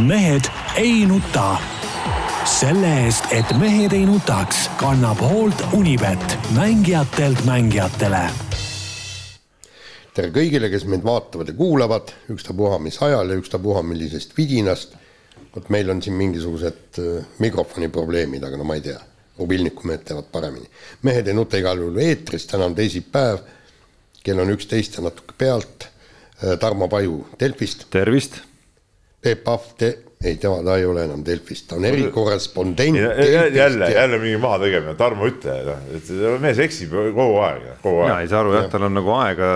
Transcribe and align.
mehed 0.00 0.44
ei 0.76 1.06
nuta. 1.06 1.56
selle 2.44 2.88
eest, 3.04 3.24
et 3.36 3.50
mehed 3.58 3.92
ei 3.92 4.06
nutaks, 4.08 4.70
kannab 4.80 5.20
hoolt 5.20 5.60
Unibet, 5.76 6.38
mängijatelt 6.56 7.44
mängijatele. 7.44 8.22
tere 10.14 10.32
kõigile, 10.32 10.70
kes 10.72 10.86
meid 10.88 11.04
vaatavad 11.04 11.52
ja 11.52 11.54
kuulavad, 11.54 12.14
ükstapuha 12.32 12.78
mis 12.78 12.98
ajal 13.02 13.30
ja 13.30 13.36
ükstapuha 13.36 13.82
millisest 13.82 14.36
vidinast. 14.36 14.96
vot 15.56 15.68
meil 15.68 15.90
on 15.90 16.02
siin 16.02 16.16
mingisugused 16.16 16.98
äh, 16.98 17.24
mikrofoni 17.38 17.88
probleemid, 17.88 18.44
aga 18.44 18.56
no 18.56 18.64
ma 18.64 18.74
ei 18.74 18.80
tea, 18.80 19.00
mobiilnikumehed 19.38 20.04
teavad 20.04 20.32
paremini. 20.32 20.70
mehed 21.02 21.28
ei 21.28 21.34
nuta 21.34 21.56
igal 21.56 21.78
juhul 21.78 21.98
eetris, 21.98 22.46
täna 22.46 22.64
on 22.64 22.74
teisipäev, 22.74 23.38
kell 24.22 24.38
on 24.38 24.50
üksteist 24.56 24.96
ja 24.96 25.02
natuke 25.02 25.34
pealt. 25.38 25.88
Äh, 26.44 26.58
Tarmo 26.58 26.88
Paju 26.88 27.26
Delfist. 27.40 27.86
tervist 27.90 28.49
Peep 29.20 29.42
Pahv, 29.44 29.74
te, 29.76 29.90
ei 30.24 30.36
tema, 30.40 30.62
ta 30.64 30.78
ei 30.80 30.86
ole 30.88 31.04
enam 31.04 31.20
Delfist, 31.24 31.66
ta 31.68 31.76
on 31.76 31.84
erikorrespondent. 31.84 32.96
jälle, 33.54 33.90
jälle 33.92 34.18
mingi 34.18 34.38
mahategemine, 34.40 34.94
Tarmo 34.96 35.28
ütle, 35.28 35.58
noh, 35.66 35.82
et 35.96 36.08
mees 36.40 36.62
eksib 36.64 36.94
kogu 36.96 37.36
aeg, 37.44 37.66
kogu 37.84 38.00
aeg. 38.00 38.08
mina 38.08 38.18
ei 38.24 38.30
saa 38.32 38.40
aru 38.40 38.56
jah, 38.56 38.70
tal 38.72 38.88
on 38.88 38.96
nagu 38.96 39.12
aega 39.18 39.52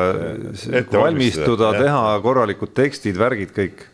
valmistuda, 0.93 1.73
teha 1.81 2.05
korralikud 2.25 2.77
tekstid, 2.77 3.17
värgid 3.21 3.57
kõik. 3.57 3.89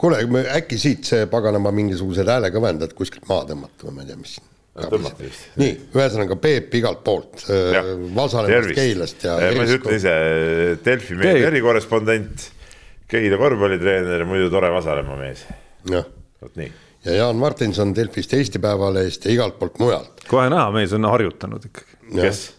kuule, 0.00 0.24
äkki 0.56 0.78
siit 0.80 1.06
see 1.06 1.30
paganama 1.30 1.70
mingisugused 1.74 2.26
häälekõvendajad 2.26 2.98
kuskilt 2.98 3.30
maha 3.30 3.46
tõmmata 3.52 3.86
või 3.86 3.96
ma 3.98 4.06
ei 4.06 4.10
tea, 4.10 4.18
mis 4.18 4.36
tõmmati 4.78 5.26
vist. 5.26 5.48
nii, 5.62 5.72
ühesõnaga 5.94 6.38
Peep 6.42 6.74
igalt 6.78 7.06
poolt, 7.06 7.46
Vasalemmast, 8.14 8.74
Keilast 8.74 9.26
ja. 9.30 9.38
ma 9.54 9.66
ütlen 9.70 9.98
ise, 10.02 10.20
Delfi 10.86 11.18
mees, 11.18 11.44
erikorrespondent 11.46 12.52
Keila 13.08 13.38
korvpallitreener, 13.40 14.24
muidu 14.28 14.50
tore 14.52 14.68
Vasalemma 14.72 15.16
mees. 15.16 15.46
vot 15.88 16.56
nii. 16.60 16.72
ja 17.06 17.14
Jaan 17.22 17.36
Martinson 17.40 17.94
Delfist, 17.96 18.34
Eesti 18.36 18.60
Päevalehest 18.60 19.24
ja 19.24 19.32
igalt 19.32 19.58
poolt 19.58 19.78
mujalt. 19.80 20.24
kohe 20.28 20.48
näha, 20.52 20.70
mees 20.74 20.92
on 20.92 21.08
harjutanud 21.08 21.64
ikkagi. 21.70 21.96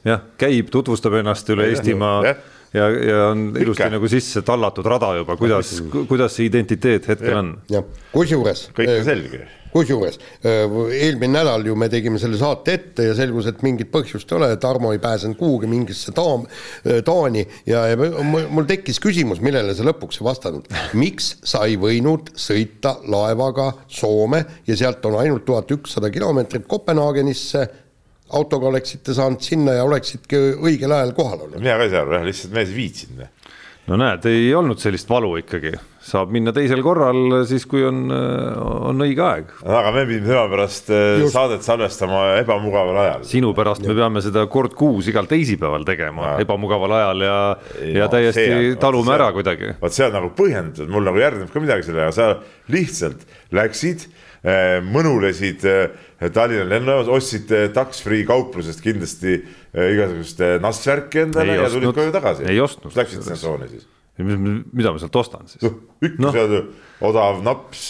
jah, 0.05 0.23
käib, 0.41 0.71
tutvustab 0.73 1.19
ennast 1.21 1.49
üle 1.53 1.69
Eestimaa 1.69 2.23
ja, 2.25 2.33
ja, 2.73 2.89
ja 2.89 3.21
on 3.27 3.51
ilusti 3.53 3.83
Ikka. 3.83 3.93
nagu 3.93 4.09
sisse 4.09 4.41
tallatud 4.41 4.89
rada 4.89 5.13
juba, 5.19 5.37
kuidas, 5.37 5.75
kuidas 6.09 6.35
see 6.35 6.49
identiteet 6.49 7.07
hetkel 7.13 7.35
ja. 7.35 7.43
on. 7.43 7.53
jah, 7.69 7.85
kusjuures. 8.13 8.69
kõik 8.73 8.93
on 8.97 9.05
selge 9.05 9.45
kusjuures 9.73 10.19
eelmine 10.43 11.39
nädal 11.39 11.65
ju 11.67 11.75
me 11.79 11.89
tegime 11.91 12.19
selle 12.21 12.39
saate 12.39 12.75
ette 12.77 13.09
ja 13.09 13.15
selgus, 13.17 13.49
et 13.49 13.63
mingit 13.65 13.91
põhjust 13.93 14.31
ei 14.31 14.37
ole, 14.39 14.51
Tarmo 14.61 14.93
ei 14.95 15.01
pääsenud 15.01 15.37
kuhugi 15.39 15.69
mingisse 15.69 16.13
taam, 16.15 16.45
Taani 17.05 17.45
ja, 17.69 17.85
ja 17.91 17.97
mul 17.97 18.67
tekkis 18.69 19.01
küsimus, 19.03 19.43
millele 19.45 19.75
sa 19.77 19.85
lõpuks 19.87 20.21
ei 20.21 20.27
vastanud. 20.27 20.69
miks 20.99 21.35
sa 21.47 21.65
ei 21.67 21.77
võinud 21.79 22.33
sõita 22.39 22.97
laevaga 23.09 23.71
Soome 23.87 24.43
ja 24.67 24.77
sealt 24.79 25.05
on 25.05 25.19
ainult 25.21 25.45
tuhat 25.45 25.71
ükssada 25.77 26.11
kilomeetrit 26.13 26.67
Kopenhaagenisse 26.69 27.67
autoga 28.37 28.69
oleksite 28.69 29.13
saanud 29.17 29.41
sinna 29.41 29.79
ja 29.79 29.85
oleksidki 29.87 30.39
õigel 30.61 30.93
ajal 30.93 31.13
kohal 31.17 31.45
olnud. 31.47 31.61
mina 31.61 31.77
ka 31.77 31.87
ei 31.87 31.93
saa 31.93 32.05
aru 32.05 32.17
jah, 32.19 32.25
lihtsalt 32.27 32.55
mees 32.57 32.73
ei 32.73 32.77
viitsinud 32.77 33.27
no 33.89 33.97
näed, 33.97 34.25
ei 34.29 34.49
olnud 34.55 34.79
sellist 34.81 35.09
valu 35.09 35.31
ikkagi, 35.39 35.71
saab 36.05 36.31
minna 36.33 36.53
teisel 36.55 36.81
korral 36.85 37.41
siis, 37.49 37.65
kui 37.69 37.81
on, 37.87 38.03
on 38.11 39.03
õige 39.05 39.23
aeg. 39.25 39.49
aga 39.65 39.93
me 39.95 40.05
pidime 40.09 40.29
tema 40.29 40.45
pärast 40.51 40.91
äh, 40.93 41.17
Just. 41.23 41.33
saadet 41.33 41.65
salvestama 41.65 42.21
ebamugaval 42.43 43.01
ajal. 43.03 43.25
sinu 43.29 43.51
pärast 43.57 43.83
ja. 43.83 43.91
me 43.91 43.97
peame 43.97 44.23
seda 44.25 44.45
kord 44.51 44.75
kuus 44.77 45.09
igal 45.11 45.29
teisipäeval 45.29 45.87
tegema 45.87 46.33
ja. 46.33 46.37
ebamugaval 46.45 46.95
ajal 46.99 47.25
ja, 47.25 47.39
ja 47.81 48.05
no, 48.05 48.13
täiesti 48.13 48.47
see, 48.51 48.71
talume 48.81 49.15
ära 49.17 49.31
kuidagi. 49.35 49.75
vot 49.81 49.95
see 49.95 50.07
on 50.07 50.17
nagu 50.19 50.31
põhjendatud, 50.37 50.91
mul 50.93 51.09
nagu 51.09 51.21
järgneb 51.23 51.53
ka 51.53 51.63
midagi 51.63 51.89
selle, 51.89 52.07
aga 52.07 52.15
sa 52.15 52.73
lihtsalt 52.73 53.25
läksid 53.55 54.09
mõnulesid 54.87 55.65
äh, 55.67 56.31
Tallinna 56.33 56.65
lennujaamas, 56.69 57.09
ostsid 57.11 57.51
tax-free 57.75 58.25
kauplusest 58.27 58.83
kindlasti 58.83 59.37
igasugust 59.75 60.43
nassvärki 60.63 61.25
endale 61.25 61.55
ei 61.55 61.63
ja 61.63 61.71
tulid 61.71 61.95
koju 61.95 62.13
tagasi. 62.15 62.45
ei 62.47 62.59
ostnud. 62.63 62.95
Läksid 62.95 63.23
sinna 63.23 63.39
tsooni 63.39 63.71
siis? 63.71 63.87
mida 64.19 64.91
ma 64.91 64.99
sealt 64.99 65.15
ostan 65.15 65.47
siis? 65.47 65.63
ikka 66.03 66.23
no. 66.23 66.31
sealt 66.35 67.03
odav 67.07 67.39
naps 67.43 67.83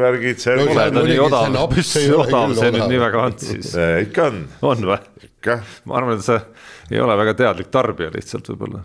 värgid. 0.00 0.42
no 0.58 0.66
pole 0.70 0.86
ta 0.90 1.04
nii 1.06 1.20
odav, 1.22 1.58
mis 1.76 1.92
odav 2.18 2.54
see 2.58 2.72
nüüd 2.74 2.88
nii 2.90 3.02
väga 3.04 3.26
on 3.28 3.36
siis? 3.38 3.74
ikka 4.06 4.30
on. 4.30 4.40
on 4.72 4.88
või? 4.90 5.28
ma 5.84 5.98
arvan, 6.00 6.18
et 6.18 6.26
sa 6.26 6.40
ei 6.90 7.00
ole 7.02 7.16
väga 7.20 7.36
teadlik 7.38 7.70
tarbija 7.74 8.10
lihtsalt 8.14 8.48
võib-olla. 8.52 8.84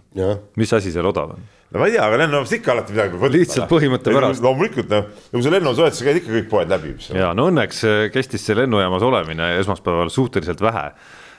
mis 0.59 0.73
asi 0.77 0.93
seal 0.93 1.09
odav 1.09 1.33
on? 1.37 1.47
No 1.69 1.79
ma 1.79 1.87
ei 1.87 1.95
tea, 1.95 2.03
aga 2.07 2.19
lennujaamast 2.23 2.57
ikka 2.59 2.75
alati 2.75 2.95
midagi 2.95 3.13
peab 3.13 3.23
võtma. 3.25 3.37
lihtsalt 3.37 3.71
põhimõtte 3.71 4.15
pärast. 4.15 4.43
loomulikult 4.45 4.91
noh, 4.93 5.07
nagu 5.29 5.45
sa 5.45 5.55
lennus 5.55 5.81
oled, 5.83 5.97
sa 5.97 6.09
käid 6.09 6.21
ikka 6.23 6.35
kõik 6.35 6.51
poed 6.51 6.75
läbi. 6.75 6.97
ja 7.13 7.31
no 7.37 7.49
õnneks 7.51 7.85
kestis 8.15 8.45
see 8.45 8.57
lennujaamas 8.57 9.05
olemine 9.05 9.55
esmaspäeval 9.61 10.13
suhteliselt 10.13 10.63
vähe 10.65 10.91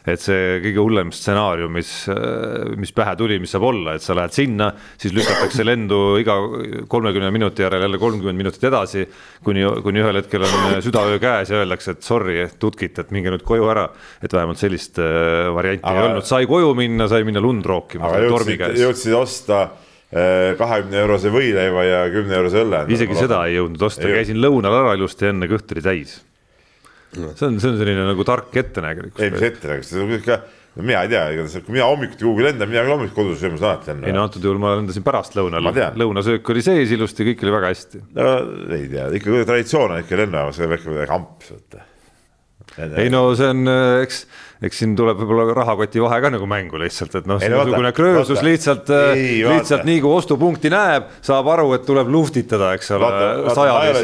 et 0.09 0.23
see 0.23 0.61
kõige 0.65 0.81
hullem 0.81 1.11
stsenaarium, 1.13 1.75
mis, 1.77 1.91
mis 2.81 2.93
pähe 2.97 3.13
tuli, 3.21 3.37
mis 3.43 3.53
saab 3.53 3.67
olla, 3.69 3.95
et 3.97 4.05
sa 4.05 4.17
lähed 4.17 4.33
sinna, 4.35 4.71
siis 5.01 5.13
lükatakse 5.17 5.67
lendu 5.67 5.99
iga 6.21 6.37
kolmekümne 6.91 7.29
minuti 7.35 7.65
järel 7.67 7.85
jälle 7.85 8.01
kolmkümmend 8.01 8.41
minutit 8.41 8.65
edasi, 8.71 9.05
kuni, 9.45 9.67
kuni 9.85 10.01
ühel 10.01 10.21
hetkel 10.23 10.47
on 10.47 10.81
südaöö 10.85 11.21
käes 11.23 11.53
ja 11.53 11.61
öeldakse, 11.61 11.99
et 11.99 12.07
sorry, 12.07 12.39
tutkit, 12.63 12.99
et 13.03 13.13
minge 13.15 13.35
nüüd 13.35 13.45
koju 13.47 13.69
ära. 13.73 13.91
et 14.23 14.33
vähemalt 14.33 14.61
sellist 14.61 14.99
varianti 15.55 15.85
aga, 15.85 16.01
ei 16.01 16.09
olnud, 16.11 16.27
sai 16.29 16.49
koju 16.49 16.73
minna, 16.79 17.09
sai 17.09 17.25
minna 17.29 17.45
lund 17.45 17.67
rookima. 17.67 18.11
jõudsid, 18.25 18.81
jõudsid 18.81 19.17
osta 19.21 19.63
kahekümne 20.11 21.05
eurose 21.05 21.31
võileiva 21.31 21.85
ja 21.87 22.01
kümne 22.11 22.35
eurose 22.41 22.65
õlle. 22.65 22.83
isegi 22.91 23.15
seda 23.15 23.45
ei 23.47 23.61
jõudnud 23.61 23.85
osta, 23.87 24.09
käisin 24.11 24.41
lõunal 24.43 24.75
ära 24.81 24.97
ilusti 24.99 25.31
enne 25.31 25.47
kõht 25.51 25.71
oli 25.77 25.85
täis 25.87 26.17
see 27.11 27.47
on, 27.47 27.59
see 27.61 27.71
on 27.71 27.79
selline 27.81 28.07
nagu 28.07 28.25
tark 28.27 28.57
ettenägelikkus. 28.63 29.23
ei, 29.25 29.35
mis 29.35 29.45
ettenägelikkus, 29.49 29.93
see 29.93 30.03
on 30.03 30.15
ikka, 30.15 30.39
no 30.77 30.87
mina 30.87 31.03
ei 31.05 31.13
tea, 31.13 31.23
igatahes 31.35 31.67
kui 31.67 31.77
mina 31.77 31.89
hommikuti 31.91 32.27
kuhugi 32.27 32.47
lendan, 32.47 32.71
mina 32.71 32.85
küll 32.87 32.95
hommikul 32.95 33.17
kodus 33.19 33.41
söömas 33.43 33.65
alati 33.67 33.91
lennan. 33.91 34.09
ei 34.09 34.17
no 34.17 34.25
antud 34.29 34.47
juhul 34.47 34.61
ma 34.63 34.77
lendasin 34.79 35.07
pärastlõunal, 35.07 35.71
lõunasöök 35.99 36.53
oli 36.55 36.65
sees 36.67 36.95
ilusti, 36.95 37.27
kõik 37.31 37.47
oli 37.47 37.55
väga 37.57 37.73
hästi. 37.73 38.03
no 38.19 38.35
ei 38.77 38.87
tea, 38.93 39.09
ikka 39.19 39.47
traditsioon 39.51 39.97
on 39.97 40.05
ikka 40.05 40.21
lennujaamas, 40.23 40.61
peab 40.63 40.77
ikka 40.79 40.95
midagi 40.95 41.17
amps 41.19 41.55
võtta. 41.57 41.87
Ei 43.01 43.11
no 43.13 43.27
see 43.39 43.51
on, 43.53 43.67
eks 44.05 44.25
eks 44.61 44.83
siin 44.83 44.93
tuleb 44.97 45.17
võib-olla 45.23 45.55
rahakoti 45.57 46.03
vahe 46.05 46.19
ka 46.21 46.31
nagu 46.35 46.47
mängu 46.49 46.81
lihtsalt, 46.83 47.15
et 47.17 47.29
noh, 47.29 47.41
niisugune 47.41 47.93
kröösus 47.97 48.43
lihtsalt, 48.45 48.93
lihtsalt 49.17 49.87
nii 49.89 50.03
kui 50.05 50.13
ostupunkti 50.19 50.73
näeb, 50.73 51.09
saab 51.25 51.49
aru, 51.55 51.71
et 51.79 51.87
tuleb 51.89 52.11
luhvtitada, 52.13 52.75
eks 52.77 52.93
ole, 52.99 53.11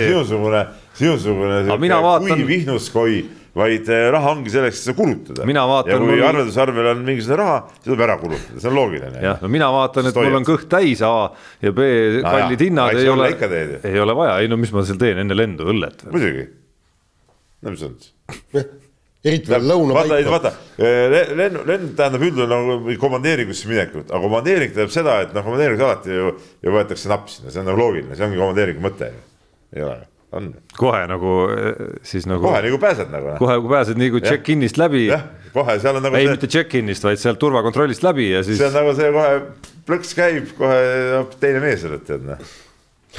sinusugune 0.01 0.65
sinusugune 0.97 1.61
vaatan... 2.03 2.31
kuiv 2.33 2.53
ihnuskoi, 2.57 3.19
vaid 3.57 3.89
eh, 3.93 4.07
raha 4.13 4.33
ongi 4.33 4.53
selleks, 4.53 4.81
et 4.81 4.89
seda 4.89 4.97
kulutada. 4.97 5.45
ja 5.45 6.01
kui 6.01 6.09
mul... 6.09 6.25
arveldusarvel 6.31 6.91
on 6.93 7.03
mingisugune 7.05 7.41
raha, 7.43 7.59
siis 7.77 7.89
tuleb 7.91 8.05
ära 8.09 8.19
kulutada, 8.21 8.61
see 8.61 8.71
on 8.73 8.79
loogiline. 8.81 9.25
jah, 9.29 9.41
no 9.45 9.51
mina 9.53 9.71
vaatan, 9.77 10.11
et 10.11 10.21
mul 10.21 10.41
on 10.41 10.49
kõht 10.49 10.69
täis 10.73 11.05
A 11.05 11.15
ja 11.65 11.73
B 11.77 11.89
no 12.21 12.29
kallid 12.29 12.65
hinnad 12.69 12.97
ei 12.97 13.11
ole, 13.13 13.33
ei 13.83 14.05
ole 14.07 14.17
vaja, 14.25 14.39
ei 14.41 14.53
no 14.53 14.61
mis 14.61 14.73
ma 14.73 14.85
seal 14.89 15.01
teen 15.01 15.21
enne 15.25 15.37
lendu, 15.37 15.69
õllet. 15.73 16.09
muidugi, 16.13 16.49
no 17.63 17.75
mis 17.75 17.87
on 17.87 17.95
siis 18.01 18.67
eriti 19.27 19.51
veel 19.51 19.65
lõuna 19.67 19.97
vaata, 19.97 20.19
vaata 20.31 20.53
eh, 20.79 21.31
lenn, 21.37 21.61
lend 21.69 21.95
tähendab 21.99 22.27
üldjuhul 22.27 22.51
nagu 22.51 22.99
komandeeringusse 23.03 23.71
minekut, 23.71 24.11
aga 24.11 24.21
komandeering 24.23 24.75
tähendab 24.75 24.95
seda, 24.95 25.21
et 25.25 25.33
noh, 25.37 25.47
komandeeringus 25.47 25.87
alati 25.87 26.19
ju, 26.19 26.35
ju 26.63 26.75
võetakse 26.77 27.11
napp 27.13 27.33
sinna, 27.33 27.55
see 27.55 27.63
on 27.63 27.71
nagu 27.71 27.81
loogiline, 27.81 28.19
see 28.19 28.29
ongi 28.29 28.43
komandeeringu 28.43 28.85
mõte 28.85 29.11
ju, 29.13 29.25
ei 29.77 29.87
ole 29.87 30.05
on. 30.37 30.53
kohe 30.77 31.01
nagu 31.11 31.33
siis 32.07 32.29
nagu. 32.29 32.45
kohe 32.45 32.61
nagu 32.67 32.83
pääsed 32.83 33.11
nagu. 33.15 33.35
kohe, 33.41 33.59
kui 33.63 33.73
pääsed 33.73 34.01
nagu 34.01 34.23
check-in'ist 34.25 34.81
läbi. 34.81 35.07
jah, 35.11 35.25
kohe 35.55 35.79
seal 35.83 35.99
on 35.99 36.07
nagu. 36.07 36.19
ei 36.19 36.29
see..., 36.29 36.37
mitte 36.37 36.53
check-in'ist, 36.53 37.09
vaid 37.09 37.23
sealt 37.23 37.41
turvakontrollist 37.43 38.07
läbi 38.07 38.31
ja 38.35 38.45
siis. 38.47 38.61
see 38.61 38.69
on 38.71 38.79
nagu 38.81 38.95
see 38.99 39.11
kohe 39.17 39.43
plõks 39.87 40.15
käib, 40.19 40.55
kohe 40.59 41.27
teine 41.43 41.65
mees 41.65 41.87
oled, 41.89 42.07
tead 42.07 42.27
noh 42.27 42.55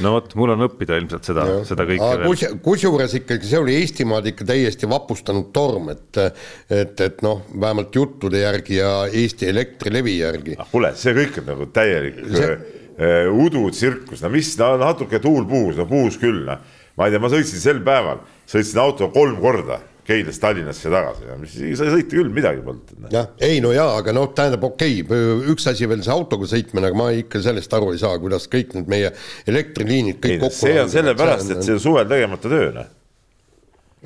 no 0.04 0.14
vot, 0.16 0.32
mul 0.38 0.52
on 0.54 0.64
õppida 0.68 0.98
ilmselt 1.00 1.28
seda, 1.28 1.44
seda 1.68 1.86
kõike 1.88 2.08
kus, 2.24 2.44
kusjuures 2.64 3.14
ikkagi 3.20 3.50
see 3.50 3.60
oli 3.60 3.76
Eestimaad 3.80 4.28
ikka 4.30 4.46
täiesti 4.48 4.88
vapustanud 4.90 5.50
torm, 5.54 5.90
et 5.94 6.20
et, 6.22 7.00
et 7.04 7.22
noh, 7.24 7.44
vähemalt 7.52 7.94
juttude 7.94 8.42
järgi 8.42 8.78
ja 8.80 8.92
Eesti 9.06 9.48
Elektrilevi 9.52 10.18
järgi. 10.18 10.56
Ah,. 10.58 10.68
kuule, 10.72 10.92
see 10.98 11.14
kõik 11.16 11.40
on 11.42 11.48
nagu 11.52 11.68
täielik 11.74 12.18
see... 12.34 12.54
uh, 12.96 13.44
udutsirkus, 13.46 14.22
no 14.24 14.32
mis 14.34 14.54
no, 14.60 14.74
natuke 14.80 15.20
tuul 15.22 15.46
puhus, 15.48 15.78
no 15.78 15.88
puhus 15.90 16.20
küll 16.20 16.44
noh. 16.48 16.66
Ma 16.98 17.06
ei 17.06 17.12
tea, 17.14 17.22
ma 17.22 17.28
sõitsin 17.30 17.60
sel 17.62 17.78
päeval, 17.86 18.24
sõitsin 18.50 18.80
autoga 18.82 19.12
kolm 19.14 19.36
korda 19.38 19.76
Keilast 20.08 20.40
Tallinnasse 20.40 20.88
tagasi 20.88 21.26
ja 21.28 21.34
mis 21.36 21.54
ei 21.60 21.74
sõita 21.76 22.14
küll, 22.14 22.30
midagi 22.32 22.62
polnud. 22.64 23.08
jah, 23.12 23.28
ei 23.44 23.58
no 23.60 23.74
jaa, 23.76 23.98
aga 24.00 24.14
noh, 24.16 24.30
tähendab, 24.36 24.62
okei 24.70 25.02
okay,, 25.04 25.24
üks 25.52 25.68
asi 25.68 25.88
veel 25.90 26.04
see 26.04 26.14
autoga 26.14 26.48
sõitmine, 26.48 26.88
aga 26.88 26.96
ma 26.96 27.08
ikka 27.12 27.42
sellest 27.44 27.74
aru 27.76 27.90
ei 27.92 28.00
saa, 28.00 28.16
kuidas 28.22 28.48
kõik 28.48 28.72
need 28.78 28.88
meie 28.88 29.10
elektriliinid 29.50 30.22
kõik 30.22 30.38
ei, 30.38 30.44
kokku 30.46 30.62
see 30.62 30.78
on 30.80 30.92
sellepärast, 30.92 31.52
et 31.52 31.66
see 31.66 31.76
on 31.76 31.82
suvel 31.84 32.08
tegemata 32.08 32.48
töö, 32.48 32.70
noh. 32.72 32.88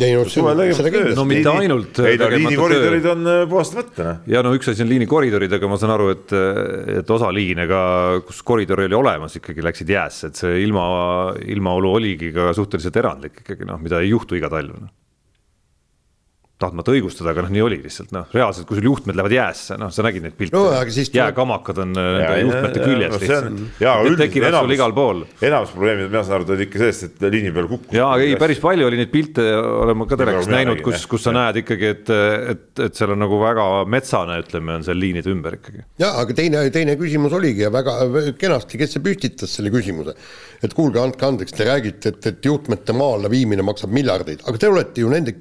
ei 0.03 0.17
no 0.17 0.25
suvel 0.27 0.59
seda 0.59 0.73
tegemata 0.73 0.93
kindlasti 0.97 1.19
No 1.21 1.27
mitte 1.31 1.53
ainult 1.61 2.01
ei 2.03 2.19
no 2.19 2.31
liinikoridorid 2.33 3.07
on 3.13 3.31
äh, 3.35 3.43
puhastamata 3.53 4.07
noh. 4.09 4.25
ja 4.35 4.43
no 4.43 4.53
üks 4.59 4.73
asi 4.73 4.83
on 4.83 4.91
liinikoridorid, 4.91 5.55
aga 5.55 5.71
ma 5.71 5.79
saan 5.79 5.93
aru, 5.95 6.09
et, 6.17 6.35
et 6.97 7.13
osa 7.15 7.31
liine 7.31 7.69
ka, 7.71 7.85
kus 8.27 8.43
koridor 8.49 8.83
oli 8.89 8.99
olemas, 8.99 9.39
ikkagi 9.39 9.63
läksid 9.69 9.95
jäässe, 9.95 10.33
et 10.33 10.43
see 10.43 10.59
ilma, 10.65 10.89
ilmaolu 11.47 11.95
oligi 12.01 12.33
ka 12.35 12.51
suhteliselt 12.59 12.99
erandlik 13.05 13.45
ikkagi 13.45 13.71
noh, 13.71 13.79
mida 13.79 14.03
ei 14.03 14.11
juhtu 14.11 14.41
iga 14.41 14.51
talv 14.51 14.75
no.. 14.81 14.91
Tahtmata 16.63 16.95
õigustada, 16.95 17.33
aga 17.35 17.45
noh, 17.47 17.53
nii 17.53 17.65
oli 17.67 17.79
lihtsalt 17.83 18.13
noh, 18.15 18.29
reaalselt, 18.35 18.67
kui 18.69 18.79
sul 18.79 18.87
juhtmed 18.89 19.19
lähevad 19.19 19.35
jäässe, 19.37 19.77
noh, 19.81 19.91
sa 19.93 20.05
nägid 20.07 20.27
neid 20.27 20.37
pilte 20.39 20.57
No 20.57 20.69
jääkamakad 20.73 21.79
on 21.83 21.97
äh, 21.99 22.09
nende 22.21 22.41
juhtmete 22.47 22.83
küljes 22.85 23.17
lihtsalt. 23.19 23.61
jaa, 23.83 23.97
Need 24.03 24.13
üldiselt 24.13 24.23
tekivad 24.29 24.57
sul 24.59 24.75
igal 24.77 24.95
pool. 24.97 25.23
enamus 25.43 25.73
probleemid, 25.75 26.11
mina 26.13 26.23
saan 26.27 26.39
aru, 26.39 26.49
tulid 26.51 26.65
ikka 26.67 26.83
sellest, 26.83 27.07
et 27.09 27.27
liini 27.35 27.53
peal 27.55 27.69
kukkus. 27.71 27.97
ja 27.97 28.09
ei, 28.23 28.37
päris 28.41 28.61
palju 28.63 28.87
oli 28.89 29.01
neid 29.01 29.13
pilte, 29.13 29.47
olen 29.57 29.99
ma 29.99 30.07
ka 30.11 30.19
telekast 30.21 30.53
näinud, 30.53 30.83
kus, 30.85 31.07
kus 31.11 31.27
sa 31.27 31.35
näed 31.37 31.63
ikkagi, 31.63 31.91
et, 31.97 32.13
et, 32.55 32.65
et 32.87 32.99
seal 32.99 33.15
on 33.17 33.23
nagu 33.25 33.41
väga 33.43 33.67
metsane, 33.91 34.39
ütleme, 34.45 34.79
on 34.79 34.87
seal 34.87 35.01
liinide 35.01 35.33
ümber 35.33 35.59
ikkagi. 35.59 35.85
jaa, 36.03 36.15
aga 36.23 36.39
teine, 36.39 36.65
teine 36.75 36.97
küsimus 37.01 37.35
oligi 37.39 37.67
ja 37.67 37.73
väga 37.75 37.99
kenasti, 38.41 38.81
kes 38.81 38.97
see 38.97 39.05
püstitas 39.05 39.57
selle 39.59 39.73
küsimuse. 39.75 40.15
et 40.63 40.77
kuulge, 40.79 41.01
andke 41.03 41.27
andeks, 41.27 41.57
te 41.57 41.67
räägite, 41.67 42.15
et, 42.15 42.27
et 42.31 42.47
juhtmete 42.47 42.95
maa 42.95 43.17
alla 43.17 43.31
viimine 43.33 43.65
maksab 43.67 43.91
miljardeid, 43.95 44.45
aga 44.47 44.61
te 44.63 44.71
olete 44.71 45.03
ju 45.03 45.11
nende 45.11 45.35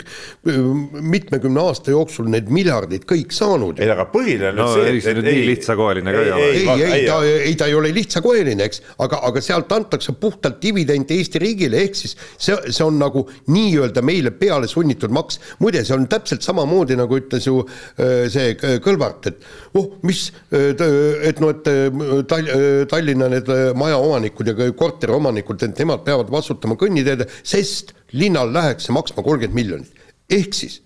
mitmekümne 1.11 1.61
aasta 1.67 1.93
jooksul 1.93 2.29
need 2.31 2.49
miljardid 2.53 3.05
kõik 3.09 3.33
saanud 3.35 3.81
ei, 3.81 3.89
aga 3.91 4.07
põhiline 4.11 4.51
on 4.53 4.61
No 4.61 4.67
see, 4.73 4.87
ei, 4.91 5.01
see 5.03 5.15
nüüd 5.17 5.27
nii 5.27 5.45
lihtsakoeline 5.49 6.13
ka 6.13 6.23
ei 6.23 6.31
ole. 6.35 6.49
ei, 6.51 6.85
ei 6.85 7.05
ta, 7.07 7.17
ei 7.49 7.55
ta 7.59 7.67
ei 7.69 7.75
ole 7.77 7.91
lihtsakoeline, 7.95 8.67
eks, 8.67 8.81
aga, 9.03 9.21
aga 9.27 9.43
sealt 9.43 9.71
antakse 9.75 10.13
puhtalt 10.19 10.59
dividende 10.63 11.15
Eesti 11.17 11.41
riigile, 11.41 11.81
ehk 11.85 11.97
siis 11.97 12.15
see, 12.37 12.57
see 12.69 12.85
on 12.85 12.99
nagu 13.01 13.23
nii-öelda 13.51 14.03
meile 14.05 14.33
peale 14.37 14.69
sunnitud 14.71 15.13
maks. 15.13 15.39
muide, 15.63 15.83
see 15.87 15.95
on 15.97 16.07
täpselt 16.11 16.45
samamoodi, 16.45 16.97
nagu 16.99 17.17
ütles 17.19 17.47
ju 17.47 17.61
äh, 17.63 18.27
see 18.31 18.55
K- 18.59 18.77
Kõlvart, 18.83 19.31
et 19.31 19.47
oh, 19.79 19.95
mis, 20.07 20.27
et 20.51 21.41
noh, 21.41 21.53
et 21.55 21.71
äh, 21.71 22.21
Tal-, 22.31 22.53
Tallinna 22.91 23.31
need 23.31 23.49
äh, 23.51 23.71
majaomanikud 23.77 24.51
ja 24.51 24.69
korteriomanikud, 24.77 25.65
et 25.67 25.81
nemad 25.81 26.05
peavad 26.07 26.31
vastutama 26.33 26.77
kõnniteede, 26.79 27.27
sest 27.43 27.95
linnal 28.17 28.51
läheks 28.53 28.87
see 28.87 28.95
maksma 28.95 29.23
kolmkümmend 29.25 29.57
miljonit. 29.57 30.07
ehk 30.31 30.55
siis 30.55 30.79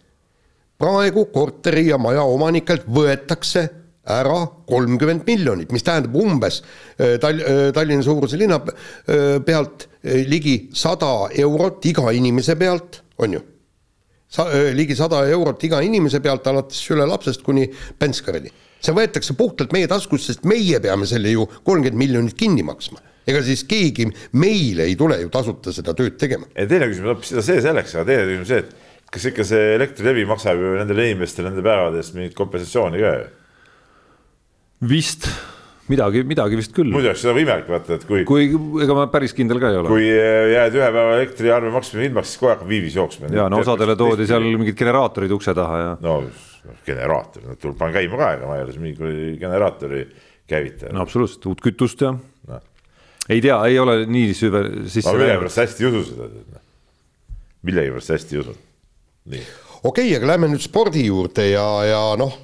praegu 0.79 1.25
korteri 1.33 1.87
ja 1.89 1.97
maja 2.01 2.23
omanikelt 2.27 2.87
võetakse 2.91 3.65
ära 4.05 4.43
kolmkümmend 4.69 5.25
miljonit, 5.25 5.71
mis 5.73 5.83
tähendab 5.85 6.15
umbes 6.21 6.61
äh, 6.61 7.15
Tal-, 7.21 7.41
Tallinna 7.73 8.05
suuruse 8.05 8.37
linna 8.37 8.59
äh, 8.61 9.39
pealt 9.45 9.87
äh, 10.03 10.21
ligi 10.29 10.69
sada 10.77 11.31
eurot 11.33 11.85
iga 11.89 12.13
inimese 12.13 12.57
pealt, 12.59 13.01
on 13.17 13.37
ju 13.37 13.41
sa-, 14.29 14.49
ligi 14.77 14.97
sada 14.97 15.23
eurot 15.31 15.65
iga 15.65 15.81
inimese 15.85 16.21
pealt, 16.21 16.45
alates 16.51 16.83
sülelapsest 16.85 17.43
kuni 17.45 17.65
penskarini. 17.99 18.53
see 18.85 18.93
võetakse 18.93 19.33
puhtalt 19.33 19.71
meie 19.73 19.89
taskust, 19.89 20.29
sest 20.29 20.45
meie 20.45 20.77
peame 20.83 21.07
selle 21.09 21.31
ju 21.33 21.47
kolmkümmend 21.65 21.97
miljonit 21.97 22.37
kinni 22.37 22.63
maksma. 22.63 23.01
ega 23.25 23.41
siis 23.41 23.63
keegi 23.65 24.11
meile 24.37 24.85
ei 24.85 24.95
tule 24.95 25.17
ju 25.23 25.31
tasuta 25.33 25.73
seda 25.73 25.97
tööd 25.97 26.19
tegema. 26.21 26.45
teine 26.53 26.91
küsimus 26.91 27.15
hoopis 27.15 27.37
see 27.39 27.61
selleks, 27.63 27.95
aga 27.95 28.05
teine 28.11 28.27
küsimus 28.29 28.53
see, 28.53 28.61
et 28.61 28.84
kas 29.13 29.25
ikka 29.31 29.45
see 29.47 29.73
Elektrilevi 29.75 30.25
maksab 30.29 30.61
ju 30.61 30.75
nendele 30.79 31.09
inimestele 31.11 31.51
nende 31.51 31.65
päevade 31.65 32.01
eest 32.01 32.15
mingit 32.17 32.37
kompensatsiooni 32.37 33.01
ka 33.01 33.11
ju. 33.15 33.27
vist, 34.91 35.29
midagi, 35.91 36.25
midagi 36.27 36.59
vist 36.59 36.73
küll. 36.75 36.91
muidu 36.93 37.11
oleks 37.11 37.23
seda 37.23 37.35
võimalik 37.37 37.69
vaata, 37.71 37.99
et 37.99 38.07
kui, 38.09 38.25
kui, 38.27 38.49
ega 38.83 38.97
ma 38.97 39.07
päris 39.13 39.35
kindel 39.37 39.61
ka 39.63 39.71
ei 39.71 39.79
ole. 39.81 39.93
kui 39.93 40.09
jääd 40.09 40.75
ühe 40.81 40.89
päeva 40.89 41.15
elektriarve 41.19 41.71
maksmise 41.75 42.09
ilmaks, 42.09 42.33
siis 42.33 42.43
kohe 42.43 42.53
hakkab 42.55 42.69
viivis 42.73 42.97
jooksma. 42.99 43.31
ja 43.33 43.47
no 43.51 43.61
osadele 43.63 43.97
toodi 43.99 44.27
seal 44.29 44.45
mingid 44.51 44.77
generaatorid 44.79 45.33
ukse 45.37 45.55
taha 45.57 45.81
ja 45.81 45.95
no 46.03 46.19
generaator, 46.85 47.43
no 47.45 47.59
tuleb 47.61 47.77
panna 47.79 47.99
käima 47.99 48.19
ka, 48.19 48.31
ega 48.37 48.49
ma 48.49 48.59
ei 48.59 48.65
ole 48.65 48.79
mingi 48.81 49.35
generaatori 49.41 50.05
käivitaja 50.49 50.93
no 50.93 51.03
absoluutselt, 51.05 51.45
uut 51.51 51.63
kütust 51.63 52.01
ja 52.05 52.13
Noh. 52.49 52.61
ei 53.29 53.41
tea, 53.41 53.57
ei 53.69 53.79
ole 53.81 54.03
nii 54.09 54.33
süve 54.37 54.63
sisse 54.85 55.09
ma 55.09 55.17
millegipärast 55.17 55.61
hästi 55.63 55.85
ei 55.85 55.91
usu 55.91 56.03
seda. 56.11 56.61
millegipärast 57.65 58.15
hästi 58.15 58.37
ei 58.37 58.43
usu. 58.43 58.55
Okei 59.25 59.43
okay,, 59.83 60.15
aga 60.19 60.33
lähme 60.33 60.53
nüüd 60.53 60.63
spordi 60.63 61.07
juurde 61.07 61.49
ja, 61.49 61.65
ja 61.87 62.01
noh, 62.19 62.35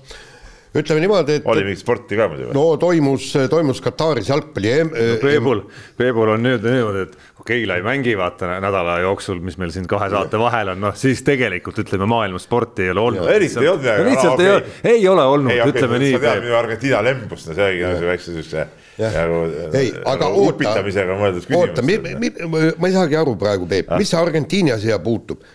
ütleme 0.77 1.03
niimoodi, 1.03 1.35
et 1.41 1.49
oli 1.51 1.65
mingit 1.67 1.81
sporti 1.83 2.17
ka 2.17 2.25
muidu 2.31 2.47
või? 2.47 2.55
no 2.57 2.63
toimus, 2.81 3.27
toimus 3.51 3.81
Kataris 3.85 4.31
jalgpalli 4.31 4.71
EM- 4.71 4.91
Peebul, 5.21 5.61
Peebul 5.99 6.33
on 6.33 6.41
nüüd 6.47 6.65
niimoodi, 6.65 7.03
et 7.05 7.13
okei 7.41 7.61
okay,, 7.65 7.77
ei 7.77 7.85
mängi 7.85 8.15
vaata 8.17 8.55
nädala 8.63 8.97
jooksul, 9.03 9.43
mis 9.45 9.59
meil 9.61 9.73
siin 9.75 9.85
kahe 9.89 10.09
saate 10.13 10.41
vahel 10.41 10.73
on, 10.73 10.81
noh 10.87 10.97
siis 10.97 11.21
tegelikult 11.27 11.83
ütleme, 11.85 12.09
maailmas 12.09 12.49
sporti 12.49 12.87
ei 12.87 12.95
ole 12.95 13.05
olnud. 13.11 13.29
eriti 13.29 13.61
ei 13.61 13.71
olnud 13.75 13.85
midagi. 13.85 14.01
no 14.01 14.09
lihtsalt 14.09 14.41
No 14.41 14.47
ei 14.47 14.53
ole, 14.55 14.75
ei 14.95 15.07
ole 15.13 15.29
olnud, 15.35 15.63
ütleme 15.75 16.01
nii 16.01 16.13
sa. 16.15 16.25
tead 16.25 16.45
minu 16.47 16.59
Argentiina 16.63 17.05
lembust, 17.05 17.51
no 17.51 17.57
see 17.57 17.69
oligi 17.69 17.87
nagu 17.91 18.11
väikse 18.15 18.37
siukse 18.39 18.67
nagu 19.01 19.41
ei, 19.77 19.93
aga 20.01 20.33
oota, 20.33 20.49
upitamisega 20.49 21.17
mõeldud 21.17 21.47
oota, 21.57 21.85
küsimus. 21.85 22.75
ma 22.77 22.89
ei 22.89 22.95
saagi 22.95 23.17
aru 23.21 23.37
praegu, 23.39 23.69
Peep, 23.69 23.91
mis 24.01 24.09
see 24.09 24.21
Argentiina 24.21 24.81
siia 24.81 24.97
puutub? 25.03 25.45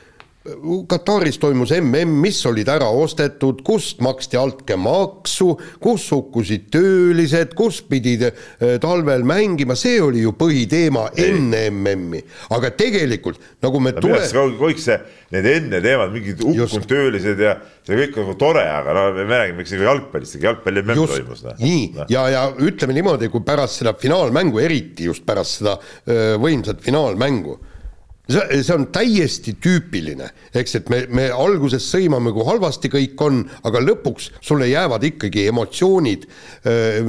Kataris 0.88 1.38
toimus 1.42 1.72
mm, 1.74 2.14
mis 2.22 2.38
olid 2.46 2.68
ära 2.70 2.88
ostetud, 2.92 3.62
kust 3.66 4.00
maksti 4.04 4.38
altkäemaksu, 4.40 5.48
kus 5.82 6.06
hukkusid 6.14 6.68
töölised, 6.74 7.54
kus 7.58 7.80
pidid 7.86 8.26
eh, 8.28 8.76
talvel 8.82 9.24
mängima, 9.26 9.76
see 9.78 9.98
oli 10.02 10.24
ju 10.24 10.34
põhiteema 10.38 11.08
enne 11.20 11.66
MM-i. 11.70 12.22
aga 12.56 12.70
tegelikult 12.78 13.40
nagu 13.64 13.80
me 13.80 13.92
minu 13.96 14.06
tule- 14.06 14.56
kõik 14.60 14.80
see, 14.82 14.98
need 15.34 15.46
enne 15.50 15.80
teemad, 15.84 16.12
mingid 16.14 16.40
Just. 16.40 16.76
hukkunud 16.76 16.88
töölised 16.90 17.42
ja 17.42 17.56
see 17.86 18.00
kõik 18.00 18.18
nagu 18.20 18.34
tore, 18.40 18.64
aga 18.70 18.94
no 18.96 19.06
me 19.18 19.26
räägime 19.30 19.66
ikkagi 19.66 19.86
jalgpallist, 19.86 20.38
jalgpalli 20.42 20.82
MM 20.84 21.06
toimus. 21.06 21.44
noh. 21.44 21.54
just, 21.54 21.62
nii, 21.62 22.06
ja, 22.12 22.26
ja 22.32 22.44
ütleme 22.56 22.96
niimoodi, 22.96 23.30
kui 23.32 23.44
pärast 23.46 23.82
seda 23.82 23.94
finaalmängu, 23.98 24.60
eriti 24.62 25.10
just 25.10 25.26
pärast 25.26 25.60
seda 25.60 25.78
öö, 25.78 26.36
võimsat 26.42 26.82
finaalmängu, 26.84 27.58
see, 28.28 28.62
see 28.62 28.74
on 28.74 28.88
täiesti 28.94 29.56
tüüpiline, 29.62 30.30
eks, 30.56 30.76
et 30.80 30.90
me, 30.92 31.02
me 31.08 31.28
alguses 31.34 31.86
sõimame, 31.92 32.32
kui 32.34 32.46
halvasti 32.46 32.90
kõik 32.92 33.22
on, 33.26 33.44
aga 33.68 33.82
lõpuks 33.84 34.30
sulle 34.40 34.68
jäävad 34.70 35.06
ikkagi 35.10 35.46
emotsioonid, 35.52 36.26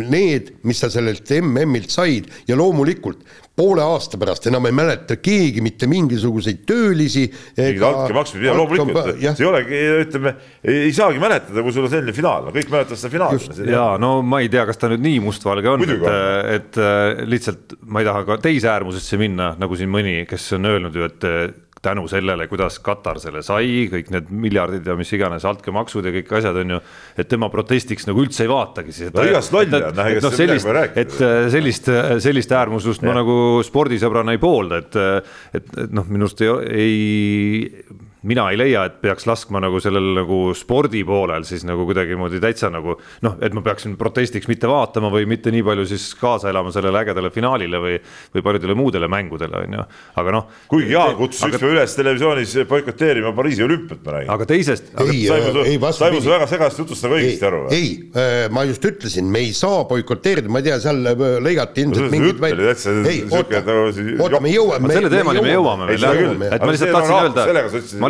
need, 0.03 0.53
mis 0.67 0.83
sa 0.83 0.91
sellelt 0.93 1.29
MM-ilt 1.41 1.93
said. 1.93 2.29
Ja 2.47 2.57
loomulikult 2.59 3.25
poole 3.57 3.81
aasta 3.81 4.19
pärast 4.21 4.47
enam 4.51 4.67
ei 4.69 4.75
mäleta 4.75 5.17
keegi 5.17 5.63
mitte 5.65 5.89
mingisuguseid 5.89 6.63
töölisi. 6.69 7.25
mingid 7.57 7.85
altkäemaksud, 7.87 8.39
mida 8.41 8.55
loomulikult, 8.57 9.11
see 9.23 9.43
ei 9.45 9.49
olegi, 9.49 9.81
ütleme, 10.03 10.33
ei 10.75 10.93
saagi 10.95 11.21
mäletada, 11.21 11.63
kui 11.65 11.73
sul 11.73 11.87
on 11.87 11.93
selline 11.93 12.13
finaal, 12.15 12.47
no 12.47 12.55
kõik 12.55 12.69
mäletavad 12.73 13.01
seda 13.01 13.13
finaali. 13.13 13.69
ja 13.73 13.85
no 14.01 14.19
ma 14.21 14.43
ei 14.45 14.51
tea, 14.53 14.65
kas 14.69 14.81
ta 14.81 14.91
nüüd 14.93 15.05
nii 15.05 15.21
mustvalge 15.25 15.73
on, 15.73 15.85
et, 15.87 16.09
et 16.57 16.81
äh, 16.81 17.23
lihtsalt 17.25 17.79
ma 17.89 18.03
ei 18.03 18.09
taha 18.09 18.25
ka 18.29 18.41
teise 18.45 18.69
äärmusesse 18.75 19.17
minna, 19.21 19.55
nagu 19.57 19.79
siin 19.79 19.89
mõni, 19.93 20.19
kes 20.29 20.51
on 20.59 20.69
öelnud 20.69 20.97
ju, 20.97 21.09
et 21.09 21.65
tänu 21.83 22.07
sellele, 22.09 22.47
kuidas 22.51 22.79
Katar 22.83 23.19
selle 23.21 23.43
sai, 23.45 23.87
kõik 23.91 24.11
need 24.13 24.31
miljardid 24.45 24.87
ja 24.87 24.95
mis 24.97 25.11
iganes 25.15 25.45
altkäemaksud 25.47 26.07
ja 26.07 26.13
kõik 26.15 26.33
asjad 26.39 26.59
on 26.63 26.75
ju, 26.75 26.81
et 27.17 27.29
tema 27.29 27.49
protestiks 27.53 28.07
nagu 28.09 28.23
üldse 28.23 28.45
ei 28.45 28.51
vaatagi 28.51 28.95
siis. 28.95 29.13
No 29.15 29.25
igast 29.27 29.53
lolli 29.55 29.77
on, 29.77 29.87
noh, 29.97 30.11
ega 30.11 30.33
sellest 30.33 30.67
midagi 30.67 30.89
sellist 30.97 31.03
et 31.03 31.21
äh, 31.21 31.37
sellist, 31.53 31.91
sellist 32.25 32.57
äärmuslust 32.57 33.05
ma 33.07 33.15
nagu 33.19 33.37
spordisõbrana 33.67 34.35
ei 34.35 34.41
poolda, 34.41 34.81
et, 34.83 34.99
et, 35.61 35.71
et 35.85 35.95
noh, 35.95 36.07
minu 36.09 36.27
arust 36.27 36.43
ei, 36.43 36.51
ei, 36.83 38.05
mina 38.25 38.47
ei 38.51 38.57
leia, 38.57 38.85
et 38.87 38.97
peaks 39.01 39.27
laskma 39.29 39.61
nagu 39.61 39.79
sellel 39.83 40.07
nagu 40.17 40.39
spordi 40.57 41.03
poolel 41.05 41.45
siis 41.47 41.65
nagu 41.67 41.85
kuidagimoodi 41.87 42.39
täitsa 42.41 42.69
nagu 42.73 42.95
noh, 43.25 43.35
et 43.43 43.53
ma 43.53 43.61
peaksin 43.65 43.93
protestiks 43.99 44.49
mitte 44.49 44.69
vaatama 44.69 45.11
või 45.13 45.27
mitte 45.29 45.53
nii 45.53 45.63
palju 45.67 45.85
siis 45.91 46.07
kaasa 46.17 46.49
elama 46.49 46.73
sellele 46.73 47.01
ägedale 47.03 47.31
finaalile 47.33 47.81
või, 47.83 47.97
või 48.33 48.45
paljudele 48.45 48.77
muudele 48.77 49.09
mängudele 49.11 49.61
on 49.61 49.77
ju, 49.77 49.85
aga 50.23 50.33
noh. 50.33 50.47
kuigi 50.71 50.95
Jaan 50.95 51.15
kutsus 51.19 51.45
üks 51.45 51.59
päev 51.61 51.75
üles 51.75 51.95
televisioonis 51.97 52.55
boikoteerima 52.69 53.33
Pariisi 53.37 53.65
olümpiat, 53.67 54.01
ma 54.05 54.15
räägin. 54.17 54.31
aga 54.33 54.49
teisest, 54.49 54.89
Ei, 55.03 55.27
ei,, 55.29 55.77
vastupidi. 55.81 56.23
sa 56.25 56.33
väga 56.33 56.49
segast 56.49 56.81
jutust 56.81 57.05
nagu 57.05 57.19
õigesti 57.19 57.47
aru 57.51 57.61
või? 57.67 57.77
ei, 57.77 58.47
ma 58.53 58.65
just 58.67 58.85
ütlesin, 58.89 59.29
me 59.29 59.45
ei 59.45 59.53
saa 59.57 59.83
boikoteerida, 59.89 60.49
ma 60.49 60.63
ei 60.63 60.69
tea, 60.71 60.79
seal 60.81 61.13
äh, 61.13 61.25
lõigati 61.43 61.85
ilmselt 61.85 62.11
mingid 62.13 62.41
täitsa 62.41 62.95
ei, 63.05 63.21
oota 63.29 63.61
nagu 63.61 64.23
oota, 64.25 64.41
me 64.41 64.53
jõuame. 64.55 64.93
selle 64.95 65.13
teemani 65.13 65.45
me 65.45 65.53
jõuame 65.53 65.89
Ei, 65.91 66.01
veel 66.01 66.47
et 66.47 66.57
Aga 66.57 66.67
ma 66.67 66.73
lihtsalt 66.73 66.93
tahtsin 66.95 67.17
öelda 67.21 67.45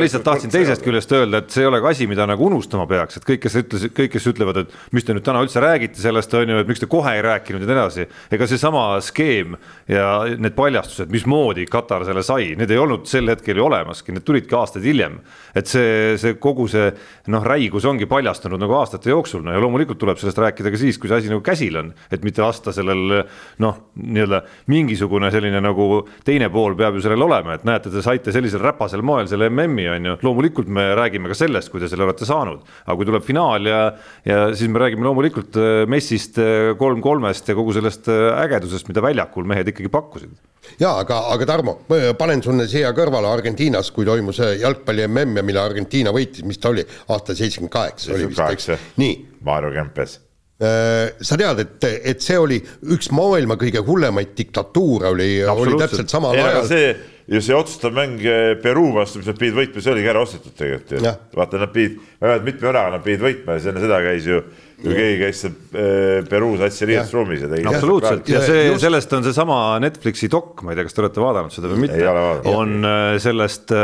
ütlesid,, 0.08 0.18
lihtsalt 0.18 0.26
tahtsin 0.26 0.52
teisest 0.54 0.84
küljest 0.86 1.12
öelda, 1.16 1.42
et 1.42 1.54
see 1.54 1.64
ei 1.64 1.68
ole 1.70 1.80
ka 1.84 1.92
asi, 1.92 2.08
mida 2.10 2.26
nagu 2.30 2.46
unustama 2.48 2.86
peaks, 2.90 3.20
et 3.20 3.26
kõik, 3.28 3.42
kes 3.44 3.56
ütles, 3.62 3.86
kõik, 3.96 4.12
kes 4.14 4.28
ütlevad, 4.32 4.62
et 4.64 4.76
mis 4.96 5.06
te 5.06 5.16
nüüd 5.16 5.26
täna 5.26 5.42
üldse 5.44 5.62
räägite 5.64 6.00
sellest, 6.02 6.34
on 6.38 6.54
ju, 6.54 6.60
et 6.62 6.70
miks 6.70 6.82
te 6.82 6.90
kohe 6.90 7.14
ei 7.18 7.24
rääkinud 7.26 7.64
ja 7.64 7.68
nii 7.68 7.76
edasi. 7.76 8.08
ega 8.32 8.48
seesama 8.48 8.86
skeem 9.04 9.58
ja 9.92 10.08
need 10.38 10.56
paljastused, 10.58 11.12
mismoodi 11.14 11.68
Katar 11.72 12.06
selle 12.08 12.24
sai, 12.24 12.54
need 12.60 12.72
ei 12.72 12.80
olnud 12.82 13.08
sel 13.10 13.28
hetkel 13.32 13.58
ju 13.58 13.68
olemaski, 13.68 14.16
need 14.16 14.26
tulidki 14.28 14.56
aastaid 14.56 14.86
hiljem. 14.88 15.20
et 15.56 15.68
see, 15.68 16.16
see 16.22 16.38
kogu 16.40 16.68
see 16.72 16.92
noh, 17.34 17.44
räigus 17.44 17.86
ongi 17.86 18.06
paljastunud 18.06 18.62
nagu 18.62 18.78
aastate 18.80 19.10
jooksul, 19.10 19.44
no 19.44 19.56
ja 19.56 19.62
loomulikult 19.64 20.00
tuleb 20.00 20.20
sellest 20.22 20.38
rääkida 20.38 20.72
ka 20.72 20.78
siis, 20.80 20.98
kui 20.98 21.10
see 21.10 21.22
asi 21.24 21.32
nagu 21.32 21.42
käsil 21.42 21.78
on, 21.80 21.94
et 22.12 22.24
mitte 22.24 22.44
lasta 22.44 22.74
sellel 22.76 23.24
noh, 23.64 23.80
nii-öelda 23.98 24.44
mingisugune 24.72 25.32
selline 25.34 25.62
nagu 25.64 26.06
teine 26.28 26.50
pool 26.54 26.78
peab 26.78 26.98
ju 26.98 27.04
sellel 27.06 27.26
olema, 27.28 27.58
et 27.58 27.66
näete, 27.68 27.92
te 27.92 28.04
saite 28.06 28.34
sellisel 28.36 28.62
räpasel 28.64 29.02
moel 29.06 29.28
selle 29.30 29.50
MM-i 29.50 29.87
on 29.91 30.10
ju, 30.10 30.15
loomulikult 30.25 30.70
me 30.74 30.84
räägime 30.98 31.29
ka 31.32 31.38
sellest, 31.38 31.72
kui 31.72 31.82
te 31.82 31.89
selle 31.91 32.06
olete 32.08 32.27
saanud, 32.27 32.63
aga 32.86 32.98
kui 32.98 33.08
tuleb 33.08 33.25
finaal 33.25 33.70
ja, 33.70 33.79
ja 34.27 34.44
siis 34.58 34.72
me 34.72 34.82
räägime 34.84 35.08
loomulikult 35.08 35.58
äh, 35.62 35.86
Messist, 35.89 36.39
äh, 36.41 36.74
kolm-kolmest 36.79 37.50
ja 37.51 37.56
kogu 37.58 37.75
sellest 37.75 38.10
äh, 38.12 38.29
ägedusest, 38.44 38.89
mida 38.91 39.03
väljakul 39.06 39.48
mehed 39.50 39.72
ikkagi 39.74 39.91
pakkusid. 39.94 40.36
Jaa, 40.82 40.98
aga, 41.03 41.22
aga 41.32 41.48
Tarmo, 41.48 41.77
panen 42.20 42.44
sulle 42.44 42.67
siia 42.67 42.91
kõrvale 42.96 43.29
Argentiinas, 43.32 43.91
kui 43.96 44.08
toimus 44.08 44.41
jalgpalli 44.44 45.08
mm 45.08 45.39
ja 45.39 45.48
mille 45.48 45.62
Argentiina 45.63 46.12
võitis, 46.15 46.44
mis 46.48 46.60
ta 46.60 46.74
oli, 46.74 46.84
aasta 47.08 47.36
seitsekümmend 47.38 47.74
kaheksa 47.74 48.15
oli 48.15 48.32
vist, 48.32 48.41
eks, 48.44 48.72
nii. 49.00 49.20
Maarjo 49.48 49.72
Kempes. 49.75 50.20
Sa 50.58 51.38
tead, 51.38 51.60
et, 51.62 51.86
et 52.12 52.24
see 52.25 52.38
oli 52.41 52.58
üks 52.96 53.12
maailma 53.13 53.56
kõige 53.62 53.84
hullemaid 53.86 54.32
diktatuure 54.36 55.12
oli, 55.13 55.29
oli 55.46 55.77
täpselt 55.77 56.10
samal 56.10 56.34
ajal. 56.34 56.65
see 56.65 56.89
ja 57.27 57.41
see 57.43 57.55
otsustav 57.55 57.96
mäng 57.96 58.22
eh, 58.24 58.53
Peruu 58.62 58.93
vastu, 58.96 59.19
mis 59.19 59.27
nad 59.27 59.39
pidid 59.39 59.57
võitma, 59.57 59.84
see 59.84 59.93
oligi 59.93 60.12
ära 60.12 60.22
ostetud 60.24 60.53
tegelikult 60.55 60.93
ju. 60.96 61.13
vaata, 61.36 61.60
nad 61.62 61.74
pidid, 61.74 61.98
vähemalt 62.22 62.48
mitme 62.48 62.69
värava 62.69 62.93
nad 62.96 63.03
pidid 63.03 63.24
võitma 63.25 63.55
ja 63.55 63.62
siis 63.62 63.72
enne 63.74 63.84
seda 63.84 64.00
käis 64.05 64.29
ju, 64.29 64.38
ju 64.86 64.93
keegi 64.93 65.17
käis 65.22 65.41
seal 65.43 65.55
äh, 65.55 66.29
Peruu 66.29 66.53
satsi 66.62 66.88
riietusruumis 66.88 67.43
ja 67.43 67.51
tegi. 67.51 67.67
absoluutselt. 67.72 68.31
ja 68.31 68.43
see, 68.46 68.69
sellest 68.81 69.17
on 69.17 69.27
seesama 69.27 69.60
Netflixi 69.84 70.31
dok, 70.31 70.63
ma 70.63 70.72
ei 70.72 70.79
tea, 70.79 70.88
kas 70.88 70.96
te 70.96 71.03
olete 71.03 71.25
vaadanud 71.25 71.57
seda 71.57 71.74
või 71.74 71.84
mitte, 71.84 72.15
on 72.53 72.91
sellest 73.24 73.75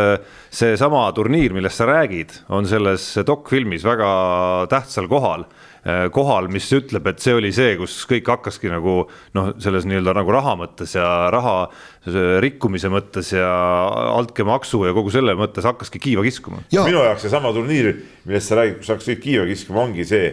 seesama 0.54 1.04
turniir, 1.18 1.56
millest 1.58 1.84
sa 1.84 1.90
räägid, 1.90 2.40
on 2.56 2.70
selles 2.70 3.12
dokfilmis 3.28 3.84
väga 3.88 4.14
tähtsal 4.72 5.12
kohal 5.12 5.48
kohal, 6.16 6.48
mis 6.48 6.70
ütleb, 6.72 7.08
et 7.12 7.20
see 7.20 7.34
oli 7.36 7.50
see, 7.56 7.74
kus 7.80 7.98
kõik 8.08 8.30
hakkaski 8.32 8.72
nagu 8.72 8.94
noh, 9.36 9.50
selles 9.64 9.84
nii-öelda 9.90 10.14
nagu 10.16 10.32
raha 10.32 10.54
mõttes 10.62 10.96
ja 10.96 11.08
raha 11.34 11.58
rikkumise 12.44 12.92
mõttes 12.94 13.34
ja 13.36 13.50
altkäemaksu 14.14 14.80
ja 14.88 14.96
kogu 14.96 15.12
selle 15.12 15.36
mõttes 15.40 15.68
hakkaski 15.68 16.00
kiiva 16.00 16.24
kiskuma. 16.24 16.64
minu 16.72 17.04
jaoks 17.04 17.28
seesama 17.28 17.52
turniir, 17.56 17.92
millest 18.24 18.52
sa 18.52 18.62
räägid, 18.62 18.80
kus 18.80 18.94
hakkas 18.96 19.12
kõik 19.12 19.24
kiiva 19.28 19.48
kiskuma, 19.52 19.84
ongi 19.84 20.08
see 20.08 20.32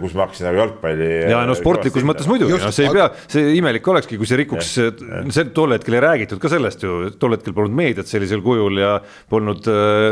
kus 0.00 0.14
ma 0.14 0.26
hakkasin 0.26 0.46
nagu 0.48 0.60
jalgpalli. 0.60 1.08
ja 1.32 1.40
no 1.48 1.54
sportlikus 1.56 2.04
mõttes 2.06 2.28
muidugi, 2.28 2.52
noh, 2.52 2.72
see 2.74 2.86
ei 2.86 2.92
pea, 2.94 3.06
see 3.32 3.54
imelik 3.56 3.86
olekski, 3.88 4.18
kui 4.20 4.28
see 4.28 4.40
rikuks, 4.42 4.72
see 5.32 5.46
tol 5.56 5.72
hetkel 5.74 5.96
ei 5.96 6.02
räägitud 6.04 6.40
ka 6.42 6.50
sellest 6.52 6.84
ju, 6.84 6.98
tol 7.20 7.36
hetkel 7.36 7.56
polnud 7.56 7.74
meediat 7.78 8.10
sellisel 8.10 8.42
kujul 8.44 8.80
ja 8.82 8.92
polnud 9.32 9.70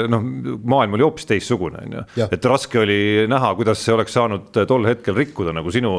noh, 0.08 0.25
maailm 0.72 0.96
oli 0.96 1.06
hoopis 1.06 1.28
teistsugune, 1.28 1.84
on 1.84 1.98
ju. 1.98 2.06
et 2.30 2.48
raske 2.48 2.80
oli 2.80 3.28
näha, 3.30 3.52
kuidas 3.58 3.84
see 3.84 3.94
oleks 3.94 4.16
saanud 4.16 4.62
tol 4.70 4.88
hetkel 4.88 5.16
rikkuda 5.18 5.54
nagu 5.56 5.72
sinu 5.75 5.98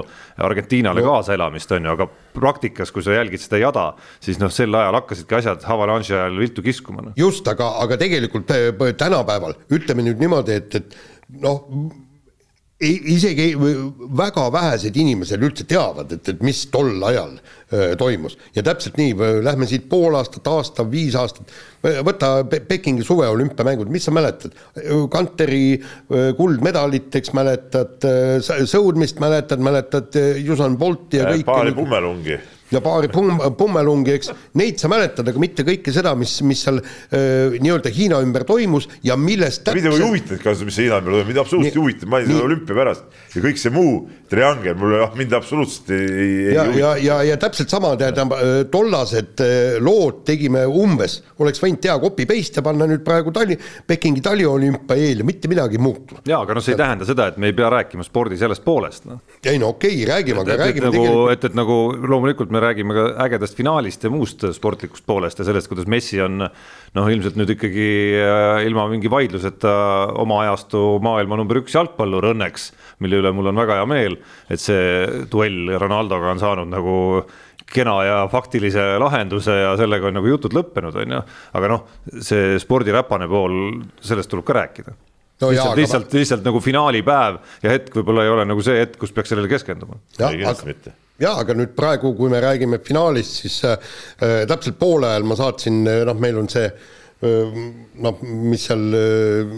Argentiinale 0.50 1.04
no. 1.04 1.14
kaasaelamist, 1.14 1.72
on 1.78 1.86
ju, 1.86 1.94
aga 1.94 2.10
praktikas, 2.40 2.94
kui 2.96 3.06
sa 3.06 3.16
jälgid 3.20 3.44
seda 3.44 3.62
jada, 3.62 3.86
siis 4.24 4.42
noh, 4.42 4.52
sel 4.54 4.74
ajal 4.76 4.98
hakkasidki 5.02 5.40
asjad 5.40 5.66
avalanši 5.78 6.18
ajal 6.18 6.42
viltu 6.42 6.66
kiskuma 6.66 7.06
no.. 7.06 7.16
just, 7.20 7.48
aga, 7.52 7.72
aga 7.86 8.02
tegelikult 8.02 8.54
äh, 8.56 8.70
tänapäeval 8.98 9.58
ütleme 9.76 10.10
nüüd 10.10 10.22
niimoodi, 10.22 10.58
et, 10.58 10.80
et 10.82 11.40
noh 11.44 11.68
isegi 12.80 13.50
väga 14.18 14.46
vähesed 14.54 14.96
inimesed 14.96 15.42
üldse 15.44 15.66
teavad, 15.68 16.14
et, 16.16 16.30
et 16.32 16.44
mis 16.46 16.62
tol 16.72 16.94
ajal 17.10 17.34
öö, 17.74 17.96
toimus 18.00 18.38
ja 18.56 18.64
täpselt 18.64 18.96
nii, 19.00 19.18
lähme 19.44 19.68
siit 19.68 19.90
pool 19.92 20.16
aastat, 20.16 20.48
aasta, 20.48 20.86
viis 20.88 21.18
aastat, 21.20 21.52
võta 22.08 22.32
Pekingi 22.48 23.04
suveolümpiamängud, 23.08 23.92
mis 23.92 24.08
sa 24.08 24.14
mäletad? 24.16 24.56
Kanteri 25.12 25.82
kuldmedalit, 26.38 27.12
eks 27.20 27.34
mäletad, 27.36 28.08
sõudmist 28.48 29.20
mäletad, 29.20 29.60
mäletad 29.64 30.16
Usain 30.48 30.80
Bolti 30.80 31.20
ja 31.20 31.28
kõiki. 31.34 31.48
paari 31.52 31.76
pummelungi 31.76 32.40
ja 32.72 32.82
paari 32.86 33.10
pumm, 33.14 33.42
pummelungi, 33.58 34.16
eks, 34.20 34.32
neid 34.60 34.82
sa 34.82 34.92
mäletad, 34.92 35.28
aga 35.32 35.42
mitte 35.42 35.66
kõike 35.68 35.94
seda, 35.96 36.14
mis, 36.20 36.36
mis 36.46 36.64
seal 36.66 36.82
nii-öelda 37.12 37.92
Hiina 37.94 38.22
ümber 38.26 38.46
toimus 38.48 38.90
ja 39.06 39.18
millest 39.20 39.66
täpselt. 39.66 39.90
mind 39.90 40.00
ei 40.00 40.08
huvitanud 40.08 40.44
ka, 40.44 40.56
mis 40.68 40.80
Hiina 40.84 41.00
ümber 41.02 41.16
toimus, 41.18 41.30
mind 41.32 41.44
absoluutselt 41.44 41.76
ei 41.76 41.84
huvitanud, 41.84 42.12
ma 42.12 42.22
olin 42.22 42.34
selle 42.34 42.48
olümpia 42.50 42.80
pärast 42.82 43.36
ja 43.36 43.46
kõik 43.46 43.62
see 43.62 43.74
muu 43.74 43.94
triangel 44.30 44.78
mulle, 44.78 45.02
ah 45.08 45.16
mind 45.18 45.34
absoluutselt 45.34 45.90
ei, 45.96 46.12
ei 46.52 46.54
ja, 46.54 46.66
ja, 46.76 46.92
ja, 47.02 47.18
ja 47.32 47.40
täpselt 47.42 47.74
sama, 47.74 47.96
tähendab, 48.00 48.36
tollased 48.72 49.42
lood 49.82 50.22
tegime 50.28 50.66
umbes, 50.70 51.20
oleks 51.42 51.64
võinud 51.64 51.82
teha 51.82 51.98
copy-paste 52.04 52.62
ja 52.62 52.66
panna 52.66 52.86
nüüd 52.90 53.02
praegu 53.08 53.34
Tali-, 53.34 53.58
Pekingi 53.90 54.22
taliolümpia 54.26 55.00
eel 55.00 55.24
ja 55.24 55.28
mitte 55.28 55.50
midagi 55.52 55.80
ei 55.80 55.84
muutu. 55.84 56.22
jaa, 56.30 56.44
aga 56.44 56.58
noh, 56.58 56.66
see 56.66 56.78
ei 56.78 56.82
tähenda 56.84 57.10
seda, 57.10 57.32
et 57.34 57.42
me 57.42 57.50
ei 57.50 57.58
pea 57.58 57.72
rääkima 57.74 58.06
spordi 58.06 58.38
sellest 58.38 58.64
poolest, 58.66 59.10
noh. 59.10 59.24
ei 59.42 59.58
no 59.58 59.74
okei 59.74 59.98
okay,, 60.04 60.10
räägime, 60.14 60.46
aga 60.46 60.60
räägime 60.62 60.90
nagu, 60.90 60.98
tegelikult. 61.00 61.34
et, 61.34 61.50
et 61.50 61.58
nagu 61.58 61.80
loomulikult 62.06 62.54
me 62.54 62.60
me 62.60 62.66
räägime 62.66 62.94
ka 62.94 63.06
ägedast 63.24 63.56
finaalist 63.56 64.04
ja 64.04 64.12
muust 64.12 64.44
sportlikust 64.54 65.06
poolest 65.08 65.40
ja 65.40 65.46
sellest, 65.48 65.70
kuidas 65.72 65.88
Messi 65.88 66.20
on 66.22 66.42
noh, 66.44 67.08
ilmselt 67.12 67.38
nüüd 67.40 67.54
ikkagi 67.56 67.88
äh, 68.20 68.66
ilma 68.68 68.88
mingi 68.92 69.12
vaidluseta 69.12 69.72
oma 70.20 70.42
ajastu 70.44 71.00
maailma 71.04 71.40
number 71.40 71.62
üks 71.62 71.76
jalgpallur 71.78 72.32
õnneks, 72.34 72.70
mille 73.04 73.22
üle 73.22 73.32
mul 73.36 73.52
on 73.52 73.62
väga 73.62 73.80
hea 73.80 73.88
meel, 73.90 74.19
et 74.50 74.62
see 74.62 75.26
duell 75.32 75.76
Ronaldoga 75.80 76.34
on 76.34 76.42
saanud 76.42 76.72
nagu 76.72 76.96
kena 77.70 78.00
ja 78.04 78.22
faktilise 78.32 78.96
lahenduse 79.02 79.60
ja 79.62 79.76
sellega 79.78 80.10
on 80.10 80.18
nagu 80.18 80.32
jutud 80.32 80.56
lõppenud, 80.58 80.96
on 81.04 81.18
ju. 81.18 81.22
aga 81.60 81.70
noh, 81.70 81.86
see 82.26 82.58
spordiräpane 82.62 83.30
pool, 83.30 83.60
sellest 84.02 84.32
tuleb 84.32 84.48
ka 84.48 84.58
rääkida 84.58 84.96
no. 84.96 85.52
lihtsalt, 85.52 85.78
lihtsalt, 85.78 86.16
lihtsalt 86.18 86.48
nagu 86.48 86.62
finaalipäev 86.64 87.38
ja 87.64 87.76
hetk 87.76 88.00
võib-olla 88.00 88.26
ei 88.26 88.34
ole 88.34 88.48
nagu 88.50 88.64
see 88.66 88.82
hetk, 88.82 88.98
kus 89.02 89.14
peaks 89.16 89.34
sellele 89.34 89.52
keskenduma. 89.52 90.00
aga 90.18 90.56
jaa, 91.20 91.36
aga 91.36 91.56
nüüd 91.58 91.76
praegu, 91.78 92.14
kui 92.18 92.32
me 92.32 92.42
räägime 92.44 92.82
finaalist, 92.86 93.42
siis 93.44 93.60
äh, 93.68 93.92
äh, 94.24 94.40
täpselt 94.50 94.80
poole 94.80 95.10
ajal 95.12 95.28
ma 95.28 95.38
saatsin, 95.40 95.82
äh, 95.88 96.04
noh, 96.08 96.18
meil 96.20 96.40
on 96.42 96.50
see 96.52 96.66
äh, 96.68 97.60
noh, 98.06 98.24
mis 98.24 98.68
seal 98.70 98.86
äh, 98.96 99.58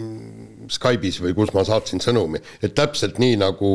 Skype'is 0.70 1.20
või 1.22 1.34
kus 1.36 1.52
ma 1.56 1.64
saatsin 1.66 2.02
sõnumi, 2.02 2.42
et 2.62 2.74
täpselt 2.78 3.18
nii 3.22 3.38
nagu 3.42 3.72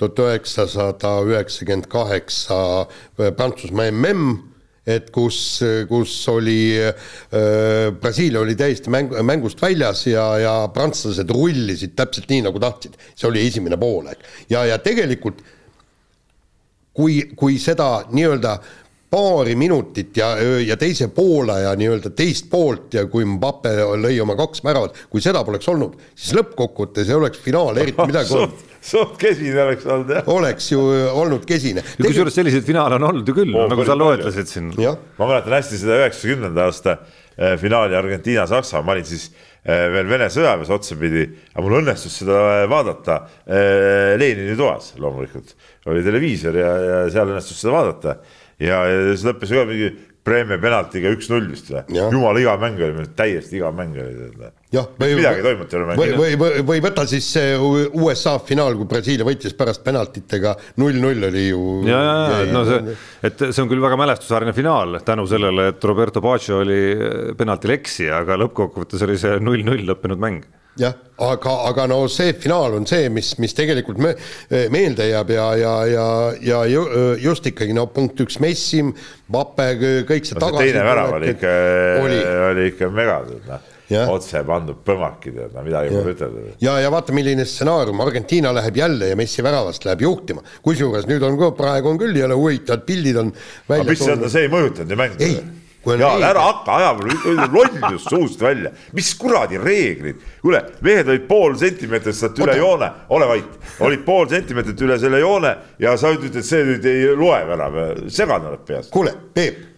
tuhat 0.00 0.22
üheksasada 0.24 1.18
üheksakümmend 1.28 1.90
kaheksa 1.92 2.58
äh, 2.82 3.30
Prantsusmaa 3.36 3.92
mm, 3.92 4.34
et 4.86 5.12
kus, 5.14 5.62
kus 5.86 6.16
oli 6.32 6.74
äh,, 6.82 6.94
Brasiilia 8.02 8.40
oli 8.42 8.56
täiesti 8.58 8.90
mäng, 8.90 9.12
mängust 9.22 9.62
väljas 9.62 10.06
ja, 10.08 10.24
ja 10.42 10.54
prantslased 10.74 11.30
rullisid 11.30 11.94
täpselt 11.94 12.26
nii, 12.32 12.42
nagu 12.48 12.58
tahtsid. 12.62 12.98
see 13.14 13.28
oli 13.30 13.46
esimene 13.46 13.78
poolaeg 13.78 14.24
ja, 14.50 14.64
ja 14.66 14.80
tegelikult 14.82 15.38
äh, 15.38 15.58
kui, 16.96 17.22
kui 17.36 17.58
seda 17.60 18.04
nii-öelda 18.12 18.56
paari 19.12 19.54
minutit 19.60 20.16
ja, 20.16 20.32
ja 20.64 20.76
teise 20.80 21.10
poolaja 21.12 21.74
nii-öelda 21.76 22.14
teist 22.16 22.48
poolt 22.52 22.96
ja 22.96 23.04
kui 23.12 23.26
Mbappe 23.28 23.74
lõi 24.00 24.16
oma 24.24 24.36
kaks 24.38 24.64
väravat, 24.64 25.04
kui 25.12 25.20
seda 25.24 25.44
poleks 25.44 25.68
olnud, 25.68 25.98
siis 26.16 26.36
lõppkokkuvõttes 26.38 27.10
ei 27.10 27.18
oleks 27.18 27.42
finaal 27.44 27.76
eriti 27.82 28.08
midagi 28.08 28.32
olnud 28.38 28.68
suht 28.82 29.14
kesine 29.20 29.62
oleks 29.62 29.86
olnud 29.86 30.10
jah. 30.10 30.28
oleks 30.32 30.72
ju 30.72 30.80
olnud 31.14 31.44
kesine. 31.46 31.84
kusjuures 32.00 32.34
selliseid 32.34 32.66
finaale 32.66 32.98
on 32.98 33.08
olnud 33.12 33.28
ju 33.28 33.36
küll 33.36 33.54
oh,, 33.54 33.68
nagu 33.70 33.86
sa 33.86 33.94
loetlesid 33.98 34.50
siin. 34.50 34.72
ma 34.74 35.28
mäletan 35.28 35.54
hästi 35.58 35.78
seda 35.84 36.00
üheksakümnenda 36.00 36.66
aasta 36.66 36.96
eh, 37.36 37.54
finaali 37.60 37.96
Argentiina-Saksa, 37.98 38.82
ma 38.82 38.96
olin 38.96 39.06
siis 39.06 39.28
eh, 39.30 39.86
veel 39.94 40.10
Vene 40.10 40.26
sõjaväes 40.34 40.72
otsapidi, 40.74 41.28
aga 41.52 41.66
mul 41.66 41.78
õnnestus 41.82 42.18
seda 42.22 42.64
vaadata 42.70 43.20
Lenini 44.18 44.56
toas 44.58 44.94
loomulikult 44.98 45.54
oli 45.92 46.02
televiisor 46.06 46.58
ja, 46.58 46.72
ja 46.82 47.02
seal 47.12 47.30
õnnestus 47.30 47.62
seda 47.62 47.76
vaadata 47.76 48.18
ja, 48.62 48.82
ja 48.88 49.12
see 49.16 49.30
lõppes 49.30 49.52
ka 49.52 49.66
mingi 49.68 49.92
preemia 50.22 50.58
penaltiga 50.62 51.10
üks-null 51.16 51.48
vist 51.50 51.70
või, 51.72 51.82
jumala 51.90 52.38
igav 52.38 52.60
mäng 52.62 52.78
oli, 52.78 53.06
täiesti 53.18 53.58
igav 53.58 53.74
mäng 53.74 53.96
oli. 53.98 54.50
jah, 54.74 54.86
või 55.00 55.16
midagi 55.18 55.42
toimunud 55.42 55.74
ei 55.74 55.80
ole 55.80 55.88
mänginud. 55.88 56.20
või, 56.20 56.36
või, 56.38 56.62
või 56.68 56.82
võta 56.84 57.04
siis 57.10 57.26
see 57.34 57.56
USA 57.58 58.36
finaal, 58.46 58.78
kui 58.78 58.86
Brasiilia 58.90 59.26
võitis 59.26 59.56
pärast 59.58 59.82
penaltitega 59.86 60.54
null-null 60.78 61.26
oli 61.26 61.44
ju. 61.48 61.64
ja, 61.90 61.98
ja, 62.06 62.14
ja, 62.44 62.54
no 62.54 62.62
see, 62.68 62.96
et 63.26 63.46
see 63.48 63.64
on 63.64 63.70
küll 63.72 63.82
väga 63.82 63.98
mälestusväärne 63.98 64.54
finaal 64.54 65.00
tänu 65.06 65.26
sellele, 65.30 65.72
et 65.74 65.90
Roberto 65.90 66.22
Baggio 66.22 66.62
oli 66.62 66.80
penaltil 67.38 67.74
eksija, 67.80 68.22
aga 68.22 68.38
lõppkokkuvõttes 68.44 69.02
oli 69.08 69.18
see 69.18 69.42
null-null 69.42 69.88
lõppenud 69.90 70.22
mäng 70.22 70.46
jah, 70.80 70.94
aga, 71.18 71.56
aga 71.68 71.86
no 71.90 71.98
see 72.08 72.32
finaal 72.32 72.78
on 72.78 72.86
see, 72.88 73.08
mis, 73.12 73.34
mis 73.42 73.54
tegelikult 73.56 74.00
me, 74.02 74.14
meelde 74.72 75.08
jääb 75.10 75.34
ja, 75.34 75.48
ja, 75.60 75.74
ja, 75.90 76.06
ja 76.40 76.62
ju, 76.70 76.86
just 77.22 77.46
ikkagi 77.50 77.76
no 77.76 77.88
punkt 77.92 78.20
üks 78.24 78.40
Messi, 78.42 78.82
Mbappe, 78.82 79.68
kõik 80.08 80.28
see 80.28 80.38
no, 80.38 80.46
tagasi. 80.46 80.70
teine 80.70 80.86
värav 80.86 81.18
oli 81.18 81.34
ikka, 81.34 81.52
oli, 82.06 82.66
ikka 82.72 82.90
mega, 82.92 83.20
noh 83.50 83.68
otse 84.08 84.42
pandud 84.46 84.78
põmmaki, 84.86 85.32
tead, 85.34 85.52
no 85.52 85.64
midagi 85.66 85.92
pole 85.92 86.14
ütelda. 86.14 86.44
ja, 86.62 86.76
ja 86.80 86.90
vaata, 86.92 87.14
milline 87.16 87.44
stsenaarium, 87.48 88.00
Argentiina 88.04 88.52
läheb 88.56 88.78
jälle 88.80 89.10
ja 89.12 89.18
Messi 89.18 89.44
väravast 89.44 89.84
läheb 89.88 90.04
juhtima, 90.06 90.44
kusjuures 90.64 91.08
nüüd 91.10 91.24
on 91.26 91.38
ka, 91.40 91.52
praegu 91.58 91.92
on 91.92 92.00
küll 92.00 92.16
jälle 92.16 92.38
huvitavad 92.38 92.86
pildid 92.88 93.18
on 93.20 93.34
välja. 93.68 93.90
mis 93.90 94.06
see 94.32 94.46
ei 94.46 94.52
mõjutanud 94.52 94.94
ju 94.94 95.02
mängu? 95.02 95.34
Ja 95.84 95.96
reeglid. 95.96 96.26
ära 96.28 96.44
hakka 96.46 96.76
ajama 96.76 97.48
lollust 97.52 98.08
suust 98.10 98.42
välja, 98.42 98.70
mis 98.92 99.14
kuradi 99.18 99.58
reeglid, 99.58 100.22
kuule, 100.42 100.62
mehed 100.80 101.08
olid 101.08 101.26
pool 101.28 101.56
sentimeetrit 101.58 102.16
sealt 102.16 102.38
üle 102.38 102.56
joone, 102.56 102.90
ole 103.08 103.28
vait, 103.32 103.58
olid 103.80 104.06
pool 104.06 104.28
sentimeetrit 104.30 104.86
üle 104.86 104.98
selle 105.02 105.22
joone 105.22 105.56
ja 105.82 105.96
sa 105.98 106.14
ütled, 106.14 106.36
et 106.38 106.46
see 106.46 106.64
nüüd 106.68 106.86
ei 106.86 107.10
loe 107.18 107.42
värav, 107.48 107.82
segane 108.12 108.52
oled 108.52 108.64
peast. 108.68 108.92
kuule, 108.94 109.14
Peep, 109.34 109.71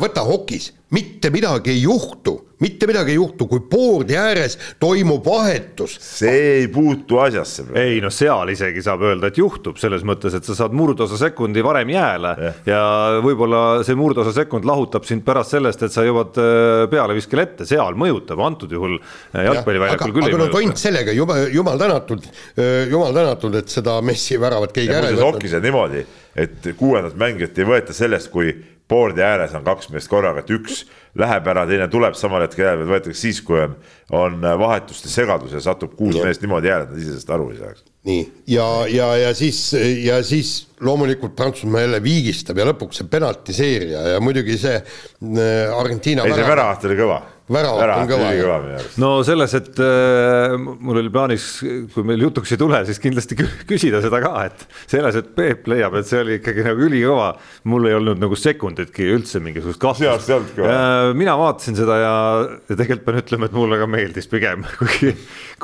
võta 0.00 0.24
hokis, 0.24 0.72
mitte 0.96 1.30
midagi 1.34 1.74
ei 1.74 1.82
juhtu 1.82 2.38
mitte 2.58 2.88
midagi 2.90 3.12
ei 3.12 3.18
juhtu, 3.18 3.46
kui 3.50 3.60
boordi 3.70 4.16
ääres 4.18 4.56
toimub 4.82 5.26
vahetus. 5.26 5.96
see 6.02 6.38
ei 6.58 6.68
puutu 6.72 7.20
asjasse. 7.22 7.68
ei 7.78 8.00
no 8.02 8.10
seal 8.14 8.50
isegi 8.52 8.82
saab 8.82 9.04
öelda, 9.06 9.30
et 9.30 9.38
juhtub 9.38 9.78
selles 9.78 10.04
mõttes, 10.06 10.34
et 10.34 10.46
sa 10.46 10.56
saad 10.58 10.74
murdosa 10.76 11.18
sekundi 11.20 11.62
varem 11.64 11.92
jääle 11.94 12.34
Jah. 12.42 12.60
ja 12.66 12.80
võib-olla 13.24 13.84
see 13.86 13.98
murdosa 13.98 14.34
sekund 14.34 14.66
lahutab 14.68 15.06
sind 15.08 15.24
pärast 15.26 15.54
sellest, 15.54 15.84
et 15.86 15.94
sa 15.94 16.06
jõuad 16.06 16.40
äh, 16.42 16.84
pealeviskel 16.90 17.44
ette, 17.44 17.68
seal 17.68 17.98
mõjutab, 17.98 18.42
antud 18.44 18.74
juhul 18.74 18.98
äh, 18.98 19.44
jalgpalliväljakul 19.46 20.16
küll 20.16 20.26
aga 20.28 20.34
ei 20.34 20.40
no 20.40 20.48
tont 20.48 20.58
mõjuta. 20.58 20.82
sellega, 20.82 21.14
jumal, 21.14 21.44
jumal 21.54 21.78
tänatud, 21.78 22.26
jumal 22.90 23.14
tänatud, 23.14 23.60
et 23.62 23.70
seda 23.70 24.00
Messi 24.02 24.38
väravat 24.40 24.74
keegi 24.74 24.90
ja 24.90 24.98
ära 24.98 25.12
ei 25.12 25.18
võtnud. 25.18 25.38
hokis 25.38 25.54
on 25.58 25.64
niimoodi, 25.68 26.02
et 26.38 26.68
kuuendat 26.78 27.14
mängijat 27.20 27.62
ei 27.62 27.70
võeta 27.70 27.94
sellest, 27.94 28.32
kui 28.34 28.50
boordi 28.88 29.22
ääres 29.24 29.54
on 29.56 29.64
kaks 29.66 29.90
meest 29.92 30.10
korraga, 30.10 30.42
et 30.42 30.50
üks 30.54 30.82
läheb 31.18 31.48
ära, 31.50 31.64
teine 31.68 31.88
tuleb 31.92 32.16
samal 32.18 32.44
hetkel 32.44 32.64
järele, 32.66 32.86
võetakse 32.88 33.20
siis, 33.20 33.40
kui 33.44 33.58
on, 33.60 33.74
on 34.14 34.38
vahetuste 34.60 35.10
segadus 35.12 35.54
ja 35.56 35.62
satub 35.64 35.96
kuus 35.98 36.18
meest 36.22 36.44
niimoodi 36.44 36.70
järele, 36.70 36.88
et 36.88 36.94
nad 36.94 37.02
ise 37.02 37.12
sellest 37.12 37.32
aru 37.34 37.48
ei 37.52 37.60
saaks. 37.60 37.84
nii, 38.08 38.26
ja, 38.54 38.68
ja, 38.92 39.08
ja 39.24 39.32
siis, 39.36 39.62
ja 40.04 40.20
siis 40.26 40.52
loomulikult 40.84 41.34
Prantsusmaa 41.36 41.84
jälle 41.84 42.02
viigistab 42.02 42.60
ja 42.60 42.68
lõpuks 42.70 43.02
see 43.02 43.10
penaltiseerija 43.10 44.04
ja 44.14 44.22
muidugi 44.24 44.56
see 44.60 44.78
äh, 44.78 45.74
Argentiina 45.74 46.24
ei, 46.24 46.32
see 46.32 46.40
värav, 46.42 46.54
väravat 46.54 46.88
oli 46.88 47.00
kõva. 47.02 47.18
Väravat 47.48 48.02
on 48.02 48.08
kõva, 48.10 48.26
no 49.00 49.10
selles, 49.24 49.54
et 49.56 49.78
äh, 49.80 50.52
mul 50.60 50.98
oli 51.00 51.08
plaanis, 51.12 51.46
kui 51.94 52.04
meil 52.04 52.20
jutuks 52.26 52.52
ei 52.52 52.58
tule, 52.60 52.80
siis 52.84 53.00
kindlasti 53.00 53.38
kü- 53.38 53.62
küsida 53.70 54.02
seda 54.04 54.20
ka, 54.20 54.32
et 54.50 54.64
selles, 54.90 55.16
et 55.16 55.30
Peep 55.38 55.64
leiab, 55.72 55.96
et 55.96 56.08
see 56.08 56.20
oli 56.20 56.36
ikkagi 56.42 56.66
nagu 56.66 56.84
ülikõva. 56.84 57.30
mul 57.72 57.88
ei 57.88 57.96
olnud 57.96 58.20
nagu 58.20 58.36
sekunditki 58.36 59.08
üldse 59.14 59.40
mingisugust 59.40 59.80
kahtlust. 59.80 60.28
mina 61.16 61.38
vaatasin 61.40 61.78
seda 61.78 61.96
ja, 62.02 62.12
ja 62.68 62.76
tegelikult 62.76 63.06
pean 63.08 63.22
ütlema, 63.22 63.48
et 63.48 63.56
mulle 63.56 63.80
ka 63.80 63.88
meeldis 63.96 64.28
pigem, 64.28 64.68
kuigi, 64.82 65.14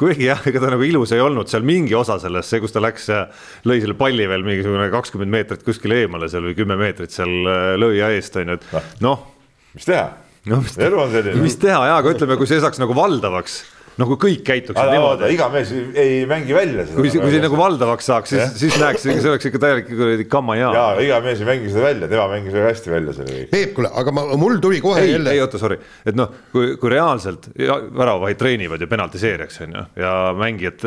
kuigi 0.00 0.30
jah, 0.30 0.40
ega 0.48 0.64
ta 0.64 0.72
nagu 0.72 0.88
ilus 0.88 1.12
ei 1.12 1.20
olnud 1.20 1.52
seal 1.52 1.68
mingi 1.68 1.94
osa 2.00 2.16
sellest, 2.22 2.48
see, 2.48 2.64
kus 2.64 2.72
ta 2.72 2.80
läks 2.80 3.12
ja 3.12 3.26
lõi 3.68 3.82
selle 3.84 3.98
palli 4.00 4.24
veel 4.30 4.46
mingisugune 4.46 4.88
kakskümmend 4.94 5.36
meetrit 5.36 5.68
kuskile 5.68 6.00
eemale 6.06 6.32
seal 6.32 6.48
või 6.48 6.56
kümme 6.56 6.80
meetrit 6.80 7.12
seal 7.12 7.32
äh, 7.44 7.74
lõia 7.76 8.08
eest 8.16 8.40
on 8.40 8.56
ju, 8.56 8.60
et 8.62 9.02
noh 9.04 9.28
mis 9.74 9.84
teha? 9.84 10.23
No 10.50 10.60
mis, 10.64 10.76
elu 10.78 11.00
on 11.00 11.12
selline. 11.14 11.42
mis 11.44 11.56
teha 11.60 11.80
ja, 11.88 11.98
aga 12.00 12.14
ütleme, 12.14 12.36
kui 12.40 12.48
see 12.50 12.60
saaks 12.62 12.80
nagu 12.82 12.96
valdavaks, 12.96 13.60
no 14.00 14.08
kui 14.10 14.18
kõik 14.24 14.42
käituksid 14.46 14.90
niimoodi, 14.90 15.28
iga 15.34 15.48
mees 15.52 15.70
ei, 15.74 15.84
ei 16.02 16.14
mängi 16.30 16.56
välja 16.56 16.86
seda. 16.88 16.98
kui 16.98 17.12
kui 17.12 17.32
see 17.32 17.42
nagu 17.44 17.58
valdavaks 17.58 18.08
saaks, 18.10 18.34
siis 18.34 18.56
siis 18.58 18.78
näeks, 18.80 19.04
see 19.06 19.30
oleks 19.30 19.48
ikka 19.50 19.60
täielik 19.62 19.88
kuradi 19.90 20.26
kammaja. 20.30 20.70
jaa, 20.74 20.88
iga 21.04 21.20
mees 21.24 21.42
ei 21.42 21.48
mängi 21.48 21.70
seda 21.72 21.84
välja, 21.86 22.10
tema 22.10 22.26
mängis 22.32 22.56
väga 22.56 22.72
hästi 22.72 22.94
välja 22.94 23.14
selle 23.18 23.36
kõik. 23.38 23.50
Peep, 23.54 23.74
kuule, 23.76 23.90
aga 24.02 24.14
ma, 24.16 24.26
mul 24.40 24.58
tuli 24.64 24.80
kohe 24.84 25.04
ei, 25.04 25.12
jälle 25.14 25.34
ei 25.36 25.42
oota, 25.44 25.60
sorry, 25.62 25.78
et 26.04 26.18
noh, 26.18 26.32
kui, 26.54 26.74
kui 26.80 26.92
reaalselt 26.94 27.48
ja 27.60 27.78
väravavaid 27.84 28.40
treenivad 28.40 28.82
ju 28.82 28.90
penaltiseerijaks 28.90 29.60
on 29.66 29.78
ju 29.78 29.84
ja 30.04 30.14
mängijad, 30.38 30.86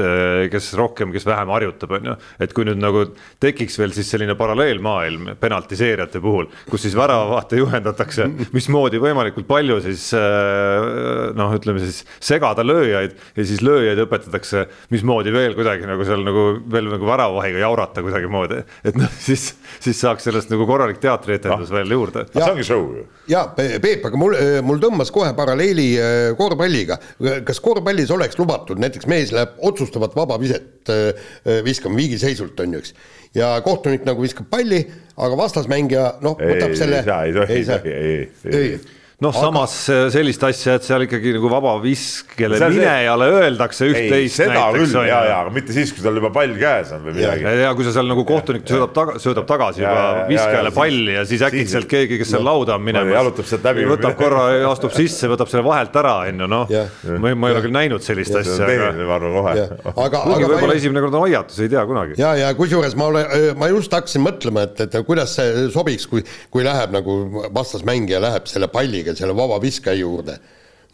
kes 0.52 0.72
rohkem, 0.80 1.14
kes 1.16 1.28
vähem 1.28 1.54
harjutab, 1.56 1.96
on 2.00 2.12
ju, 2.12 2.18
et 2.44 2.56
kui 2.56 2.68
nüüd 2.68 2.82
nagu 2.82 3.06
tekiks 3.44 3.80
veel 3.80 3.96
siis 3.96 4.12
selline 4.12 4.36
paralleelmaailm 4.40 5.34
penaltiseerijate 5.42 6.22
puhul, 6.24 6.50
kus 6.70 6.84
siis 6.88 6.98
väravavahte 6.98 7.62
juhendatakse, 7.62 8.28
mismoodi 8.56 9.02
võimalikult 9.02 9.48
palju 9.50 9.80
siis 9.86 10.10
äh, 10.18 11.32
noh, 11.38 11.56
ütleme 11.56 11.82
siis 11.84 12.04
segada 12.24 12.66
lööjaid 12.98 13.16
ja 13.38 13.46
siis 13.46 13.62
lööjaid 13.66 14.01
õpetatakse, 14.04 14.66
mismoodi 14.94 15.34
veel 15.34 15.56
kuidagi 15.58 15.88
nagu 15.89 16.06
seal 16.08 16.24
nagu 16.25 16.46
veel 16.72 16.89
nagu 16.92 17.08
väravavahiga 17.08 17.62
jaurata 17.62 18.04
kuidagimoodi, 18.06 18.62
et 18.88 18.98
noh, 18.98 19.12
siis, 19.27 19.50
siis 19.84 20.00
saaks 20.01 20.27
sellest 20.27 20.51
nagu 20.54 20.68
korralik 20.70 21.00
teatrietendus 21.04 21.72
veel 21.74 21.94
juurde 21.96 22.25
see 22.32 22.46
ongi 22.46 22.66
show 22.68 22.86
ju. 22.98 23.06
ja 23.32 23.46
Peep, 23.58 24.06
aga 24.08 24.20
mul, 24.20 24.38
mul 24.66 24.82
tõmbas 24.84 25.12
kohe 25.13 25.34
paralleeli 25.38 25.88
äh, 26.01 26.18
korvpalliga. 26.39 27.00
kas 27.48 27.62
korvpallis 27.63 28.12
oleks 28.13 28.39
lubatud, 28.39 28.80
näiteks 28.82 29.10
mees 29.10 29.34
läheb 29.36 29.58
otsustavat 29.70 30.16
vaba 30.18 30.39
viset 30.42 30.92
äh, 30.94 31.32
viskama 31.66 32.00
viigiseisult 32.00 32.60
on 32.63 32.77
ju, 32.77 32.84
eks. 32.84 32.94
ja 33.38 33.56
kohtunik 33.66 34.06
nagu 34.08 34.24
viskab 34.24 34.50
palli, 34.51 34.84
aga 35.18 35.39
vastasmängija 35.39 36.13
noh, 36.25 36.38
ei, 36.42 36.56
võtab 36.56 36.75
ei 36.75 36.80
selle. 36.84 37.04
saa, 37.08 37.24
ei 37.27 37.36
tohi, 37.36 37.60
ei 37.62 37.68
tohi, 37.72 37.98
ei, 37.98 38.30
ei, 38.46 38.62
ei. 38.62 38.97
noh, 39.18 39.34
samas 39.34 39.72
äh, 39.90 40.04
sellist 40.14 40.44
asja, 40.46 40.76
et 40.78 40.84
seal 40.86 41.02
ikkagi 41.08 41.32
nagu 41.34 41.50
vabaviskele 41.50 42.58
See 42.60 42.65
on 42.68 42.74
see- 42.76 42.82
minejale 42.84 43.28
öeldakse 43.34 43.88
ei, 43.88 43.94
üht-teist 43.96 44.36
seda 44.44 44.52
näiteks 44.54 44.91
küll, 44.94 45.08
ja, 45.10 45.22
ju 45.24 45.30
ja, 45.32 45.38
aga 45.41 45.54
mitte 45.56 45.74
siis, 45.74 45.89
kui 45.96 46.04
tal 46.06 46.20
juba 46.20 46.30
pall 46.36 46.52
käes 46.60 46.91
on 46.94 47.02
või 47.08 47.15
midagi. 47.18 47.48
ja 47.63 47.72
kui 47.74 47.88
sa 47.88 47.94
seal 47.96 48.12
nagu 48.12 48.22
kohtunik 48.30 48.68
söödab 48.70 48.94
taga, 48.94 49.15
söödab 49.24 49.48
tagasi 49.50 49.82
Ja, 49.82 49.88
juba 49.89 50.04
ja, 50.04 50.12
ja, 50.20 50.28
viskajale 50.30 50.70
ja, 50.70 50.76
palli 50.76 51.15
ja 51.15 51.24
siis 51.32 51.41
äkki 51.48 51.63
siis- 51.63 51.74
sealt 51.74 51.89
keegi, 51.89 52.20
kes 52.22 52.30
seal 52.36 52.46
lauda 52.46 52.76
on 52.78 52.86
minemas. 52.86 53.15
jalutab 53.18 53.50
sealt 53.50 53.65
läbi 53.72 53.88
võtab 53.89 54.13
korra, 54.22 54.44
astub 54.70 54.94
sisse, 54.94 55.32
võtab 55.34 55.50
selle 55.50 55.65
vahelt 55.65 55.98
ära, 56.04 56.13
on 56.30 56.46
ju, 56.46 56.52
noh 56.54 56.76
ma 57.18 57.34
ei, 57.34 57.39
ma 57.41 57.50
ei 57.50 57.58
ole 57.58 57.65
küll 57.65 57.74
näinud 57.80 58.06
sellist 58.06 58.38
asja, 58.38 58.54
aga 58.54 58.70
tehniline, 58.70 59.10
ma 59.10 59.18
arvan 59.18 59.36
kohe. 59.39 59.65
aga, 59.96 60.24
kuigi 60.28 60.46
aga 60.46 60.52
võib-olla 60.54 60.78
esimene 60.78 61.06
kord 61.08 61.18
on 61.18 61.26
hoiatus, 61.26 61.58
ei 61.65 61.74
tea 61.74 61.88
kunagi. 61.89 62.20
ja, 62.22 62.36
ja 62.38 62.54
kusjuures 62.54 62.94
ma 62.94 63.10
olen, 63.10 63.58
ma 63.58 63.72
just 63.74 63.98
hakkasin 63.98 64.22
mõtlema, 64.30 64.68
et, 64.70 64.86
et 64.86 65.02
kuidas 65.10 65.34
see 65.41 65.68
sobiks, 65.74 66.06
kui, 66.06 66.22
kui 66.54 66.62
läheb 66.70 66.94
nagu 66.94 67.18
vastasmängija 67.58 68.22
läheb 68.22 68.46
selle 68.46 68.70
palliga 68.70 69.07
selle 69.15 69.36
vaba 69.38 69.60
viskaja 69.63 70.00
juurde. 70.00 70.39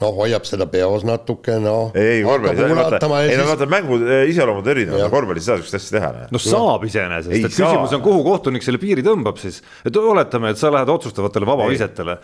noh, 0.02 0.10
hoiab 0.17 0.43
seda 0.43 0.65
peos 0.67 1.04
natuke, 1.06 1.54
noh. 1.62 1.93
ei, 1.95 2.23
korvpallis, 2.26 2.60
vaata, 2.76 3.08
ei 3.23 3.38
no 3.39 3.45
vaata 3.47 3.67
mängu 3.69 3.99
eh, 4.02 4.23
iseloomud 4.32 4.65
erinevad 4.73 5.12
korvpallis 5.13 5.45
ei 5.45 5.47
saa 5.47 5.60
sihukest 5.60 5.78
asja 5.78 5.93
teha. 5.95 6.10
no 6.34 6.41
saab 6.41 6.84
iseenesest, 6.88 7.36
et 7.38 7.54
küsimus 7.54 7.91
saa. 7.91 7.99
on, 7.99 8.04
kuhu 8.04 8.23
kohtunik 8.26 8.65
selle 8.65 8.82
piiri 8.82 9.06
tõmbab 9.06 9.38
siis. 9.39 9.62
et 9.86 9.99
oletame, 10.02 10.52
et 10.52 10.60
sa 10.60 10.71
lähed 10.73 10.89
otsustavatele 10.91 11.47
vabavisetele, 11.47 12.17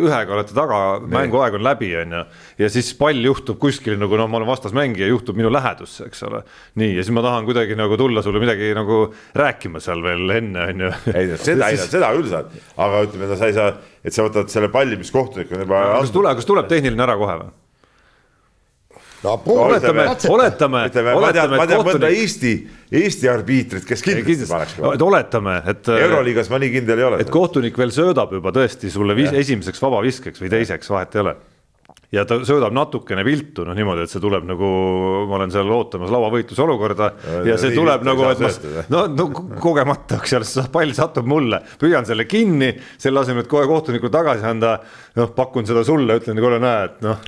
ühega 0.00 0.36
olete 0.38 0.56
taga, 0.56 0.80
mänguaeg 1.12 1.58
on 1.60 1.66
läbi, 1.68 1.92
on 2.00 2.16
ju. 2.16 2.22
ja 2.64 2.72
siis 2.72 2.90
pall 2.98 3.28
juhtub 3.28 3.60
kuskil 3.62 4.00
nagu 4.00 4.18
noh, 4.18 4.30
ma 4.32 4.40
olen 4.40 4.50
vastasmängija, 4.50 5.10
juhtub 5.12 5.38
minu 5.38 5.52
lähedusse, 5.52 6.08
eks 6.08 6.24
ole. 6.26 6.42
nii, 6.80 6.94
ja 6.96 7.04
siis 7.04 7.14
ma 7.14 7.22
tahan 7.28 7.46
kuidagi 7.46 7.76
nagu 7.78 8.00
tulla 8.00 8.24
sulle 8.24 8.42
midagi 8.42 8.72
nagu 8.74 9.04
rääkima 9.36 9.84
seal 9.84 10.02
veel 10.06 10.38
enne, 10.40 10.70
on 10.72 10.88
ju. 10.88 10.94
ei 11.12 11.30
no 11.30 11.38
seda, 11.44 11.70
seda 11.96 12.10
küll 12.16 12.32
saad, 12.32 12.56
aga 12.74 13.04
ütleme, 13.06 13.30
no 13.30 13.38
sa 13.38 13.52
ei 13.52 13.56
saa, 13.60 13.76
et 14.06 14.14
sa 14.14 14.26
võtad 14.26 14.50
selle 14.52 14.70
palli, 14.72 14.98
mis 15.00 15.10
kohtunik 15.14 15.52
on 15.52 15.64
juba 15.64 15.84
kas 15.98 16.12
tuleb, 16.14 16.38
kas 16.38 16.48
tuleb 16.48 16.68
tehniline 16.70 17.06
ära 17.06 17.16
kohe 17.18 17.38
või? 17.42 17.54
no 19.24 19.32
oletame 19.56 20.04
oletame, 20.06 20.06
oletame, 20.30 20.76
ma 20.76 20.86
et 20.86 21.34
tean 21.34 21.52
mõnda 21.56 21.80
kohtunik. 21.80 22.20
Eesti, 22.22 22.52
Eesti 23.00 23.30
arbiitrit, 23.32 23.86
kes 23.88 24.04
kindlasti 24.04 24.48
paneks 24.50 24.78
et 24.92 25.04
oletame, 25.08 25.56
et. 25.72 25.92
euroliigas 25.96 26.52
ma 26.52 26.60
nii 26.62 26.72
kindel 26.78 27.02
ei 27.02 27.08
ole 27.10 27.20
et. 27.24 27.32
kohtunik 27.32 27.78
veel 27.80 27.94
söödab 27.94 28.34
juba 28.36 28.54
tõesti 28.54 28.92
sulle 28.92 29.16
vis, 29.18 29.32
esimeseks 29.34 29.82
vabaviskeks 29.82 30.44
või 30.44 30.52
teiseks, 30.52 30.92
vahet 30.92 31.18
ei 31.18 31.24
ole. 31.24 31.36
Ja 32.14 32.24
ta 32.28 32.38
söödab 32.46 32.74
natukene 32.76 33.24
viltu, 33.26 33.64
noh 33.66 33.74
niimoodi, 33.76 34.04
et 34.06 34.12
see 34.12 34.22
tuleb 34.22 34.44
nagu, 34.46 34.66
ma 35.26 35.38
olen 35.40 35.50
seal 35.54 35.70
ootamas 35.74 36.12
lauavõitluse 36.14 36.62
olukorda 36.62 37.08
ja, 37.24 37.40
ja 37.52 37.56
see 37.60 37.74
tuleb 37.74 38.04
nagu, 38.06 38.26
et 38.30 38.42
ma 38.44 38.50
sööta,, 38.54 38.84
no, 38.92 39.06
no 39.10 39.28
ko- 39.34 39.46
kogemata, 39.68 40.20
eks 40.22 40.36
see 40.52 40.66
pall 40.72 40.94
satub 40.96 41.26
mulle, 41.30 41.62
püüan 41.80 42.06
selle 42.06 42.28
kinni, 42.30 42.72
selle 43.02 43.24
asemel, 43.24 43.42
et 43.46 43.50
kohe 43.50 43.66
kohtunikule 43.70 44.12
tagasi 44.14 44.46
anda, 44.46 44.76
noh, 45.18 45.32
pakun 45.34 45.66
seda 45.66 45.82
sulle, 45.86 46.20
ütlen, 46.20 46.38
kuule, 46.42 46.60
näe, 46.62 46.84
et 46.92 47.02
noh, 47.06 47.18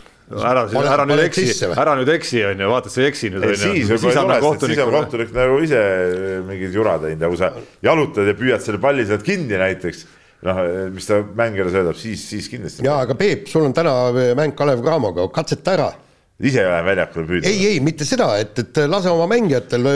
ära, 0.44 0.66
ära 0.84 1.04
nüüd 1.08 1.24
eksi. 1.24 1.48
ära 1.72 1.94
nüüd 1.98 2.10
eksi, 2.12 2.42
on 2.50 2.62
ju, 2.62 2.68
vaata, 2.70 2.92
sa 2.92 3.02
ei 3.02 3.08
eksi 3.10 3.32
nüüd, 3.34 3.48
siis 3.58 3.88
võib-olla 3.90 4.36
ei 4.38 4.44
tule, 4.44 4.54
sest 4.60 4.66
siis 4.68 4.84
on 4.84 4.94
kohtunik 4.94 5.34
nagu 5.34 5.58
ise 5.64 5.82
mingid 6.46 6.76
jura 6.76 6.98
teinud 7.02 7.24
ja 7.26 7.32
kui 7.32 7.40
sa 7.40 7.50
jalutad 7.88 8.28
ja 8.28 8.36
püüad 8.38 8.62
selle 8.62 8.78
palli 8.82 9.06
sealt 9.08 9.24
kinni 9.26 9.58
näiteks, 9.58 10.04
noh, 10.46 10.60
mis 10.94 11.08
ta 11.08 11.22
mängijale 11.22 11.72
söödab, 11.74 11.96
siis, 11.98 12.26
siis 12.30 12.50
kindlasti. 12.50 12.84
jaa, 12.86 13.00
aga 13.06 13.16
Peep, 13.18 13.48
sul 13.50 13.66
on 13.66 13.74
täna 13.76 13.94
mäng 14.38 14.54
Kalev 14.58 14.84
Cramoga, 14.84 15.26
katseta 15.34 15.74
ära. 15.74 15.88
ise 16.38 16.62
lähen 16.62 16.86
väljakule 16.86 17.26
püüdma. 17.26 17.50
ei, 17.50 17.66
ei 17.72 17.80
mitte 17.82 18.06
seda, 18.06 18.28
et, 18.38 18.58
et 18.62 18.82
lase 18.86 19.10
oma 19.10 19.26
mängijatel, 19.30 19.88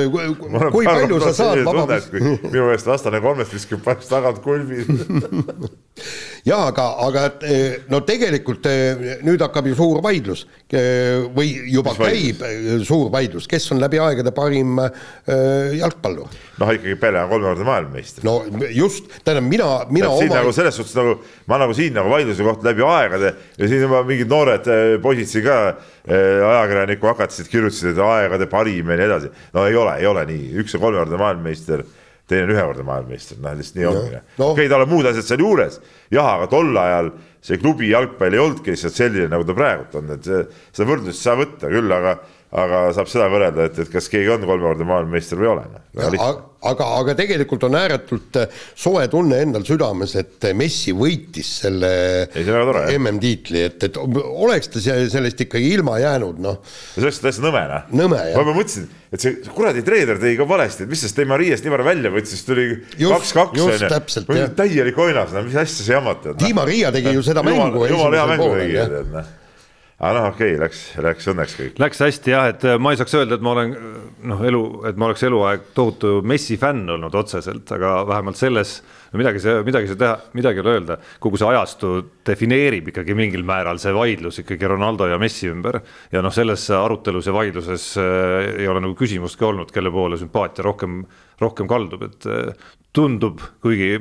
kui 0.74 0.88
palju 0.88 1.20
sa 1.22 1.34
saad 1.36 1.62
vaba 1.68 2.00
minu 2.16 2.38
meelest 2.50 2.90
vastane 2.90 3.22
kolmest 3.22 3.54
viskab 3.54 3.84
pärast 3.84 4.10
tagant 4.10 4.42
kulbi. 4.42 4.82
jaa, 6.50 6.66
aga, 6.66 6.86
aga 7.06 7.24
eh, 7.46 7.82
no 7.92 8.02
tegelikult 8.06 8.66
eh, 8.70 9.18
nüüd 9.26 9.42
hakkab 9.44 9.68
ju 9.70 9.78
suur 9.78 10.02
vaidlus 10.04 10.46
eh, 10.46 10.61
või 10.72 11.50
juba 11.68 11.92
Mis 11.92 12.00
käib 12.00 12.42
eh, 12.46 12.80
suur 12.86 13.10
vaidlus, 13.12 13.44
kes 13.50 13.66
on 13.74 13.80
läbi 13.82 13.98
aegade 14.00 14.32
parim 14.32 14.78
eh, 14.80 15.74
jalgpallur. 15.76 16.32
noh, 16.62 16.72
ikkagi 16.72 16.96
Pele 17.00 17.20
on 17.20 17.28
kolmekordne 17.28 17.66
maailmameister. 17.68 18.24
no 18.24 18.38
just, 18.72 19.10
tähendab 19.24 19.48
mina, 19.50 19.68
mina 19.92 20.10
siin 20.16 20.32
oma 20.32 20.40
nagu 20.40 20.54
selles 20.56 20.78
suhtes 20.80 20.96
nagu 20.96 21.18
ma 21.50 21.58
nagu 21.60 21.76
siin 21.76 21.92
nagu 21.96 22.12
vaidluse 22.12 22.46
koht 22.46 22.64
läbi 22.64 22.84
aegade 22.88 23.34
ja 23.58 23.68
siin 23.68 23.84
juba 23.84 24.02
mingid 24.08 24.30
noored 24.32 24.68
eh, 24.72 24.84
poisid 25.02 25.28
siin 25.28 25.44
ka 25.44 25.58
eh, 25.72 26.40
ajakirjaniku 26.40 27.12
hakatasid, 27.12 27.50
kirjutasid, 27.52 27.92
et 27.92 28.04
aegade 28.06 28.48
parim 28.50 28.94
ja 28.94 29.00
nii 29.00 29.10
edasi. 29.10 29.32
no 29.52 29.66
ei 29.68 29.76
ole, 29.76 29.98
ei 30.00 30.08
ole 30.08 30.24
nii, 30.30 30.54
üks 30.62 30.78
on 30.78 30.86
kolmekordne 30.86 31.20
maailmameister, 31.20 31.84
teine 32.30 32.48
on 32.48 32.54
ühekordne 32.54 32.86
maailmameister, 32.88 33.42
noh 33.44 33.58
lihtsalt 33.58 33.80
nii 33.80 33.90
ongi. 33.90 34.22
no. 34.40 34.54
okei, 34.54 34.72
tal 34.72 34.86
on 34.86 34.92
muud 34.94 35.10
asjad 35.10 35.28
seal 35.28 35.44
juures, 35.44 35.82
jah, 36.12 36.32
aga 36.38 36.48
tol 36.52 36.72
ajal 36.80 37.12
see 37.42 37.58
klubi 37.58 37.88
jalgpall 37.90 38.32
ei 38.36 38.38
olnudki 38.42 38.70
lihtsalt 38.74 38.94
selline, 38.94 39.26
nagu 39.32 39.44
ta 39.48 39.54
praegult 39.58 39.96
on, 39.98 40.10
et 40.14 40.24
see- 40.28 40.46
seda 40.72 40.88
võrdlust 40.92 41.18
ei 41.18 41.26
saa 41.26 41.36
võtta 41.40 41.70
küll, 41.72 41.90
aga 41.98 42.16
aga 42.52 42.80
saab 42.92 43.08
seda 43.08 43.26
võrrelda, 43.32 43.64
et, 43.70 43.78
et 43.82 43.88
kas 43.92 44.08
keegi 44.12 44.28
on 44.34 44.42
kolmekordne 44.46 44.84
maailmameister 44.84 45.40
või 45.40 45.48
ei 45.48 45.52
ole. 45.56 45.66
Aga, 46.68 46.86
aga, 47.00 47.14
tegelikult 47.18 47.66
on 47.66 47.76
ääretult 47.78 48.38
äh, 48.40 48.62
soe 48.78 49.04
tunne 49.12 49.40
endal 49.44 49.64
südames, 49.66 50.14
et 50.20 50.48
Messi 50.58 50.94
võitis 50.96 51.50
selle 51.62 51.92
MM-tiitli, 52.98 53.64
et, 53.68 53.88
et 53.88 53.98
oleks 53.98 54.72
ta 54.72 54.82
sellest 54.82 55.44
ikkagi 55.46 55.72
ilma 55.76 55.98
jäänud, 56.02 56.40
noh. 56.42 56.60
see 56.94 57.04
oleks 57.04 57.22
täitsa 57.24 57.44
nõme, 57.44 57.64
noh. 57.70 57.90
nõme, 58.02 58.22
jah. 58.30 58.38
ma 58.38 58.56
mõtlesin, 58.56 58.88
et 59.12 59.26
see 59.26 59.36
kuradi 59.52 59.84
treener 59.86 60.22
tegi 60.22 60.38
ka 60.40 60.48
valesti, 60.48 60.86
et 60.86 60.94
mis 60.94 61.04
sest 61.06 61.18
Di 61.18 61.28
Mariast 61.28 61.66
nii 61.66 61.74
vara 61.74 61.86
välja 61.90 62.14
võttis, 62.14 62.46
tuli 62.46 62.68
kaks-kaks 62.96 64.24
onju. 64.24 64.48
täielik 64.58 64.98
oinas, 65.02 65.34
no 65.34 65.44
mis 65.46 65.58
asja 65.58 65.86
sa 65.86 65.98
jamad. 65.98 66.32
Di 66.40 66.54
Maria 66.56 66.94
tegi 66.94 67.14
ju 67.16 67.26
seda 67.26 67.44
mängu. 67.46 67.86
jumala 67.90 68.22
hea 68.22 68.34
mängu 68.34 68.50
tegi, 68.58 68.82
tead 68.82 69.14
noh 69.14 69.38
aga 70.02 70.12
noh, 70.16 70.28
okei 70.32 70.56
okay,, 70.56 70.60
läks, 70.60 70.80
läks 71.04 71.28
õnneks 71.30 71.52
kõik. 71.58 71.76
Läks 71.82 72.02
hästi 72.02 72.34
jah, 72.34 72.48
et 72.50 72.64
äh, 72.66 72.78
ma 72.82 72.90
ei 72.92 72.98
saaks 72.98 73.14
öelda, 73.20 73.38
et 73.38 73.44
ma 73.44 73.52
olen 73.54 73.76
noh, 74.32 74.42
elu, 74.48 74.62
et 74.90 74.98
ma 74.98 75.08
oleks 75.08 75.22
eluaeg 75.28 75.70
tohutu 75.76 76.16
Messi 76.26 76.58
fänn 76.60 76.90
olnud 76.90 77.14
otseselt, 77.22 77.70
aga 77.76 78.00
vähemalt 78.10 78.40
selles 78.40 78.80
no 79.12 79.20
midagi 79.20 79.42
see, 79.44 79.60
midagi 79.66 79.90
see 79.90 80.00
teha, 80.00 80.16
midagi 80.38 80.58
ei 80.58 80.64
ole 80.64 80.74
öelda. 80.76 80.96
kogu 81.22 81.38
see 81.38 81.48
ajastu 81.48 81.92
defineerib 82.26 82.90
ikkagi 82.92 83.16
mingil 83.16 83.44
määral 83.46 83.80
see 83.82 83.92
vaidlus 83.94 84.40
ikkagi 84.42 84.70
Ronaldo 84.72 85.06
ja 85.10 85.20
Messi 85.22 85.50
ümber. 85.52 85.82
ja 86.12 86.22
noh, 86.24 86.34
selles 86.34 86.64
arutelus 86.76 87.28
ja 87.28 87.36
vaidluses 87.36 87.92
äh, 88.00 88.38
ei 88.64 88.68
ole 88.68 88.82
nagu 88.82 88.96
küsimustki 88.98 89.46
olnud, 89.48 89.70
kelle 89.74 89.92
poole 89.94 90.18
sümpaatia 90.20 90.66
rohkem, 90.66 91.02
rohkem 91.42 91.70
kaldub, 91.70 92.08
et 92.08 92.26
äh, 92.26 92.72
tundub, 92.92 93.40
kuigi 93.62 94.00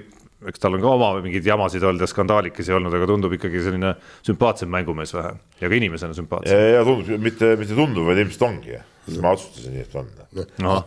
eks 0.49 0.61
tal 0.61 0.75
on 0.77 0.81
ka 0.83 0.93
oma 0.95 1.11
mingeid 1.21 1.45
jamasid 1.45 1.83
olnud 1.85 2.01
ja 2.01 2.09
skandaalikesi 2.09 2.73
olnud, 2.73 2.93
aga 2.97 3.09
tundub 3.09 3.35
ikkagi 3.37 3.61
selline 3.65 3.93
sümpaatsem 4.25 4.71
mängumees 4.73 5.13
vähe. 5.13 5.35
Ja 5.61 5.69
ka 5.69 5.77
inimesena 5.77 6.17
sümpaatsem. 6.17 6.57
ja, 6.57 6.79
ja 6.79 6.87
tundub, 6.87 7.21
mitte, 7.21 7.53
mitte 7.59 7.77
tundub, 7.77 8.07
vaid 8.09 8.23
ilmselt 8.23 8.47
ongi, 8.47 8.79
ma 9.21 9.35
otsustasin 9.35 9.77
nii, 9.77 9.85
et 9.85 9.95
on. 10.01 10.09
No.. 10.63 10.79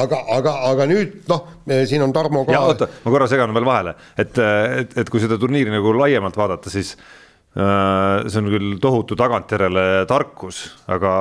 aga, 0.00 0.22
aga, 0.36 0.54
aga 0.70 0.86
nüüd 0.90 1.18
noh, 1.30 1.46
siin 1.88 2.02
on 2.06 2.14
Tarmo 2.16 2.46
ka. 2.48 2.62
oota, 2.70 2.88
ma 3.04 3.14
korra 3.14 3.28
segan 3.30 3.54
veel 3.56 3.68
vahele, 3.68 3.94
et, 4.18 4.38
et, 4.40 4.96
et 5.04 5.12
kui 5.12 5.22
seda 5.22 5.38
turniiri 5.40 5.72
nagu 5.74 5.92
laiemalt 5.98 6.38
vaadata, 6.40 6.72
siis 6.72 6.94
äh, 6.96 8.26
see 8.26 8.40
on 8.40 8.50
küll 8.54 8.74
tohutu 8.82 9.18
tagantjärele 9.20 10.06
tarkus, 10.10 10.64
aga 10.90 11.14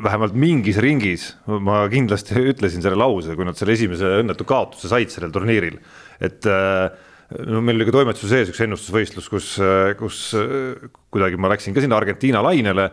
vähemalt 0.00 0.36
mingis 0.38 0.78
ringis 0.80 1.24
ma 1.46 1.82
kindlasti 1.90 2.38
ütlesin 2.52 2.84
selle 2.84 2.98
lause, 3.00 3.34
kui 3.36 3.48
nad 3.48 3.58
selle 3.58 3.74
esimese 3.76 4.20
õnnetu 4.20 4.46
kaotuse 4.48 4.88
said 4.90 5.10
sellel 5.12 5.32
turniiril 5.34 5.80
et 6.20 6.46
äh, 6.46 6.90
no 7.46 7.60
meil 7.64 7.78
oli 7.78 7.86
ka 7.88 7.94
toimetuse 7.94 8.28
sees 8.28 8.50
üks 8.50 8.60
ennustusvõistlus, 8.64 9.28
kus, 9.30 9.52
äh, 9.62 9.92
kus 9.98 10.18
äh, 10.38 10.90
kuidagi 11.10 11.38
ma 11.40 11.50
läksin 11.50 11.74
ka 11.74 11.82
sinna 11.82 11.96
Argentiina 11.98 12.38
lainele, 12.44 12.84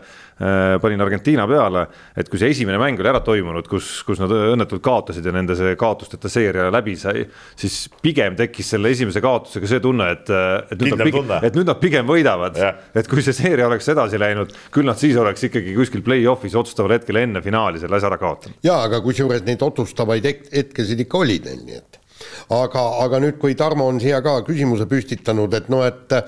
panin 0.82 1.02
Argentiina 1.02 1.44
peale, 1.50 1.84
et 2.18 2.26
kui 2.30 2.38
see 2.38 2.50
esimene 2.50 2.78
mäng 2.78 2.98
oli 2.98 3.10
ära 3.10 3.20
toimunud, 3.22 3.66
kus, 3.70 3.90
kus 4.06 4.18
nad 4.18 4.32
õnnetult 4.34 4.82
kaotasid 4.82 5.26
ja 5.26 5.32
nende 5.34 5.54
see 5.58 5.76
kaotusteta 5.78 6.30
seeria 6.30 6.66
läbi 6.74 6.96
sai, 6.98 7.22
siis 7.58 7.76
pigem 8.02 8.34
tekkis 8.38 8.72
selle 8.74 8.90
esimese 8.94 9.22
kaotusega 9.22 9.70
see 9.70 9.82
tunne, 9.82 10.08
et, 10.16 10.32
et 10.74 10.82
nüüd, 10.82 10.96
nad 10.98 11.06
pigem, 11.06 11.30
et 11.50 11.58
nüüd 11.58 11.70
nad 11.70 11.78
pigem 11.82 12.10
võidavad. 12.10 12.58
et 12.98 13.10
kui 13.10 13.22
see 13.22 13.36
seeria 13.38 13.68
oleks 13.70 13.86
edasi 13.94 14.18
läinud, 14.18 14.54
küll 14.74 14.90
nad 14.90 14.98
siis 14.98 15.18
oleks 15.18 15.46
ikkagi 15.50 15.76
kuskil 15.78 16.02
play-off'is 16.06 16.58
otsustaval 16.58 16.96
hetkel 16.98 17.22
enne 17.22 17.42
finaali 17.42 17.82
selle 17.82 17.98
asja 17.98 18.10
ära 18.10 18.18
kaotanud. 18.18 18.58
ja 18.66 18.80
aga 18.88 19.02
kusjuures 19.02 19.46
neid 19.46 19.62
otsustavaid 19.62 20.26
hetkesid 20.26 21.06
ikka 21.06 21.22
oli 21.22 21.38
neil, 21.46 21.62
nii 21.70 21.78
et 21.82 22.02
aga, 22.54 22.84
aga 23.04 23.22
nüüd, 23.24 23.38
kui 23.40 23.56
Tarmo 23.58 23.88
on 23.88 24.00
siia 24.02 24.22
ka 24.24 24.40
küsimuse 24.46 24.88
püstitanud, 24.90 25.54
et 25.54 25.68
noh, 25.72 25.86
et 25.86 26.18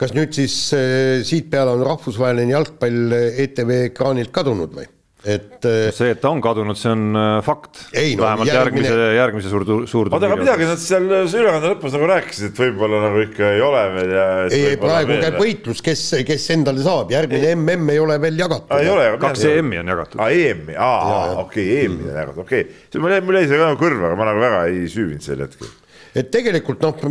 kas 0.00 0.14
nüüd 0.16 0.32
siis 0.36 0.54
eh, 0.76 1.20
siit 1.26 1.50
peale 1.52 1.74
on 1.76 1.84
rahvusvaheline 1.86 2.54
jalgpall 2.54 3.18
ETV 3.46 3.76
ekraanilt 3.90 4.32
kadunud 4.34 4.74
või? 4.78 4.88
Et 5.20 5.66
eh, 5.68 5.90
see, 5.92 6.14
et 6.14 6.20
ta 6.20 6.30
on 6.32 6.40
kadunud, 6.40 6.76
see 6.78 6.92
on 6.94 7.16
äh, 7.18 7.40
fakt. 7.44 7.82
No, 7.92 8.22
vähemalt 8.22 8.48
järgmine... 8.48 8.86
järgmise, 8.86 9.08
järgmise 9.18 9.50
suur, 9.52 9.64
suur. 9.90 10.08
oota, 10.08 10.28
aga 10.30 10.38
midagi 10.40 10.68
nad 10.68 10.80
seal 10.80 11.08
ülekande 11.10 11.72
lõpus 11.74 11.96
nagu 11.96 12.08
rääkisid, 12.08 12.52
et 12.52 12.60
võib-olla 12.62 13.02
nagu 13.04 13.20
ikka 13.26 13.50
ei 13.56 13.64
ole 13.64 13.82
veel 13.96 14.14
ja. 14.16 14.26
ei, 14.46 14.62
ei 14.70 14.78
praegu 14.80 15.18
käib 15.20 15.36
võitlus, 15.42 15.82
kes, 15.84 16.04
kes 16.28 16.46
endale 16.56 16.84
saab, 16.84 17.12
järgmine 17.12 17.52
ei. 17.52 17.58
MM 17.58 17.92
ei 17.92 18.00
ole 18.00 18.16
veel 18.22 18.40
jagatud. 18.40 18.72
ei 18.80 18.88
ole, 18.92 19.10
kaks 19.20 19.44
EM-i 19.50 19.82
on 19.82 19.92
jagatud. 19.92 20.22
aa, 20.24 20.30
EM-i, 20.38 20.78
aa, 20.86 21.26
okei, 21.44 21.66
EM-i 21.82 22.08
on 22.08 22.16
jagatud, 22.22 22.46
okei 22.46 22.64
okay.. 22.64 22.80
see 22.88 23.04
mul 23.04 23.16
jäi, 23.16 23.26
mul 23.26 23.40
jäi 23.42 23.50
see 23.50 23.60
ka 23.60 23.74
kõrva, 23.82 24.08
aga 24.08 24.20
ma 24.22 24.30
nagu 24.30 24.44
väga 24.46 24.62
ei 24.70 24.88
süüvinud 24.94 25.26
sel 25.26 25.44
hetkel. 25.44 25.74
et 26.16 26.32
tegelikult 26.32 26.88
noh, 26.88 27.04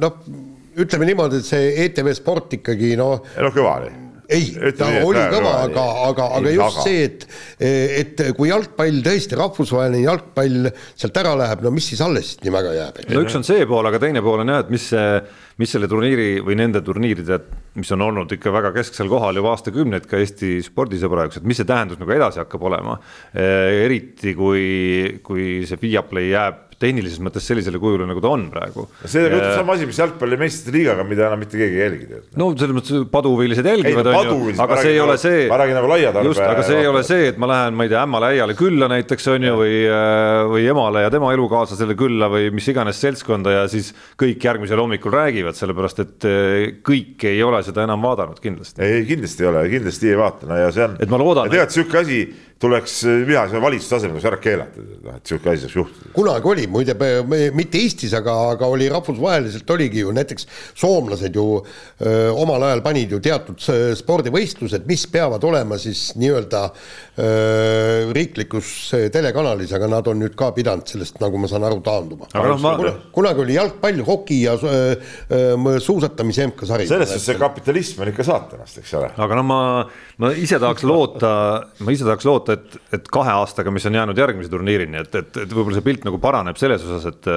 noh 0.00 0.24
ütleme 0.80 1.10
niimoodi, 1.12 1.44
et 1.44 1.50
see 1.50 1.68
ETV 1.84 2.08
Sport 2.16 2.56
ikkagi 2.56 2.94
noh. 2.98 3.20
noh, 3.20 3.52
kõva 3.52 3.76
oli 3.82 3.92
ei, 4.32 4.72
ta 4.78 4.88
oli 5.04 5.22
kõva, 5.32 5.52
aga, 5.66 5.84
aga, 6.08 6.28
aga 6.38 6.52
just 6.54 6.78
aga. 6.78 6.84
see, 6.86 7.04
et, 7.08 7.26
et 8.00 8.22
kui 8.36 8.48
jalgpall 8.50 9.02
tõesti, 9.04 9.38
rahvusvaheline 9.38 10.04
jalgpall 10.04 10.70
sealt 10.94 11.20
ära 11.22 11.34
läheb, 11.38 11.64
no 11.64 11.72
mis 11.74 11.88
siis 11.92 12.02
alles 12.04 12.34
nii 12.42 12.54
väga 12.54 12.74
jääb? 12.78 13.00
no 13.12 13.24
üks 13.24 13.38
on 13.38 13.46
see 13.46 13.66
pool, 13.70 13.86
aga 13.90 14.00
teine 14.02 14.22
pool 14.24 14.44
on 14.44 14.54
jah, 14.54 14.64
et 14.64 14.72
mis 14.72 14.88
see, 14.94 15.20
mis 15.60 15.74
selle 15.76 15.90
turniiri 15.90 16.28
või 16.46 16.58
nende 16.58 16.82
turniiride, 16.84 17.40
mis 17.78 17.90
on 17.94 18.04
olnud 18.08 18.32
ikka 18.36 18.52
väga 18.54 18.74
kesksel 18.76 19.10
kohal 19.12 19.36
juba 19.38 19.54
aastakümneid 19.54 20.08
ka 20.10 20.20
Eesti 20.22 20.56
spordis 20.64 21.04
ja 21.04 21.10
praegu, 21.12 21.36
et 21.38 21.48
mis 21.48 21.60
see 21.60 21.68
tähendus 21.68 22.00
nagu 22.00 22.14
edasi 22.14 22.42
hakkab 22.42 22.68
olema. 22.70 22.98
eriti 23.34 24.34
kui, 24.38 25.20
kui 25.26 25.64
see 25.68 25.80
Viaplay 25.82 26.32
jääb 26.32 26.73
tehnilises 26.80 27.20
mõttes 27.22 27.46
sellisele 27.48 27.78
kujule, 27.82 28.06
nagu 28.08 28.22
ta 28.22 28.30
on 28.34 28.46
praegu. 28.52 28.86
see 29.04 29.24
on 29.28 29.36
ja... 29.36 29.52
sama 29.58 29.76
asi, 29.76 29.86
mis 29.88 29.98
jalgpalli 30.00 30.38
meistrite 30.40 30.74
liigaga, 30.76 31.06
mida 31.08 31.28
enam 31.28 31.42
mitte 31.44 31.58
keegi 31.60 31.78
ei 31.78 31.84
jälgi. 31.84 32.20
no 32.40 32.50
selles 32.52 32.76
mõttes 32.76 33.06
paduhuvilised 33.12 33.68
jälgivad, 33.68 34.10
on 34.10 34.30
ju, 34.30 34.54
aga 34.64 34.78
see 34.80 34.94
ei 34.94 35.00
ole 35.02 35.16
see. 35.20 35.44
ma 35.50 35.58
räägin 35.62 35.78
nagu 35.78 35.90
laia 35.90 36.12
tarbija. 36.14 36.32
just, 36.32 36.44
aga 36.44 36.66
see 36.66 36.80
ei 36.82 36.90
ole 36.90 37.04
see, 37.06 37.28
et 37.32 37.40
ma 37.40 37.50
lähen, 37.50 37.78
ma 37.78 37.86
ei 37.86 37.92
tea, 37.92 38.04
ämmale 38.04 38.30
äiale 38.34 38.56
külla 38.58 38.88
näiteks 38.92 39.30
on 39.34 39.48
ju, 39.48 39.56
või, 39.62 39.76
äh, 39.88 40.40
või 40.52 40.68
emale 40.74 41.04
ja 41.06 41.12
tema 41.14 41.32
elukaaslasele 41.36 41.98
külla 41.98 42.30
või 42.32 42.50
mis 42.54 42.70
iganes 42.72 43.00
seltskonda 43.04 43.58
ja 43.58 43.66
siis 43.72 43.92
kõik 44.20 44.48
järgmisel 44.48 44.82
hommikul 44.82 45.14
räägivad, 45.14 45.58
sellepärast 45.58 46.04
et 46.04 46.28
äh, 46.30 46.72
kõik 46.86 47.28
ei 47.30 47.42
ole 47.46 47.62
seda 47.66 47.86
enam 47.88 48.02
vaadanud 48.04 48.40
kindlasti. 48.42 48.82
ei, 48.84 49.04
kindlasti 49.08 49.46
ei 49.46 49.52
ole, 49.52 49.68
kindlasti 49.72 50.12
ei 50.12 50.18
vaata, 50.20 50.50
no 50.50 50.58
ja 50.58 50.72
see 50.74 50.88
on. 50.88 50.98
et 51.00 51.12
ma 51.12 51.20
loodan. 51.20 51.52
tead, 51.52 51.74
sihuke 51.74 52.02
asi 52.02 52.24
tuleks 52.64 52.96
mina 53.28 53.44
valitsuse 53.62 53.94
tasemel 53.96 54.26
ära 54.30 54.40
keelata, 54.42 54.84
et 55.14 55.30
sihuke 55.30 55.52
asi 55.52 55.64
saaks 55.64 55.76
juhtuda. 55.78 56.12
kunagi 56.16 56.50
oli 56.54 56.66
muide, 56.70 56.96
mitte 57.54 57.80
Eestis, 57.80 58.14
aga, 58.16 58.34
aga 58.54 58.68
oli 58.72 58.88
rahvusvaheliselt 58.92 59.70
oligi 59.76 60.04
ju 60.04 60.12
näiteks 60.16 60.48
soomlased 60.72 61.36
ju 61.36 61.46
öö, 61.60 62.30
omal 62.32 62.62
ajal 62.70 62.82
panid 62.84 63.12
ju 63.14 63.20
teatud 63.24 63.60
spordivõistlused, 64.00 64.86
mis 64.88 65.06
peavad 65.10 65.44
olema 65.44 65.78
siis 65.80 66.10
nii-öelda 66.18 66.64
riiklikus 67.14 68.68
telekanalis, 69.14 69.70
aga 69.76 69.86
nad 69.90 70.08
on 70.10 70.18
nüüd 70.24 70.34
ka 70.38 70.48
pidanud 70.56 70.88
sellest, 70.90 71.20
nagu 71.22 71.38
ma 71.38 71.46
saan 71.50 71.62
aru, 71.68 71.78
taanduma. 71.84 72.26
No, 72.34 72.56
ma... 72.58 72.72
kunagi 73.14 73.44
oli 73.44 73.54
jalgpall, 73.54 74.00
hoki 74.06 74.40
ja 74.42 74.56
suusatamise 74.58 76.48
MK-sari. 76.50 76.88
selles 76.90 77.12
suhtes 77.12 77.28
see 77.30 77.38
kapitalism 77.38 78.02
on 78.02 78.10
ikka 78.10 78.26
saatanast, 78.26 78.80
eks 78.82 78.94
ole. 78.98 79.12
aga 79.26 79.38
no 79.38 79.44
ma, 79.46 79.60
ma 80.22 80.32
ise 80.34 80.58
tahaks 80.62 80.82
loota, 80.88 81.30
ma 81.86 81.94
ise 81.94 82.06
tahaks 82.06 82.26
loota, 82.26 82.58
et, 82.58 82.78
et 82.98 83.08
kahe 83.14 83.36
aastaga, 83.38 83.72
mis 83.74 83.86
on 83.86 83.98
jäänud 84.00 84.18
järgmise 84.18 84.50
turniirini, 84.50 85.04
et, 85.04 85.14
et, 85.22 85.40
et 85.44 85.54
võib-olla 85.54 85.78
see 85.78 85.86
pilt 85.86 86.08
nagu 86.08 86.18
paraneb 86.22 86.58
selles 86.60 86.82
osas, 86.82 87.06
et, 87.12 87.30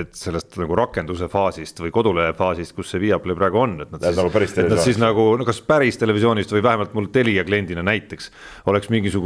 et 0.00 0.12
sellest 0.16 0.56
nagu 0.60 0.78
rakenduse 0.78 1.28
faasist 1.32 1.84
või 1.84 1.92
kodulehe 1.94 2.32
faasist, 2.38 2.72
kus 2.76 2.94
see 2.94 3.04
Viaplay 3.04 3.36
praegu 3.38 3.60
on, 3.60 3.76
et 3.84 3.92
nad 3.92 4.08
siis, 4.08 4.18
nagu 4.22 4.44
et 4.48 4.72
nad 4.72 4.84
siis 4.84 5.00
nagu 5.02 5.28
no 5.36 5.48
kas 5.48 5.60
päris 5.68 6.00
televisioonist 6.00 6.56
või 6.56 6.64
vähemalt 6.64 6.96
mul 6.96 7.12
Telia 7.12 7.44
kliendina 7.44 7.84
näiteks 7.84 8.32
oleks 8.72 8.88
mingisugune 8.92 9.17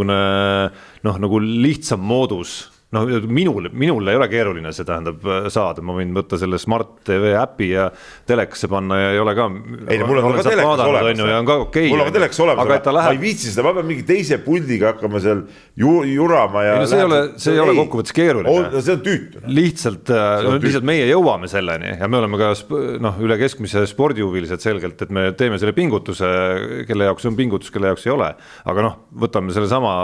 noh, 1.03 1.17
nagu 1.19 1.39
lihtsam 1.41 2.01
moodus 2.01 2.71
noh, 2.93 3.09
minul, 3.27 3.69
minul 3.73 4.11
ei 4.13 4.19
ole 4.19 4.29
keeruline 4.29 4.73
see 4.77 4.87
tähendab 4.89 5.25
saada, 5.53 5.83
ma 5.85 5.95
võin 5.97 6.13
võtta 6.17 6.39
selle 6.41 6.59
Smart 6.61 6.99
TV 7.07 7.33
äpi 7.41 7.71
ja 7.73 7.87
telekasse 8.29 8.69
panna 8.73 8.99
ja 9.01 9.11
ei 9.15 9.21
ole 9.23 9.35
ka. 9.39 9.49
ei 9.89 10.01
no 10.01 10.09
mul 10.11 10.21
on 10.21 10.37
ka 10.37 10.45
telekas 10.47 10.85
olemas. 10.85 11.23
ja 11.23 11.39
on 11.39 11.49
ka 11.49 11.57
okei 11.65 11.87
okay,. 11.87 11.93
mul 11.95 12.05
on 12.05 12.11
ka 12.11 12.17
telekas 12.19 12.43
olemas, 12.45 12.67
aga, 12.67 12.79
aga 12.83 12.95
läheb... 12.99 13.09
ma 13.09 13.17
ei 13.17 13.23
viitsi 13.23 13.53
seda, 13.53 13.67
ma 13.67 13.75
pean 13.79 13.89
mingi 13.89 14.07
teise 14.09 14.39
puldiga 14.45 14.93
hakkama 14.93 15.23
seal 15.25 15.45
ju, 15.85 15.97
jurama 16.11 16.67
ja. 16.67 16.77
ei 16.77 16.85
no 16.85 16.91
see 16.93 17.01
ei 17.01 17.09
ole, 17.09 17.21
see 17.41 17.57
ei 17.57 17.63
ole 17.65 17.77
kokkuvõttes 17.81 18.17
keeruline 18.17 18.83
see 18.83 18.97
on 18.97 19.05
tüütu. 19.09 19.45
lihtsalt, 19.61 20.13
no, 20.47 20.57
lihtsalt 20.61 20.89
meie 20.93 21.09
jõuame 21.09 21.51
selleni 21.53 21.97
ja 21.97 22.11
me 22.13 22.21
oleme 22.21 22.41
ka 22.41 22.53
noh, 23.03 23.21
üle 23.25 23.41
keskmise 23.41 23.87
spordihuvilised 23.89 24.65
selgelt, 24.65 25.01
et 25.01 25.15
me 25.15 25.31
teeme 25.39 25.61
selle 25.63 25.75
pingutuse, 25.77 26.29
kelle 26.89 27.09
jaoks 27.09 27.31
on 27.31 27.39
pingutus, 27.39 27.73
kelle 27.73 27.93
jaoks 27.93 28.05
ei 28.09 28.13
ole. 28.15 28.35
aga 28.69 28.91
noh, 28.91 28.99
võtame 29.25 29.55
sellesama 29.57 29.95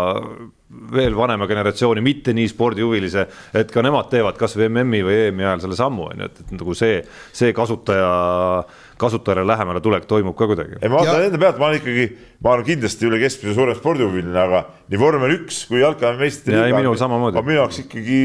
veel 0.69 1.15
vanema 1.17 1.47
generatsiooni, 1.49 2.03
mitte 2.05 2.35
nii 2.37 2.49
spordihuvilise, 2.51 3.25
et 3.57 3.71
ka 3.73 3.83
nemad 3.85 4.11
teevad 4.13 4.37
kasvõi 4.37 4.67
MM-i 4.69 5.01
või 5.07 5.17
EM-i 5.29 5.47
ajal 5.47 5.63
selle 5.65 5.77
sammu, 5.79 6.09
on 6.11 6.23
ju, 6.23 6.29
et, 6.29 6.41
et 6.45 6.51
nagu 6.59 6.75
see, 6.77 6.99
see 7.37 7.55
kasutaja, 7.57 8.09
kasutajale 9.01 9.47
lähemale 9.49 9.81
tulek 9.85 10.05
toimub 10.11 10.37
ka 10.37 10.49
kuidagi. 10.51 10.77
ei, 10.83 10.91
ma 10.93 11.01
vaatan 11.01 11.25
enda 11.31 11.41
pealt, 11.41 11.61
ma 11.61 11.71
olen 11.71 11.81
ikkagi, 11.81 12.05
ma 12.45 12.53
olen 12.53 12.67
kindlasti 12.67 13.09
üle 13.09 13.21
keskmise 13.23 13.55
suurem 13.57 13.79
spordihuviline, 13.79 14.35
aga 14.43 14.61
nii 14.93 15.01
vormel 15.01 15.37
üks 15.39 15.63
kui 15.71 15.81
jalkameistrite 15.81 16.59
liiga 16.59 16.83
on 17.41 17.49
minu 17.49 17.61
jaoks 17.63 17.81
ikkagi 17.87 18.19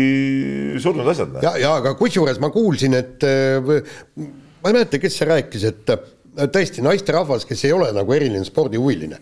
surnud 0.84 1.14
asjad. 1.14 1.40
ja, 1.46 1.54
ja 1.62 1.78
aga 1.80 1.96
kusjuures 2.00 2.42
ma 2.44 2.52
kuulsin, 2.52 2.98
et 3.00 3.24
ma 3.24 3.80
ei 4.68 4.76
mäleta, 4.76 5.00
kes 5.00 5.16
see 5.22 5.32
rääkis, 5.32 5.64
et 5.72 5.96
tõesti 6.52 6.84
naisterahvas, 6.84 7.48
kes 7.48 7.64
ei 7.70 7.72
ole 7.78 7.94
nagu 7.96 8.20
eriline 8.20 8.44
spordihuviline 8.48 9.22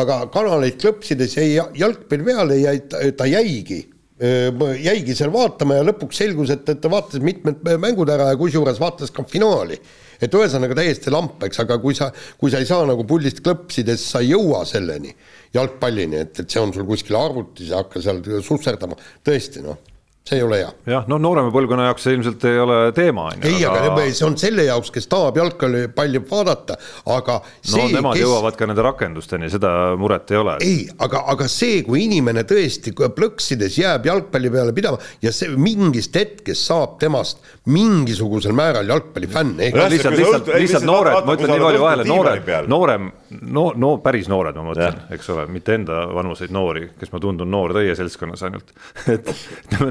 aga 0.00 0.20
kanaleid 0.34 0.78
klõpsides 0.82 1.36
jäi 1.38 1.58
jalgpall 1.78 2.24
peale 2.26 2.78
ta, 2.90 3.02
ta 3.16 3.28
jäigi. 3.30 3.84
Jäigi 4.24 5.14
seal 5.18 5.32
vaatama 5.34 5.80
ja 5.80 5.86
lõpuks 5.88 6.20
selgus, 6.22 6.52
et, 6.54 6.68
et 6.70 6.80
ta 6.80 6.90
vaatas 6.90 7.22
mitmed 7.22 7.64
mängud 7.82 8.10
ära 8.14 8.30
ja 8.30 8.38
kusjuures 8.38 8.78
vaatas 8.80 9.10
ka 9.14 9.26
finaali. 9.28 9.78
et 10.22 10.32
ühesõnaga 10.32 10.76
täiesti 10.78 11.10
lamp, 11.10 11.42
eks, 11.44 11.58
aga 11.60 11.76
kui 11.82 11.96
sa, 11.98 12.06
kui 12.38 12.50
sa 12.50 12.60
ei 12.62 12.68
saa 12.68 12.86
nagu 12.86 13.02
puldist 13.04 13.42
klõpsides, 13.44 14.06
sa 14.12 14.22
ei 14.22 14.30
jõua 14.30 14.62
selleni, 14.64 15.10
jalgpallini, 15.52 16.22
et, 16.22 16.38
et 16.40 16.50
see 16.50 16.62
on 16.62 16.72
sul 16.72 16.86
kuskil 16.88 17.18
arvutis 17.18 17.72
ja 17.74 17.82
hakka 17.82 18.00
seal 18.00 18.22
susserdama, 18.46 18.96
tõesti 19.26 19.64
noh 19.66 19.82
see 20.24 20.38
ei 20.38 20.42
ole 20.42 20.56
hea. 20.56 20.68
jah, 20.88 21.02
noh, 21.10 21.18
noorema 21.20 21.50
põlvkonna 21.52 21.90
jaoks 21.90 22.06
see 22.06 22.14
ilmselt 22.16 22.44
ei 22.48 22.56
ole 22.62 22.76
teema, 22.96 23.26
on 23.28 23.42
ju. 23.42 23.50
ei, 23.50 23.64
aga 23.68 24.06
see 24.08 24.24
on 24.24 24.36
selle 24.40 24.64
jaoks, 24.64 24.88
kes 24.94 25.04
tahab 25.12 25.36
jalgpalli 25.36 26.22
vaadata, 26.30 26.78
aga 27.12 27.36
see, 27.58 27.82
no 27.82 27.90
nemad 27.92 28.16
kes... 28.16 28.24
jõuavad 28.24 28.56
ka 28.56 28.68
nende 28.70 28.86
rakendusteni, 28.86 29.50
seda 29.52 29.72
muret 30.00 30.32
ei 30.32 30.40
ole. 30.40 30.54
ei, 30.64 30.78
aga, 31.04 31.26
aga 31.34 31.48
see, 31.52 31.82
kui 31.84 32.06
inimene 32.06 32.46
tõesti 32.48 32.94
plõksides 32.96 33.76
jääb 33.82 34.08
jalgpalli 34.08 34.52
peale 34.54 34.72
pidama 34.76 35.02
ja 35.20 35.32
see 35.34 35.52
mingist 35.60 36.16
hetkest 36.16 36.70
saab 36.70 36.96
temast 37.02 37.44
mingisugusel 37.68 38.56
määral 38.56 38.88
jalgpallifänn. 38.94 39.60
lihtsalt, 39.60 40.16
lihtsalt, 40.16 40.50
lihtsalt 40.56 40.88
noored, 40.88 41.20
ma 41.28 41.36
ütlen 41.36 41.52
nii 41.52 41.64
palju 41.66 41.84
vahele, 41.84 42.08
noored, 42.08 42.50
noorem, 42.72 43.12
no, 43.44 43.66
no 43.76 43.92
päris 44.00 44.32
noored, 44.32 44.56
ma 44.56 44.70
mõtlen, 44.70 45.04
eks 45.18 45.30
ole, 45.36 45.46
mitte 45.52 45.76
enda 45.76 46.06
vanuseid 46.16 46.56
noori, 46.56 46.88
kes 46.96 47.12
ma 47.12 47.20
tundun 47.20 47.52
noor 47.52 47.76
teie 47.76 47.92
seltskonnas 48.00 48.48
ainult 48.48 48.72
et 49.14 49.28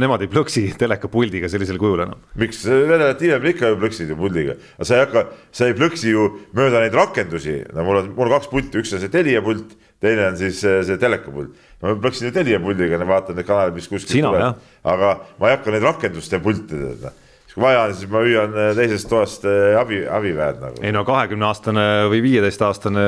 nemad 0.01 0.22
ei 0.23 0.31
plõksi 0.31 0.65
telekapuldiga 0.79 1.49
sellisel 1.51 1.79
kujul 1.81 2.03
enam. 2.05 2.21
miks, 2.39 2.63
venelased 2.67 3.23
hiljem 3.23 3.47
ikka 3.53 3.71
ju 3.71 3.79
plõksid 3.81 4.13
ju 4.13 4.19
puldiga, 4.19 4.57
aga 4.77 4.89
sa 4.89 4.97
ei 4.97 5.05
hakka, 5.05 5.25
sa 5.55 5.69
ei 5.69 5.77
plõksi 5.77 6.13
ju 6.13 6.27
mööda 6.57 6.83
neid 6.83 6.97
rakendusi, 6.97 7.59
no 7.73 7.87
mul 7.87 8.01
on, 8.01 8.13
mul 8.17 8.29
on 8.29 8.37
kaks 8.37 8.51
pulti, 8.51 8.83
üks 8.83 8.93
on 8.95 9.03
see 9.03 9.13
Telia 9.13 9.43
pult, 9.45 9.75
teine 10.03 10.29
on 10.31 10.39
siis 10.39 10.61
see, 10.63 10.83
see 10.87 11.01
telekapult. 11.01 11.57
ma 11.83 11.97
plõksin 12.05 12.29
ju 12.29 12.35
Telia 12.35 12.61
puldiga, 12.63 13.01
vaatan 13.09 13.39
neid 13.39 13.49
kanaleid, 13.49 13.75
mis 13.77 13.91
kuskilt 13.91 14.25
tulevad, 14.25 14.63
aga 14.95 15.17
ma 15.39 15.51
ei 15.51 15.57
hakka 15.57 15.75
neid 15.75 15.91
rakenduste 15.91 16.41
pilte 16.43 16.79
tead 16.79 17.11
kui 17.53 17.61
vaja 17.61 17.83
on, 17.85 17.93
siis 17.93 18.09
ma 18.09 18.21
hüüan 18.23 18.55
äh, 18.57 18.71
teisest 18.77 19.07
toast 19.09 19.43
äh, 19.45 19.75
abi, 19.77 19.99
abiväed 20.09 20.59
nagu. 20.61 20.81
ei 20.81 20.93
no 20.95 21.03
kahekümne 21.05 21.45
aastane 21.45 21.85
või 22.11 22.21
viieteistaastane 22.25 23.03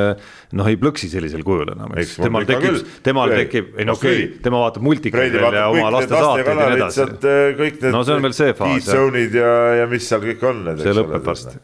noh, 0.57 0.69
ei 0.69 0.77
plõksi 0.81 1.09
sellisel 1.09 1.41
kujul 1.45 1.71
enam, 1.73 1.93
eks 1.97 2.15
temal 2.19 2.45
tekib, 2.49 2.77
temal 3.05 3.33
tekib, 3.33 3.71
ei 3.79 3.87
no 3.89 3.95
okei 3.97 4.19
okay,, 4.19 4.41
tema 4.45 4.61
vaatab 4.61 4.85
multikaid 4.85 5.33
veel 5.33 5.57
ja 5.57 5.65
oma 5.73 5.89
lastesaateid 5.97 6.51
ja 6.51 6.57
nii 6.59 6.77
edasi. 6.77 7.05
Äh, 7.05 7.47
kõik 7.61 7.79
need 7.81 7.95
no 7.95 8.03
see 8.05 8.17
on 8.17 8.27
veel 8.27 8.37
see 8.37 8.57
faas. 8.59 8.89
Zone'id 8.89 9.39
ja, 9.39 9.53
ja 9.81 9.87
mis 9.89 10.09
seal 10.11 10.21
kõik 10.25 10.45
on. 10.51 10.61
see 10.81 10.93
lõpeb 10.99 11.25
varsti. 11.31 11.55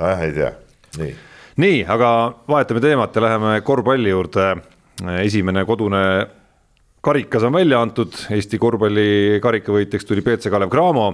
nojah, 0.00 0.24
ei 0.26 0.34
tea, 0.34 0.50
nii. 0.98 1.12
nii, 1.62 1.78
aga 1.94 2.10
vahetame 2.50 2.82
teemat 2.82 3.14
ja 3.14 3.26
läheme 3.28 3.54
korvpalli 3.66 4.10
juurde. 4.10 4.50
esimene 5.22 5.62
kodune 5.64 6.02
karikas 7.08 7.42
on 7.46 7.54
välja 7.56 7.78
antud, 7.80 8.12
Eesti 8.36 8.58
korvpalli 8.60 9.38
karikavõitjaks 9.40 10.04
tuli 10.04 10.20
BC 10.24 10.50
Kalev 10.52 10.68
Cramo. 10.68 11.06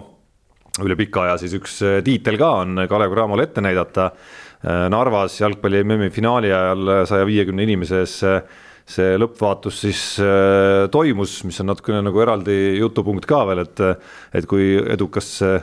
üle 0.82 0.96
pika 0.98 1.22
aja 1.22 1.36
siis 1.38 1.52
üks 1.54 1.76
äh, 1.86 2.00
tiitel 2.02 2.34
ka 2.40 2.48
on 2.64 2.80
Kalev 2.90 3.12
Cramole 3.12 3.44
ette 3.46 3.62
näidata. 3.62 4.08
Äh, 4.64 4.88
Narvas 4.90 5.36
jalgpalli 5.38 5.84
MM-i 5.84 6.10
finaali 6.10 6.50
ajal 6.50 6.90
saja 7.06 7.26
viiekümne 7.28 7.62
inimese 7.62 8.00
ees 8.02 8.16
see 8.84 9.12
lõppvaatus 9.16 9.78
siis 9.80 10.00
toimus, 10.92 11.38
mis 11.48 11.60
on 11.62 11.70
natukene 11.70 12.02
nagu 12.04 12.20
eraldi 12.20 12.56
jutupunkt 12.76 13.24
ka 13.24 13.38
veel, 13.48 13.62
et, 13.62 13.80
et 14.34 14.48
kui 14.50 14.74
edukas 14.76 15.30
see 15.38 15.54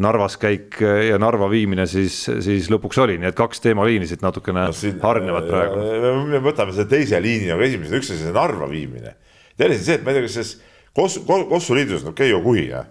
Narvas 0.00 0.38
käik 0.40 0.78
ja 0.80 1.18
Narva 1.20 1.50
viimine 1.50 1.84
siis, 1.90 2.22
siis 2.40 2.70
lõpuks 2.72 3.02
oli, 3.02 3.18
nii 3.20 3.28
et 3.34 3.36
kaks 3.36 3.60
teemaliini 3.66 4.08
siit 4.08 4.22
natukene 4.24 4.70
no, 4.70 4.76
siin, 4.76 4.96
hargnevad 5.02 5.50
praegu. 5.50 5.82
me 6.30 6.40
võtame 6.46 6.72
selle 6.72 6.88
teise 6.94 7.20
liini 7.20 7.50
nagu 7.50 7.66
esimese, 7.66 8.00
üks 8.00 8.14
asi 8.14 8.22
see 8.22 8.38
Narva 8.38 8.70
viimine 8.70 9.18
teine 9.58 9.76
asi 9.76 9.86
see, 9.86 9.98
et 9.98 10.04
ma 10.04 10.12
ei 10.12 10.20
tea, 10.20 10.26
kas 10.28 10.36
selles 10.38 10.56
Kossu, 10.96 11.22
Kossu 11.24 11.76
liidus 11.78 12.04
on 12.04 12.12
okei 12.14 12.32
okay, 12.32 12.40
Oguhi 12.40 12.66
jah. 12.70 12.86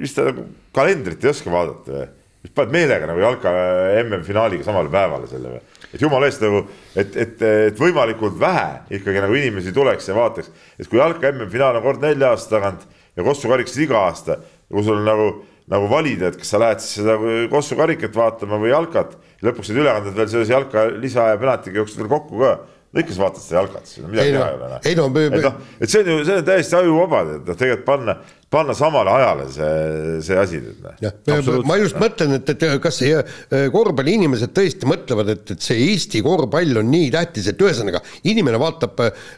vist 0.00 0.16
ta 0.16 0.24
nagu 0.30 0.46
kalendrit 0.74 1.24
ei 1.24 1.32
oska 1.32 1.52
vaadata 1.52 1.92
või? 1.92 2.08
mis 2.42 2.54
paned 2.56 2.72
meelega 2.74 3.06
nagu 3.06 3.20
jalka 3.22 3.52
MM-finaaliga 4.00 4.64
samale 4.66 4.90
päevale 4.90 5.28
selle 5.30 5.52
või? 5.52 5.60
et 5.92 6.02
jumala 6.02 6.26
eest 6.30 6.42
nagu, 6.42 6.64
et, 6.96 7.14
et, 7.20 7.44
et 7.68 7.78
võimalikult 7.78 8.38
vähe 8.40 8.96
ikkagi 8.98 9.22
nagu 9.22 9.36
inimesi 9.36 9.74
tuleks 9.76 10.08
ja 10.08 10.16
vaataks, 10.16 10.50
et 10.80 10.88
kui 10.88 10.98
jalka 10.98 11.30
MM-finaal 11.30 11.78
on 11.78 11.84
kord 11.84 12.02
nelja 12.02 12.32
aasta 12.32 12.56
tagant 12.56 12.86
ja 13.16 13.26
Kossu 13.26 13.50
karikas 13.52 13.76
iga 13.84 14.00
aasta, 14.08 14.38
kui 14.72 14.84
sul 14.86 15.04
nagu, 15.04 15.28
nagu 15.70 15.88
valida, 15.92 16.32
et 16.32 16.40
kas 16.40 16.54
sa 16.54 16.60
lähed 16.62 16.80
siis 16.80 17.02
seda 17.02 17.18
Kossu 17.52 17.76
karikat 17.78 18.16
vaatama 18.16 18.58
või 18.62 18.72
jalkat, 18.72 19.18
lõpuks 19.44 19.70
need 19.70 19.84
ülekanded 19.84 20.16
veel 20.16 20.32
selles 20.32 20.52
jalka 20.52 20.86
lisa 20.96 21.28
ja 21.34 21.40
penaltiga 21.40 21.82
jooksevad 21.82 22.06
veel 22.06 22.14
kokku 22.16 22.40
ka 22.40 22.54
no 22.92 23.00
ikka 23.00 23.14
sa 23.16 23.24
vaatad 23.24 23.42
seda 23.42 23.60
jalkat, 23.62 23.88
siis 23.88 24.04
midagi 24.04 24.34
teha 24.34 24.46
ei 24.50 24.56
ole. 24.58 24.78
ei 24.90 24.96
no, 24.98 25.08
et 25.24 25.36
noh, 25.46 25.58
et 25.80 25.92
see 25.92 26.02
on 26.02 26.10
ju, 26.12 26.16
see 26.28 26.36
on 26.42 26.46
täiesti 26.48 26.76
ajuvaba, 26.76 27.22
et 27.38 27.48
noh, 27.48 27.58
tegelikult 27.62 27.86
panna, 27.88 28.16
panna 28.52 28.76
samale 28.76 29.14
ajale 29.16 29.48
see, 29.54 29.72
see 30.26 30.38
asi. 30.42 30.60
Noh. 30.84 31.62
ma 31.68 31.78
just 31.80 31.98
mõtlen, 32.02 32.36
et, 32.36 32.52
et 32.52 32.66
kas 32.84 33.00
äh, 33.08 33.34
korvpalliinimesed 33.72 34.52
tõesti 34.56 34.88
mõtlevad, 34.90 35.34
et, 35.36 35.54
et 35.56 35.68
see 35.68 35.80
Eesti 35.88 36.22
korvpall 36.24 36.82
on 36.82 36.92
nii 36.92 37.10
tähtis, 37.16 37.48
et 37.52 37.64
ühesõnaga 37.64 38.02
inimene 38.28 38.60
vaatab 38.60 39.06
äh, 39.06 39.28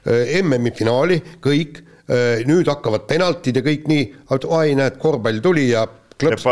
MM-i 0.42 0.74
finaali, 0.74 1.20
kõik, 1.44 1.84
äh, 2.08 2.42
nüüd 2.48 2.70
hakkavad 2.72 3.06
penaltid 3.10 3.62
ja 3.62 3.66
kõik 3.66 3.86
nii, 3.90 4.08
ai 4.50 4.74
näed, 4.80 4.98
korvpall 5.02 5.44
tuli 5.44 5.70
ja 5.70 5.86
klõps, 6.18 6.46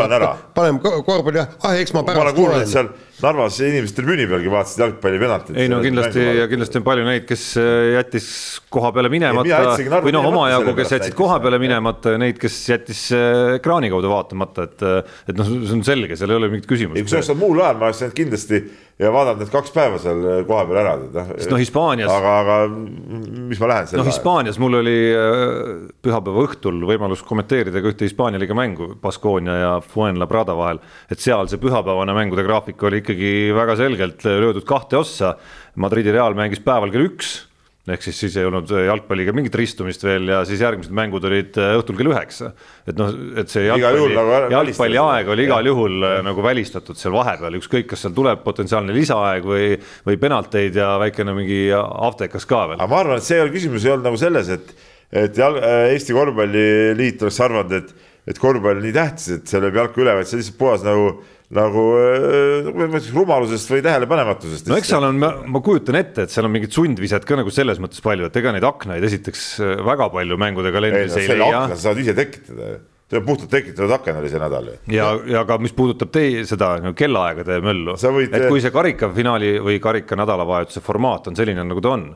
paneme 0.54 0.78
korvpalli, 0.82 1.42
ah 1.42 1.78
eks 1.78 1.94
ma 1.96 2.06
pärast 2.06 2.38
tulen 2.38 2.92
Narvas 3.22 3.58
inimesed 3.62 3.94
tribüüni 3.94 4.26
pealgi 4.30 4.50
vaatasid 4.50 4.82
jalgpalli 4.82 5.20
penaltit. 5.22 5.58
ei 5.60 5.70
no 5.70 5.78
kindlasti 5.84 6.24
ja 6.40 6.46
kindlasti 6.50 6.80
on 6.80 6.86
palju 6.86 7.06
neid, 7.06 7.26
kes 7.28 7.44
äh, 7.60 7.70
jättis 7.96 8.28
koha 8.72 8.90
peale 8.96 9.10
minemata 9.12 10.00
või 10.02 10.14
noh, 10.14 10.26
omajagu, 10.32 10.74
kes 10.78 10.96
jätsid 10.96 11.16
koha 11.18 11.38
peale 11.42 11.60
minemata 11.62 12.16
ja 12.16 12.22
neid, 12.22 12.40
kes 12.42 12.56
jättis 12.72 13.04
äh, 13.14 13.58
ekraani 13.60 13.92
kaudu 13.92 14.10
vaatamata, 14.10 14.66
et 14.66 14.86
äh, 14.86 15.18
et 15.30 15.38
noh, 15.38 15.46
see 15.46 15.76
on 15.78 15.84
selge, 15.86 16.18
seal 16.18 16.34
ei 16.34 16.40
ole 16.40 16.50
mingit 16.52 16.66
küsimust. 16.70 16.98
ei, 16.98 17.06
kui 17.06 17.14
see 17.14 17.20
oleks 17.20 17.30
olnud 17.34 17.44
muul 17.44 17.62
ajal, 17.62 17.78
ma 17.78 17.90
oleks 17.90 18.02
läinud 18.02 18.18
kindlasti 18.18 18.62
ja 19.02 19.10
vaadanud 19.10 19.40
need 19.42 19.50
kaks 19.50 19.72
päeva 19.74 19.98
seal 20.02 20.26
kohapeal 20.46 20.80
ära. 20.82 20.96
sest 21.36 21.50
noh, 21.50 21.62
Hispaanias. 21.62 22.10
aga, 22.12 22.34
aga 22.42 22.58
mis 22.72 23.62
ma 23.62 23.70
lähen. 23.70 23.94
noh, 23.98 24.08
Hispaanias 24.10 24.58
mul 24.62 24.80
oli 24.82 24.96
pühapäeva 26.02 26.46
õhtul 26.48 26.82
võimalus 26.90 27.22
kommenteerida 27.26 27.82
ka 27.82 27.94
ühte 27.94 28.06
Hispaania 28.06 28.42
liiga 28.42 28.56
mängu 28.58 28.92
Baskonia 29.02 29.56
ja 29.58 29.72
Fuenlabrada 29.94 30.58
vahel, 30.58 30.82
et 31.10 31.22
seal 31.22 31.50
see 31.50 31.62
pühapäevane 31.62 32.14
mängude 32.16 32.44
graafik 32.46 32.82
oli 32.88 33.02
ikka 33.02 33.11
ikkagi 33.12 33.54
väga 33.56 33.78
selgelt 33.80 34.26
löödud 34.26 34.66
kahte 34.68 35.00
ossa. 35.00 35.36
Madridi 35.80 36.12
Real 36.12 36.36
mängis 36.36 36.60
päeval 36.64 36.92
kell 36.92 37.08
üks 37.12 37.40
ehk 37.90 38.04
siis 38.04 38.18
siis 38.22 38.36
ei 38.38 38.46
olnud 38.46 38.70
jalgpalliga 38.70 39.32
mingit 39.34 39.56
ristumist 39.58 40.04
veel 40.06 40.28
ja 40.30 40.42
siis 40.46 40.60
järgmised 40.62 40.92
mängud 40.94 41.24
olid 41.26 41.56
õhtul 41.58 41.96
kell 41.98 42.12
üheksa. 42.12 42.52
et 42.86 42.94
noh, 42.98 43.10
et 43.42 43.50
see 43.50 43.64
jalgpalli, 43.66 44.14
nagu 44.14 44.52
jalgpalli 44.54 45.00
aeg 45.02 45.30
oli 45.34 45.46
igal 45.48 45.66
juhul 45.66 45.96
ja. 45.98 46.12
Äh, 46.20 46.22
nagu 46.28 46.44
välistatud 46.46 47.00
seal 47.00 47.16
vahepeal, 47.16 47.58
ükskõik, 47.58 47.88
kas 47.90 48.04
seal 48.04 48.14
tuleb 48.14 48.44
potentsiaalne 48.46 48.94
lisaaeg 48.94 49.48
või, 49.48 49.74
või 50.06 50.20
penalteid 50.22 50.78
ja 50.78 50.92
väikene 51.02 51.34
mingi 51.34 51.64
aftekas 51.74 52.46
ka 52.46 52.68
veel. 52.70 52.78
aga 52.78 52.90
ma 52.92 53.02
arvan, 53.02 53.18
et 53.18 53.26
see 53.26 53.40
ei 53.40 53.46
ole 53.48 53.54
küsimus 53.56 53.88
ei 53.88 53.94
olnud 53.96 54.10
nagu 54.12 54.22
selles, 54.22 54.52
et, 54.54 54.72
et 55.24 55.42
jalg, 55.42 55.58
äh, 55.58 55.88
Eesti 55.96 56.14
Korvpalliliit 56.14 57.26
oleks 57.26 57.42
arvanud, 57.42 57.78
et, 57.82 58.10
et 58.30 58.38
korvpall 58.38 58.78
on 58.78 58.86
nii 58.86 58.94
tähtis, 58.94 59.40
et 59.40 59.50
see 59.50 59.58
lööb 59.58 59.82
jalka 59.82 60.04
üle, 60.04 60.14
vaid 60.20 60.30
see 60.30 60.38
lihtsalt 60.38 60.60
puhas 60.62 60.86
nagu 60.86 61.16
nagu 61.52 61.82
äh, 62.00 63.10
rumalusest 63.12 63.72
või 63.72 63.82
tähelepanematusest. 63.84 64.70
no 64.70 64.78
eks 64.80 64.92
seal 64.94 65.08
on, 65.08 65.20
ma 65.20 65.64
kujutan 65.64 65.98
ette, 66.00 66.26
et 66.26 66.32
seal 66.32 66.48
on 66.48 66.54
mingid 66.54 66.72
sundvised 66.74 67.26
ka 67.28 67.38
nagu 67.38 67.52
selles 67.52 67.82
mõttes 67.82 68.00
palju, 68.04 68.30
et 68.30 68.40
ega 68.40 68.54
neid 68.54 68.66
aknaid 68.66 69.04
esiteks 69.08 69.44
äh, 69.60 69.74
väga 69.84 70.08
palju 70.14 70.40
mängude 70.40 70.72
kalendris 70.74 71.18
ei, 71.20 71.28
ei 71.28 71.42
leia. 71.42 71.66
sa 71.74 71.78
saad 71.88 72.00
ise 72.02 72.16
tekitada 72.16 72.78
see 73.12 73.20
on 73.20 73.26
puhtalt 73.26 73.50
tekitatud 73.52 73.92
aken 73.92 74.18
oli 74.22 74.30
see 74.32 74.40
nädal 74.40 74.68
ju. 74.70 74.76
ja, 74.94 75.08
ja 75.28 75.42
ka 75.48 75.58
mis 75.60 75.74
puudutab 75.76 76.12
teie 76.14 76.46
seda 76.48 76.74
no, 76.80 76.94
kellaaegade 76.96 77.58
möllu, 77.64 77.96
et 78.24 78.46
kui 78.48 78.62
see 78.64 78.72
karikafinaali 78.72 79.58
või 79.64 79.80
karika 79.84 80.16
nädalavahetuse 80.16 80.80
formaat 80.84 81.28
on 81.28 81.36
selline, 81.36 81.66
nagu 81.68 81.84
ta 81.84 81.92
on 81.92 82.06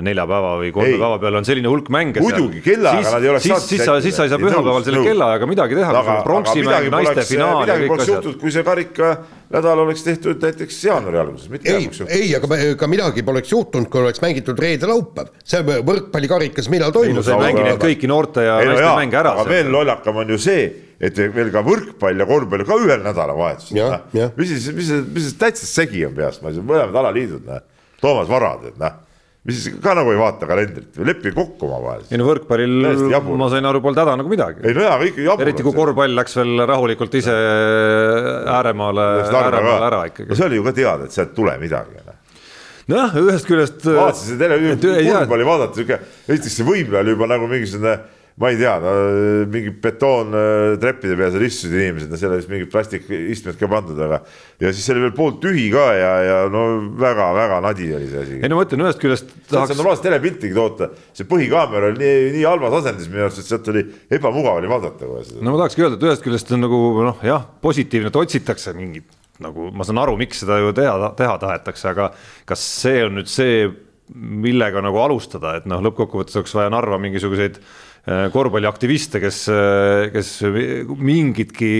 nelja 0.00 0.24
päeva 0.24 0.54
või 0.56 0.70
kolme 0.72 0.94
päeva 0.96 1.18
peale 1.20 1.40
on 1.42 1.44
selline 1.44 1.68
hulk 1.68 1.90
mänge. 1.92 2.22
muidugi, 2.24 2.62
kellaaega 2.64 3.10
nad 3.12 3.24
ei 3.26 3.30
oleks 3.32 3.44
saanud. 3.44 3.66
siis 3.66 3.84
sa, 3.84 3.96
siis 4.00 4.16
sa 4.16 4.24
ei 4.24 4.30
saa 4.32 4.40
pühapäeval 4.40 4.86
selle 4.86 5.02
kellaajaga 5.04 5.48
midagi 5.50 5.76
teha, 5.76 5.90
kui 5.92 6.06
sul 6.06 6.14
on 6.14 6.22
pronksimäng, 6.24 6.88
naiste 6.94 7.24
finaal 7.28 7.68
ja 7.68 7.76
kõik 7.82 8.04
asjad. 8.04 8.28
kui 8.40 8.54
see 8.54 8.64
karika 8.64 9.10
nädal 9.52 9.82
oleks 9.84 10.06
tehtud 10.06 10.46
näiteks 10.46 10.78
jaanuari 10.86 11.20
alguses, 11.20 11.50
mitte 11.52 11.74
ei, 11.76 11.90
ei, 12.08 12.30
aga 12.38 12.60
ka 12.80 12.88
midagi 12.88 13.26
poleks 13.26 13.52
juhtunud, 13.52 13.90
kui 13.92 14.00
oleks 14.00 14.24
mängitud 14.24 14.64
reede-laupäev. 14.64 15.28
see 15.44 15.60
võrkpallikarikas, 15.68 16.72
millal 16.72 16.96
toimus? 16.96 17.28
sa 17.28 17.36
ei 17.36 17.50
mängi 17.50 17.68
neid 17.68 17.84
kõiki 17.84 18.08
noorte 18.08 18.48
ja 18.48 18.56
naiste 18.64 18.96
mänge 18.96 19.20
ära. 19.20 19.36
aga 19.44 19.48
veel 19.50 19.70
lollakam 19.76 20.24
on 20.24 20.34
ju 20.36 20.40
see, 20.40 20.66
et 21.02 21.20
veel 21.36 21.52
ka 21.52 21.60
võrkpall 21.68 22.24
ja 22.24 22.30
korvpall 22.32 22.64
ka 22.64 22.80
ühel 22.80 23.04
nädalavahetusel. 23.04 24.32
mis 24.40 24.56
siis, 24.56 24.72
mis 24.72 24.96
mis 25.12 25.28
see 25.28 25.38
täitsa 25.44 25.68
segi 25.68 26.06
on 26.08 26.16
peast, 26.16 26.40
ma 26.40 26.48
ei 26.48 26.56
saa, 26.56 26.68
mõlemad 26.72 27.02
alaliidud, 27.04 27.44
noh. 27.44 27.64
Toomas 28.00 28.26
Varad, 28.32 28.70
et 28.72 28.80
noh 28.80 29.00
mis 29.48 29.64
ka 29.82 29.94
nagu 29.98 30.12
ei 30.12 30.18
vaata 30.20 30.46
kalendrit 30.46 30.98
või 30.98 31.08
leppige 31.08 31.34
kokku 31.34 31.66
omavahel. 31.66 32.04
ei 32.12 32.20
no 32.20 32.28
võrkpallil 32.28 33.10
ma 33.40 33.48
sain 33.50 33.66
aru, 33.66 33.80
polnud 33.82 33.98
häda 33.98 34.14
nagu 34.20 34.30
midagi. 34.30 34.62
ei 34.68 34.76
no 34.76 34.84
jaa, 34.86 35.00
ikka 35.08 35.24
jabur. 35.26 35.46
eriti 35.46 35.66
kui 35.66 35.74
korvpall 35.74 36.14
läks 36.18 36.38
veel 36.38 36.62
rahulikult 36.70 37.16
ise 37.18 37.34
ääremaale, 38.54 39.06
ääremaale 39.26 39.88
ära 39.88 40.02
ikkagi. 40.12 40.30
no 40.30 40.38
see 40.38 40.46
oli 40.46 40.60
ju 40.60 40.66
ka 40.68 40.74
teada, 40.78 41.10
et 41.10 41.16
sealt 41.16 41.34
ei 41.34 41.38
tule 41.40 41.56
midagi. 41.58 41.98
Noh. 42.06 42.18
nojah, 42.94 43.18
ühest 43.24 43.50
küljest. 43.50 43.82
vaatasin 43.88 44.38
tele, 44.38 44.60
korvpalli 44.78 45.48
vaadata, 45.50 45.78
sihuke, 45.80 45.98
esiteks 46.28 46.60
see 46.60 46.68
võimle 46.68 47.02
oli 47.02 47.16
juba 47.16 47.30
nagu 47.34 47.50
mingisugune 47.50 47.98
ma 48.42 48.50
ei 48.50 48.56
tea, 48.58 48.72
no 48.82 48.92
mingi 49.52 49.70
betoontreppide 49.84 51.14
peal 51.18 51.30
seal 51.30 51.44
istusid 51.46 51.74
inimesed, 51.76 52.10
no 52.10 52.18
seal 52.18 52.32
vist 52.34 52.50
mingid 52.50 52.70
plastikistmed 52.72 53.58
ka 53.60 53.68
pandud, 53.70 54.00
aga 54.02 54.18
ja 54.58 54.72
siis 54.74 54.88
oli 54.90 55.04
veel 55.04 55.12
pooltühi 55.14 55.68
ka 55.70 55.84
ja, 55.94 56.10
ja 56.26 56.38
no 56.50 56.64
väga-väga 56.98 57.60
nadi 57.62 57.86
oli 57.94 58.08
see 58.10 58.24
asi. 58.24 58.38
ei 58.40 58.50
no 58.50 58.58
ma 58.58 58.64
ütlen 58.66 58.82
ühest 58.82 58.98
küljest 59.02 59.30
tahaks. 59.46 59.76
normaalset 59.78 60.08
telepiltigi 60.08 60.56
toota, 60.58 60.90
see 61.14 61.28
põhikaamera 61.30 61.92
oli 61.92 62.02
nii, 62.02 62.32
nii 62.38 62.48
halvas 62.48 62.80
asendis 62.80 63.06
minu 63.12 63.28
arust, 63.28 63.44
et 63.44 63.52
sealt 63.52 63.70
oli 63.70 63.84
ebamugav 64.18 64.58
oli 64.58 64.72
vaadata 64.72 65.06
kohe 65.06 65.22
seda. 65.28 65.38
no 65.38 65.54
ma 65.54 65.62
tahakski 65.62 65.86
öelda, 65.86 66.00
et 66.00 66.08
ühest 66.08 66.26
küljest 66.26 66.50
on 66.58 66.66
nagu 66.66 66.82
noh, 66.98 67.22
jah, 67.28 67.46
positiivne, 67.62 68.10
et 68.10 68.20
otsitakse 68.24 68.74
mingit 68.74 69.06
nagu 69.42 69.70
ma 69.70 69.86
saan 69.86 70.02
aru, 70.02 70.16
miks 70.18 70.42
seda 70.42 70.58
ju 70.58 70.74
teha, 70.74 71.14
teha 71.18 71.38
tahetakse, 71.46 71.86
aga 71.94 72.10
kas 72.48 72.66
see 72.82 73.06
on 73.06 73.20
nüüd 73.20 73.30
see, 73.30 73.70
millega 74.12 74.82
nagu 74.82 74.98
alustada, 74.98 75.54
et 75.60 75.70
noh, 75.70 75.78
lõppkokkuvõttes 75.86 76.36
oleks 76.42 76.58
vaja 76.58 76.74
Narva 76.74 76.98
mingisuguseid 77.00 77.62
Äh, 77.62 77.91
korvpalliaktiviste, 78.02 79.20
kes, 79.22 79.36
äh, 79.52 80.08
kes 80.10 80.30
mingitki, 80.98 81.70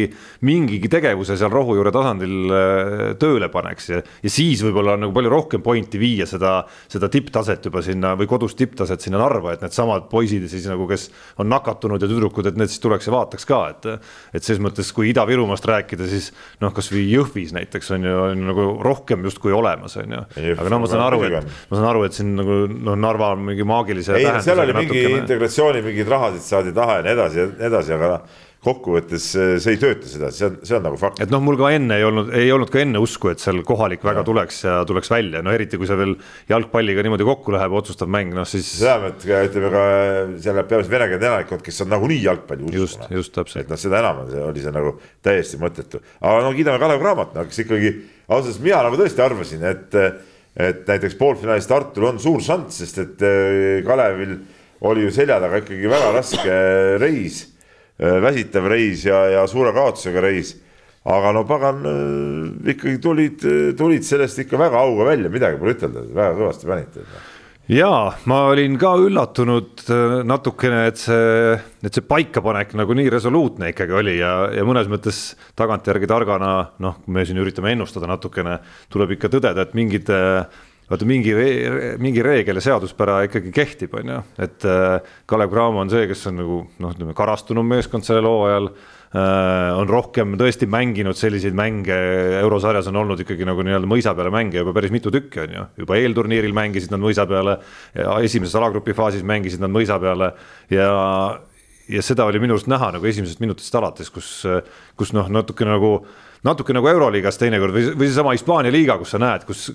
mingigi 0.46 0.86
tegevuse 0.92 1.34
seal 1.38 1.50
rohujuure 1.50 1.90
tasandil 1.94 2.52
äh, 2.54 3.02
tööle 3.18 3.48
paneks 3.50 3.88
ja, 3.90 3.98
ja 4.22 4.30
siis 4.30 4.62
võib-olla 4.62 4.94
on 4.94 5.02
nagu 5.02 5.16
palju 5.16 5.32
rohkem 5.32 5.64
pointi 5.66 5.98
viia 5.98 6.28
seda, 6.30 6.60
seda 6.92 7.10
tipptaset 7.10 7.66
juba 7.66 7.82
sinna 7.82 8.12
või 8.18 8.30
kodust 8.30 8.58
tipptaset 8.60 9.02
sinna 9.02 9.18
Narva, 9.18 9.56
et 9.56 9.64
needsamad 9.66 10.06
poisid 10.12 10.46
siis 10.52 10.68
nagu, 10.70 10.86
kes 10.90 11.08
on 11.42 11.50
nakatunud 11.50 12.02
ja 12.02 12.10
tüdrukud, 12.10 12.46
et 12.46 12.60
need 12.60 12.70
siis 12.70 12.84
tuleks 12.84 13.10
ja 13.10 13.16
vaataks 13.16 13.48
ka, 13.48 13.60
et 13.74 13.90
et 14.38 14.46
ses 14.46 14.62
mõttes, 14.62 14.88
kui 14.94 15.10
Ida-Virumaast 15.10 15.66
rääkida, 15.66 16.06
siis 16.06 16.30
noh, 16.62 16.70
kasvõi 16.74 17.02
Jõhvis 17.10 17.50
näiteks 17.56 17.90
on 17.96 18.06
ju 18.06 18.14
on 18.28 18.46
nagu 18.46 18.68
rohkem 18.84 19.26
justkui 19.26 19.52
olemas, 19.54 19.98
on 19.98 20.14
ju. 20.14 20.22
aga 20.54 20.70
no 20.70 20.80
ma 20.84 20.90
saan 20.90 21.04
aru, 21.08 21.20
et 21.26 21.50
ma 21.50 21.80
saan 21.80 21.90
aru, 21.90 22.06
et 22.06 22.16
siin 22.16 22.32
nagu 22.38 22.62
noh, 22.70 22.94
Narva 22.94 23.32
on 23.34 23.42
mingi 23.50 23.66
maagilise. 23.66 24.14
ei, 24.22 24.30
seal 24.44 24.62
oli 24.62 24.78
mingi 24.78 25.04
integratsiooni 25.18 25.82
mingid 25.82 26.11
rahasid 26.12 26.46
saadi 26.46 26.74
taha 26.76 27.00
ja 27.00 27.06
nii 27.08 27.14
edasi 27.16 27.40
ja 27.42 27.50
nii 27.52 27.70
edasi, 27.72 27.94
aga 27.98 28.14
noh 28.14 28.40
kokkuvõttes 28.62 29.24
see 29.34 29.72
ei 29.74 29.78
tööta 29.80 30.06
sedasi, 30.06 30.38
see 30.38 30.46
on, 30.46 30.58
see 30.62 30.76
on 30.76 30.84
nagu 30.86 30.98
fakt. 31.00 31.18
et 31.24 31.32
noh, 31.32 31.40
mul 31.42 31.56
ka 31.58 31.72
enne 31.74 31.96
ei 31.98 32.04
olnud, 32.06 32.28
ei 32.38 32.50
olnud 32.54 32.70
ka 32.70 32.78
enne 32.82 33.00
usku, 33.02 33.32
et 33.32 33.42
seal 33.42 33.58
kohalik 33.66 34.04
väga 34.06 34.22
ja. 34.22 34.26
tuleks 34.28 34.60
ja 34.62 34.76
tuleks 34.86 35.10
välja, 35.10 35.42
no 35.42 35.50
eriti 35.54 35.80
kui 35.80 35.88
see 35.90 35.98
veel 35.98 36.14
jalgpalliga 36.50 37.02
niimoodi 37.02 37.26
kokku 37.26 37.56
läheb, 37.56 37.74
otsustav 37.80 38.10
mäng, 38.12 38.30
noh 38.36 38.46
siis. 38.46 38.70
seda, 38.78 39.10
et 39.10 39.26
ütleme 39.26 39.72
ka 39.74 39.82
seal 40.44 40.62
peamiselt 40.62 40.94
venekeelne 40.94 41.30
elanikkond, 41.32 41.66
kes 41.66 41.82
on 41.82 41.90
nagunii 41.96 42.20
jalgpalli 42.22 42.68
usku. 42.68 42.78
just, 42.84 43.04
just 43.10 43.34
täpselt. 43.34 43.64
et 43.64 43.74
noh, 43.74 43.82
seda 43.82 43.98
enam 43.98 44.22
on, 44.22 44.30
see 44.30 44.46
oli 44.52 44.62
see 44.62 44.76
nagu 44.78 44.94
täiesti 45.26 45.62
mõttetu, 45.62 46.04
aga 46.22 46.46
no 46.46 46.54
kiidame 46.54 46.82
Kalev 46.82 47.02
Cramat, 47.02 47.34
no 47.34 47.46
kes 47.50 47.64
ikkagi 47.66 47.92
ausalt 48.28 48.46
öeldes 48.46 48.62
mina 48.62 48.86
nagu 48.86 49.02
tõesti 49.02 49.26
arvasin, 49.26 49.66
et 49.74 50.02
et 50.52 50.82
näiteks 50.84 51.14
poolfinaalis 51.16 51.66
Tartul 51.66 52.10
on 52.10 52.18
suur 52.20 52.42
šanss, 52.44 52.82
sest 52.82 52.98
et 53.00 53.22
Kalevil 53.86 54.36
oli 54.88 55.06
ju 55.06 55.14
selja 55.14 55.38
taga 55.42 55.62
ikkagi 55.62 55.90
väga 55.90 56.12
raske 56.16 56.58
reis, 57.02 57.44
äh, 57.98 58.18
väsitav 58.22 58.68
reis 58.70 59.06
ja, 59.06 59.24
ja 59.36 59.46
suure 59.50 59.74
kaotusega 59.76 60.24
reis. 60.24 60.56
aga 61.02 61.32
no 61.34 61.42
pagan, 61.44 61.82
äh, 61.86 62.72
ikkagi 62.74 62.98
tulid, 63.02 63.46
tulid 63.78 64.04
sellest 64.06 64.38
ikka 64.44 64.58
väga 64.58 64.78
auga 64.78 65.08
välja, 65.10 65.30
midagi 65.30 65.58
pole 65.58 65.74
ütelda, 65.74 66.06
väga 66.14 66.34
kõvasti 66.38 66.68
panite 66.70 67.06
ja 67.70 67.90
ma 68.26 68.38
olin 68.50 68.74
ka 68.80 68.92
üllatunud 68.98 69.84
äh, 69.86 70.16
natukene, 70.26 70.86
et 70.90 70.98
see, 71.00 71.54
et 71.84 71.94
see 71.94 72.06
paikapanek 72.06 72.74
nagu 72.78 72.96
nii 72.96 73.10
resoluutne 73.12 73.70
ikkagi 73.72 73.96
oli 73.98 74.16
ja, 74.18 74.32
ja 74.54 74.66
mõnes 74.66 74.90
mõttes 74.90 75.22
tagantjärgi 75.58 76.10
targana, 76.10 76.52
noh, 76.82 76.98
me 77.06 77.26
siin 77.26 77.40
üritame 77.42 77.74
ennustada 77.74 78.10
natukene, 78.10 78.58
tuleb 78.92 79.16
ikka 79.16 79.30
tõdeda, 79.32 79.66
et 79.66 79.76
mingid 79.78 80.10
äh, 80.12 80.42
vaata 80.92 81.08
mingi, 81.08 81.32
mingi 82.02 82.24
reegel 82.24 82.58
ja 82.60 82.64
seaduspära 82.68 83.22
ikkagi 83.26 83.52
kehtib, 83.54 83.94
on 83.96 84.10
ju, 84.12 84.22
et 84.44 84.66
äh, 84.68 85.14
Kalev 85.28 85.52
Cramo 85.52 85.80
on 85.80 85.92
see, 85.92 86.08
kes 86.10 86.26
on 86.28 86.40
nagu 86.42 86.58
noh, 86.82 86.92
ütleme 86.92 87.14
karastunum 87.16 87.70
meeskond 87.72 88.04
sellel 88.06 88.28
hooajal 88.28 88.68
äh,. 88.72 89.76
on 89.76 89.88
rohkem 89.88 90.36
tõesti 90.40 90.68
mänginud 90.70 91.16
selliseid 91.16 91.56
mänge, 91.56 91.96
eurosarjas 92.40 92.90
on 92.92 93.00
olnud 93.02 93.20
ikkagi 93.24 93.44
nagu 93.48 93.64
nii-öelda 93.64 93.88
mõisa 93.88 94.14
peale 94.16 94.32
mänge 94.32 94.60
juba 94.60 94.72
päris 94.76 94.92
mitu 94.94 95.12
tükki, 95.12 95.46
on 95.46 95.56
ju, 95.56 95.64
juba 95.84 96.00
eelturniiril 96.00 96.56
mängisid 96.56 96.92
nad 96.92 97.02
mõisa 97.02 97.26
peale 97.28 97.58
ja 97.96 98.18
esimeses 98.24 98.56
alagrupi 98.60 98.96
faasis 98.96 99.24
mängisid 99.24 99.64
nad 99.64 99.72
mõisa 99.72 100.00
peale 100.02 100.32
ja 100.72 100.90
ja 101.92 102.02
seda 102.04 102.24
oli 102.28 102.40
minu 102.40 102.56
arust 102.56 102.70
näha 102.70 102.92
nagu 102.94 103.08
esimesest 103.08 103.40
minutist 103.42 103.74
alates, 103.76 104.08
kus, 104.12 104.28
kus 104.96 105.12
noh, 105.16 105.28
natuke 105.32 105.66
nagu 105.66 105.96
natuke 106.46 106.74
nagu 106.74 106.88
Euroliigas 106.90 107.38
teinekord 107.38 107.74
või, 107.74 107.84
või 107.94 108.08
seesama 108.08 108.32
Hispaania 108.34 108.72
liiga, 108.74 108.96
kus 108.98 109.12
sa 109.14 109.20
näed, 109.22 109.44
kus 109.46 109.68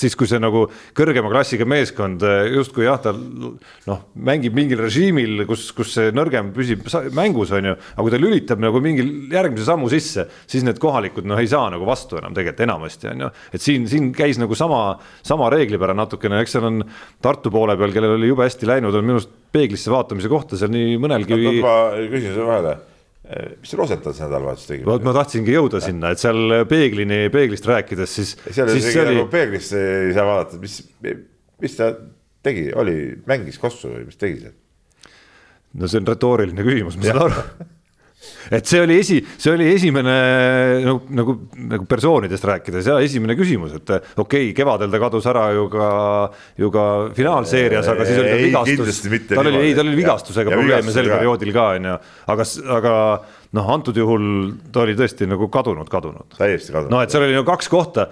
siis, 0.00 0.16
kui 0.18 0.26
see 0.30 0.40
nagu 0.42 0.64
kõrgema 0.96 1.30
klassiga 1.30 1.66
meeskond 1.68 2.24
eh, 2.26 2.50
justkui 2.56 2.88
jah, 2.88 2.98
ta 3.02 3.12
noh, 3.14 4.02
mängib 4.28 4.56
mingil 4.58 4.82
režiimil, 4.82 5.44
kus, 5.48 5.68
kus 5.76 5.94
see 5.94 6.10
nõrgem 6.16 6.50
püsib 6.56 6.82
mängus, 7.16 7.54
on 7.54 7.70
ju, 7.70 7.76
aga 7.94 8.06
kui 8.06 8.14
ta 8.14 8.20
lülitab 8.20 8.62
nagu 8.62 8.82
mingil 8.82 9.30
järgmise 9.34 9.68
sammu 9.68 9.90
sisse, 9.92 10.26
siis 10.50 10.66
need 10.66 10.82
kohalikud 10.82 11.28
noh, 11.28 11.38
ei 11.38 11.50
saa 11.50 11.70
nagu 11.74 11.86
vastu 11.88 12.18
enam 12.18 12.34
tegelikult 12.34 12.66
enamasti 12.66 13.12
on 13.12 13.26
ju, 13.26 13.32
et 13.54 13.62
siin, 13.64 13.86
siin 13.90 14.10
käis 14.16 14.42
nagu 14.42 14.58
sama, 14.58 14.82
sama 15.26 15.52
reeglipära 15.54 15.94
natukene, 15.98 16.42
eks 16.42 16.58
seal 16.58 16.70
on 16.72 16.82
Tartu 17.22 17.50
poole 17.54 17.74
peal, 17.78 17.94
kellel 17.94 18.16
oli 18.16 18.30
jube 18.30 18.46
hästi 18.46 18.66
läinud, 18.68 18.94
on 18.94 19.06
minu 19.06 19.18
arust 19.18 19.30
peeglisse 19.54 19.90
vaatamise 19.92 20.30
kohta 20.30 20.58
seal 20.58 20.70
nii 20.74 20.98
mõnelgi. 21.02 21.38
ma 21.62 21.78
küsin 22.10 22.34
sulle 22.34 22.50
vahele 22.50 22.78
mis 23.60 23.74
Rosenthal 23.76 24.14
see 24.16 24.24
nädalavahetus 24.24 24.68
tegi? 24.70 24.84
vot 24.88 25.04
ma 25.04 25.12
tahtsingi 25.16 25.52
jõuda 25.52 25.82
sinna, 25.84 26.12
et 26.14 26.22
seal 26.22 26.62
peeglini, 26.70 27.26
peeglist 27.34 27.66
rääkides, 27.68 28.14
siis. 28.20 28.36
seal 28.48 28.70
siis 28.72 28.88
oli... 28.94 29.18
nagu 29.18 29.26
peeglisse 29.32 29.82
ei 30.08 30.14
saa 30.16 30.24
vaadata, 30.28 30.60
mis, 30.62 30.78
mis 31.60 31.76
ta 31.76 31.90
tegi, 32.46 32.68
oli, 32.72 32.96
mängis 33.28 33.60
kossu 33.60 33.92
või 33.92 34.06
mis 34.08 34.20
tegi 34.20 34.46
seal? 34.46 34.54
no 35.78 35.90
see 35.90 36.00
on 36.00 36.08
retooriline 36.08 36.64
küsimus, 36.64 36.96
ma 36.96 37.10
saan 37.10 37.26
aru 37.26 37.42
et 38.50 38.66
see 38.66 38.80
oli 38.82 38.98
esi, 38.98 39.18
see 39.36 39.52
oli 39.52 39.68
esimene 39.72 40.14
nagu, 40.84 41.02
nagu, 41.14 41.34
nagu 41.70 41.86
persoonidest 41.88 42.46
rääkides 42.50 42.90
ja 42.90 42.98
esimene 43.04 43.36
küsimus, 43.38 43.76
et 43.78 43.92
okei 43.92 44.18
okay,, 44.20 44.52
kevadel 44.56 44.90
ta 44.92 45.00
kadus 45.02 45.28
ära 45.30 45.44
ju 45.54 45.66
ka, 45.72 45.88
ju 46.58 46.70
ka 46.74 46.84
finaalseerias, 47.16 47.90
aga 47.92 48.08
siis 48.08 48.22
oli 48.22 48.30
tal 48.32 48.44
vigastus. 48.44 49.02
tal 49.30 49.52
oli, 49.52 49.62
ei, 49.68 49.74
tal 49.78 49.90
oli 49.90 50.00
vigastusega 50.00 50.54
probleeme 50.54 50.94
sel 50.94 51.10
perioodil 51.12 51.52
ka 51.54 51.68
onju, 51.76 51.98
aga, 52.34 52.48
aga 52.78 52.94
noh, 53.56 53.68
antud 53.72 53.96
juhul 53.96 54.24
ta 54.72 54.82
oli 54.82 54.94
tõesti 54.98 55.24
nagu 55.28 55.48
kadunud, 55.52 55.88
kadunud. 55.88 56.34
täiesti 56.36 56.72
kadunud. 56.74 56.92
no 56.92 57.00
et 57.04 57.12
seal 57.12 57.24
oli 57.24 57.36
nagu 57.36 57.46
kaks 57.48 57.70
kohta. 57.72 58.08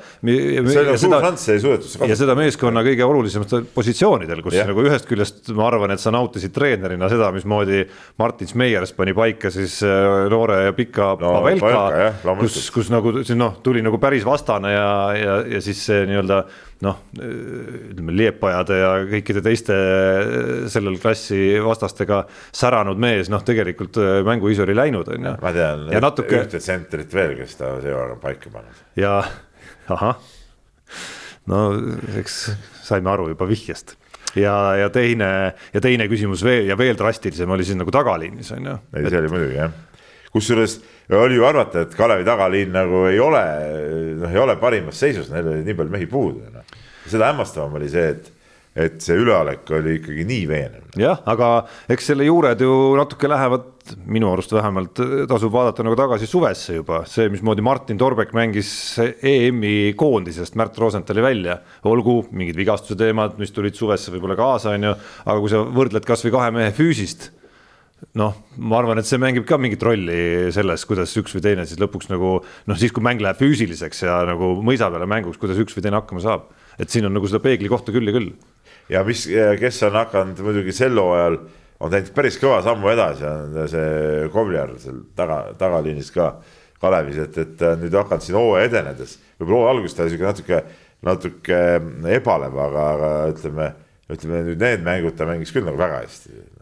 ja 2.09 2.17
seda 2.19 2.37
meeskonna 2.39 2.85
kõige 2.87 3.05
olulisematel 3.05 3.67
positsioonidel, 3.75 4.41
kus 4.45 4.57
yeah. 4.57 4.69
nagu 4.71 4.85
ühest 4.87 5.09
küljest 5.09 5.53
ma 5.57 5.67
arvan, 5.69 5.93
et 5.93 6.01
sa 6.01 6.13
nautisid 6.15 6.55
treenerina 6.57 7.11
seda, 7.13 7.29
mismoodi 7.37 7.85
Martin 8.23 8.49
Smeiers 8.49 8.95
pani 8.97 9.13
paika 9.17 9.53
siis 9.53 9.79
äh, 9.85 10.27
noore 10.33 10.63
ja 10.71 10.77
pika 10.77 11.13
no, 11.21 11.35
Pavelka, 11.37 12.15
kus, 12.41 12.59
kus 12.73 12.93
nagu 12.95 13.19
siin 13.21 13.41
noh, 13.43 13.59
tuli 13.65 13.85
nagu 13.85 14.01
päris 14.01 14.25
vastane 14.27 14.73
ja, 14.73 14.89
ja, 15.21 15.37
ja 15.57 15.63
siis 15.65 15.85
see 15.91 16.07
nii-öelda 16.09 16.45
noh, 16.85 16.99
ütleme 17.17 18.15
Liepajade 18.17 18.79
ja 18.81 18.91
kõikide 19.09 19.43
teiste 19.45 19.77
sellel 20.73 20.99
klassi 21.01 21.57
vastastega 21.65 22.23
säranud 22.55 23.01
mees, 23.01 23.31
noh, 23.33 23.45
tegelikult 23.47 23.97
äh, 24.03 24.21
mänguisu 24.27 24.67
oli 24.67 24.77
läinud, 24.77 25.09
on 25.15 25.31
ju. 25.31 25.35
ma 25.43 25.53
tean 25.57 25.87
ja 25.95 26.03
natuke... 26.05 26.43
ühte 26.43 26.61
tsentrit 26.61 27.15
veel, 27.17 27.37
kes 27.41 27.57
ta 27.61 27.77
seekord 27.85 28.17
on 28.17 28.23
paika 28.23 28.53
pannud. 28.53 28.83
ja 28.99 29.19
ahah, 29.93 30.21
no 31.49 31.63
eks 32.21 32.43
saime 32.85 33.13
aru 33.15 33.31
juba 33.33 33.49
vihjest 33.49 33.97
ja, 34.37 34.57
ja 34.83 34.93
teine 34.93 35.31
ja 35.73 35.83
teine 35.83 36.11
küsimus 36.13 36.45
veel 36.45 36.69
ja 36.69 36.77
veel 36.79 36.99
drastilisem 36.99 37.51
oli 37.57 37.65
siis 37.67 37.79
nagu 37.81 37.95
tagaliinis 37.95 38.53
on 38.57 38.73
ju. 38.73 38.79
ei, 38.93 39.09
see 39.09 39.23
oli 39.23 39.33
muidugi 39.33 39.61
jah 39.63 39.83
kusjuures 40.37 40.79
oli 41.17 41.39
ju 41.39 41.45
arvata, 41.47 41.87
et 41.87 41.95
Kalevi 41.97 42.27
tagaliin 42.27 42.73
nagu 42.75 43.05
ei 43.11 43.21
ole, 43.23 43.43
noh, 44.21 44.31
ei 44.33 44.41
ole 44.43 44.57
parimas 44.61 44.99
seisus, 45.01 45.31
neil 45.33 45.53
oli 45.53 45.67
nii 45.67 45.77
palju 45.79 45.95
mehi 45.95 46.09
puudu 46.11 46.49
no.. 46.55 46.65
seda 47.07 47.31
hämmastavam 47.31 47.77
oli 47.79 47.89
see, 47.93 48.09
et, 48.11 48.33
et 48.87 48.99
see 49.03 49.17
üleolek 49.17 49.71
oli 49.79 50.01
ikkagi 50.01 50.27
nii 50.27 50.49
veenev. 50.51 50.91
jah, 50.99 51.23
aga 51.31 51.53
eks 51.95 52.11
selle 52.11 52.27
juured 52.27 52.67
ju 52.67 52.75
natuke 52.99 53.31
lähevad, 53.31 53.71
minu 54.11 54.33
arust 54.33 54.51
vähemalt 54.51 54.99
tasub 55.31 55.55
vaadata 55.55 55.87
nagu 55.87 55.95
tagasi 55.99 56.27
suvesse 56.27 56.81
juba, 56.81 57.05
see, 57.07 57.31
mismoodi 57.31 57.63
Martin 57.63 58.01
Torbek 58.03 58.35
mängis 58.35 58.69
EM-i 58.99 59.95
koondisest 59.99 60.59
Märt 60.59 60.79
Rosenthali 60.83 61.23
välja. 61.23 61.61
olgu 61.87 62.19
mingid 62.33 62.59
vigastuse 62.59 62.99
teemad, 62.99 63.39
mis 63.39 63.55
tulid 63.55 63.79
suvesse 63.79 64.11
võib-olla 64.11 64.37
kaasa, 64.39 64.75
on 64.75 64.91
ju, 64.91 64.95
aga 65.25 65.39
kui 65.39 65.55
sa 65.55 65.63
võrdled 65.63 66.09
kasvõi 66.09 66.35
kahe 66.35 66.55
mehe 66.59 66.75
füüsist 66.75 67.31
noh, 68.19 68.35
ma 68.61 68.81
arvan, 68.81 69.01
et 69.01 69.09
see 69.09 69.21
mängib 69.21 69.47
ka 69.49 69.59
mingit 69.61 69.83
rolli 69.85 70.51
selles, 70.55 70.85
kuidas 70.89 71.15
üks 71.17 71.35
või 71.37 71.45
teine 71.45 71.65
siis 71.69 71.81
lõpuks 71.81 72.11
nagu 72.11 72.33
noh, 72.43 72.79
siis 72.79 72.93
kui 72.95 73.05
mäng 73.05 73.23
läheb 73.25 73.39
füüsiliseks 73.41 74.03
ja 74.05 74.19
nagu 74.29 74.53
mõisa 74.65 74.91
peale 74.93 75.09
mänguks, 75.09 75.41
kuidas 75.41 75.61
üks 75.63 75.77
või 75.77 75.87
teine 75.87 76.01
hakkama 76.01 76.25
saab. 76.25 76.51
et 76.79 76.93
siin 76.93 77.09
on 77.09 77.15
nagu 77.17 77.29
seda 77.29 77.41
peegli 77.45 77.71
kohta 77.73 77.95
küll 77.95 78.09
ja 78.09 78.17
küll. 78.17 78.35
ja 78.93 79.05
mis, 79.05 79.25
kes 79.61 79.83
on 79.89 79.97
hakanud 79.97 80.43
muidugi 80.45 80.75
sel 80.77 80.99
hooajal, 81.01 81.39
on 81.81 81.93
teinud 81.93 82.13
päris 82.17 82.37
kõva 82.41 82.61
sammu 82.65 82.93
edasi, 82.93 83.25
on 83.25 83.57
see 83.73 84.29
Kovliar 84.33 84.75
seal 84.81 85.01
taga, 85.17 85.43
tagaliinis 85.59 86.13
ka 86.13 86.35
Kalevis, 86.81 87.17
et, 87.25 87.39
et 87.41 87.65
nüüd 87.81 87.97
hakanud 87.97 88.25
siin 88.25 88.37
hooaja 88.37 88.69
edenedes, 88.69 89.17
võib-olla 89.41 89.63
hooaja 89.63 89.77
alguses 89.77 89.97
ta 89.97 90.09
sihuke 90.11 90.29
natuke 90.29 90.61
natuke 91.07 91.63
ebalev, 92.13 92.61
aga, 92.61 92.85
aga 92.97 93.11
ütleme, 93.33 93.71
ütleme 94.13 94.45
nüüd 94.51 94.61
need 94.61 94.85
mängud 94.85 95.17
ta 95.17 95.29
mängis 95.29 95.53
küll 95.55 95.65
nagu 95.65 95.81
väga 95.81 96.03
hästi 96.05 96.56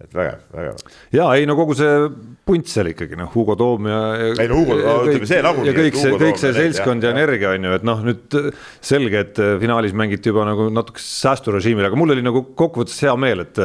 et 0.00 0.14
vägev, 0.16 0.44
vägev. 0.54 0.84
ja 1.14 1.26
ei 1.36 1.46
no 1.48 1.56
kogu 1.58 1.74
see 1.78 2.06
punt 2.48 2.70
seal 2.70 2.90
ikkagi 2.92 3.18
noh, 3.18 3.28
Hugo 3.34 3.56
Toom 3.58 3.88
ja. 3.90 3.98
ei 4.30 4.48
no 4.48 4.60
Hugo, 4.62 4.78
ütleme 4.80 5.28
see 5.28 5.42
nagunii. 5.44 5.68
ja 5.68 5.74
kõik 5.76 5.98
see, 6.00 6.14
kõik 6.22 6.40
see 6.40 6.54
seltskond 6.56 7.04
ja, 7.04 7.10
ja 7.10 7.18
energia 7.18 7.52
on 7.56 7.68
ju, 7.68 7.74
et 7.76 7.84
noh, 7.86 8.00
nüüd 8.06 8.38
selge, 8.86 9.24
et 9.26 9.42
finaalis 9.60 9.94
mängiti 9.96 10.32
juba 10.32 10.46
nagu 10.48 10.70
natuke 10.72 11.02
säästurežiimil, 11.04 11.90
aga 11.90 12.00
mul 12.00 12.14
oli 12.16 12.24
nagu 12.24 12.42
kokkuvõttes 12.58 12.96
hea 13.04 13.14
meel, 13.20 13.44
et, 13.44 13.60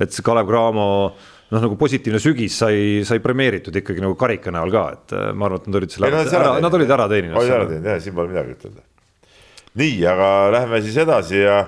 et 0.00 0.14
see 0.14 0.26
Kalev 0.26 0.50
Cramo 0.50 0.86
noh, 1.50 1.64
nagu 1.66 1.78
positiivne 1.80 2.20
sügis 2.22 2.60
sai, 2.62 3.00
sai 3.06 3.22
premeeritud 3.24 3.74
ikkagi 3.82 4.04
nagu 4.04 4.14
karika 4.20 4.54
näol 4.54 4.74
ka, 4.74 4.84
et 4.94 5.16
ma 5.34 5.48
arvan, 5.48 5.64
et 5.64 5.70
nad 5.70 5.80
olid 5.80 5.96
selle, 5.96 6.12
ära, 6.22 6.54
nad 6.62 6.78
olid 6.78 6.94
ära 6.98 7.08
teeninud. 7.10 7.40
olid 7.42 7.56
ära 7.56 7.66
teeninud 7.66 7.90
jah, 7.90 8.00
siin 8.04 8.16
pole 8.16 8.30
midagi 8.30 8.54
ütelda. 8.54 8.86
nii, 9.82 9.98
aga 10.14 10.30
lähme 10.54 10.82
siis 10.86 11.02
edasi 11.02 11.42
ja 11.42 11.64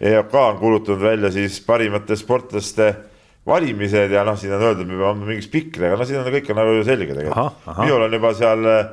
EOK 0.00 0.34
on 0.34 0.58
kuulutanud 0.58 1.02
välja 1.02 1.30
siis 1.30 1.60
parimate 1.60 2.16
sportlaste 2.16 2.94
valimised 3.48 4.12
ja 4.12 4.24
noh, 4.26 4.36
siin 4.38 4.52
on 4.56 4.66
öeldud, 4.68 4.88
me 4.88 4.98
peame 5.00 5.28
mingi 5.32 5.46
spikri, 5.46 5.88
aga 5.88 5.98
no 6.00 6.06
siin 6.08 6.20
on 6.20 6.28
kõik 6.34 6.52
on 6.52 6.60
nagu 6.60 6.84
selge 6.86 7.16
tegelikult. 7.16 7.64
minul 7.80 8.04
on 8.04 8.16
juba 8.18 8.34
seal 8.36 8.68
äh, 8.68 8.92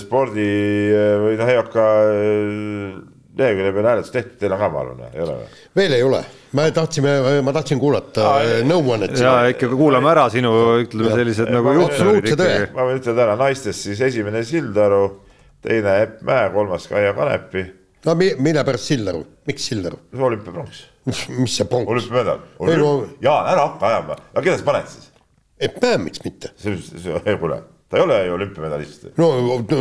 spordi 0.00 0.48
äh, 0.94 1.14
või 1.20 1.38
noh, 1.40 1.52
EOK 1.54 1.78
äh, 1.82 2.98
lehekülje 3.38 3.74
peal 3.76 3.88
hääletus 3.92 4.14
tehtud, 4.14 4.34
teil 4.40 4.56
on 4.56 4.62
ka, 4.62 4.70
ma 4.72 4.82
arvan, 4.82 5.04
ei 5.12 5.22
ole 5.22 5.36
või? 5.36 5.62
veel 5.78 5.96
ei 5.98 6.06
ole, 6.06 6.22
me 6.58 6.66
tahtsime, 6.74 7.14
ma 7.44 7.54
tahtsin 7.54 7.80
kuulata 7.82 8.32
nõuannet. 8.66 9.16
ja 9.20 9.36
ikka 9.52 9.70
kuulame 9.74 10.12
ära 10.14 10.26
sinu, 10.32 10.54
ütleme 10.82 11.14
sellised 11.20 11.52
nagu 11.54 11.76
juhtumid 11.76 12.74
ma 12.74 12.88
võin 12.88 13.02
ütelda 13.02 13.26
ära, 13.28 13.38
naistest 13.38 13.86
siis 13.86 14.02
esimene 14.08 14.42
Sildaru, 14.48 15.02
teine 15.64 16.00
Epp 16.06 16.22
Mäe, 16.26 16.48
kolmas 16.56 16.88
Kaia 16.90 17.12
Kanepi. 17.14 17.68
no 18.08 18.16
mille 18.18 18.64
pärast 18.64 18.90
Sildaru, 18.90 19.26
miks 19.46 19.70
Sildaru? 19.70 20.00
olümpiapronks 20.18 20.86
mis 21.38 21.56
see 21.56 21.68
ponks? 21.68 21.90
olümpiamedal 21.90 22.44
Olümp... 22.58 22.82
No... 22.82 22.92
Jaan, 23.24 23.50
ära 23.52 23.66
hakka 23.66 23.90
ajama, 23.92 24.18
aga 24.34 24.44
keda 24.44 24.58
sa 24.60 24.68
paned 24.68 24.92
siis? 24.92 25.10
et 25.58 25.80
näe, 25.82 25.98
miks 26.04 26.22
mitte? 26.24 26.52
see, 26.60 26.76
see, 26.78 27.36
kuule, 27.40 27.62
ta 27.88 27.96
ei 27.96 28.02
ole 28.02 28.16
ju 28.26 28.32
olümpiamedalist. 28.34 29.04
no, 29.16 29.28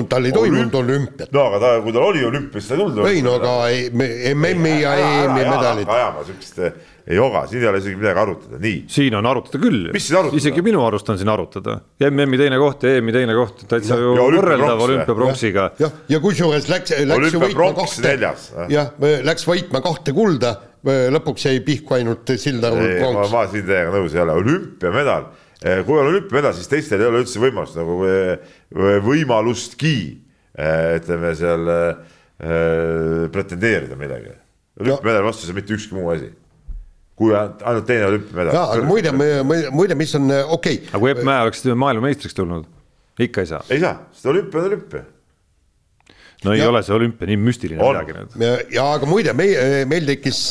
tal 0.10 0.26
ei 0.26 0.32
toimunud 0.32 0.76
olümpiat. 0.80 1.32
no 1.32 1.48
aga 1.50 1.60
ta, 1.60 1.72
kui 1.84 1.96
tal 1.96 2.06
oli 2.08 2.26
olümpia, 2.26 2.62
siis 2.62 2.70
ta 2.70 2.76
ei 2.78 2.84
tulnud. 2.84 3.08
ei 3.10 3.24
no 3.26 3.34
aga 3.36 3.56
MM-i 4.34 4.76
ja 4.82 4.94
EM-i 4.96 5.42
medalid. 5.44 5.90
ajama 5.92 6.24
siukest 6.28 6.62
ei 7.08 7.16
joga, 7.16 7.46
siin 7.48 7.62
ei 7.64 7.68
ole 7.70 7.80
isegi 7.80 7.96
midagi 8.00 8.20
arutada, 8.20 8.60
nii. 8.64 8.80
siin 8.92 9.16
on 9.16 9.28
arutada 9.28 9.60
küll. 9.64 9.90
isegi 10.40 10.64
minu 10.64 10.84
arust 10.88 11.10
on 11.12 11.20
siin 11.20 11.32
arutada. 11.32 11.80
MM-i 12.10 12.40
teine 12.40 12.60
koht 12.60 12.84
ja 12.84 12.96
EM-i 13.00 13.16
teine 13.16 13.36
koht, 13.36 13.64
täitsa 13.72 14.00
ju 14.00 14.16
võrreldav 14.20 14.84
olümpiapronksiga. 14.88 15.68
jah, 15.80 15.98
ja, 16.08 16.16
ja 16.16 16.22
kusjuures 16.24 16.68
läks, 16.72 16.96
läks 17.12 17.36
ju 17.36 17.42
võitma 17.44 17.74
kahte, 17.80 18.16
jah, 18.72 18.94
läks 19.28 19.48
võitma 19.48 19.84
kahte 19.84 20.16
kulda, 20.16 20.54
lõpuks 21.16 21.48
jäi 21.48 21.60
pihku 21.66 21.96
ainult 22.00 22.36
Sildaru 22.40 22.80
pronks. 23.00 23.36
ma 23.36 23.44
siin 23.52 23.68
teiega 23.68 23.92
nõus 23.96 24.16
ei 24.16 24.24
ole, 24.24 24.40
olümpiamedal, 24.44 25.28
eh, 25.32 25.47
kui 25.62 25.98
on 25.98 26.12
olümpiamedal, 26.12 26.54
siis 26.54 26.70
teistel 26.70 27.02
ei 27.02 27.10
ole 27.10 27.24
üldse 27.24 27.42
võimalust 27.42 27.78
nagu 27.80 28.00
eh, 28.06 28.58
võimalustki 29.06 29.96
eh, 30.58 30.98
ütleme 31.00 31.34
seal 31.38 31.72
pretendeerida 33.34 33.96
midagi. 33.98 34.36
olümpiamedali 34.78 35.26
vastu 35.26 35.48
ei 35.48 35.50
saa 35.50 35.58
mitte 35.58 35.74
ükski 35.74 35.96
muu 35.98 36.12
asi 36.14 36.28
kui 37.18 37.34
ainult 37.34 37.88
teine 37.90 38.06
olümpiamedal. 38.12 38.54
jaa, 38.54 38.66
aga 38.76 38.86
muide, 38.86 39.14
muide, 39.74 39.98
mis 39.98 40.14
on 40.20 40.30
okei 40.30 40.52
okay.. 40.54 40.78
aga 40.92 41.00
kui 41.02 41.14
Epp 41.16 41.24
Mäe 41.26 41.48
oleks 41.48 41.64
maailmameistriks 41.66 42.38
tulnud, 42.38 42.68
ikka 43.26 43.42
ei 43.42 43.50
saa? 43.50 43.64
ei 43.74 43.82
saa, 43.82 43.96
sest 44.14 44.30
olümpia 44.30 44.62
on 44.62 44.68
olümpia. 44.70 45.02
No 46.46 46.54
ei 46.54 46.62
ja. 46.62 46.68
ole 46.70 46.84
see 46.86 46.94
olümpia 46.94 47.30
nii 47.32 47.40
müstiline 47.42 47.82
on. 47.82 47.98
midagi 47.98 48.18
nüüd. 48.18 48.76
ja, 48.76 48.86
aga 48.98 49.10
muide, 49.10 49.34
meie, 49.38 49.86
meil 49.90 50.06
tekkis 50.12 50.42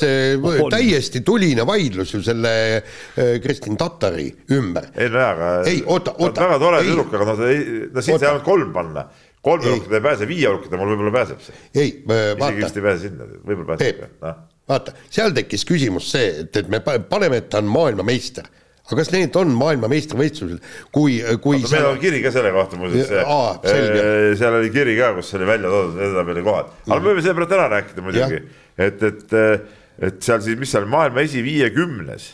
on. 0.41 0.67
täiesti 0.73 1.23
tuline 1.27 1.67
vaidlus 1.69 2.17
ju 2.17 2.23
selle 2.27 2.53
äh, 2.81 3.37
Kristin 3.45 3.79
Tatari 3.79 4.27
ümber. 4.57 4.91
ei 4.97 5.13
no 5.13 5.23
jaa, 5.23 5.31
aga. 5.37 5.53
ei, 5.71 5.85
oota, 5.87 6.17
oota. 6.19 6.49
väga 6.49 6.59
tore 6.65 6.83
tüdruk, 6.89 7.15
aga 7.15 7.31
no, 7.31 7.39
no 7.39 8.03
siin 8.03 8.19
sai 8.19 8.33
ainult 8.33 8.47
kolm 8.49 8.75
panna 8.75 9.07
kolme 9.47 9.71
hulka 9.71 9.91
ta 9.91 10.01
ei 10.01 10.05
pääse, 10.09 10.29
viie 10.29 10.51
hulka 10.51 10.71
ta 10.71 10.81
mul 10.81 10.93
võib-olla 10.93 11.15
pääseb 11.15 11.43
see. 11.45 11.65
ei, 11.75 11.95
vaata. 12.07 12.51
isegi 12.51 12.65
vist 12.65 12.79
ei 12.81 12.87
pääse 12.89 13.03
sinna, 13.07 13.31
võib-olla 13.47 13.69
pääseb. 13.73 14.03
Peep, 14.03 14.47
vaata, 14.73 14.95
seal 15.13 15.35
tekkis 15.37 15.67
küsimus 15.69 16.11
see, 16.17 16.33
et, 16.43 16.63
et 16.63 16.71
me 16.73 16.83
paneme, 16.83 17.43
et 17.43 17.51
ta 17.53 17.63
on 17.63 17.71
maailmameister 17.71 18.49
aga 18.87 18.99
kas 19.01 19.11
need 19.15 19.37
on 19.41 19.55
maailmameistrivõistlused, 19.59 20.67
kui, 20.95 21.19
kui 21.43 21.63
no, 21.63 21.71
meil 21.73 21.89
on 21.91 22.03
kiri 22.03 22.21
ka 22.25 22.33
selle 22.35 22.53
kohta 22.55 22.79
muuseas, 22.81 23.11
seal 24.39 24.59
oli 24.61 24.71
kiri 24.75 24.95
ka, 24.99 25.13
kus 25.19 25.33
oli 25.39 25.49
välja 25.49 25.73
toodud 25.73 26.03
edetabeli 26.03 26.45
kohad, 26.47 26.75
aga 26.87 27.01
me 27.01 27.09
võime 27.11 27.25
selle 27.25 27.39
pealt 27.41 27.57
ära 27.59 27.71
rääkida 27.75 28.05
muidugi, 28.07 28.43
et, 28.87 29.07
et, 29.11 29.39
et 30.11 30.21
seal 30.23 30.45
siis, 30.45 30.61
mis 30.61 30.71
seal 30.77 30.87
maailma 30.91 31.27
esiviiekümnes 31.27 32.31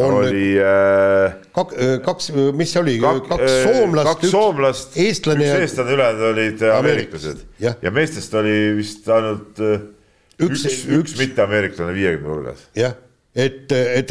oli 0.00 0.54
äh, 0.62 1.36
kak, 1.52 1.74
kaks, 2.04 2.30
mis 2.56 2.72
see 2.72 2.80
oli, 2.80 2.96
kaks 3.02 3.54
soomlast, 3.66 4.08
kaks 4.08 4.32
soomlast, 4.32 4.98
eestlane 5.02 5.48
üks 5.48 5.64
eestlane, 5.66 5.96
ülejäänud 5.96 6.26
olid 6.30 6.66
ameeriklased. 6.76 7.44
ja. 7.60 7.74
ja 7.82 7.92
meestest 7.94 8.34
oli 8.38 8.56
vist 8.78 9.08
ainult 9.10 9.58
üks, 9.60 10.64
üks, 10.64 10.80
üks 11.00 11.16
mitteameeriklane 11.18 11.94
viiekümne 11.96 12.32
hulgas. 12.32 12.64
jah, 12.78 12.94
et, 13.34 13.70
et 13.72 14.10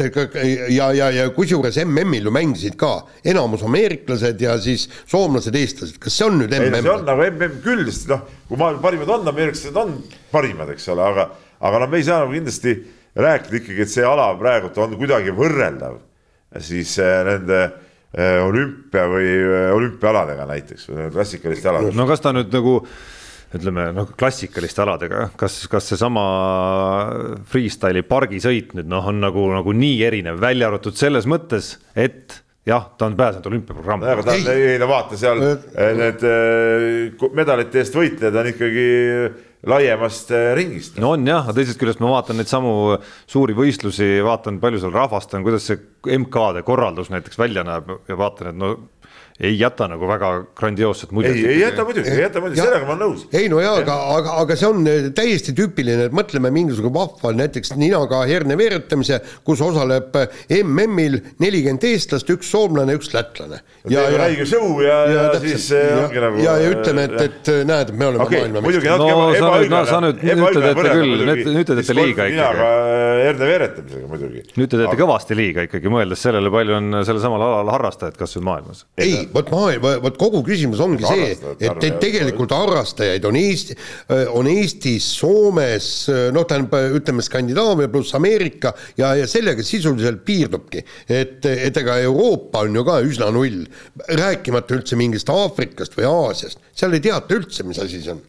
ja, 0.72 0.90
ja, 0.96 1.10
ja 1.12 1.26
kusjuures 1.36 1.76
MM-il 1.84 2.28
ju 2.28 2.32
mängisid 2.32 2.76
ka 2.80 2.92
enamus 3.28 3.64
ameeriklased 3.68 4.40
ja 4.40 4.56
siis 4.62 4.86
soomlased, 5.10 5.56
eestlased, 5.56 5.98
kas 6.00 6.16
see 6.16 6.28
on 6.28 6.40
nüüd 6.40 6.54
MM? 6.56 6.80
see 6.80 6.94
on 6.94 7.04
nagu 7.08 7.26
MM 7.28 7.60
küll, 7.64 7.84
sest 7.92 8.08
noh, 8.12 8.24
kui 8.48 8.60
maailma 8.60 8.80
parimad 8.84 9.12
on, 9.18 9.28
ameeriklased 9.34 9.76
on 9.76 9.98
parimad, 10.32 10.72
eks 10.72 10.88
ole, 10.94 11.04
aga, 11.04 11.28
aga 11.60 11.82
noh, 11.84 11.92
me 11.92 12.00
ei 12.00 12.08
saa 12.08 12.22
nagu 12.24 12.32
kindlasti 12.36 12.78
rääkida 13.20 13.60
ikkagi, 13.60 13.84
et 13.84 13.92
see 13.92 14.06
ala 14.06 14.30
praegult 14.40 14.78
on 14.80 14.96
kuidagi 15.00 15.34
võrreldav 15.36 16.00
siis 16.58 16.96
äh, 16.98 17.20
nende 17.26 17.60
äh, 17.64 18.40
olümpia 18.42 19.06
või 19.10 19.30
äh, 19.30 19.70
olümpiaaladega 19.74 20.46
näiteks 20.50 20.88
või 20.90 21.08
klassikaliste 21.14 21.70
aladega. 21.70 21.96
no 21.98 22.06
kas 22.10 22.24
ta 22.24 22.32
nüüd 22.34 22.50
nagu 22.54 22.80
ütleme 23.56 23.88
noh, 23.94 24.10
klassikaliste 24.18 24.84
aladega, 24.84 25.24
kas, 25.38 25.62
kas 25.70 25.90
seesama 25.90 26.22
freestyle'i 27.50 28.04
pargisõit 28.06 28.76
nüüd 28.78 28.90
noh, 28.90 29.08
on 29.10 29.18
nagu, 29.24 29.48
nagu 29.54 29.74
nii 29.74 29.98
erinev, 30.06 30.38
välja 30.42 30.70
arvatud 30.70 30.98
selles 30.98 31.26
mõttes, 31.30 31.74
et 31.98 32.38
jah, 32.68 32.90
ta 32.98 33.08
on 33.08 33.16
pääsenud 33.18 33.50
olümpiaprogrammi. 33.50 34.06
aga 34.12 34.26
ta, 34.26 34.36
ei 34.54 34.78
no 34.80 34.88
vaata 34.90 35.18
seal 35.18 35.40
need 35.98 36.24
medalite 37.34 37.82
eest 37.82 37.96
võitlejad 37.96 38.36
on 38.36 38.50
ikkagi 38.52 38.88
laiemast 39.70 40.30
ringist. 40.56 41.00
no 41.02 41.14
on 41.16 41.26
jah, 41.26 41.42
aga 41.42 41.56
teisest 41.58 41.80
küljest 41.80 42.00
ma 42.04 42.14
vaatan 42.14 42.38
neid 42.40 42.50
samu 42.50 42.72
suuri 43.30 43.56
võistlusi, 43.56 44.20
vaatan, 44.24 44.60
palju 44.62 44.84
seal 44.84 44.94
rahvast 44.94 45.34
on, 45.34 45.44
kuidas 45.46 45.66
see 45.66 45.80
MK-de 46.20 46.62
korraldus 46.66 47.10
näiteks 47.12 47.40
välja 47.40 47.66
näeb 47.66 47.90
ja 48.08 48.20
vaatan, 48.20 48.52
et 48.52 48.60
no 48.60 48.74
ei 49.40 49.56
jäta 49.58 49.86
nagu 49.88 50.08
väga 50.08 50.30
grandioosset 50.58 51.12
muljet. 51.16 51.36
ei, 51.36 51.46
ei 51.54 51.60
jäta 51.60 51.84
muidugi, 51.84 52.10
ei 52.12 52.20
jäta 52.20 52.40
muidugi, 52.42 52.60
sellega 52.60 52.84
ma 52.84 52.92
olen 52.92 53.00
nõus. 53.06 53.22
ei 53.32 53.48
no 53.48 53.60
jaa, 53.62 53.78
aga, 53.80 53.94
aga, 54.16 54.34
aga 54.42 54.56
see 54.60 54.68
on 54.68 54.88
eh, 54.90 55.06
täiesti 55.16 55.54
tüüpiline, 55.56 56.10
et 56.10 56.16
mõtleme 56.16 56.50
mingisugune 56.52 56.92
vahva 56.92 57.32
näiteks 57.38 57.72
ninaga 57.80 58.20
herne 58.28 58.58
veeretamise, 58.60 59.20
kus 59.46 59.62
osaleb 59.64 60.18
eh, 60.20 60.60
MM-il 60.60 61.16
nelikümmend 61.40 61.86
eestlast, 61.88 62.28
üks 62.34 62.50
soomlane, 62.52 62.98
üks 63.00 63.14
lätlane. 63.14 63.62
ja, 63.88 64.04
ja 64.12 64.18
räige 64.20 64.44
show 64.50 64.82
ja, 64.84 64.98
ja, 65.08 65.24
ja 65.30 65.40
siis 65.46 65.70
eh, 65.72 65.86
ja, 65.88 66.02
ongi 66.04 66.24
nagu. 66.26 66.44
ja, 66.44 66.58
ja 66.60 66.74
ütleme, 66.74 67.06
et, 67.08 67.16
et 67.30 67.50
näed, 67.70 67.94
me 67.96 68.10
oleme 68.10 68.26
okay, 68.26 68.44
maailmameistrid. 68.44 68.90
no 68.92 69.08
sa 69.40 69.48
nüüd, 69.56 69.72
no 69.72 69.82
sa 69.88 70.02
nüüd, 70.04 70.22
nüüd 70.26 70.44
te 70.50 70.64
teete 70.66 70.86
küll, 70.90 71.16
nüüd, 71.30 71.42
nüüd 71.48 71.72
te 71.72 71.78
teete 71.80 71.96
liiga 71.96 72.28
ikkagi. 72.28 72.68
herne 73.24 73.50
veeretamisega 73.54 74.12
muidugi. 74.12 74.44
nüüd 74.60 74.68
te 74.68 74.84
teete 74.84 75.00
kõvasti 75.00 75.40
liiga 75.40 75.64
ikkagi, 75.70 75.96
mõeldes 75.96 76.28
sellele, 76.28 76.52
palju 76.52 76.76
on 76.76 77.00
sellel 77.00 77.24
samal 77.24 77.48
alal 77.48 77.74
harrastajaid 77.78 78.20
kasvõi 78.20 78.46
maailmas. 78.52 78.84
ei 79.00 79.29
vot 79.34 79.50
maailm, 79.52 79.86
vot 80.04 80.18
kogu 80.20 80.42
küsimus 80.46 80.80
ongi 80.84 81.06
see, 81.06 81.28
et, 81.34 81.68
et 81.86 81.98
tegelikult 82.02 82.54
harrastajaid 82.54 83.26
on 83.28 83.38
Eesti, 83.40 83.76
on 84.36 84.48
Eestis, 84.50 85.06
Soomes, 85.20 85.90
noh, 86.34 86.46
tähendab, 86.48 86.96
ütleme 87.00 87.24
Skandinaavia 87.24 87.90
pluss 87.92 88.16
Ameerika 88.18 88.74
ja, 88.98 89.14
ja 89.18 89.28
sellega 89.30 89.64
sisuliselt 89.66 90.24
piirdubki. 90.26 90.84
et, 91.08 91.44
et 91.46 91.76
ega 91.76 91.98
Euroopa 92.04 92.64
on 92.66 92.80
ju 92.80 92.84
ka 92.86 93.00
üsna 93.06 93.30
null, 93.34 93.62
rääkimata 94.08 94.78
üldse 94.78 94.98
mingist 95.00 95.30
Aafrikast 95.32 95.96
või 95.98 96.08
Aasiast, 96.10 96.60
seal 96.74 96.96
ei 96.96 97.04
teata 97.04 97.36
üldse, 97.36 97.66
mis 97.66 97.80
asi 97.82 98.02
see 98.02 98.16
on 98.16 98.22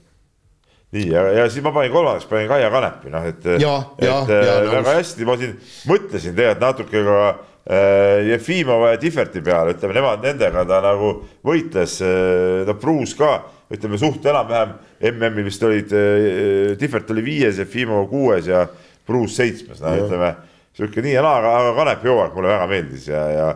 nii 0.92 1.06
ja, 1.08 1.28
ja 1.38 1.46
siis 1.50 1.64
ma 1.64 1.72
panin 1.76 1.94
kolmandaks, 1.94 2.28
panin 2.30 2.50
Kaia 2.52 2.72
Kanepi, 2.74 3.14
noh 3.14 3.30
et, 3.30 3.46
et 3.46 3.64
ja, 3.64 3.78
ja, 4.02 4.18
väga 4.28 4.98
hästi, 4.98 5.28
ma 5.28 5.38
siin 5.40 5.56
mõtlesin 5.88 6.36
tegelikult 6.36 6.68
natuke 6.68 7.06
ka 7.08 7.22
Äh, 7.70 8.28
Jefimova 8.28 8.90
ja 8.90 8.98
Tihverti 8.98 9.42
peale, 9.46 9.76
ütleme 9.76 9.94
nemad, 9.94 10.24
nendega 10.26 10.64
ta 10.66 10.80
nagu 10.82 11.12
võitles, 11.46 12.00
äh, 12.02 12.64
no 12.66 12.74
Pruus 12.82 13.14
ka, 13.14 13.36
ütleme 13.70 14.00
suht 14.02 14.26
enam-vähem 14.26 14.72
MM-il 15.12 15.46
vist 15.46 15.62
olid, 15.68 15.94
äh, 15.94 16.72
Tihvert 16.82 17.14
oli 17.14 17.22
viies, 17.28 17.60
Jefimova 17.62 18.08
kuues 18.10 18.50
ja 18.50 18.64
Pruus 19.06 19.38
seitsmes, 19.38 19.78
no 19.84 19.94
ütleme 19.94 20.32
sihuke 20.74 21.04
nii 21.06 21.14
ja 21.14 21.22
naa, 21.22 21.38
aga, 21.38 21.54
aga 21.60 21.76
Kanep 21.78 22.10
Jõuak 22.10 22.34
mulle 22.34 22.50
väga 22.50 22.66
meeldis 22.72 23.06
ja, 23.12 23.22
ja, 23.30 23.48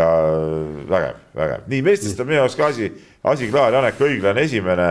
ja 0.00 0.10
vägev, 0.90 1.22
vägev. 1.38 1.64
nii, 1.70 1.82
meestest 1.86 2.18
on 2.18 2.32
minu 2.32 2.40
jaoks 2.40 2.58
ka 2.58 2.72
asi, 2.74 2.90
asi 3.22 3.52
klaar, 3.54 3.78
Janek 3.78 4.02
Õiglane 4.02 4.48
esimene 4.48 4.90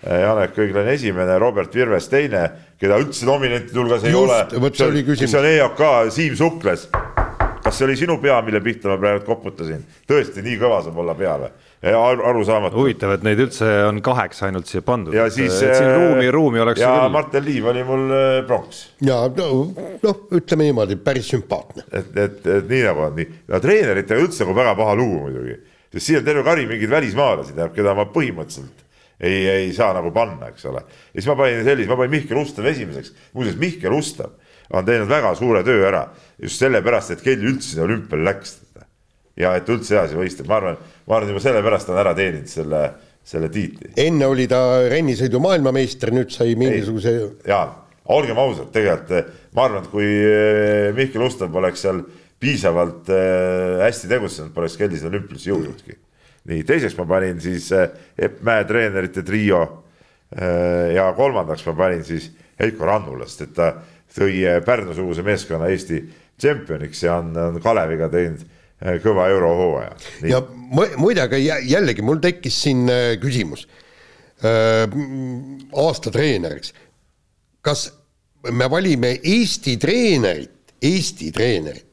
Janek 0.00 0.56
Õiglane 0.56 0.94
esimene, 0.96 1.36
Robert 1.38 1.74
Virves 1.76 2.06
teine, 2.08 2.46
keda 2.80 2.96
üldse 3.02 3.26
nominentide 3.28 3.76
hulgas 3.82 4.04
ei 4.08 4.14
Just, 4.14 4.54
ole. 4.56 4.70
see 4.72 4.86
oli 4.86 5.02
küsimus. 5.04 5.26
mis 5.26 5.34
on 5.36 5.48
EOK, 5.50 5.82
Siim 6.14 6.36
Sukles. 6.38 6.86
kas 7.60 7.76
see 7.76 7.84
oli 7.84 7.96
sinu 8.00 8.16
pea, 8.22 8.38
mille 8.42 8.62
pihta 8.64 8.88
ma 8.88 8.96
praegu 8.96 9.26
koputasin? 9.26 9.84
tõesti 10.08 10.40
nii 10.46 10.56
kõva 10.62 10.80
saab 10.86 10.96
olla 11.04 11.14
pea 11.18 11.36
või? 11.42 11.52
arusaamatu. 12.30 12.80
huvitav, 12.80 13.12
et 13.18 13.28
neid 13.28 13.44
üldse 13.44 13.68
on 13.90 14.00
kaheksa 14.04 14.48
ainult 14.48 14.72
siia 14.72 14.80
pandud. 14.80 15.12
ja 15.12 15.28
siis. 15.30 15.52
siin 15.60 15.92
ruumi, 15.92 16.30
ruumi 16.32 16.64
oleks 16.64 16.80
ja 16.80 16.96
küll. 16.96 17.12
Martin 17.12 17.44
Liiv 17.44 17.68
oli 17.68 17.84
mul 17.84 18.18
pronks 18.48 18.82
ja 19.04 19.22
no, 19.36 19.52
noh, 20.00 20.26
ütleme 20.32 20.70
niimoodi, 20.70 20.96
päris 20.96 21.28
sümpaatne. 21.28 21.84
et, 21.92 22.12
et, 22.16 22.46
et 22.46 22.68
nii 22.72 22.84
nagu 22.88 23.04
on 23.10 23.18
nii, 23.20 23.32
ja 23.52 23.60
treeneritega 23.60 24.24
üldse 24.24 24.48
nagu 24.48 24.56
väga 24.56 24.76
paha 24.80 24.96
lugu 24.96 25.26
muidugi, 25.26 25.60
sest 25.92 26.06
siin 26.06 26.24
on 26.24 26.30
terve 26.32 26.48
kari 26.48 26.64
mingeid 26.72 27.00
välismaalasi, 27.00 27.52
tähendab, 27.52 27.76
keda 27.76 27.96
ma 28.00 28.08
põhimõtteliselt 28.08 28.88
ei, 29.20 29.42
ei 29.48 29.72
saa 29.76 29.92
nagu 29.96 30.12
panna, 30.14 30.50
eks 30.50 30.64
ole. 30.70 30.82
ja 31.12 31.18
siis 31.18 31.28
ma 31.30 31.36
panin 31.42 31.64
sellise, 31.66 31.90
ma 31.90 31.98
panin 32.00 32.14
Mihkel 32.16 32.40
Ustav 32.40 32.68
esimeseks, 32.70 33.12
muuseas 33.36 33.58
Mihkel 33.60 33.94
Ustav 33.96 34.32
on 34.70 34.86
teinud 34.86 35.10
väga 35.10 35.34
suure 35.38 35.64
töö 35.66 35.82
ära 35.88 36.06
just 36.40 36.62
sellepärast, 36.62 37.16
et 37.16 37.24
Kelly 37.24 37.50
üldse 37.52 37.74
sinna 37.74 37.86
olümpiale 37.88 38.28
läks. 38.30 38.58
ja 39.40 39.54
et 39.56 39.68
üldse 39.72 39.94
edasi 39.96 40.18
võistleb, 40.18 40.48
ma 40.50 40.58
arvan, 40.60 40.80
ma 41.06 41.16
arvan 41.16 41.34
juba 41.34 41.44
sellepärast 41.44 41.92
on 41.92 42.00
ära 42.02 42.14
teeninud 42.16 42.48
selle, 42.50 42.80
selle 43.24 43.50
tiitli. 43.52 43.92
enne 43.96 44.26
oli 44.26 44.48
ta 44.50 44.88
rennisõidu 44.88 45.42
maailmameister, 45.42 46.14
nüüd 46.14 46.32
sai 46.34 46.56
mingisuguse, 46.60 47.14
Jaan, 47.48 47.76
olgem 48.10 48.38
ausad, 48.40 48.72
tegelikult 48.74 49.14
eh, 49.18 49.36
ma 49.56 49.68
arvan, 49.68 49.84
et 49.84 49.92
kui 49.92 50.08
eh, 50.08 50.90
Mihkel 50.96 51.24
Ustav 51.28 51.52
poleks 51.52 51.86
seal 51.86 52.02
piisavalt 52.40 53.10
äh, 53.12 53.82
hästi 53.84 54.08
tegutsenud, 54.08 54.54
poleks 54.54 54.78
Kelly 54.80 54.98
sinna 54.98 55.12
olümpiasse 55.12 55.50
jõudnudki. 55.50 55.96
nii, 56.48 56.62
teiseks 56.64 56.96
ma 56.98 57.04
panin 57.06 57.40
siis 57.40 57.70
äh, 57.76 57.88
Epp 58.18 58.40
Mäe 58.46 58.64
treenerite 58.64 59.22
trio 59.26 59.60
äh, 59.62 60.94
ja 60.94 61.10
kolmandaks 61.16 61.66
ma 61.66 61.74
panin 61.76 62.04
siis 62.04 62.30
Heiko 62.60 62.86
Rannulast, 62.88 63.40
et 63.44 63.52
ta 63.56 63.74
tõi 64.16 64.40
äh, 64.48 64.60
Pärnu-suguse 64.64 65.22
meeskonna 65.26 65.68
Eesti 65.72 66.00
tšempioniks 66.40 67.02
ja 67.04 67.18
on, 67.20 67.34
on 67.36 67.60
Kaleviga 67.62 68.08
teinud 68.08 68.46
kõva 69.04 69.26
eurohooaja. 69.28 69.90
ja 70.24 70.38
mu- 70.56 70.88
muide, 70.96 71.20
aga 71.26 71.36
jä- 71.36 71.60
jällegi 71.68 72.00
mul 72.02 72.16
tekkis 72.24 72.62
siin 72.62 72.86
küsimus 73.20 73.66
aasta 75.76 76.10
treeneriks. 76.10 76.72
kas 77.60 77.90
me 78.52 78.70
valime 78.70 79.18
Eesti 79.22 79.76
treenerit, 79.76 80.72
Eesti 80.82 81.28
treenerit, 81.32 81.89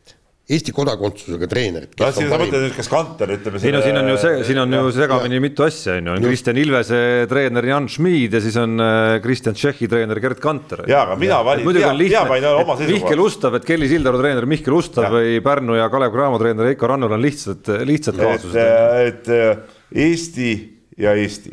Eesti 0.47 0.71
kodakondsusega 0.71 1.47
treenerit? 1.51 1.91
no 1.99 2.07
siin 2.15 2.29
sa 2.31 2.37
mõtled 2.39 2.61
nüüd, 2.63 2.75
kas 2.77 2.87
Kanter 2.87 3.33
ütleme. 3.35 3.59
ei 3.67 3.73
no 3.75 3.81
siin 3.83 3.97
on 3.99 4.07
ju 4.13 4.17
see, 4.21 4.37
siin 4.47 4.59
on 4.61 4.71
ju 4.77 4.91
segamini 4.95 5.41
mitu 5.43 5.65
asja 5.65 5.97
on 5.99 6.05
ju, 6.07 6.13
on 6.13 6.23
Kristjan 6.23 6.59
Ilvese 6.61 6.99
treener 7.27 7.67
Jan 7.67 7.89
Schmid 7.91 8.37
ja 8.37 8.39
siis 8.45 8.55
on 8.61 8.79
äh, 8.79 9.17
Kristjan 9.25 9.57
Tšehhi 9.59 9.89
treener 9.91 10.21
Gerd 10.23 10.39
Kanter. 10.39 10.85
Jaa, 10.87 11.01
aga 11.03 11.17
mina 11.19 11.41
valin- 11.43 11.67
muidugi 11.67 11.83
mina- 11.83 11.91
on 11.91 11.99
mina 11.99 12.23
panin 12.31 12.47
lihtne, 12.47 12.63
oma 12.63 12.77
et 12.77 12.79
seisukoha. 12.85 13.01
Mihkel 13.09 13.25
Ustav, 13.25 13.59
et 13.59 13.67
Kelly 13.67 13.89
Sildaru 13.91 14.21
treener 14.23 14.47
Mihkel 14.47 14.77
Ustav 14.79 15.09
Jah. 15.09 15.17
või 15.17 15.35
Pärnu 15.43 15.75
ja 15.81 15.89
Kalev 15.91 16.15
Cramo 16.15 16.39
treener 16.39 16.71
Heiko 16.71 16.87
Rannul 16.93 17.11
on 17.19 17.21
lihtsad, 17.27 17.67
lihtsad 17.91 18.15
kaasused. 18.15 19.11
et 19.11 19.27
äh, 19.27 19.57
Eesti 20.07 20.49
ja 20.97 21.11
Eesti, 21.19 21.51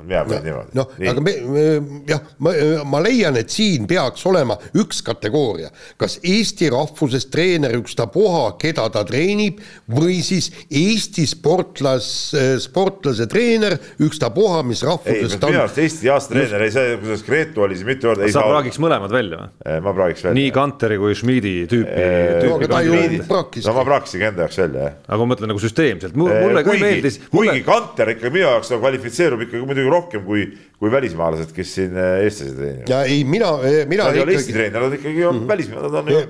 mina 0.00 0.22
panen 0.24 0.46
niimoodi. 0.46 0.72
noh, 0.78 0.92
aga 1.10 1.20
me, 1.20 1.32
me 1.52 1.64
jah, 2.08 2.20
ma, 2.40 2.52
ma 2.88 3.00
leian, 3.04 3.36
et 3.36 3.52
siin 3.52 3.84
peaks 3.88 4.24
olema 4.28 4.56
üks 4.80 5.02
kategooria, 5.04 5.68
kas 6.00 6.16
Eesti 6.24 6.70
rahvusest 6.72 7.28
treener 7.32 7.74
ükstapuha, 7.76 8.54
keda 8.62 8.86
ta 8.94 9.02
treenib, 9.08 9.60
või 9.92 10.22
siis 10.24 10.48
Eesti 10.72 11.26
sportlas, 11.28 12.08
sportlase 12.64 13.26
treener 13.28 13.76
ükstapuha, 14.00 14.62
mis 14.64 14.80
ei, 14.80 14.88
rahvusest 14.88 15.42
ta 15.42 15.50
minu 15.52 15.60
on. 15.60 15.66
arust 15.66 15.82
Eesti 15.84 16.12
aasta 16.14 16.36
treener 16.38 16.64
ei 16.64 16.72
saa, 16.72 16.96
kuidas 17.02 17.26
Gretu 17.28 17.66
oli 17.66 17.76
siin 17.76 17.92
mitu 17.92 18.08
korda, 18.08 18.24
ei 18.24 18.32
sa 18.32 18.40
saa. 18.40 18.48
praagiks 18.54 18.80
mõlemad 18.80 19.12
välja 19.12 19.42
või? 19.42 19.76
ma 19.84 19.94
praagiks 20.00 20.24
välja. 20.24 20.38
nii 20.40 20.54
Kanteri 20.56 20.98
kui 21.02 21.18
Schmidi 21.18 21.54
tüüpi, 21.68 22.08
no 22.08 22.56
aga 22.56 22.72
tüüpi 22.80 23.22
ta 23.28 23.68
no 23.68 23.76
ma 23.76 23.86
praakiski 23.90 24.24
enda 24.24 24.46
jaoks 24.46 24.62
välja, 24.64 24.88
jah. 24.88 24.98
aga 25.04 25.20
ma 25.20 25.30
mõtlen 25.34 25.52
nagu 25.52 25.62
süsteemselt, 25.62 26.16
mulle 26.16 26.64
ka 26.64 26.70
kuigi 26.70 26.86
meeldis,, 26.86 27.20
kuigi 27.32 27.64
Kanter 27.66 28.14
ikka 28.16 28.32
minu 28.32 28.46
jaoks 28.46 28.72
nagu 28.72 28.84
kvalifitseerub 28.86 29.46
ikkagi 29.46 29.68
muidugi 29.68 29.81
rohkem 29.90 30.24
kui, 30.26 30.46
kui 30.78 30.90
välismaalased, 30.92 31.50
kes 31.56 31.74
siin 31.78 31.96
äh, 31.98 32.22
eestlasi 32.26 32.54
treenivad. 32.58 32.88
ja 32.94 33.02
ei, 33.08 33.24
mina, 33.24 33.52
mina 33.90 34.08
Nad 34.10 34.16
ei 34.16 34.22
ole 34.22 34.32
Eesti 34.36 34.50
ikkagi, 34.52 34.58
treener, 34.60 34.86
nad 34.88 34.96
ikkagi 35.00 35.24
on 35.28 35.44
välismaalased, 35.48 35.92
nad 35.98 36.06
on 36.06 36.12
ju, 36.14 36.24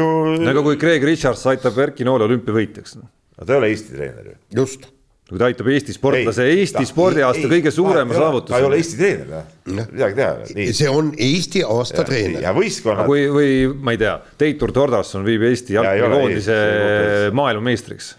ju. 0.00 0.06
nagu 0.46 0.62
kui 0.68 0.76
Craig 0.80 1.04
Richards 1.04 1.46
aitab 1.50 1.78
Erki 1.86 2.04
Noole 2.08 2.24
olümpiavõitjaks. 2.28 2.96
ta 3.44 3.52
ei 3.52 3.58
ole 3.62 3.68
Eesti 3.74 3.94
treener 3.96 4.32
ju. 4.32 4.34
just, 4.62 4.84
kui 5.30 5.38
ta 5.38 5.46
aitab 5.46 5.68
Eesti 5.70 5.94
sportlase 5.94 6.46
Eesti 6.50 6.80
ta- 6.82 6.88
spordiaasta 6.90 7.48
kõige 7.52 7.70
suurema 7.74 8.14
saavutuse. 8.16 8.52
ta 8.54 8.58
ei 8.58 8.66
ole 8.66 8.76
Eesti 8.82 8.96
treener, 8.98 9.44
midagi 9.92 10.18
teha, 10.18 10.32
see 10.74 10.88
on 10.90 11.12
Eesti 11.18 11.62
aasta 11.66 12.04
treener. 12.04 12.42
ja 12.42 12.52
võistkonnad, 12.56 13.06
kui, 13.06 13.26
või 13.30 13.52
ma 13.78 13.94
ei 13.94 14.00
tea, 14.02 14.16
Teitur 14.38 14.72
Tordasson 14.74 15.24
viib 15.26 15.42
Eesti 15.50 15.74
Ja 15.78 15.84
jalgpallikoondise 15.86 17.30
maailmameistriks. 17.32 18.14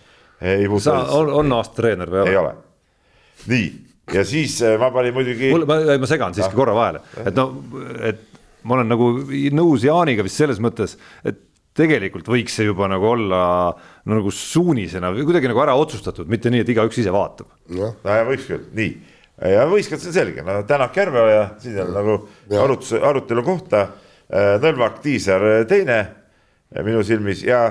sa, 0.80 0.96
on, 1.20 1.30
on 1.44 1.52
aasta 1.60 1.76
treener 1.82 2.10
või 2.10 2.28
ei 2.32 2.38
ole. 2.40 2.54
nii, 3.52 3.68
ja 4.16 4.26
siis 4.28 4.58
äh, 4.66 4.78
ma 4.82 4.92
panin 4.94 5.16
muidugi 5.16 5.54
ma, 5.66 5.80
ma 6.02 6.10
segan 6.10 6.36
siiski 6.38 6.58
korra 6.58 6.76
vahele, 6.78 7.04
et 7.24 7.38
no, 7.38 7.48
et 8.08 8.28
ma 8.68 8.78
olen 8.78 8.92
nagu 8.92 9.14
nõus 9.58 9.86
Jaaniga 9.88 10.26
vist 10.26 10.42
selles 10.42 10.62
mõttes, 10.64 10.98
et 11.26 11.48
tegelikult 11.78 12.28
võiks 12.28 12.56
see 12.58 12.68
juba 12.68 12.90
nagu 12.92 13.08
olla 13.14 13.42
no, 13.72 14.18
nagu 14.18 14.32
suunisena 14.36 15.12
või 15.16 15.26
kuidagi 15.28 15.50
nagu 15.52 15.64
ära 15.64 15.76
otsustatud, 15.80 16.30
mitte 16.32 16.52
nii, 16.52 16.66
et 16.66 16.72
igaüks 16.74 17.00
ise 17.02 17.14
vaatab. 17.16 17.52
noh, 17.72 17.96
no 18.04 18.18
ja 18.18 18.26
võiks 18.28 18.48
küll, 18.50 18.66
nii. 18.78 18.94
ja 19.54 19.66
võistkond, 19.72 20.04
see 20.04 20.12
on 20.12 20.18
selge, 20.18 20.46
no 20.46 20.62
Tänak 20.68 20.98
Järveoja, 21.00 21.46
siin 21.64 21.80
on 21.86 21.94
nagu 21.96 22.18
arutluse, 22.60 23.00
arutelu 23.00 23.46
kohta. 23.48 23.86
Nõlvak 24.32 25.02
Tiisar 25.04 25.44
teine 25.68 25.96
äh, 26.00 26.84
minu 26.88 27.02
silmis 27.04 27.42
ja, 27.44 27.66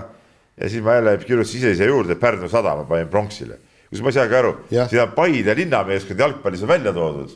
ja 0.60 0.68
siis 0.68 0.82
ma 0.84 0.98
jälle 0.98 1.14
kirjutasin 1.22 1.62
ise 1.62 1.70
siia 1.78 1.86
juurde 1.88 2.18
Pärnu 2.20 2.50
sadama 2.52 2.84
panin 2.84 3.08
pronksile. 3.08 3.56
Kus 3.90 4.02
ma 4.02 4.12
ei 4.12 4.18
saagi 4.18 4.36
aru, 4.38 4.52
on 5.02 5.14
Paide 5.16 5.54
linnameeskond 5.58 6.20
jalgpallis 6.20 6.62
on 6.62 6.68
välja 6.68 6.92
toodud. 6.92 7.30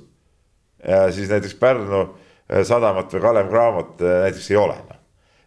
ja 0.89 1.13
siis 1.13 1.31
näiteks 1.31 1.55
Pärnu 1.55 2.01
äh, 2.01 2.63
sadamat 2.63 3.13
või 3.13 3.21
Kalev 3.21 3.49
Cramot 3.51 4.03
äh, 4.03 4.21
näiteks 4.27 4.51
ei 4.51 4.57
ole. 4.57 4.77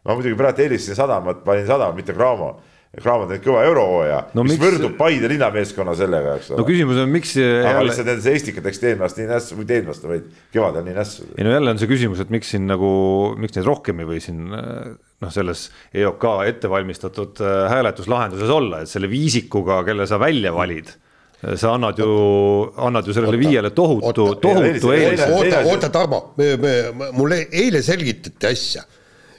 ma 0.03 0.16
muidugi 0.16 0.36
praegu 0.36 0.62
eelistasin 0.62 0.95
sadamat, 0.95 1.43
panin 1.43 1.68
sadama, 1.68 1.95
mitte 1.95 2.14
Cramo. 2.14 2.62
Cramo 2.97 3.27
teinud 3.29 3.43
kõva 3.45 3.61
eurohooaja 3.67 4.19
No 4.33 4.43
mis 4.43 4.55
miks- 4.55 4.63
võrdub 4.63 4.95
Paide 4.97 5.29
linnameeskonna 5.29 5.93
sellega, 5.97 6.35
eks 6.39 6.49
ole 6.51 6.61
no 6.63 6.65
küsimus 6.65 6.97
on, 7.03 7.11
miks 7.13 7.35
aga 7.37 7.73
jälle, 7.75 7.83
lihtsalt 7.91 8.07
nende 8.09 8.31
Eestikat 8.33 8.65
läks 8.69 8.81
aasta 8.83 9.21
nii 9.21 9.29
nässu, 9.29 9.57
mitte 9.59 9.75
eelmine 9.77 9.93
aasta, 9.93 10.09
vaid 10.09 10.29
kevadel 10.55 10.85
nii 10.87 10.95
nässu. 10.97 11.27
ei 11.37 11.45
no 11.45 11.51
jälle 11.53 11.73
on 11.75 11.81
see 11.83 11.91
küsimus, 11.91 12.23
et 12.25 12.31
miks 12.33 12.49
siin 12.55 12.65
nagu, 12.69 12.89
miks 13.37 13.53
neid 13.57 13.69
rohkem 13.69 14.01
ei 14.01 14.09
või 14.09 14.21
siin 14.23 14.47
noh, 14.49 15.29
selles 15.33 15.67
EOK 15.93 16.25
ettevalmistatud 16.53 17.41
äh, 17.45 17.57
hääletuslahenduses 17.73 18.49
olla, 18.49 18.81
et 18.81 18.89
selle 18.89 19.09
viisikuga, 19.11 19.83
kelle 19.85 20.07
sa 20.09 20.17
välja 20.21 20.51
valid, 20.55 20.89
sa 21.53 21.75
annad 21.77 21.99
ju, 22.01 22.09
annad 22.81 23.05
ju 23.05 23.13
sellele 23.13 23.37
viiele 23.37 23.69
tohutu, 23.77 24.05
oota, 24.09 24.41
tohutu 24.41 24.89
eile- 24.93 25.11
eelise. 25.13 25.27
oota 25.37 25.59
oota, 25.69 25.89
Tarmo, 25.93 26.21
mulle 27.13 27.43
eile 27.51 27.81
selgitati 27.85 28.49
asja, 28.49 28.81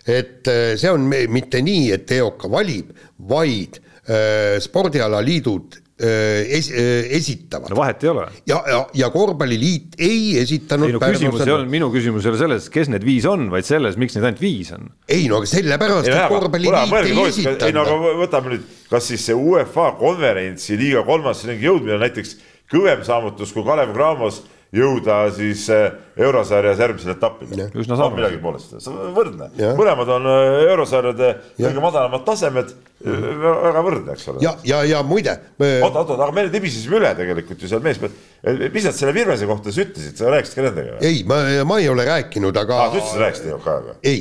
et 0.08 0.48
äh, 0.48 0.72
see 0.80 0.90
on 0.92 1.04
me- 1.08 1.26
mitte 1.30 1.60
nii, 1.64 1.92
et 1.96 2.16
EOK 2.18 2.48
valib, 2.52 2.94
vaid 3.28 3.78
äh, 4.08 4.56
spordialaliidud 4.64 5.78
äh, 6.00 6.48
es, 6.58 6.70
esitavad 6.72 7.72
no 7.72 7.78
vahet 7.80 8.04
ei 8.06 8.10
ole. 8.12 8.26
ja, 8.48 8.60
ja, 8.70 8.80
ja 9.02 9.10
korvpalliliit 9.12 9.98
ei 10.00 10.38
esitanud 10.40 10.88
ei 10.88 10.96
no 10.96 11.02
küsimus 11.02 11.44
ei 11.44 11.54
olnud, 11.54 11.72
minu 11.72 11.90
küsimus 11.94 12.26
ei 12.26 12.32
ole 12.32 12.40
selles, 12.40 12.68
kes 12.72 12.92
need 12.92 13.06
viis 13.06 13.28
on, 13.28 13.48
vaid 13.52 13.68
selles, 13.68 13.98
miks 14.00 14.16
neid 14.16 14.30
ainult 14.30 14.44
viis 14.44 14.72
on. 14.76 14.90
ei 15.10 15.28
no 15.30 15.42
aga 15.42 15.52
sellepärast, 15.52 16.12
et 16.12 16.34
korvpalliliit 16.34 16.98
ei 17.02 17.10
ei 17.12 17.16
no 17.18 17.26
esitanud. 17.28 17.82
aga 17.84 18.18
võtame 18.24 18.54
nüüd, 18.56 18.68
kas 18.88 19.10
siis 19.12 19.26
see 19.28 19.36
UEFA 19.36 19.90
konverentsi 20.00 20.78
liiga 20.80 21.04
kolmas 21.08 21.44
ringi 21.48 21.68
jõudmine 21.68 21.98
on 21.98 22.06
näiteks 22.06 22.38
kõvem 22.72 23.04
saavutus 23.04 23.52
kui 23.56 23.66
Kalev 23.66 23.92
Cramos 23.96 24.42
jõuda 24.74 25.22
siis 25.36 25.68
äh, 25.72 25.92
eurosarjas 26.18 26.82
järgmisele 26.82 27.14
etapile. 27.16 27.70
Üsna 27.74 27.96
sarnane. 27.96 28.18
midagi 28.18 28.42
poolest, 28.42 28.76
võrdne, 29.16 29.50
mõlemad 29.78 30.14
on 30.18 30.28
äh, 30.30 30.60
eurosarjade 30.68 31.32
kõige 31.58 31.82
madalamad 31.82 32.24
tasemed, 32.26 32.74
väga 32.98 33.82
võrdne, 33.86 34.14
eks 34.16 34.24
ole. 34.32 34.42
Ja, 34.42 34.56
ja, 34.66 34.80
ja 34.86 35.02
muide, 35.06 35.36
oota, 35.60 36.02
oota, 36.02 36.16
aga 36.18 36.32
me 36.34 36.48
nibisesime 36.48 36.98
üle 36.98 37.12
tegelikult 37.18 37.62
ju 37.62 37.70
seal 37.70 37.82
mees, 37.84 38.00
mis 38.02 38.88
nad 38.88 38.96
selle 38.96 39.14
Virvese 39.14 39.46
kohta 39.46 39.70
siis 39.70 39.86
ütlesid, 39.86 40.16
sa 40.18 40.32
rääkisid 40.34 40.58
ka 40.58 40.64
nendega 40.66 40.98
ei, 41.06 41.22
ma, 41.28 41.38
ma 41.68 41.78
ei 41.78 41.86
ole 41.92 42.06
rääkinud, 42.08 42.58
aga 42.58 42.80
aa, 42.82 42.88
sa 42.90 42.98
ütlesid, 42.98 43.14
sa 43.14 43.22
rääkisid 43.22 43.52
EOK-ga? 43.52 43.94
ei, 44.02 44.18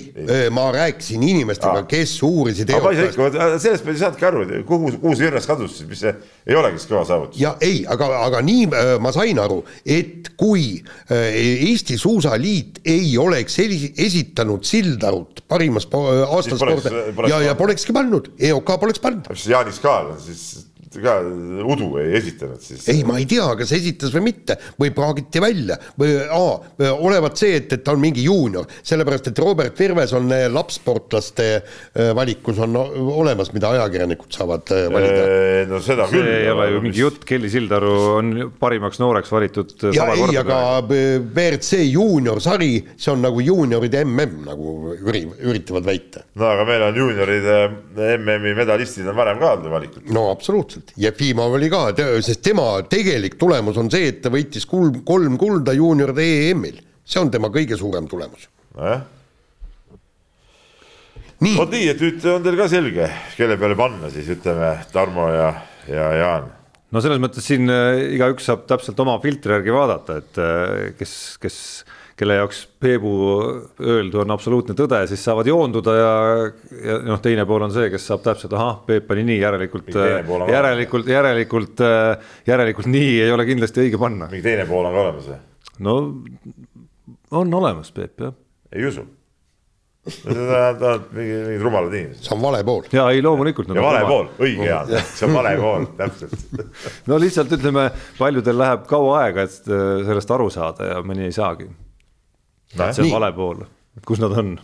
ma 0.54 0.68
rääkisin 0.76 1.26
inimestega, 1.26 1.84
kes 1.89 2.14
uurisid 2.28 2.70
aga 2.70 2.86
ma 2.86 2.93
ei 2.93 3.00
saa 3.02 3.08
EOK-st 3.10 3.39
ikka, 3.41 3.50
sellest 3.66 3.88
ma 3.88 3.95
ei 3.95 4.02
saanudki 4.04 4.30
aru, 4.30 4.45
kuhu, 4.70 4.93
kuhu 5.02 5.16
see 5.16 5.26
Virves 5.26 5.50
kadus 5.50 5.78
siis, 5.80 5.89
mis 5.89 6.02
see 6.06 6.14
ei 6.45 6.58
olegi 6.58 6.82
siis 6.82 6.91
kõva 6.91 7.04
saavutus. 7.10 7.41
ja 7.41 7.56
ei, 7.66 7.82
aga, 7.89 8.10
aga 8.28 8.41
nii 8.45 8.70
äh, 8.70 8.93
ma 9.02 9.14
sain 9.16 9.41
aru, 9.41 9.64
et 9.86 10.32
kui 10.39 10.68
äh, 10.78 11.26
Eesti 11.88 11.97
Suusaliit 12.01 12.79
ei 12.85 13.13
oleks 13.17 13.53
esi- 13.63 13.93
esitanud 14.03 14.63
Sildarut 14.67 15.39
parima 15.47 15.79
spo- 15.79 16.03
aasta 16.27 16.49
Siis 16.57 16.59
poleks- 16.61 16.83
spordi 16.83 17.13
poleks 17.15 17.31
ja, 17.31 17.39
ja 17.45 17.53
polekski 17.55 17.93
pannud, 17.95 18.27
EOK 18.39 18.73
poleks 18.81 18.99
pannud. 18.99 19.29
mis 19.31 19.45
Jaanis 19.47 19.79
on 19.85 20.19
siis 20.19 20.65
ka 20.95 21.17
udu 21.67 21.89
ei 22.01 22.15
esitanud 22.19 22.61
siis? 22.63 22.88
ei, 22.91 23.03
ma 23.07 23.17
ei 23.21 23.27
tea, 23.29 23.47
kas 23.59 23.73
esitas 23.75 24.13
või 24.15 24.29
mitte 24.29 24.57
või 24.79 24.91
praagiti 24.95 25.41
välja 25.43 25.77
või 25.99 26.15
aa, 26.23 26.93
olevat 26.95 27.39
see, 27.39 27.57
et, 27.59 27.71
et 27.73 27.83
ta 27.85 27.95
on 27.95 28.01
mingi 28.01 28.23
juunior, 28.25 28.67
sellepärast 28.85 29.31
et 29.31 29.41
Robert 29.43 29.77
Virves 29.79 30.13
on 30.17 30.31
äh, 30.33 30.45
lapssportlaste 30.51 31.47
äh, 31.57 32.11
valikus 32.15 32.59
on 32.63 32.75
olemas, 32.77 33.51
mida 33.55 33.71
ajakirjanikud 33.75 34.33
saavad 34.33 34.73
äh, 34.75 34.88
valida. 34.93 35.25
no 35.69 35.81
seda 35.83 36.07
see 36.09 36.21
küll. 36.21 36.31
ei 36.33 36.51
ole 36.51 36.69
ju 36.71 36.83
mingi 36.85 37.03
jutt, 37.03 37.25
Kelly 37.27 37.51
Sildaru 37.51 37.93
on 38.17 38.33
parimaks 38.59 39.01
nooreks 39.03 39.31
valitud. 39.33 39.75
ja 39.95 40.07
ei, 40.15 40.38
aga 40.39 40.59
WRC 40.83 41.81
juuniorsari, 41.88 42.71
see 42.95 43.13
on 43.13 43.25
nagu 43.27 43.43
juunioride 43.43 44.03
mm 44.07 44.25
nagu 44.47 44.95
üri, 44.95 45.23
üritavad 45.49 45.85
väita. 45.88 46.23
no 46.38 46.49
aga 46.49 46.65
meil 46.67 46.85
on 46.88 46.99
juunioride 47.01 47.57
MM-i 48.17 48.53
medalistid 48.57 49.07
on 49.07 49.17
varem 49.17 49.39
ka 49.41 49.53
olnud 49.55 49.71
valikud. 49.71 50.09
no 50.13 50.27
absoluutselt, 50.31 50.76
Jefimov 50.99 51.57
oli 51.57 51.69
ka, 51.73 51.89
sest 52.25 52.43
tema 52.45 52.69
tegelik 52.89 53.38
tulemus 53.39 53.78
on 53.82 53.91
see, 53.93 54.13
et 54.13 54.23
ta 54.23 54.32
võitis 54.34 54.65
kolm, 54.69 55.03
kolm 55.07 55.38
kulda 55.41 55.75
juunioride 55.78 56.25
EM-il, 56.49 56.82
see 57.07 57.21
on 57.21 57.32
tema 57.34 57.51
kõige 57.53 57.80
suurem 57.80 58.09
tulemus. 58.09 58.49
nojah 58.78 59.05
vot 61.38 61.73
nii, 61.73 61.89
et 61.91 62.01
nüüd 62.01 62.23
on 62.32 62.45
teil 62.45 62.57
ka 62.57 62.67
selge, 62.71 63.09
kelle 63.38 63.57
peale 63.61 63.78
panna 63.78 64.09
siis 64.13 64.30
ütleme 64.34 64.73
Tarmo 64.93 65.28
ja, 65.30 65.51
ja 65.89 66.07
Jaan. 66.17 66.47
no 66.91 67.03
selles 67.03 67.21
mõttes 67.21 67.45
siin 67.45 67.69
äh, 67.69 68.15
igaüks 68.15 68.47
saab 68.49 68.65
täpselt 68.69 68.99
oma 69.03 69.17
filtri 69.23 69.53
järgi 69.57 69.75
vaadata, 69.75 70.17
et 70.23 70.41
äh, 70.41 70.88
kes, 70.97 71.13
kes 71.41 71.59
kelle 72.18 72.38
jaoks 72.39 72.63
Peebu 72.82 73.11
öeldu 73.82 74.22
on 74.24 74.34
absoluutne 74.34 74.74
tõde, 74.78 75.03
siis 75.09 75.22
saavad 75.28 75.49
joonduda 75.49 75.93
ja, 75.97 76.13
ja 76.89 76.97
noh, 77.05 77.22
teine 77.24 77.45
pool 77.49 77.68
on 77.68 77.74
see, 77.76 77.91
kes 77.93 78.07
saab 78.09 78.24
täpselt, 78.26 78.55
ahah, 78.57 78.80
Peep 78.88 79.05
pani 79.09 79.26
nii, 79.28 79.38
järelikult, 79.43 79.91
järelikult, 79.93 81.11
järelikult, 81.13 81.86
järelikult 82.49 82.89
nii 82.89 83.13
ei 83.28 83.36
ole 83.36 83.45
kindlasti 83.49 83.86
õige 83.86 84.01
panna. 84.01 84.32
mingi 84.34 84.47
teine 84.49 84.65
pool 84.70 84.89
on 84.89 84.97
ka 84.97 85.05
olemas 85.05 85.30
või? 85.30 85.39
no 85.86 85.99
on 87.38 87.61
olemas, 87.61 87.93
Peep, 87.93 88.18
jah. 88.26 88.36
ei 88.74 88.89
usu 88.89 89.05
sa 90.07 90.70
tahad 90.80 91.09
mingid 91.11 91.61
rumalad 91.61 91.93
inimesed. 91.93 92.24
see 92.24 92.36
on 92.36 92.41
vale 92.41 92.63
pool. 92.65 92.86
ja 92.91 93.09
ei, 93.11 93.22
loomulikult. 93.22 93.74
ja 93.76 93.84
vale 93.84 94.05
pool, 94.07 94.30
õige 94.41 94.70
Jaan, 94.72 94.93
see 95.13 95.28
on 95.28 95.36
vale 95.38 95.57
pool, 95.61 95.89
täpselt. 95.99 96.70
no 97.11 97.20
lihtsalt 97.22 97.51
ütleme, 97.59 97.89
paljudel 98.18 98.57
läheb 98.57 98.88
kaua 98.89 99.26
aega, 99.26 99.45
et 99.45 99.76
sellest 100.07 100.32
aru 100.34 100.49
saada 100.53 100.95
ja 100.95 101.03
mõni 101.05 101.28
ei 101.28 101.36
saagi 101.36 101.68
see 102.76 103.07
on 103.07 103.13
vale 103.15 103.32
pool, 103.36 103.63
kus 104.07 104.22
nad 104.24 104.36
on? 104.38 104.57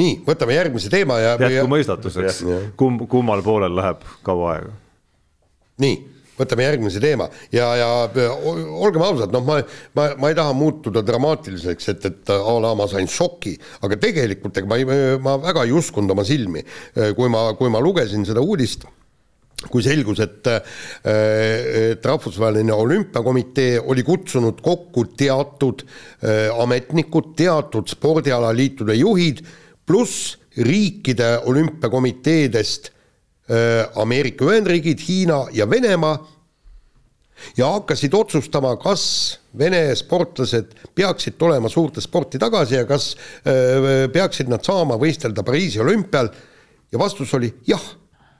nii, 0.00 0.16
võtame 0.26 0.56
järgmise 0.56 0.90
teema 0.92 1.20
ja. 1.22 1.36
jätku 1.38 1.70
mõistatuseks, 1.70 2.42
kumb, 2.78 3.06
kummal 3.10 3.44
poolel 3.46 3.74
läheb 3.76 4.02
kaua 4.26 4.56
aega. 4.56 4.74
nii, 5.84 6.00
võtame 6.38 6.66
järgmise 6.66 7.02
teema 7.02 7.28
ja, 7.54 7.68
ja 7.78 7.88
olgem 8.50 9.04
ausad, 9.06 9.34
noh, 9.34 9.44
ma, 9.46 9.60
ma, 9.94 10.08
ma 10.18 10.32
ei 10.32 10.38
taha 10.38 10.54
muutuda 10.56 11.04
dramaatiliseks, 11.06 11.88
et, 11.94 12.10
et 12.10 12.34
a 12.34 12.58
la 12.64 12.74
ma 12.78 12.88
sain 12.90 13.10
šoki, 13.10 13.54
aga 13.86 13.98
tegelikult 14.02 14.58
ega 14.58 14.70
ma 14.70 14.80
ei, 14.80 14.88
ma 15.22 15.38
väga 15.42 15.66
ei 15.66 15.74
uskunud 15.78 16.14
oma 16.16 16.26
silmi, 16.26 16.64
kui 17.16 17.30
ma, 17.32 17.46
kui 17.58 17.70
ma 17.72 17.82
lugesin 17.82 18.26
seda 18.26 18.42
uudist 18.42 18.86
kui 19.70 19.84
selgus, 19.84 20.20
et, 20.20 20.48
et 21.08 22.06
Rahvusvaheline 22.06 22.72
Olümpiakomitee 22.74 23.80
oli 23.80 24.04
kutsunud 24.04 24.60
kokku 24.64 25.06
teatud 25.16 25.84
äh, 25.84 26.50
ametnikud, 26.60 27.32
teatud 27.38 27.88
spordialaliitude 27.88 28.96
juhid, 28.98 29.44
pluss 29.86 30.34
riikide 30.56 31.38
olümpiakomiteedest 31.48 32.90
äh, 32.90 34.00
Ameerika 34.00 34.46
Ühendriigid, 34.50 35.00
Hiina 35.08 35.44
ja 35.52 35.68
Venemaa 35.70 36.18
ja 37.56 37.72
hakkasid 37.78 38.14
otsustama, 38.14 38.76
kas 38.80 39.40
Vene 39.58 39.92
sportlased 39.94 40.72
peaksid 40.98 41.36
tulema 41.38 41.68
suurte 41.70 42.02
sporti 42.02 42.40
tagasi 42.42 42.74
ja 42.80 42.86
kas 42.88 43.12
äh, 43.46 44.08
peaksid 44.12 44.50
nad 44.50 44.64
saama 44.66 44.98
võistelda 45.00 45.44
Pariisi 45.46 45.82
olümpial. 45.82 46.30
Ja 46.92 46.98
vastus 46.98 47.32
oli 47.34 47.48
jah 47.66 47.82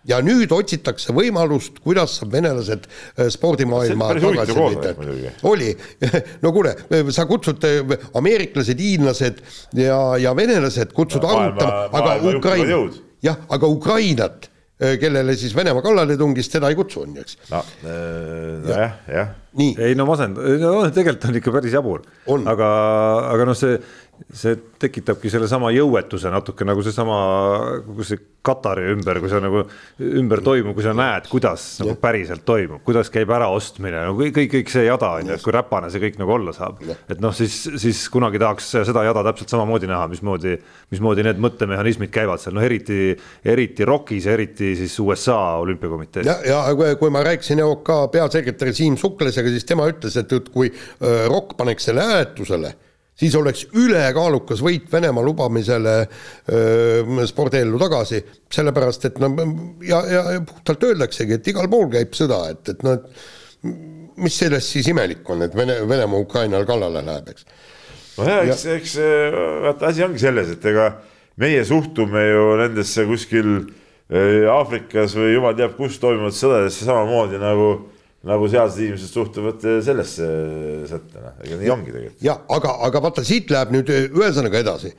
ja 0.08 0.20
nüüd 0.24 0.52
otsitakse 0.54 1.14
võimalust, 1.16 1.80
kuidas 1.84 2.18
saab 2.18 2.34
venelased 2.36 2.86
äh, 2.86 3.28
spordimaailma 3.32 4.12
tagasi 4.18 4.56
leida. 4.58 4.94
oli, 5.50 5.72
no 6.44 6.52
kuule, 6.54 6.74
sa 7.14 7.26
kutsud 7.30 7.64
äh, 7.68 7.94
ameeriklased, 8.20 8.80
hiinlased 8.80 9.44
ja, 9.80 10.00
ja 10.20 10.34
venelased 10.36 10.92
kutsud 10.96 11.24
arutama, 11.28 11.86
aga 11.92 12.18
Ukraina, 12.34 12.82
jah, 13.24 13.40
aga 13.56 13.70
Ukrainat 13.70 14.50
äh, 14.82 14.98
kellele 15.00 15.36
siis 15.40 15.56
Venemaa 15.56 15.84
kallale 15.84 16.18
tungis, 16.20 16.52
teda 16.52 16.68
ei 16.72 16.78
kutsu, 16.78 17.06
on 17.06 17.16
ju, 17.16 17.24
eks. 17.24 17.40
no 17.52 17.64
nojah, 18.68 19.00
jah. 19.08 19.34
ei 19.56 19.96
no 19.96 20.08
masend-, 20.10 20.40
no 20.60 20.76
tegelikult 20.90 21.30
on 21.30 21.40
ikka 21.40 21.56
päris 21.56 21.76
jabur, 21.78 22.04
aga, 22.28 22.70
aga 23.32 23.48
noh, 23.48 23.56
see 23.56 23.78
see 24.34 24.56
tekitabki 24.80 25.30
sellesama 25.32 25.70
jõuetuse 25.74 26.30
natuke 26.32 26.66
nagu 26.66 26.82
seesama, 26.84 27.18
kogu 27.86 28.06
see 28.06 28.22
Katari 28.44 28.90
ümber, 28.92 29.22
kui 29.22 29.30
sa 29.32 29.38
nagu 29.40 29.62
ümber 30.20 30.42
toimub, 30.44 30.74
kui 30.76 30.84
sa 30.84 30.92
näed, 30.92 31.30
kuidas 31.30 31.62
nagu 31.80 31.94
päriselt 31.96 32.42
toimub, 32.44 32.82
kuidas 32.84 33.08
käib 33.12 33.32
äraostmine, 33.32 34.02
no 34.04 34.12
kõik, 34.18 34.34
kõik, 34.36 34.50
kõik 34.52 34.72
see 34.74 34.82
jada 34.84 35.14
on 35.16 35.30
ju, 35.30 35.38
et 35.38 35.44
kui 35.46 35.54
räpane 35.56 35.88
see 35.88 36.02
kõik 36.02 36.18
nagu 36.20 36.34
olla 36.36 36.52
saab. 36.52 36.82
et 36.84 37.22
noh, 37.24 37.32
siis, 37.32 37.56
siis 37.80 38.02
kunagi 38.12 38.42
tahaks 38.42 38.68
seda 38.90 39.06
jada 39.08 39.24
täpselt 39.30 39.54
samamoodi 39.54 39.88
näha, 39.88 40.10
mismoodi, 40.12 40.58
mismoodi 40.92 41.24
need 41.24 41.40
mõttemehhanismid 41.40 42.12
käivad 42.12 42.44
seal, 42.44 42.58
noh 42.58 42.68
eriti, 42.68 43.14
eriti 43.48 43.88
ROK-is 43.88 44.28
ja 44.28 44.36
eriti 44.36 44.74
siis 44.76 44.98
USA 45.00 45.40
olümpiakomitees. 45.64 46.28
ja, 46.28 46.36
ja 46.44 46.62
kui, 46.76 46.92
kui 47.00 47.16
ma 47.16 47.24
rääkisin 47.24 47.64
EOK 47.64 47.94
peasekretäri 48.12 48.76
Siim 48.76 49.00
Suklesega, 49.00 49.48
siis 49.56 49.64
tema 49.64 49.88
ütles, 49.88 50.20
et, 50.20 50.36
et 50.36 50.52
kui 50.52 50.68
äh, 50.68 51.24
ROK 51.32 51.56
paneks 51.56 51.88
selle 51.88 52.04
hääletusele 52.04 52.76
siis 53.18 53.34
oleks 53.38 53.66
ülekaalukas 53.78 54.62
võit 54.64 54.90
Venemaa 54.92 55.24
lubamisele 55.24 55.94
spordiellu 57.30 57.78
tagasi, 57.80 58.20
sellepärast 58.52 59.08
et 59.10 59.22
no 59.22 59.30
ja, 59.86 60.02
ja 60.10 60.24
puhtalt 60.46 60.90
öeldaksegi, 60.90 61.38
et 61.38 61.54
igal 61.54 61.70
pool 61.70 61.88
käib 61.94 62.16
sõda, 62.16 62.40
et, 62.54 62.74
et 62.74 62.84
noh, 62.86 62.98
et 62.98 64.20
mis 64.20 64.34
sellest 64.36 64.74
siis 64.74 64.90
imelik 64.90 65.28
on, 65.30 65.46
et 65.46 65.54
Vene, 65.56 65.80
Venemaa 65.88 66.20
Ukrainale 66.20 66.66
kallale 66.68 67.02
läheb, 67.06 67.32
eks. 67.34 67.46
nojah, 68.18 68.44
eks, 68.48 68.66
eks 68.78 68.98
vaata 69.64 69.90
asi 69.90 70.04
ongi 70.06 70.22
selles, 70.22 70.52
et 70.56 70.68
ega 70.70 70.90
meie 71.40 71.64
suhtume 71.66 72.28
ju 72.28 72.44
nendesse 72.60 73.06
kuskil 73.08 73.56
Aafrikas 74.52 75.14
või 75.16 75.32
jumal 75.32 75.54
teab 75.56 75.78
kus 75.78 75.96
toimuvat 75.98 76.36
sõdadesse 76.36 76.84
samamoodi 76.84 77.38
nagu 77.40 77.68
nagu 78.28 78.48
sealsed 78.50 78.82
inimesed 78.86 79.12
suhtuvad 79.12 79.68
eh, 79.68 79.78
sellesse 79.84 80.26
sättena, 80.88 81.34
ega 81.44 81.60
nii 81.60 81.70
ongi 81.74 81.92
tegelikult. 81.92 82.24
jah, 82.24 82.42
aga, 82.56 82.78
aga 82.88 83.04
vaata, 83.04 83.24
siit 83.26 83.52
läheb 83.52 83.74
nüüd 83.74 83.92
eh, 83.92 84.08
ühesõnaga 84.12 84.60
edasi. 84.64 84.92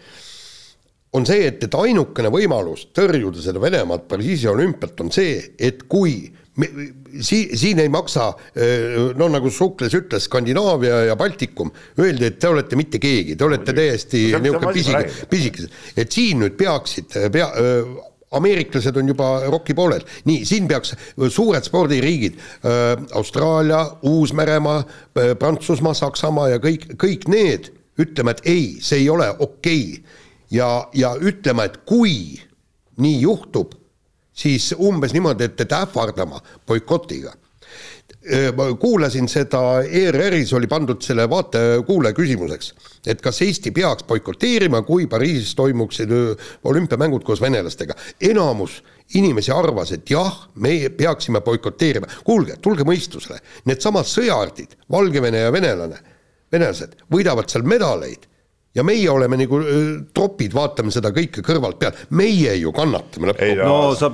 on 1.16 1.26
see, 1.28 1.46
et, 1.48 1.62
et 1.64 1.78
ainukene 1.80 2.30
võimalus 2.34 2.90
tõrjuda 2.96 3.42
seda 3.42 3.62
Venemaad 3.64 4.04
Pariisi 4.10 4.50
olümpialt 4.52 5.00
on 5.06 5.14
see, 5.16 5.38
et 5.58 5.86
kui 5.90 6.18
me, 6.60 6.70
si-, 7.24 7.56
siin 7.58 7.80
ei 7.82 7.90
maksa, 7.90 8.30
eh, 8.54 8.98
no 9.18 9.30
nagu 9.32 9.50
Sukles 9.54 9.96
ütles, 9.98 10.28
Skandinaavia 10.30 11.06
ja 11.10 11.16
Baltikum, 11.20 11.72
öeldi, 11.98 12.30
et 12.30 12.42
te 12.42 12.52
olete 12.52 12.78
mitte 12.80 13.02
keegi, 13.02 13.38
te 13.40 13.48
olete 13.48 13.74
täiesti 13.76 14.28
niisugune 14.36 14.76
pisike, 14.76 15.06
pisikesed, 15.32 15.80
et 15.98 16.20
siin 16.20 16.44
nüüd 16.46 16.60
peaksid, 16.60 17.16
pea, 17.34 17.50
ameeriklased 18.38 18.98
on 19.00 19.10
juba 19.12 19.30
ROK-i 19.50 19.76
poolel, 19.78 20.04
nii, 20.30 20.44
siin 20.48 20.68
peaks 20.70 20.96
suured 21.30 21.66
spordiriigid 21.66 22.38
äh,, 22.38 22.96
Austraalia, 23.18 23.84
Uus-Meremaa 24.04 24.82
äh,, 24.82 25.32
Prantsusmaa, 25.40 25.96
Saksamaa 25.98 26.52
ja 26.56 26.60
kõik, 26.64 26.92
kõik 27.02 27.30
need 27.32 27.72
ütlema, 28.02 28.36
et 28.36 28.44
ei, 28.50 28.68
see 28.84 29.04
ei 29.06 29.10
ole 29.10 29.30
okei 29.40 29.88
okay. 29.96 30.20
ja, 30.52 30.70
ja 30.94 31.16
ütlema, 31.16 31.68
et 31.70 31.82
kui 31.88 32.36
nii 33.02 33.18
juhtub, 33.22 33.74
siis 34.36 34.74
umbes 34.80 35.16
niimoodi, 35.16 35.48
et, 35.48 35.60
et 35.62 35.76
ähvardama 35.76 36.42
boikotiga 36.68 37.34
ma 38.58 38.68
kuulasin 38.80 39.28
seda, 39.30 39.84
ERR-is 39.86 40.54
oli 40.58 40.68
pandud 40.68 41.02
selle 41.06 41.28
vaataja-kuulaja 41.30 42.16
küsimuseks, 42.18 42.72
et 43.08 43.22
kas 43.22 43.42
Eesti 43.46 43.72
peaks 43.76 44.06
boikoteerima, 44.10 44.82
kui 44.88 45.06
Pariisis 45.08 45.54
toimuksid 45.56 46.12
olümpiamängud 46.64 47.24
koos 47.24 47.42
venelastega. 47.42 47.94
enamus 48.22 48.82
inimesi 49.14 49.52
arvas, 49.52 49.92
et 49.92 50.10
jah, 50.10 50.48
meie 50.56 50.90
peaksime 50.90 51.42
boikoteerima. 51.42 52.08
kuulge, 52.24 52.58
tulge 52.62 52.84
mõistusele, 52.84 53.40
needsamad 53.66 54.06
sõjaardid, 54.10 54.78
Valgevene 54.92 55.46
ja 55.46 55.52
venelane, 55.52 56.00
venelased 56.52 56.98
võidavad 57.12 57.50
seal 57.50 57.64
medaleid 57.64 58.26
ja 58.76 58.84
meie 58.88 59.10
oleme 59.12 59.38
nagu 59.40 59.60
tropid, 60.16 60.54
vaatame 60.56 60.94
seda 60.94 61.12
kõike 61.16 61.44
kõrvalt 61.46 61.80
pealt, 61.82 62.02
meie 62.16 62.56
ju 62.60 62.74
kannatame 62.76 63.32
lõpuks. 63.32 63.62
no 63.62 63.78
sa, 63.98 64.10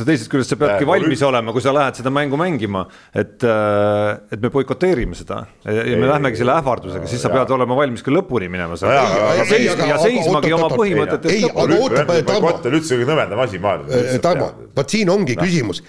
teisest 0.00 0.30
küljest 0.32 0.54
sa 0.54 0.58
peadki 0.60 0.88
valmis 0.88 1.20
või... 1.20 1.28
olema, 1.30 1.54
kui 1.56 1.64
sa 1.64 1.74
lähed 1.76 2.00
seda 2.00 2.12
mängu 2.14 2.38
mängima, 2.40 2.84
et, 3.12 3.44
et 3.44 4.44
me 4.44 4.52
boikoteerime 4.54 5.18
seda. 5.18 5.42
Ja 5.64 5.98
me 6.00 6.08
lähmegi 6.10 6.40
selle 6.40 6.56
ähvardusega, 6.58 7.10
siis 7.10 7.24
sa 7.24 7.32
pead 7.32 7.52
olema 7.56 7.76
valmis 7.78 8.04
ka 8.04 8.14
lõpuni 8.14 8.48
minema 8.52 8.78
seal. 8.80 8.94
Ja, 8.94 9.34
ja, 9.40 9.48
seis, 9.48 9.68
ja 9.72 9.98
seismagi 10.02 10.54
oma 10.56 10.70
põhimõtetest 10.72 11.44
lõpuni. 11.48 11.76
ei, 11.76 11.82
aga 11.82 11.82
oota, 11.82 12.22
Tarmo. 12.30 12.54
üldse 12.72 12.96
kõige 12.96 13.10
nõmedam 13.10 13.44
asi 13.44 13.60
maailmas. 13.62 14.16
Tarmo, 14.24 14.50
vot 14.76 14.96
siin 14.96 15.12
ongi 15.12 15.36
küsimus. 15.40 15.84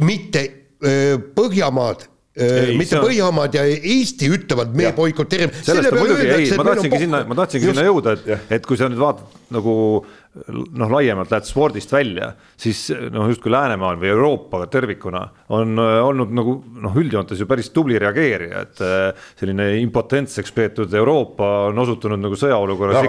Mitte 0.00 0.46
Põhjamaad 0.76 2.04
Ei, 2.36 2.76
mitte 2.76 2.98
on- 2.98 3.06
Põhjamaad 3.06 3.54
ja 3.56 3.62
Eesti 3.64 4.28
ütlevad, 4.28 4.74
me 4.76 4.90
boikoteerime. 4.92 5.52
sellest 5.64 5.92
on 5.92 5.98
muidugi, 6.02 6.26
ei, 6.28 6.50
ma 6.58 6.64
tahtsingi 6.68 6.98
sinna, 7.06 7.22
ma 7.24 7.34
tahtsingi 7.38 7.70
sinna 7.70 7.84
jõuda, 7.86 8.12
et 8.12 8.52
et 8.58 8.66
kui 8.68 8.76
sa 8.76 8.90
nüüd 8.92 9.00
vaatad 9.00 9.24
nagu 9.56 10.04
noh, 10.52 10.90
laiemalt 10.92 11.30
lähed 11.32 11.46
spordist 11.48 11.92
välja, 11.92 12.30
siis 12.60 12.88
noh, 13.12 13.28
justkui 13.30 13.52
Läänemaal 13.52 13.98
või 14.00 14.10
Euroopa 14.12 14.62
tervikuna 14.72 15.22
on 15.56 15.80
äh, 15.80 15.98
olnud 16.04 16.34
nagu 16.36 16.56
noh, 16.82 16.96
üldjoontes 16.98 17.40
ju 17.40 17.48
päris 17.48 17.70
tubli 17.74 17.98
reageerija, 18.02 18.62
et 18.66 18.82
äh, 18.84 19.28
selline 19.40 19.68
impotentseks 19.80 20.52
peetud 20.56 20.94
Euroopa 20.94 21.50
on 21.70 21.82
osutunud 21.84 22.20
nagu 22.20 22.38
sõjaolukorras 22.38 22.98
No 22.98 23.02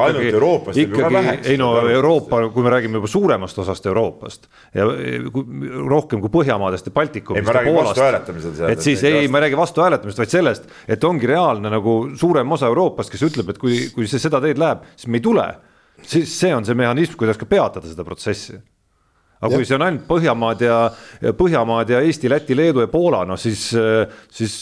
ka 0.93 1.11
väheks, 1.13 1.51
ei 1.51 1.59
no. 1.61 1.73
Euroopa, 1.91 2.41
kui 2.53 2.65
me 2.65 2.73
räägime 2.73 3.01
juba 3.01 3.11
suuremast 3.11 3.59
osast 3.63 3.85
Euroopast 3.89 4.49
ja 4.75 4.87
kui, 5.33 5.45
rohkem 5.87 6.23
kui 6.23 6.33
Põhjamaadest 6.37 6.89
ja 6.89 6.95
Baltikumist 6.95 7.47
et 8.71 8.83
siis 8.83 9.03
ei, 9.07 9.23
ei 9.23 9.31
ma 9.31 9.41
ei 9.41 9.47
räägi 9.47 9.59
vastu 9.59 9.83
hääletamisest, 9.83 10.23
vaid 10.23 10.33
sellest, 10.33 10.69
et 10.87 11.03
ongi 11.07 11.29
reaalne 11.29 11.71
nagu 11.71 11.97
suurem 12.17 12.51
osa 12.55 12.69
Euroopast, 12.71 13.11
kes 13.13 13.25
ütleb, 13.29 13.53
et 13.53 13.61
kui, 13.61 13.87
kui 13.95 14.09
see 14.09 14.21
seda 14.21 14.41
teed 14.43 14.59
läheb, 14.61 14.85
siis 14.95 15.11
me 15.11 15.19
ei 15.21 15.25
tule. 15.25 15.47
Siis 16.01 16.33
see 16.39 16.53
on 16.55 16.65
see 16.65 16.75
mehhanism, 16.77 17.17
kuidas 17.19 17.37
ka 17.39 17.45
peatada 17.49 17.87
seda 17.87 18.03
protsessi. 18.07 18.57
aga 19.41 19.53
kui 19.53 19.65
see 19.69 19.75
on 19.77 19.85
ainult 19.85 20.07
Põhjamaad 20.09 20.61
ja, 20.65 20.77
ja 21.21 21.33
Põhjamaad 21.37 21.91
ja 21.93 22.01
Eesti, 22.01 22.29
Läti, 22.29 22.55
Leedu 22.57 22.81
ja 22.81 22.87
Poola, 22.89 23.23
noh 23.25 23.37
siis, 23.37 23.69
siis 24.33 24.55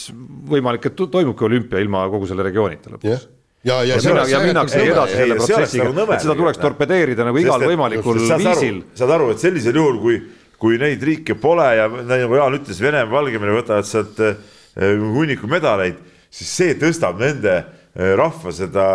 võimalik, 0.50 0.90
et 0.90 0.96
to- 0.96 1.08
toimubki 1.12 1.46
olümpia 1.48 1.80
ilma 1.80 2.04
kogu 2.12 2.28
selle 2.28 2.44
regioonita 2.44 2.92
lõpuks. 2.92 3.28
Ja, 3.66 3.80
ja, 3.82 3.96
ja, 3.96 3.96
ja 3.98 4.12
ääretult 4.14 4.44
minnakse 4.46 4.82
edasi 4.84 5.16
selle 5.16 5.36
protsessiga. 5.40 5.86
nagu 5.96 6.12
et 6.14 6.22
seda 6.22 6.34
tuleks 6.38 6.60
torpedeerida 6.62 7.24
nagu 7.26 7.40
igal 7.40 7.64
võimalikul 7.66 8.20
viisil. 8.20 8.82
saad 8.94 9.14
aru, 9.16 9.30
et 9.34 9.42
sellisel 9.42 9.74
juhul, 9.80 9.96
kui, 10.04 10.20
kui 10.60 10.78
neid 10.78 11.02
riike 11.02 11.34
pole 11.40 11.66
ja 11.74 11.88
nagu 11.88 12.36
Jaan 12.38 12.60
ütles, 12.60 12.78
Venemaa, 12.84 13.10
Valgevene 13.16 13.56
võtavad 13.56 13.88
sealt 13.88 14.20
eh, 14.22 14.36
hunniku 14.76 15.50
medaleid, 15.50 15.98
siis 16.30 16.52
see 16.60 16.76
tõstab 16.78 17.18
nende 17.18 17.56
rahva 17.96 18.52
seda 18.52 18.86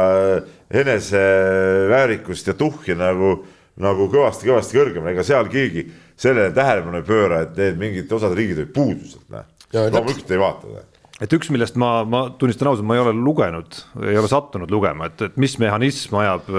eneseväärikust 0.70 2.52
ja 2.52 2.56
tuhhi 2.58 2.96
nagu, 2.98 3.34
nagu 3.82 4.08
kõvasti-kõvasti 4.12 4.78
kõrgemale, 4.78 5.16
ega 5.16 5.26
seal 5.26 5.50
keegi 5.52 5.88
sellele 6.22 6.54
tähelepanu 6.56 7.02
ei 7.02 7.08
pööra, 7.08 7.42
et 7.46 7.58
need 7.58 7.82
mingid 7.82 8.14
osad 8.14 8.36
riigid 8.38 8.62
olid 8.62 8.74
puudused, 8.76 9.26
noh. 9.34 9.48
Ja 9.72 9.88
loomulikult 9.88 10.32
ei 10.36 10.42
vaata. 10.42 10.68
noh. 10.68 10.88
et 11.24 11.34
üks, 11.38 11.50
millest 11.54 11.78
ma, 11.80 12.02
ma 12.06 12.26
tunnistan 12.38 12.72
ausalt, 12.72 12.86
ma 12.88 12.98
ei 12.98 13.04
ole 13.04 13.16
lugenud, 13.18 13.82
ei 14.04 14.20
ole 14.20 14.30
sattunud 14.30 14.72
lugema, 14.74 15.10
et, 15.10 15.28
et 15.30 15.38
mis 15.42 15.58
mehhanism 15.62 16.20
ajab, 16.22 16.50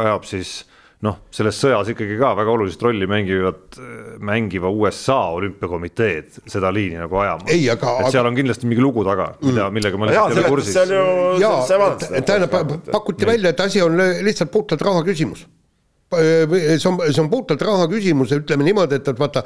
ajab 0.00 0.28
siis 0.28 0.60
noh, 1.06 1.20
selles 1.32 1.56
sõjas 1.56 1.88
ikkagi 1.94 2.18
ka 2.20 2.32
väga 2.36 2.52
olulist 2.52 2.82
rolli 2.84 3.06
mängivad, 3.08 3.78
mängiva 4.26 4.68
USA 4.72 5.20
olümpiakomiteed 5.36 6.42
seda 6.50 6.72
liini 6.74 7.00
nagu 7.00 7.20
ajama. 7.22 7.48
Ei, 7.52 7.64
aga- 7.72 7.96
et 8.02 8.12
seal 8.12 8.28
on 8.28 8.36
kindlasti 8.36 8.68
mingi 8.68 8.84
lugu 8.84 9.04
taga, 9.06 9.30
mida, 9.44 9.70
millega 9.72 10.00
ma 10.00 10.10
lihtsalt 10.10 10.36
ei 10.36 10.42
ole 10.44 10.52
kursis. 10.56 10.74
seal 10.76 10.92
ju, 10.96 11.06
vaadanud, 11.40 12.04
seda. 12.04 12.26
tähendab, 12.32 12.76
pakuti 12.90 13.28
välja, 13.32 13.54
et 13.54 13.64
asi 13.64 13.82
on 13.84 13.96
lihtsalt 14.26 14.52
puhtalt 14.52 14.84
raha 14.90 15.06
küsimus 15.08 15.46
see 16.10 16.88
on, 16.88 16.98
see 17.12 17.22
on 17.22 17.28
puhtalt 17.30 17.62
raha 17.62 17.86
küsimus, 17.90 18.32
ütleme 18.34 18.66
niimoodi, 18.66 18.98
et, 18.98 19.08
et 19.12 19.20
vaata, 19.20 19.44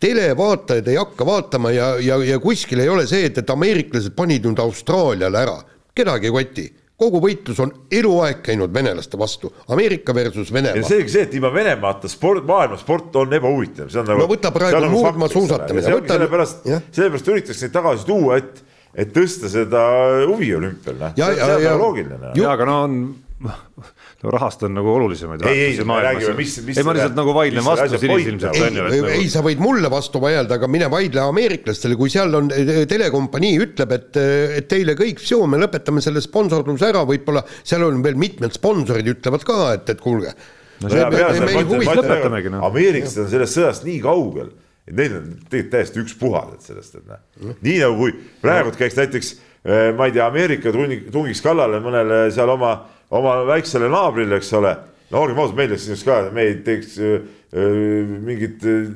televaatajad 0.00 0.90
ei 0.92 0.98
hakka 1.00 1.26
vaatama 1.26 1.72
ja, 1.74 1.88
ja, 2.02 2.20
ja 2.24 2.38
kuskil 2.42 2.84
ei 2.84 2.88
ole 2.92 3.06
see, 3.10 3.26
et, 3.26 3.40
et 3.42 3.50
ameeriklased 3.50 4.14
panid 4.14 4.46
nüüd 4.46 4.62
Austraaliale 4.62 5.42
ära, 5.42 5.58
kedagi 5.94 6.30
ei 6.30 6.36
koti. 6.36 6.68
Kogu 7.02 7.20
võitlus 7.24 7.58
on 7.64 7.72
eluaeg 7.92 8.40
käinud 8.46 8.72
venelaste 8.74 9.18
vastu, 9.20 9.50
Ameerika 9.74 10.14
versus 10.14 10.48
ja 10.50 10.54
Venemaa. 10.58 10.86
selge 10.88 11.08
see, 11.12 11.22
et 11.26 11.34
ilma 11.34 11.50
Venemaata 11.54 12.08
sport, 12.08 12.46
maailma 12.48 12.78
sport 12.80 13.16
on 13.20 13.32
ebahuvitav, 13.38 13.90
see 13.92 14.00
on 14.00 14.06
nagu. 14.12 14.22
No 14.22 14.28
võta 14.30 14.52
praegu 14.54 14.80
Nurdmaa 14.92 15.28
suusatamine, 15.32 15.88
võta- 15.98 16.14
sellepärast 16.16 16.68
sellepärast 16.92 17.28
üritatakse 17.34 17.66
neid 17.66 17.74
tagasi 17.74 18.06
tuua, 18.06 18.36
et, 18.42 18.62
et 18.94 19.12
tõsta 19.16 19.48
seda 19.52 19.82
huvi 20.30 20.54
olümpial, 20.56 20.96
noh. 21.00 21.12
Ja- 21.16 21.30
see 21.32 21.38
ja- 21.42 21.46
on 21.56 21.62
ja- 21.62 21.70
nagu 21.74 21.82
loogiline. 21.86 22.18
noh. 22.22 22.34
jaa, 22.38 22.52
aga 22.56 22.64
no 22.68 22.78
on, 22.86 22.98
no 24.22 24.32
rahast 24.32 24.62
on 24.66 24.74
nagu 24.76 24.90
olulisemaid 24.92 25.42
Ei, 25.50 25.64
ei, 25.66 25.84
me 25.86 25.98
räägime, 26.04 26.34
mis-. 26.38 26.58
mis 26.66 26.78
ei, 26.78 26.86
ma 26.86 26.94
lihtsalt 26.96 27.16
nagu 27.18 27.34
vaidlen 27.36 27.66
vastu 27.66 27.86
asja 27.88 28.00
point 28.00 28.22
sinisilmselt 28.22 28.56
on? 28.56 28.78
ju, 28.78 28.86
ei 28.86 29.00
et, 29.00 29.10
ei, 29.16 29.18
nagu 29.18 29.34
sa 29.34 29.42
võid 29.44 29.62
mulle 29.62 29.90
vastu 29.92 30.22
vaielda, 30.22 30.58
aga 30.60 30.70
mine 30.70 30.88
vaidle 30.92 31.24
ameeriklastele, 31.26 31.98
kui 31.98 32.12
seal 32.12 32.38
on 32.38 32.50
eh, 32.54 32.72
telekompanii 32.90 33.58
ütleb, 33.66 33.94
et, 33.98 34.18
et 34.60 34.70
teile 34.70 34.96
kõik, 34.98 35.22
me 35.50 35.60
lõpetame 35.64 36.04
selle 36.04 36.22
sponsorluse 36.24 36.90
ära, 36.92 37.04
võib-olla 37.08 37.44
seal 37.60 37.86
on 37.88 38.02
veel 38.04 38.18
mitmed 38.20 38.54
sponsorid 38.54 39.12
ütlevad 39.16 39.46
ka, 39.48 39.60
et, 39.76 39.94
et 39.94 40.02
kuulge. 40.02 40.34
no 40.82 40.90
noh. 42.52 42.66
ameeriklased 42.70 43.24
on 43.26 43.32
sellest 43.32 43.58
sõjast 43.58 43.86
nii 43.88 43.98
kaugel, 44.04 44.52
et 44.86 44.96
neil 44.98 45.18
on 45.18 45.30
tegelikult 45.46 45.72
täiesti 45.76 46.02
ükspuha 46.02 46.46
et 46.56 46.70
sellest, 46.70 47.00
et 47.00 47.10
noh. 47.10 47.56
nii 47.58 47.78
nagu 47.82 47.98
kui 48.04 48.14
praegu 48.42 48.74
käiks 48.78 48.98
näiteks, 48.98 49.34
ma 49.98 50.08
ei 50.08 50.14
tea, 50.14 50.26
Ameerika 50.26 50.72
tungi- 50.74 51.04
tungiks 51.12 51.42
kallale 51.44 51.78
mõnele 51.82 52.24
seal 52.34 52.50
oma, 52.50 52.74
oma 53.18 53.36
väiksele 53.48 53.90
naabrile, 53.92 54.40
eks 54.40 54.52
ole. 54.58 54.72
no 55.12 55.20
olgem 55.20 55.42
ausad, 55.42 55.58
meil 55.58 55.74
oleks 55.74 55.86
siis 55.90 56.04
ka, 56.06 56.22
me 56.32 56.46
ei 56.48 56.56
teeks 56.64 56.96
öö, 57.02 57.18
öö, 57.52 58.06
mingit 58.24 58.64
öö, 58.64 58.86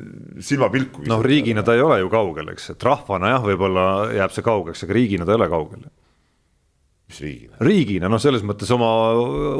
silmapilku. 0.41 1.05
noh, 1.11 1.23
riigina 1.25 1.65
ta 1.67 1.77
ei 1.77 1.85
ole 1.85 2.01
ju 2.01 2.11
kaugel, 2.13 2.55
eks, 2.55 2.73
et 2.73 2.89
rahvana 2.89 3.37
jah, 3.37 3.45
võib-olla 3.45 3.87
jääb 4.17 4.35
see 4.35 4.47
kaugeks, 4.47 4.87
aga 4.87 4.97
riigina 4.97 5.29
ta 5.29 5.35
ei 5.35 5.41
ole 5.41 5.51
kaugel 5.53 5.87
mis 7.07 7.21
riigina? 7.23 7.59
riigina 7.63 8.11
noh, 8.11 8.21
selles 8.23 8.45
mõttes 8.47 8.71
oma 8.75 8.89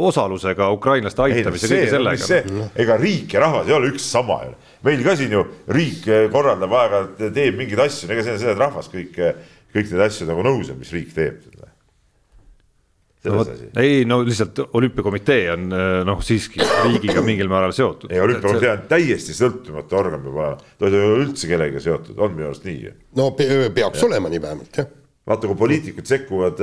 osalusega 0.09 0.71
ukrainlaste 0.75 1.27
aitamise 1.27 1.71
kõige 1.71 1.91
sellega. 1.93 2.41
ega 2.85 2.97
riik 3.01 3.37
ja 3.37 3.45
rahvas 3.45 3.69
ei 3.71 3.77
ole 3.77 3.93
üks 3.93 4.09
sama 4.17 4.41
ju. 4.47 4.57
meil 4.89 5.05
ka 5.07 5.17
siin 5.21 5.37
ju 5.37 5.45
riik 5.69 6.09
korraldab 6.33 6.75
aeg-ajalt, 6.81 7.23
teeb 7.37 7.61
mingeid 7.61 7.85
asju, 7.87 8.11
ega 8.11 8.25
see, 8.27 8.41
see 8.43 8.57
rahvas 8.57 8.91
kõik, 8.93 9.21
kõik 9.77 9.93
need 9.93 10.07
asju 10.09 10.29
nagu 10.33 10.47
nõus 10.47 10.73
on, 10.73 10.81
mis 10.81 10.95
riik 10.97 11.15
teeb. 11.15 11.45
No, 13.33 13.41
asi. 13.43 13.69
ei 13.83 14.05
no 14.09 14.21
lihtsalt 14.27 14.59
olümpiakomitee 14.73 15.41
on 15.53 15.69
noh, 16.09 16.23
siiski 16.25 16.61
riigiga 16.85 17.23
mingil 17.27 17.49
määral 17.53 17.73
seotud. 17.77 18.11
ei, 18.13 18.21
olümpiakomitee 18.21 18.71
on 18.73 18.85
täiesti 18.91 19.35
sõltumatu 19.37 19.99
organ 19.99 20.23
peab 20.25 20.37
olema, 20.37 20.57
ta 20.79 20.91
ei 20.91 21.01
ole 21.01 21.25
üldse 21.27 21.51
kellegagi 21.51 21.83
seotud, 21.89 22.19
on 22.19 22.35
minu 22.37 22.49
arust 22.51 22.65
nii 22.69 22.79
ju. 22.87 22.95
no 23.21 23.31
pe- 23.39 23.71
peaks 23.75 24.03
olema 24.07 24.29
nii 24.33 24.43
vähemalt 24.43 24.81
jah. 24.83 24.89
vaata, 25.27 25.47
kui 25.51 25.57
poliitikud 25.65 26.07
sekkuvad, 26.07 26.61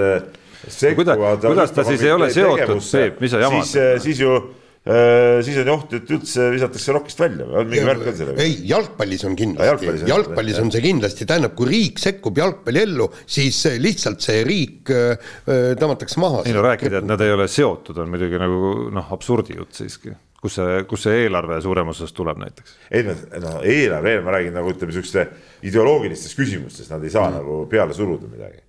sekkuvad 0.68 1.18
kuida- 1.20 1.48
kuidas 1.48 1.72
ta 1.76 1.84
siis 1.84 2.04
ei 2.04 2.12
ole 2.16 2.30
seotud, 2.34 2.80
Peep, 2.92 3.20
mis 3.22 3.32
sa 3.32 3.40
jamad? 3.44 3.66
siis, 3.68 4.04
siis 4.08 4.20
ju, 4.24 4.38
siis 4.84 5.58
on 5.62 5.70
oht, 5.72 5.94
et 5.96 6.10
üldse 6.12 6.50
visatakse 6.52 6.92
rokist 6.92 7.22
välja 7.24 7.46
või 7.48 7.62
on 7.62 7.70
mingi 7.72 7.86
värk 7.88 8.10
on 8.12 8.18
sellega? 8.18 8.44
ei, 8.44 8.58
jalgpallis 8.68 9.22
on 9.30 9.38
kindlasti 9.40 9.70
jalgpallis, 9.70 10.04
on- 10.04 10.12
jalgpallis 10.12 10.60
on 10.60 10.74
see 10.74 10.84
kindlasti, 10.84 11.28
tähendab, 11.30 11.56
kui 11.56 11.70
riik 11.70 12.02
sekkub 12.04 12.42
jalgpalliellu, 12.42 13.08
siis 13.38 13.62
lihtsalt 13.80 14.26
see 14.26 14.44
riik 14.48 14.92
äh, 14.92 15.14
äh, 15.48 15.70
tõmmatakse 15.80 16.20
maha. 16.20 16.44
ei 16.48 16.56
no 16.56 16.66
rääkida, 16.66 17.00
et 17.00 17.08
nad 17.08 17.24
ei 17.24 17.32
ole 17.32 17.48
seotud, 17.52 18.04
on 18.04 18.12
muidugi 18.12 18.42
nagu 18.42 18.74
noh, 18.94 19.16
absurdi 19.16 19.56
jutt 19.56 19.80
siiski. 19.80 20.12
kus 20.44 20.60
see, 20.60 20.84
kus 20.90 21.06
see 21.08 21.24
eelarve 21.24 21.62
suuremas 21.64 22.02
osas 22.04 22.16
tuleb 22.20 22.44
näiteks? 22.44 22.76
ei 22.92 23.08
no, 23.08 23.16
no 23.46 23.56
eelarve, 23.64 24.18
ma 24.26 24.36
räägin 24.36 24.60
nagu 24.60 24.76
ütleme, 24.76 24.96
siukeste 24.96 25.30
ideoloogilistest 25.64 26.40
küsimustest, 26.40 26.92
nad 26.92 27.04
ei 27.04 27.14
saa 27.14 27.30
mm. 27.30 27.40
nagu 27.40 27.64
peale 27.72 27.96
suruda 27.96 28.28
midagi. 28.28 28.63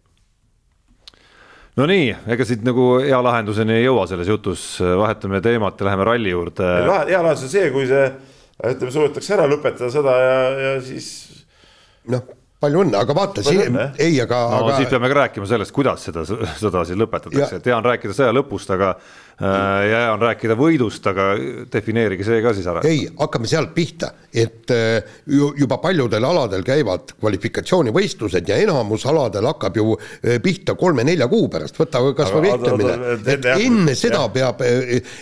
No 1.79 1.89
nii, 1.91 2.13
ega 2.35 2.47
siit 2.47 2.63
nagu 2.67 2.87
hea 3.03 3.19
lahenduseni 3.25 3.79
ei 3.79 3.87
jõua 3.87 4.07
selles 4.11 4.31
jutus, 4.31 4.65
vahetame 4.81 5.41
teemat 5.45 5.81
ja 5.81 5.89
läheme 5.91 6.07
ralli 6.07 6.33
juurde. 6.35 6.71
hea 7.11 7.21
lahendus 7.23 7.49
on 7.49 7.53
see, 7.57 7.71
kui 7.75 7.89
see 7.91 8.07
ütleme, 8.63 8.95
suudetakse 8.95 9.35
ära 9.35 9.49
lõpetada 9.51 9.91
seda 9.93 10.15
ja, 10.21 10.39
ja 10.67 10.73
siis 10.85 11.09
noh, 12.13 12.23
palju 12.65 12.81
õnne, 12.85 12.97
aga 13.01 13.17
vaata 13.17 13.45
ei, 14.03 14.17
aga 14.25 14.41
no 14.51 14.63
aga... 14.65 14.79
siis 14.81 14.91
peame 14.93 15.11
ka 15.13 15.19
rääkima 15.21 15.49
sellest, 15.51 15.75
kuidas 15.77 16.09
seda 16.09 16.25
sõda 16.27 16.83
siis 16.89 16.99
lõpetatakse, 17.01 17.61
et 17.61 17.69
hea 17.71 17.77
on 17.77 17.87
rääkida 17.87 18.17
sõja 18.17 18.35
lõpust, 18.37 18.73
aga 18.75 18.91
äh, 18.95 19.47
ja 19.91 20.01
hea 20.05 20.13
on 20.15 20.23
rääkida 20.25 20.57
võidust, 20.59 21.07
aga 21.13 21.27
defineerige 21.73 22.27
see 22.27 22.41
ka 22.45 22.55
siis 22.57 22.69
ära. 22.73 22.85
ei, 22.89 23.05
hakkame 23.21 23.51
sealt 23.51 23.75
pihta, 23.77 24.13
et 24.33 24.73
äh, 24.75 25.17
ju- 25.31 25.53
juba 25.61 25.79
paljudel 25.83 26.25
aladel 26.29 26.65
käivad 26.67 27.15
kvalifikatsioonivõistlused 27.21 28.49
ja 28.49 28.59
enamus 28.65 29.07
aladel 29.11 29.49
hakkab 29.53 29.77
ju 29.81 29.97
äh, 29.99 30.39
pihta 30.45 30.77
kolme-nelja 30.81 31.29
kuu 31.31 31.49
pärast, 31.53 31.79
võta 31.81 32.03
kas 32.15 32.31
Aga- 32.33 32.41
või 32.41 32.55
aga- 32.55 32.73
vehklemine 32.75 33.35
et 33.35 33.51
enne 33.59 33.95
seda 33.99 34.25
jah. 34.25 34.33
peab, 34.35 34.65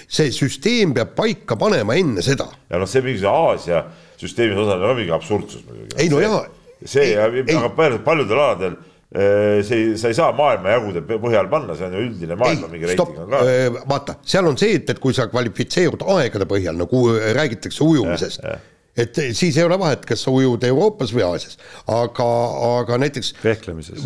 see 0.09 0.33
süsteem 0.35 0.95
peab 0.97 1.13
paika 1.19 1.57
panema 1.61 1.97
enne 1.99 2.23
seda. 2.25 2.49
ja 2.71 2.81
noh, 2.81 2.89
see 2.91 3.03
mingisugune 3.05 3.31
Aasia 3.53 3.85
süsteemis 4.23 4.59
osalemine 4.63 4.91
on 4.91 4.99
mingi 5.01 5.15
absurdsus 5.15 5.65
muidugi. 5.67 5.97
Ei, 5.99 6.09
no 6.13 6.21
jaa. 6.23 6.43
See 6.89 7.13
aga 7.19 7.71
paljudel, 7.77 8.01
paljudel 8.07 8.41
aladel 8.41 8.75
eh, 9.13 9.61
see, 9.67 9.95
sa 10.01 10.11
ei 10.13 10.19
saa 10.19 10.33
maailmajagude 10.37 11.05
põhjal 11.13 11.49
panna, 11.53 11.77
see 11.79 11.89
on 11.89 11.97
ju 11.99 12.05
üldine 12.09 12.39
maailma 12.41 12.73
mingi 12.73 12.91
ei, 12.91 12.97
stopp 12.99 13.15
reiting 13.17 13.25
on 13.27 13.33
ka., 13.79 13.87
vaata, 13.95 14.19
seal 14.35 14.51
on 14.51 14.61
see, 14.61 14.77
et, 14.81 14.93
et 14.93 15.01
kui 15.03 15.17
sa 15.17 15.29
kvalifitseerud 15.31 16.05
aegade 16.17 16.49
põhjal, 16.51 16.79
nagu 16.81 17.07
äh, 17.15 17.33
räägitakse 17.39 17.85
ujumisest 17.87 18.45
et 18.93 19.17
siis 19.33 19.57
ei 19.57 19.65
ole 19.65 19.79
vahet, 19.81 20.03
kas 20.05 20.21
sa 20.27 20.33
ujud 20.35 20.65
Euroopas 20.69 21.15
või 21.17 21.23
Aasias, 21.25 21.57
aga, 21.89 22.27
aga 22.83 22.99
näiteks 23.01 23.31
vehklemises. 23.41 24.05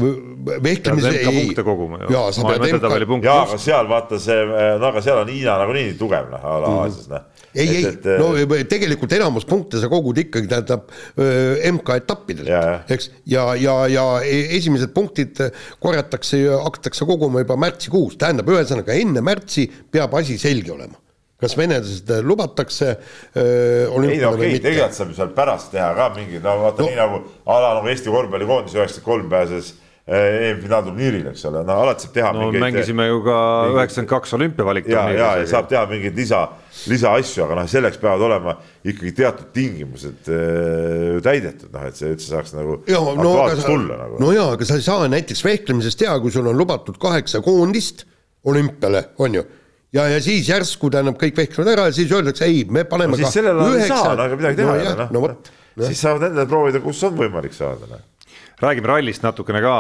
vehklemises 0.63 1.17
ei. 1.25 1.25
punkte 1.27 1.65
koguma 1.67 2.05
ju. 2.05 2.13
jaa, 2.15 3.41
aga 3.49 3.59
seal 3.59 3.91
vaata 3.91 4.21
see, 4.23 4.45
no 4.79 4.93
aga 4.93 5.03
seal 5.03 5.25
on 5.25 5.33
Hiina 5.35 5.57
nagunii 5.59 5.89
nii 5.89 5.99
tugev 5.99 6.31
noh, 6.31 6.39
a 6.39 6.61
la 6.63 6.71
mhm. 6.71 6.85
Aasias 6.85 7.11
noh 7.11 7.27
ei, 7.57 7.77
ei, 7.81 8.19
no 8.21 8.31
tegelikult 8.69 9.15
enamus 9.17 9.47
punkte 9.49 9.81
sa 9.83 9.91
kogud 9.93 10.21
ikkagi 10.21 10.51
tähendab 10.51 10.91
MK-etappidel, 11.17 12.51
eks, 12.93 13.11
ja, 13.33 13.49
ja, 13.61 13.79
ja 13.93 14.05
e-, 14.25 14.45
esimesed 14.59 14.93
punktid 14.97 15.41
korjatakse, 15.83 16.43
hakatakse 16.53 17.09
koguma 17.09 17.43
juba 17.45 17.59
märtsikuus, 17.67 18.19
tähendab, 18.21 18.53
ühesõnaga 18.53 18.97
enne 18.97 19.25
märtsi 19.25 19.67
peab 19.93 20.15
asi 20.21 20.39
selge 20.41 20.75
olema. 20.77 21.01
Kas 21.37 21.53
venelased 21.53 22.09
lubatakse 22.25 22.95
öö, 23.37 23.89
ei 24.09 24.21
no 24.23 24.31
okei 24.31 24.55
okay,, 24.57 24.61
tegelikult 24.65 24.97
saab 24.97 25.11
ju 25.13 25.17
seal 25.19 25.35
pärast 25.37 25.69
teha 25.75 25.91
ka 25.99 26.07
mingeid, 26.15 26.41
no 26.41 26.55
vaata 26.63 26.81
no. 26.81 26.87
nii 26.89 26.97
nagu 26.97 27.19
a 27.45 27.59
la 27.61 27.75
nagu 27.77 27.91
Eesti 27.93 28.09
korvpallikoondis 28.15 28.77
üheksakümmend 28.79 29.11
kolm 29.11 29.29
pääses 29.35 29.75
EM-finaalturniiril, 30.07 31.25
eks 31.33 31.41
ole, 31.49 31.65
no 31.67 31.77
alati 31.83 32.05
saab 32.07 32.13
teha 32.15 32.29
no 32.31 32.45
mingeid, 32.45 32.63
mängisime 32.63 33.09
ju 33.09 33.17
ka 33.25 33.39
üheksakümmend 33.73 34.11
kaks 34.13 34.35
olümpiavalikturniiri. 34.37 35.19
ja, 35.19 35.31
ja, 35.35 35.41
ja 35.43 35.49
saab 35.51 35.67
teha 35.73 35.81
mingeid 35.91 36.15
lisa, 36.15 36.45
lisaasju, 36.93 37.43
aga 37.43 37.57
noh, 37.59 37.67
selleks 37.73 37.99
peavad 37.99 38.23
olema 38.29 38.55
ikkagi 38.87 39.13
teatud 39.19 39.51
tingimused 39.57 40.31
äh, 40.31 41.19
täidetud, 41.27 41.75
noh, 41.75 41.89
et 41.91 41.99
see 41.99 42.13
üldse 42.15 42.31
saaks 42.31 42.55
nagu 42.55 42.79
ja, 42.87 43.03
no, 43.19 43.35
aga, 43.49 43.59
tulla 43.67 43.99
nagu. 44.05 44.23
no 44.23 44.31
jaa, 44.31 44.55
aga 44.55 44.71
sa 44.71 44.79
ei 44.79 44.87
saa 44.87 45.11
näiteks 45.11 45.43
vehklemisest 45.49 46.05
teha, 46.05 46.15
kui 46.23 46.39
sul 46.39 46.47
on 46.55 46.63
lubatud 46.63 47.03
kaheksa 47.03 47.43
koondist 47.43 48.07
olümpiale, 48.47 49.09
on 49.27 49.41
ju 49.41 49.47
ja, 49.91 50.07
ja 50.07 50.23
siis 50.23 50.47
järsku 50.55 50.87
tähendab, 50.95 51.19
kõik 51.19 51.43
vehklevad 51.43 51.75
ära 51.75 51.91
ja 51.91 51.99
siis 51.99 52.15
öeldakse 52.15 52.47
ei, 52.47 52.63
me 52.71 52.87
paneme 52.87 53.19
no, 53.19 53.25
siis 53.25 53.41
sellel 53.41 53.59
ajal 53.59 53.83
ei 53.83 53.91
saa, 53.91 54.15
no 54.15 54.31
aga 54.31 54.39
midagi 54.39 54.63
teha 54.63 54.83
ei 54.85 54.93
ole, 54.95 55.15
noh. 55.19 55.41
siis 55.83 56.07
saavad 56.07 56.31
endale 56.31 56.47
proovida, 56.47 56.87
kus 56.87 57.03
on 57.11 57.19
võimalik 57.19 57.59
saada, 57.59 57.91
noh 57.91 58.13
räägime 58.61 58.89
rallist 58.89 59.25
natukene 59.25 59.61
ka, 59.61 59.77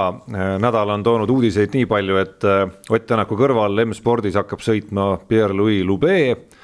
nädal 0.60 0.92
on 0.92 1.04
toonud 1.04 1.30
uudiseid 1.32 1.72
nii 1.72 1.86
palju, 1.88 2.18
et 2.20 2.44
äh, 2.44 2.66
Ott 2.92 3.06
Tänaku 3.08 3.38
kõrval 3.38 3.84
M-spordis 3.86 4.36
hakkab 4.36 4.60
sõitma 4.64 5.14
Pierre-Louis 5.28 5.84
Loubet. 5.86 6.56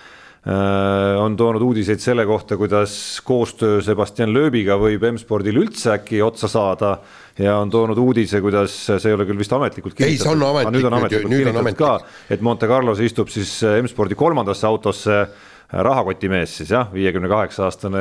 Äh, 0.43 1.17
on 1.23 1.37
toonud 1.39 1.63
uudiseid 1.63 2.03
selle 2.03 2.27
kohta, 2.29 2.59
kuidas 2.61 2.95
koostöö 3.25 3.81
Sebastian 3.85 4.33
Loebiga 4.35 4.77
võib 4.81 5.07
M-spordil 5.13 5.61
üldse 5.63 5.95
äkki 5.95 6.21
otsa 6.25 6.51
saada. 6.53 6.97
Ja 7.41 7.57
on 7.63 7.71
toonud 7.73 7.97
uudise, 7.97 8.43
kuidas 8.45 8.75
see 8.91 9.09
ei 9.09 9.17
ole 9.17 9.25
küll 9.25 9.41
vist 9.41 9.55
ametlikult 9.57 9.97
kinnitatud. 9.97 10.45
ametlik, 10.51 10.75
nüüd 10.77 10.91
on 10.91 10.99
ametlikult 10.99 11.33
kinnitatud 11.33 11.79
ka, 11.79 11.95
et 12.29 12.45
Monte 12.45 12.69
Carlos 12.69 13.01
istub 13.01 13.33
siis 13.33 13.55
M-spordi 13.81 14.19
kolmandasse 14.19 14.69
autosse. 14.69 15.25
Rahakotimees 15.73 16.59
siis 16.59 16.69
jah, 16.75 16.91
viiekümne 16.93 17.31
kaheksa 17.33 17.65
aastane 17.65 18.01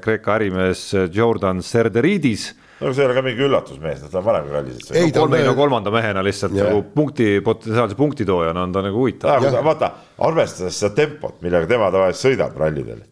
Kreeka 0.00 0.38
ärimees 0.38 0.86
Jordan 1.12 1.60
Serderidis 1.60 2.46
no 2.80 2.92
see 2.94 3.04
ei 3.04 3.08
ole 3.08 3.16
ka 3.16 3.24
mingi 3.24 3.44
üllatusmees, 3.46 4.02
ta 4.08 4.20
on 4.20 4.26
varem 4.26 4.48
ka 4.48 4.56
rallis. 4.58 4.90
ei, 4.96 5.12
kolme, 5.14 5.42
no 5.46 5.54
kolmanda 5.58 5.92
mehena 5.94 6.24
lihtsalt 6.24 6.56
yeah. 6.56 6.70
nagu 6.70 6.84
punkti, 6.94 7.28
potentsiaalse 7.44 7.98
punktitoojana 7.98 8.64
on 8.66 8.72
ta 8.72 8.84
nagu 8.86 9.02
huvitav. 9.02 9.46
vaata, 9.66 9.92
arvestades 10.28 10.80
seda 10.80 10.94
tempot, 11.02 11.38
millega 11.44 11.68
tema 11.70 11.90
tavaliselt 11.92 12.30
sõidab 12.30 12.58
rallidel 12.60 13.04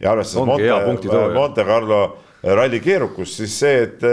ja 0.00 0.12
arvestades 0.12 0.46
Monte, 0.46 1.20
Monte 1.34 1.66
Carlo 1.66 2.00
ralli 2.42 2.80
keerukust, 2.84 3.40
siis 3.40 3.58
see, 3.58 3.86
et 3.86 4.04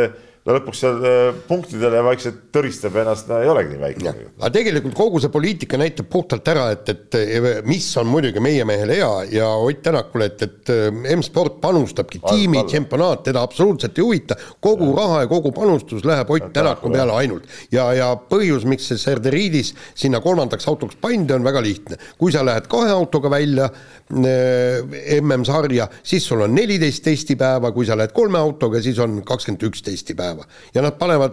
no 0.44 0.58
lõpuks 0.58 0.82
seal 0.84 1.06
äh, 1.08 1.22
punktidele 1.48 2.02
vaikselt 2.04 2.40
tõristab 2.54 2.98
ennast, 3.00 3.30
no 3.32 3.40
ei 3.40 3.50
olegi 3.50 3.74
nii 3.74 3.80
väike. 3.80 4.14
aga 4.42 4.50
tegelikult 4.52 4.96
kogu 4.98 5.22
see 5.24 5.32
poliitika 5.32 5.80
näitab 5.80 6.10
puhtalt 6.12 6.50
ära, 6.52 6.66
et, 6.76 6.90
et 6.92 7.64
mis 7.68 7.86
on 8.02 8.10
muidugi 8.12 8.44
meie 8.44 8.66
mehele 8.68 8.98
hea 9.00 9.12
ja 9.38 9.52
Ott 9.64 9.80
Tänakule, 9.84 10.28
et, 10.32 10.44
et 10.44 10.72
äh, 10.74 10.90
M-sport 11.16 11.62
panustabki 11.64 12.20
tiimi 12.26 12.66
tšempionaat, 12.68 13.24
teda 13.30 13.44
absoluutselt 13.48 13.98
ei 13.98 14.04
huvita, 14.04 14.38
kogu 14.64 14.90
ja. 14.92 14.98
raha 15.00 15.22
ja 15.24 15.30
kogu 15.32 15.54
panustus 15.56 16.04
läheb 16.08 16.36
Ott 16.36 16.52
Tänaku 16.56 16.92
peale 16.92 17.16
ainult. 17.22 17.48
ja, 17.72 17.88
ja 17.96 18.12
põhjus, 18.30 18.68
miks 18.68 18.90
see 18.92 19.00
Serderiidis 19.00 19.72
sinna 19.96 20.20
kolmandaks 20.24 20.68
autoks 20.72 21.00
pandi, 21.00 21.38
on 21.38 21.48
väga 21.48 21.64
lihtne. 21.64 22.00
kui 22.20 22.36
sa 22.36 22.44
lähed 22.44 22.68
kahe 22.72 22.92
autoga 22.92 23.32
välja 23.32 23.70
äh, 23.72 25.22
MM-sarja, 25.22 25.88
siis 26.04 26.28
sul 26.28 26.44
on 26.44 26.56
neliteist 26.56 27.04
testipäeva, 27.08 27.72
kui 27.72 27.88
sa 27.88 27.96
lähed 27.96 28.12
kolme 28.12 28.44
autoga, 28.44 28.84
siis 28.84 29.00
on 29.00 29.22
kakskümmend 29.24 29.68
üks 29.72 29.88
testipäeva 29.88 30.33
päeva 30.34 30.46
ja 30.74 30.82
nad 30.82 30.98
panevad 30.98 31.32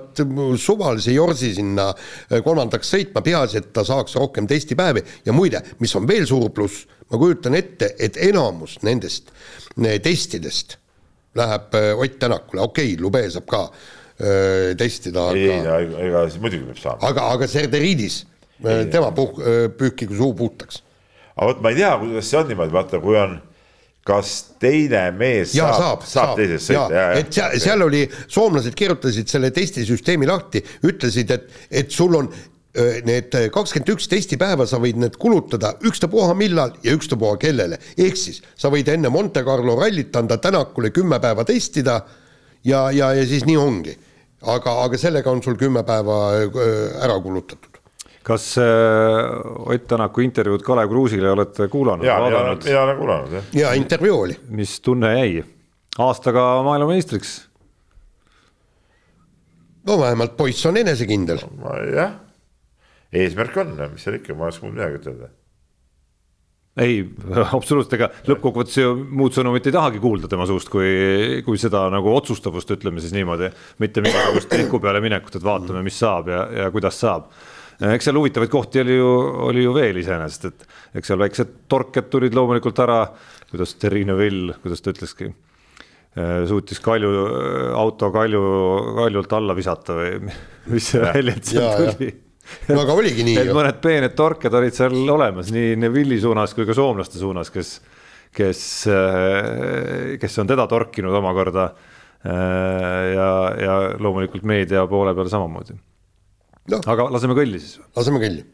suvalise 0.58 1.12
Jorsi 1.12 1.54
sinna 1.54 1.90
äh, 1.90 2.42
kolmandaks 2.44 2.92
sõitma, 2.94 3.22
peaasi, 3.22 3.58
et 3.58 3.72
ta 3.72 3.84
saaks 3.84 4.16
rohkem 4.16 4.46
testipäevi 4.46 5.02
ja 5.26 5.32
muide, 5.32 5.62
mis 5.80 5.94
on 5.96 6.08
veel 6.08 6.26
suur 6.26 6.50
pluss, 6.50 6.86
ma 7.10 7.18
kujutan 7.18 7.54
ette, 7.54 7.94
et 7.98 8.16
enamus 8.28 8.78
nendest 8.82 9.30
äh, 9.30 9.98
testidest 10.02 10.78
läheb 11.34 11.74
äh, 11.74 11.92
Ott 11.98 12.18
Tänakule, 12.18 12.62
okei 12.62 12.94
okay,, 12.94 13.02
Lube 13.02 13.24
saab 13.30 13.46
ka 13.46 13.64
öö, 14.20 14.74
testida. 14.76 15.30
ei, 15.32 15.48
ei, 15.48 15.86
ega 16.08 16.26
siis 16.28 16.40
muidugi 16.42 16.66
peab 16.68 16.80
saama. 16.80 17.06
aga, 17.08 17.28
aga 17.36 17.46
Serderiidis, 17.48 18.24
tema 18.92 19.14
puh-, 19.16 19.38
püükigu 19.78 20.18
suu 20.18 20.34
puhtaks. 20.36 20.82
aga 21.36 21.46
vot 21.48 21.62
ma 21.64 21.72
ei 21.72 21.78
tea, 21.78 21.94
kuidas 22.02 22.28
see 22.28 22.40
on 22.40 22.50
niimoodi, 22.50 22.74
vaata, 22.74 23.00
kui 23.00 23.16
on 23.16 23.38
kas 24.10 24.34
teine 24.62 25.06
mees 25.16 25.54
ja, 25.54 25.70
saab, 25.70 26.04
saab, 26.04 26.06
saab 26.10 26.38
teises 26.40 26.68
sõita? 26.70 27.08
et 27.18 27.32
seal, 27.34 27.56
seal 27.62 27.86
oli, 27.86 28.04
soomlased 28.26 28.76
kirjutasid 28.78 29.30
selle 29.30 29.52
testisüsteemi 29.54 30.28
lahti, 30.30 30.62
ütlesid, 30.86 31.34
et, 31.36 31.60
et 31.82 31.94
sul 31.94 32.18
on 32.18 32.30
need 33.06 33.34
kakskümmend 33.50 33.90
üks 33.96 34.06
testipäeva 34.10 34.66
sa 34.70 34.78
võid 34.78 35.00
need 35.02 35.16
kulutada 35.18 35.72
ükstapuha 35.86 36.36
millal 36.38 36.76
ja 36.86 36.94
ükstapuha 36.94 37.38
kellele. 37.42 37.80
ehk 37.98 38.16
siis 38.16 38.38
sa 38.54 38.70
võid 38.70 38.88
enne 38.92 39.10
Monte 39.10 39.42
Carlo 39.42 39.74
rallit 39.80 40.14
anda 40.16 40.38
Tänakule 40.38 40.92
kümme 40.94 41.18
päeva 41.20 41.44
testida 41.44 42.00
ja, 42.62 42.90
ja, 42.94 43.10
ja 43.12 43.26
siis 43.26 43.44
nii 43.48 43.56
ongi. 43.58 43.96
aga, 44.42 44.76
aga 44.84 44.98
sellega 44.98 45.30
on 45.30 45.42
sul 45.42 45.58
kümme 45.58 45.82
päeva 45.82 46.20
ära 47.02 47.18
kulutatud 47.22 47.69
kas 48.30 48.46
äh, 48.58 48.64
Ott 49.66 49.86
Tänaku 49.90 50.22
intervjuud 50.22 50.62
Kalev 50.62 50.90
Kruusile 50.90 51.30
olete 51.34 51.68
kuulanud? 51.68 52.06
ja, 52.06 52.18
ja, 52.30 52.56
ja 52.70 52.82
olen 52.84 52.98
kuulanud 52.98 53.32
jah. 53.38 53.52
ja 53.52 53.72
intervjuu 53.78 54.20
oli. 54.26 54.36
mis 54.48 54.78
tunne 54.80 55.12
jäi? 55.18 55.44
aastaga 55.98 56.62
maailmameistriks? 56.66 57.34
no 59.86 59.98
vähemalt 60.00 60.36
poiss 60.36 60.66
on 60.66 60.76
enesekindel 60.76 61.42
no,. 61.58 61.76
jah, 61.94 62.16
eesmärk 63.12 63.60
on, 63.64 63.76
mis 63.92 64.06
seal 64.06 64.20
ikka, 64.20 64.38
ma 64.38 64.48
ei 64.48 64.54
oska 64.54 64.66
muud 64.66 64.78
midagi 64.78 65.02
ütelda 65.02 65.30
ei, 66.80 67.00
absoluutselt, 67.58 67.96
ega 67.98 68.08
lõppkokkuvõttes 68.30 68.78
ju 68.78 68.92
muud 68.94 69.34
sõnumit 69.34 69.66
ei 69.66 69.74
tahagi 69.74 70.00
kuulda 70.02 70.30
tema 70.30 70.46
suust, 70.48 70.70
kui, 70.72 71.40
kui 71.46 71.58
seda 71.60 71.88
nagu 71.92 72.12
otsustavust, 72.14 72.70
ütleme 72.76 73.02
siis 73.02 73.14
niimoodi. 73.16 73.50
mitte 73.82 74.04
mingisugust 74.04 74.52
triku 74.52 74.78
peale 74.82 75.02
minekut, 75.02 75.36
et 75.36 75.46
vaatame, 75.46 75.82
mis 75.86 75.98
saab 75.98 76.30
ja, 76.30 76.44
ja 76.62 76.70
kuidas 76.70 77.00
saab 77.02 77.32
eks 77.88 78.08
seal 78.08 78.18
huvitavaid 78.20 78.50
kohti 78.52 78.82
oli 78.82 78.96
ju, 78.96 79.10
oli 79.48 79.64
ju 79.64 79.74
veel 79.74 80.00
iseenesest, 80.02 80.48
et 80.50 80.98
eks 81.00 81.12
seal 81.12 81.20
väiksed 81.22 81.52
torked 81.70 82.10
tulid 82.12 82.36
loomulikult 82.36 82.82
ära, 82.84 83.02
kuidas 83.50 83.76
Terrine 83.80 84.16
Vill, 84.18 84.52
kuidas 84.62 84.84
ta 84.84 84.92
ütleski, 84.92 85.30
äh, 86.20 86.42
suutis 86.48 86.82
Kalju, 86.84 87.12
auto 87.78 88.10
Kalju, 88.14 88.42
Kaljult 89.00 89.38
alla 89.38 89.56
visata 89.56 89.96
või 89.96 90.18
mis 90.74 90.90
see 90.92 91.04
väljend 91.04 91.48
seal 91.52 91.94
tuli 91.94 92.10
no 92.70 92.80
aga 92.82 92.96
oligi 92.98 93.24
nii 93.26 93.46
ju. 93.46 93.54
mõned 93.56 93.78
peened 93.82 94.16
torked 94.18 94.54
olid 94.60 94.74
seal 94.76 94.96
olemas 95.12 95.52
nii 95.54 95.76
Neville'i 95.80 96.20
suunas 96.22 96.54
kui 96.56 96.66
ka 96.68 96.76
soomlaste 96.76 97.20
suunas, 97.20 97.52
kes, 97.54 97.76
kes, 98.34 98.64
äh, 98.90 100.16
kes 100.20 100.40
on 100.42 100.50
teda 100.50 100.66
torkinud 100.70 101.14
omakorda. 101.20 101.70
Äh, 102.20 103.04
ja, 103.14 103.28
ja 103.56 103.76
loomulikult 103.96 104.44
meedia 104.44 104.82
poole 104.90 105.14
peal 105.16 105.30
samamoodi 105.32 105.78
no.. 106.70 106.80
aga 106.94 107.10
laseme 107.16 107.36
kõlli 107.38 107.60
siis. 107.62 107.78
laseme 107.96 108.22
kõlli. 108.22 108.46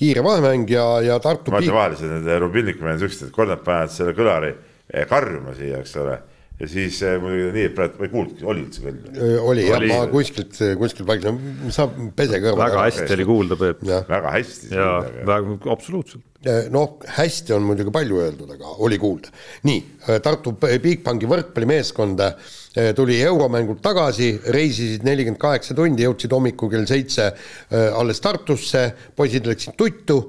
kiire 0.00 0.24
vahemäng 0.24 0.70
ja, 0.72 0.84
ja 1.04 1.20
Tartu. 1.20 1.52
ma 1.52 1.60
ütlen 1.60 1.76
vahele, 1.76 2.10
need 2.16 2.34
Rubinniku 2.40 2.86
mehed 2.86 3.02
siuksed, 3.02 3.28
et 3.28 3.36
kord 3.36 3.52
nad 3.52 3.60
panevad 3.64 3.92
selle 3.92 4.14
kõlari 4.16 4.54
eh, 4.54 5.04
karjuma 5.08 5.52
siia, 5.58 5.82
eks 5.84 5.96
ole 6.00 6.16
ja 6.60 6.68
siis 6.68 6.98
eh, 7.04 7.16
muidugi 7.20 7.52
nii, 7.56 7.66
et 7.70 7.76
praegu 7.76 8.00
ma 8.00 8.06
ei 8.06 8.12
kuulnudki, 8.12 8.46
oli 8.52 8.64
üldse 8.66 8.82
kõll? 8.84 9.20
oli 9.48 9.66
jah, 9.66 9.84
ma 9.88 10.00
kuskilt, 10.12 10.56
kuskilt 10.80 11.08
vaikselt, 11.08 11.44
saab 11.72 11.94
pese 12.16 12.40
kõrva. 12.42 12.66
väga 12.66 12.86
hästi 12.86 13.16
oli 13.16 13.28
kuulda, 13.28 13.60
Peep. 13.60 13.84
väga 14.08 14.34
hästi. 14.36 14.72
jaa, 14.76 14.96
väga, 15.28 15.58
absoluutselt. 15.72 16.24
noh, 16.72 16.96
hästi 17.20 17.56
on 17.56 17.68
muidugi 17.68 17.94
palju 17.94 18.24
öeldud, 18.24 18.56
aga 18.56 18.74
oli 18.84 19.00
kuulda. 19.00 19.32
nii, 19.68 19.84
Tartu 20.24 20.56
Bigbanki 20.60 21.28
võrkpallimeeskond 21.30 22.24
eh, 22.24 22.52
tuli 22.94 23.16
euromängult 23.22 23.80
tagasi, 23.82 24.34
reisisid 24.54 25.02
nelikümmend 25.02 25.40
kaheksa 25.42 25.74
tundi, 25.74 26.04
jõudsid 26.06 26.30
hommikul 26.30 26.70
kell 26.70 26.86
seitse 26.86 27.32
eh, 27.32 27.88
alles 27.90 28.22
Tartusse, 28.22 28.84
poisid 29.16 29.48
läksid 29.50 29.74
tuttu 29.80 30.20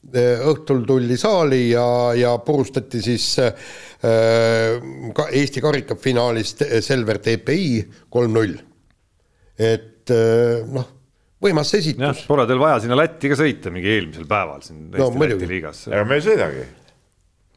Eh, 0.00 0.40
õhtul 0.48 0.86
tuldi 0.88 1.16
saali 1.20 1.68
ja, 1.70 1.84
ja 2.16 2.30
purustati 2.42 3.02
siis 3.04 3.26
äh, 3.38 3.52
ka 5.14 5.26
Eesti 5.28 5.60
karikafinaalist 5.60 6.64
Selver 6.82 7.20
TPI 7.20 7.82
kolm-null. 8.08 8.56
et 9.60 10.10
äh, 10.10 10.64
noh, 10.72 10.88
võimas 11.44 11.74
esitus. 11.76 12.24
Pole 12.26 12.48
teil 12.48 12.62
vaja 12.62 12.80
sinna 12.80 12.96
Lätti 12.96 13.28
ka 13.28 13.36
sõita 13.38 13.70
mingi 13.74 13.92
eelmisel 13.92 14.24
päeval 14.30 14.64
siin 14.64 14.88
no, 14.88 15.10
Eesti-Läti 15.12 15.50
liigas. 15.52 15.84
ega 15.92 16.08
me 16.08 16.16
ei 16.16 16.24
sõidagi. 16.24 16.64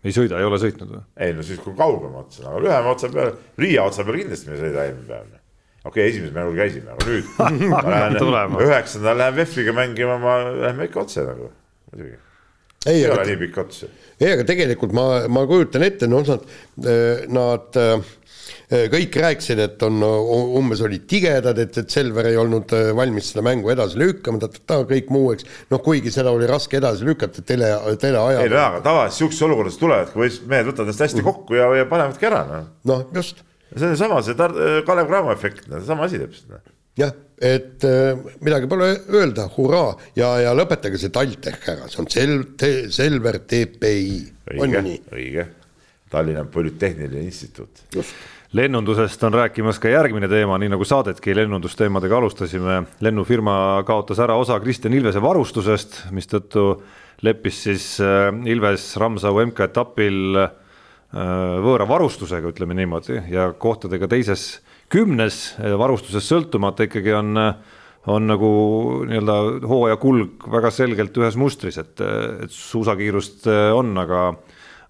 Ei 0.03 0.15
sõida, 0.15 0.39
ei 0.39 0.47
ole 0.47 0.59
sõitnud 0.61 0.91
või? 0.95 1.05
ei 1.25 1.35
no 1.35 1.45
siis 1.45 1.61
kui 1.63 1.75
kaugema 1.77 2.23
otsa, 2.23 2.45
aga 2.49 2.61
lühema 2.65 2.91
otsa 2.93 3.09
peale, 3.13 3.37
Riia 3.59 3.85
otsa 3.87 4.05
peale 4.05 4.23
kindlasti 4.23 4.49
me 4.49 4.57
ei 4.57 4.61
sõida 4.65 4.85
eelmine 4.87 5.07
päev. 5.09 5.31
okei 5.31 5.89
okay,, 5.91 6.09
esimesel 6.09 6.35
mängul 6.37 6.59
käisime, 6.59 6.95
aga 6.95 7.09
nüüd 7.09 7.31
ma 7.73 7.83
lähen 7.87 8.59
üheksandal 8.67 9.19
lähen 9.21 9.39
VEF-iga 9.39 9.75
mängima, 9.79 10.19
ma 10.23 10.37
lähme 10.49 10.89
ikka 10.89 11.03
otse 11.05 11.25
nagu, 11.27 11.49
muidugi. 11.91 12.17
ei, 12.85 12.97
ei 12.97 13.07
ole 13.11 13.27
nii 13.31 13.39
pikk 13.45 13.61
ots. 13.63 13.85
ei, 14.19 14.33
aga 14.33 14.47
tegelikult 14.49 14.95
ma, 14.97 15.07
ma 15.31 15.45
kujutan 15.49 15.87
ette, 15.87 16.11
noh, 16.11 16.27
nad, 16.27 16.51
nad 17.39 17.81
kõik 18.93 19.15
rääkisid, 19.23 19.59
et 19.63 19.83
on 19.85 20.01
umbes 20.03 20.81
olid 20.83 21.05
tigedad, 21.09 21.57
et, 21.61 21.77
et 21.77 21.93
Selver 21.93 22.29
ei 22.31 22.37
olnud 22.39 22.73
valmis 22.97 23.31
seda 23.31 23.43
mängu 23.45 23.71
edasi 23.73 23.99
lükkama, 24.01 24.41
ta-ta-ta, 24.41 24.81
kõik 24.89 25.11
muu, 25.13 25.31
eks. 25.35 25.47
noh, 25.71 25.81
kuigi 25.83 26.11
seda 26.13 26.33
oli 26.33 26.49
raske 26.49 26.79
edasi 26.79 27.07
lükata 27.07 27.43
tele, 27.45 27.69
teleajal. 28.01 28.43
ei 28.43 28.51
no 28.51 28.59
jaa, 28.59 28.69
aga 28.73 28.83
tavaliselt 28.85 29.19
sihukeses 29.19 29.47
olukorras 29.47 29.79
tulevad, 29.81 30.13
kui 30.13 30.29
mehed 30.49 30.69
võtavad 30.69 30.89
ennast 30.89 31.05
hästi 31.07 31.25
kokku 31.25 31.57
ja, 31.59 31.69
ja 31.79 31.89
panevadki 31.89 32.29
ära, 32.29 32.43
noh. 32.49 32.69
noh, 32.89 33.03
just. 33.15 33.43
see 33.75 33.89
on 33.89 33.99
sama, 33.99 34.21
see 34.25 34.37
Kalev 34.87 35.09
Cramo 35.09 35.33
efekt, 35.33 35.67
sama 35.87 36.07
asi 36.09 36.21
täpselt. 36.21 36.51
Noh. 36.51 36.63
jah, 36.99 37.13
et 37.43 37.83
äh, 37.87 38.13
midagi 38.45 38.69
pole 38.71 38.91
öelda, 39.13 39.47
hurraa 39.57 39.95
ja, 40.19 40.35
ja 40.45 40.53
lõpetage 40.57 41.01
see 41.01 41.13
TalTech 41.13 41.73
ära, 41.73 41.89
see 41.91 42.03
on 42.03 42.09
sel-, 42.13 42.89
Selver 42.93 43.41
TPI, 43.43 44.17
on 44.59 44.77
ju 44.77 44.83
nii? 44.85 45.01
õige, 45.13 45.47
Tallinna 46.13 46.45
Polütehniline 46.45 47.25
Instituut. 47.25 47.83
lennundusest 48.53 49.23
on 49.23 49.33
rääkimas 49.33 49.79
ka 49.81 49.89
järgmine 49.89 50.27
teema, 50.29 50.59
nii 50.61 50.69
nagu 50.69 50.85
saadetki 50.85 51.33
lennundusteemadega 51.35 52.17
alustasime. 52.17 52.83
lennufirma 53.01 53.83
kaotas 53.87 54.19
ära 54.21 54.35
osa 54.37 54.59
Kristjan 54.59 54.93
Ilvese 54.93 55.21
varustusest, 55.21 56.03
mistõttu 56.11 56.83
leppis 57.25 57.63
siis 57.63 57.87
äh, 58.01 58.29
Ilves 58.45 58.91
Ramsau 59.01 59.41
MK-etapil 59.47 60.37
äh, 60.43 60.51
võõra 61.65 61.87
varustusega, 61.89 62.53
ütleme 62.53 62.77
niimoodi, 62.77 63.23
ja 63.33 63.49
kohtadega 63.57 64.07
teises 64.07 64.61
kümnes 64.93 65.55
varustusest 65.57 66.29
sõltumata 66.29 66.85
ikkagi 66.85 67.13
on 67.17 67.39
on 68.11 68.25
nagu 68.27 68.47
nii-öelda 69.07 69.67
hooaja 69.67 69.97
kulg 70.01 70.43
väga 70.51 70.71
selgelt 70.75 71.17
ühes 71.17 71.37
mustris, 71.39 71.77
et, 71.79 72.01
et 72.43 72.51
suusakiirust 72.51 73.47
on, 73.77 73.93
aga 74.01 74.33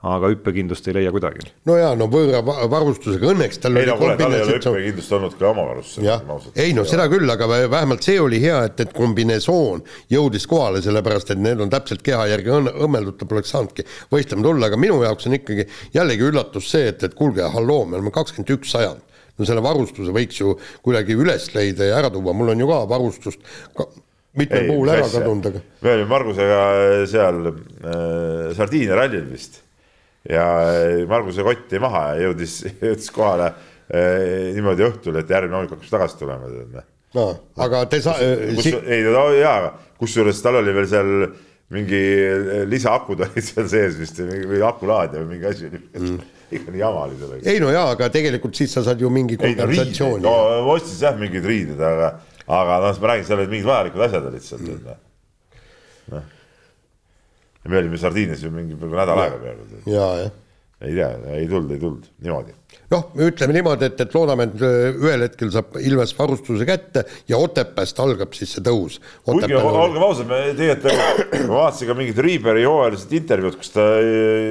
aga 0.03 0.29
hüppekindlust 0.33 0.87
ei 0.89 0.97
leia 0.97 1.11
kuidagi. 1.15 1.45
no 1.69 1.77
jaa, 1.79 1.93
no 1.95 2.09
võõra 2.11 2.41
varustusega 2.43 3.29
õnneks 3.31 3.61
tal 3.63 3.79
ei 3.79 3.87
no 3.87 3.95
kuule, 3.99 4.17
tal 4.19 4.35
ei 4.35 4.43
ole 4.43 4.57
hüppekindlust 4.57 5.15
olnud 5.15 5.37
ka 5.39 5.47
oma 5.49 5.65
varustuses. 5.69 6.49
ei 6.59 6.75
no 6.75 6.83
seda 6.87 7.07
küll, 7.11 7.29
aga 7.31 7.47
vähemalt 7.71 8.03
see 8.03 8.19
oli 8.19 8.41
hea, 8.43 8.59
et, 8.67 8.83
et 8.83 8.93
kombinesoon 8.95 9.85
jõudis 10.11 10.47
kohale, 10.51 10.83
sellepärast 10.83 11.31
et 11.35 11.41
need 11.43 11.63
on 11.63 11.71
täpselt 11.71 12.03
keha 12.05 12.27
järgi 12.33 12.51
õmmeldud, 12.57 13.17
ta 13.19 13.29
poleks 13.29 13.55
saanudki 13.55 13.87
võistlema 14.11 14.47
tulla, 14.49 14.67
aga 14.67 14.79
minu 14.81 14.99
jaoks 15.05 15.31
on 15.31 15.39
ikkagi 15.39 15.69
jällegi 15.95 16.29
üllatus 16.31 16.69
see, 16.75 16.91
et, 16.91 17.07
et 17.07 17.15
kuulge, 17.17 17.47
halloo, 17.55 17.87
me 17.87 17.99
oleme 17.99 18.13
kakskümmend 18.13 18.55
üks 18.57 18.75
sajand 18.75 19.11
no 19.39 19.47
selle 19.47 19.63
varustuse 19.65 20.13
võiks 20.13 20.37
ju 20.41 20.57
kuidagi 20.85 21.15
üles 21.17 21.47
leida 21.55 21.87
ja 21.87 21.99
ära 22.03 22.11
tuua, 22.13 22.35
mul 22.37 22.53
on 22.53 22.59
ju 22.59 22.69
ka 22.69 22.83
varustust 22.91 23.53
ka, 23.77 23.87
mitmel 24.37 24.67
puhul 24.69 24.91
ära 24.93 25.07
kadunud, 25.09 25.47
aga. 25.49 25.63
me 25.81 25.95
olime 25.95 26.09
Margusega 26.11 26.63
seal 27.09 27.45
äh, 27.49 28.51
Sardiinia 28.57 28.99
rallil 28.99 29.25
vist 29.31 29.62
ja 30.29 30.47
eh, 30.71 31.03
Marguse 31.09 31.43
kott 31.45 31.71
jäi 31.71 31.81
maha 31.83 32.03
ja 32.13 32.27
jõudis, 32.27 32.59
jõudis 32.83 33.13
kohale 33.13 33.51
eh, 33.89 34.51
niimoodi 34.55 34.87
õhtul, 34.87 35.19
et 35.19 35.31
järgmine 35.31 35.59
hommik 35.59 35.75
hakkas 35.75 35.93
tagasi 35.93 36.19
tulema. 36.21 36.51
Noh. 36.73 36.85
no 37.17 37.29
aga 37.63 37.85
te 37.91 38.01
saa-. 38.03 38.19
Si 38.63 38.73
ei 38.73 39.03
no 39.07 39.27
jaa, 39.35 39.73
kusjuures 39.99 40.39
tal 40.43 40.61
oli 40.61 40.75
veel 40.75 40.89
seal 40.89 41.11
mingi 41.73 41.99
eh, 41.99 42.63
lisaakud 42.69 43.21
olid 43.27 43.45
seal 43.45 43.67
sees 43.71 43.97
vist 43.99 44.21
või 44.23 44.61
akulaadija 44.65 45.23
või 45.23 45.35
mingi 45.35 45.49
asi 45.49 45.71
mm. 45.71 46.19
ikka 46.59 46.73
nii 46.73 46.83
jama 46.83 47.07
oli 47.07 47.17
sellega. 47.19 47.49
ei 47.49 47.63
no 47.63 47.71
jaa, 47.73 47.87
aga 47.95 48.11
tegelikult 48.13 48.59
siis 48.59 48.75
sa 48.75 48.83
saad 48.85 49.01
ju 49.01 49.09
mingi 49.13 49.39
kompensatsiooni. 49.41 50.23
no 50.23 50.75
ostis 50.75 51.01
jah 51.03 51.17
mingid 51.19 51.47
riided, 51.47 51.81
aga, 51.81 52.13
aga 52.45 52.77
noh, 52.83 53.01
ma 53.01 53.11
räägin, 53.11 53.27
seal 53.29 53.41
olid 53.41 53.55
mingid 53.55 53.71
vajalikud 53.71 54.05
asjad 54.07 54.29
olid 54.29 54.45
seal 54.45 54.63
mm.. 54.63 55.01
noh 56.13 56.31
ja 57.63 57.71
me 57.71 57.79
olime 57.79 57.99
Sardiinias 57.99 58.43
ju 58.43 58.51
mingi 58.53 58.75
peaaegu 58.79 58.99
nädal 58.99 59.21
aega 59.23 59.37
peaaegu. 59.41 59.83
ja, 59.87 60.07
jah. 60.23 60.33
ei 60.83 60.97
tea, 60.97 61.09
ei 61.37 61.47
tulnud, 61.47 61.71
ei 61.71 61.79
tulnud, 61.79 62.09
niimoodi. 62.25 62.55
noh, 62.91 63.05
ütleme 63.27 63.55
niimoodi, 63.55 63.87
et, 63.87 64.01
et 64.03 64.17
loodame, 64.17 64.49
et 64.49 64.65
äh, 64.67 64.97
ühel 65.05 65.23
hetkel 65.27 65.53
saab 65.53 65.77
Ilves 65.79 66.11
varustuse 66.17 66.67
kätte 66.67 67.05
ja 67.31 67.39
Otepääst 67.39 68.03
algab 68.03 68.35
siis 68.37 68.57
see 68.57 68.65
tõus. 68.65 68.99
kuigi 69.27 69.55
olgem 69.59 70.03
ausad, 70.03 70.27
me 70.29 70.41
tegelikult, 70.59 71.39
ma 71.47 71.61
vaatasin 71.61 71.91
ka 71.91 71.97
mingit 72.01 72.21
Riiberi 72.27 72.67
hooajaliselt 72.67 73.15
intervjuud, 73.21 73.57
kus 73.61 73.73
ta 73.77 73.87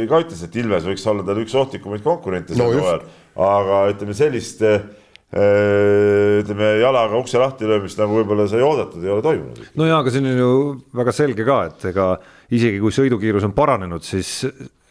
ka 0.09 0.25
ütles, 0.25 0.43
et 0.49 0.59
Ilves 0.65 0.89
võiks 0.89 1.07
olla 1.13 1.29
tal 1.29 1.45
üks 1.45 1.61
ohtlikumaid 1.65 2.07
konkurente 2.07 2.57
sel 2.57 2.65
no, 2.65 2.73
hooajal, 2.81 3.07
aga 3.53 3.85
ütleme 3.93 4.17
sellist 4.17 4.65
äh, 4.65 4.81
ütleme 5.33 6.75
jalaga 6.83 7.17
ukse 7.17 7.41
lahti 7.41 7.65
löömist 7.65 7.97
nagu 8.01 8.19
võib-olla 8.19 8.45
sai 8.51 8.61
oodatud, 8.65 9.01
ei 9.05 9.13
ole 9.15 9.25
toimunud. 9.25 9.63
no 9.81 9.87
jaa, 9.89 10.03
aga 10.03 10.13
siin 10.13 10.29
on 10.29 10.37
ju 10.37 10.51
väga 10.99 11.15
selge 11.17 11.47
ka, 11.49 11.57
et 11.71 11.87
ega 11.89 12.09
isegi 12.53 12.81
kui 12.83 12.95
sõidukiirus 12.95 13.47
on 13.49 13.55
paranenud, 13.57 14.05
siis 14.05 14.41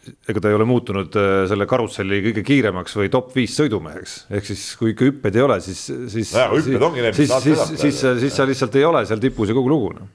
ega 0.02 0.40
ta 0.42 0.50
ei 0.50 0.56
ole 0.56 0.66
muutunud 0.66 1.14
äh, 1.18 1.34
selle 1.50 1.66
karusselli 1.70 2.18
kõige 2.24 2.42
kiiremaks 2.46 2.96
või 2.98 3.10
top 3.12 3.30
viis 3.36 3.54
sõidumeheks, 3.58 4.16
ehk 4.34 4.48
siis 4.48 4.64
kui 4.80 4.96
ikka 4.96 5.06
hüppeid 5.06 5.38
ei 5.38 5.44
ole, 5.44 5.60
siis, 5.62 5.84
siis 6.10 6.32
no. 6.34 6.90
siis, 7.14 7.30
siis, 7.30 7.36
siis, 7.46 7.78
siis, 7.84 8.02
siis 8.24 8.34
sa 8.34 8.48
lihtsalt 8.48 8.80
ei 8.80 8.88
ole 8.88 9.04
seal 9.06 9.22
tipus 9.22 9.52
ja 9.52 9.56
kogu 9.58 9.70
lugu 9.70 9.94
noh 10.00 10.10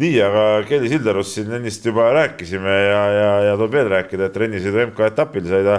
nii, 0.00 0.16
aga 0.20 0.42
Kelly 0.68 0.90
Silderus 0.92 1.30
siin 1.36 1.52
ennist 1.56 1.84
juba 1.88 2.10
rääkisime 2.12 2.72
ja, 2.72 3.04
ja, 3.12 3.28
ja 3.50 3.54
tuleb 3.56 3.78
veel 3.78 3.92
rääkida, 3.94 4.28
et 4.28 4.42
rennisõidu 4.42 4.82
MK-etapil 4.90 5.46
sai 5.48 5.62
ta 5.64 5.78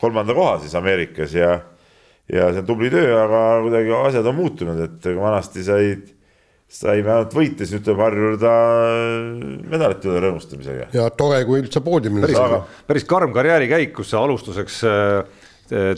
kolmanda 0.00 0.36
koha 0.36 0.60
siis 0.62 0.74
Ameerikas 0.78 1.34
ja 1.34 1.56
ja 2.26 2.48
see 2.50 2.62
on 2.62 2.66
tubli 2.66 2.90
töö, 2.90 3.10
aga 3.20 3.40
kuidagi 3.62 3.92
asjad 4.00 4.26
on 4.26 4.38
muutunud, 4.38 4.80
et 4.82 5.08
vanasti 5.14 5.62
said 5.66 6.08
sai 6.66 7.00
vähemalt 7.04 7.34
võite, 7.34 7.62
siis 7.62 7.76
nüüd 7.76 7.86
tuleb 7.86 8.00
harjuda 8.02 8.52
medalite 9.70 10.10
üle 10.10 10.22
rõõmustamisega. 10.24 10.88
ja 10.96 11.08
tore, 11.14 11.44
kui 11.46 11.60
üldse 11.62 11.82
poodiumile 11.84 12.30
saab. 12.32 12.70
päris 12.88 13.06
karm 13.06 13.34
karjäärikäik, 13.34 13.92
kus 13.94 14.10
sa 14.10 14.24
alustuseks 14.26 14.80
äh, 14.90 15.44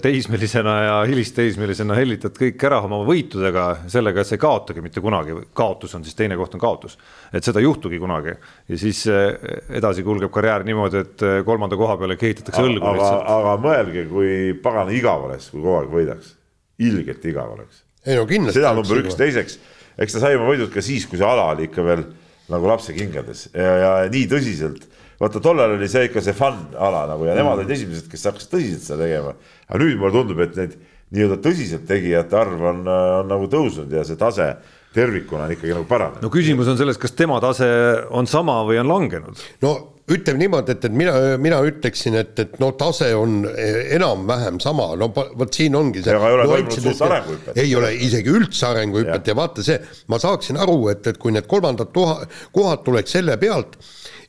teismelisena 0.03 0.75
ja 0.83 0.99
hilisteismelisena 1.09 1.97
hellitad 1.97 2.37
kõik 2.37 2.63
ära 2.69 2.83
oma 2.85 3.01
võitudega, 3.09 3.65
sellega, 3.93 4.21
et 4.21 4.29
sa 4.29 4.37
ei 4.37 4.43
kaotagi 4.43 4.85
mitte 4.85 5.01
kunagi, 5.05 5.39
kaotus 5.57 5.97
on 5.97 6.05
siis 6.05 6.17
teine 6.17 6.37
koht 6.41 6.55
on 6.57 6.63
kaotus. 6.63 6.99
et 7.33 7.45
seda 7.45 7.61
ei 7.61 7.69
juhtugi 7.69 8.01
kunagi 8.01 8.37
ja 8.69 8.79
siis 8.81 9.07
äh, 9.09 9.33
edasi 9.81 10.05
kulgeb 10.05 10.33
karjäär 10.33 10.69
niimoodi, 10.69 11.01
et 11.01 11.25
äh, 11.25 11.41
kolmanda 11.49 11.81
koha 11.81 11.97
peale 11.97 12.21
kehitatakse 12.21 12.61
õlgu 12.61 12.85
aga, 12.85 12.95
lihtsalt. 13.01 13.33
aga 13.39 13.57
mõelge, 13.65 14.05
kui 14.13 14.53
pagana 14.63 14.93
igav 14.93 15.25
oleks, 15.31 15.49
kui 15.49 15.65
kogu 15.65 15.81
aeg 15.81 15.97
võidaks, 15.97 16.37
ilgelt 16.85 17.25
igav 17.33 17.57
oleks. 17.57 17.83
ei 18.05 18.21
no 18.21 18.29
kindlasti. 18.29 18.61
seda 18.61 18.77
number 18.77 19.01
üks, 19.01 19.17
teiseks 19.17 19.61
eks 19.99 20.17
ta 20.17 20.23
sai 20.23 20.39
oma 20.39 20.49
võidud 20.51 20.71
ka 20.73 20.85
siis, 20.85 21.07
kui 21.09 21.21
see 21.21 21.27
ala 21.27 21.51
oli 21.55 21.69
ikka 21.69 21.85
veel 21.87 22.07
nagu 22.49 22.71
lapsekingades 22.71 23.49
ja, 23.53 23.75
ja 23.83 23.91
nii 24.13 24.29
tõsiselt. 24.31 24.87
vaata, 25.21 25.43
tollal 25.45 25.75
oli 25.77 25.89
see 25.91 26.07
ikka 26.09 26.23
see 26.25 26.37
fun 26.37 26.61
ala 26.79 27.05
nagu 27.11 27.27
ja 27.29 27.35
nemad 27.37 27.59
mm. 27.59 27.65
olid 27.65 27.75
esimesed, 27.77 28.09
kes 28.11 28.29
hakkasid 28.31 28.55
tõsiselt 28.55 28.87
seda 28.87 29.05
tegema. 29.05 29.35
aga 29.69 29.83
nüüd 29.83 30.01
mulle 30.01 30.15
tundub, 30.15 30.41
et 30.47 30.57
neid 30.59 30.79
nii-öelda 31.15 31.39
tõsiselt 31.45 31.87
tegijate 31.89 32.37
arv 32.37 32.65
on, 32.73 32.83
on 32.89 33.31
nagu 33.31 33.49
tõusnud 33.51 33.93
ja 33.93 34.05
see 34.07 34.19
tase 34.21 34.53
tervikuna 34.95 35.47
on 35.47 35.55
ikkagi 35.55 35.75
nagu 35.75 35.89
paranenud. 35.89 36.25
no 36.25 36.33
küsimus 36.33 36.71
on 36.71 36.81
selles, 36.81 37.01
kas 37.01 37.17
tema 37.17 37.41
tase 37.45 37.69
on 38.15 38.29
sama 38.31 38.61
või 38.69 38.81
on 38.83 38.93
langenud? 38.93 39.47
no 39.65 39.75
ütleme 40.15 40.41
niimoodi, 40.41 40.75
et, 40.75 40.85
et 40.89 40.95
mina, 40.95 41.15
mina 41.41 41.61
ütleksin, 41.67 42.17
et, 42.21 42.33
et 42.41 42.59
no 42.63 42.71
tase 42.81 43.11
on 43.17 43.43
enam-vähem 43.45 44.61
sama, 44.63 44.91
no 44.99 45.11
vot 45.13 45.55
siin 45.55 45.77
ongi 45.79 46.03
see. 46.05 46.15
aga 46.17 46.31
ei 46.31 46.37
ole 46.37 46.47
no, 46.47 46.53
toimunud 46.55 46.85
suurt 46.87 47.05
arenguhüpet. 47.09 47.63
ei 47.65 47.75
ole 47.79 47.93
isegi 48.09 48.35
üldse 48.41 48.69
arenguhüpet 48.71 49.29
ja. 49.29 49.33
ja 49.33 49.39
vaata 49.39 49.65
see, 49.67 49.79
ma 50.13 50.21
saaksin 50.23 50.61
aru, 50.61 50.79
et, 50.93 51.07
et 51.13 51.21
kui 51.21 51.35
need 51.35 51.49
kolmandad 51.51 51.93
tuha, 51.95 52.21
kohad 52.55 52.85
tuleks 52.87 53.17
selle 53.19 53.37
pealt, 53.41 53.77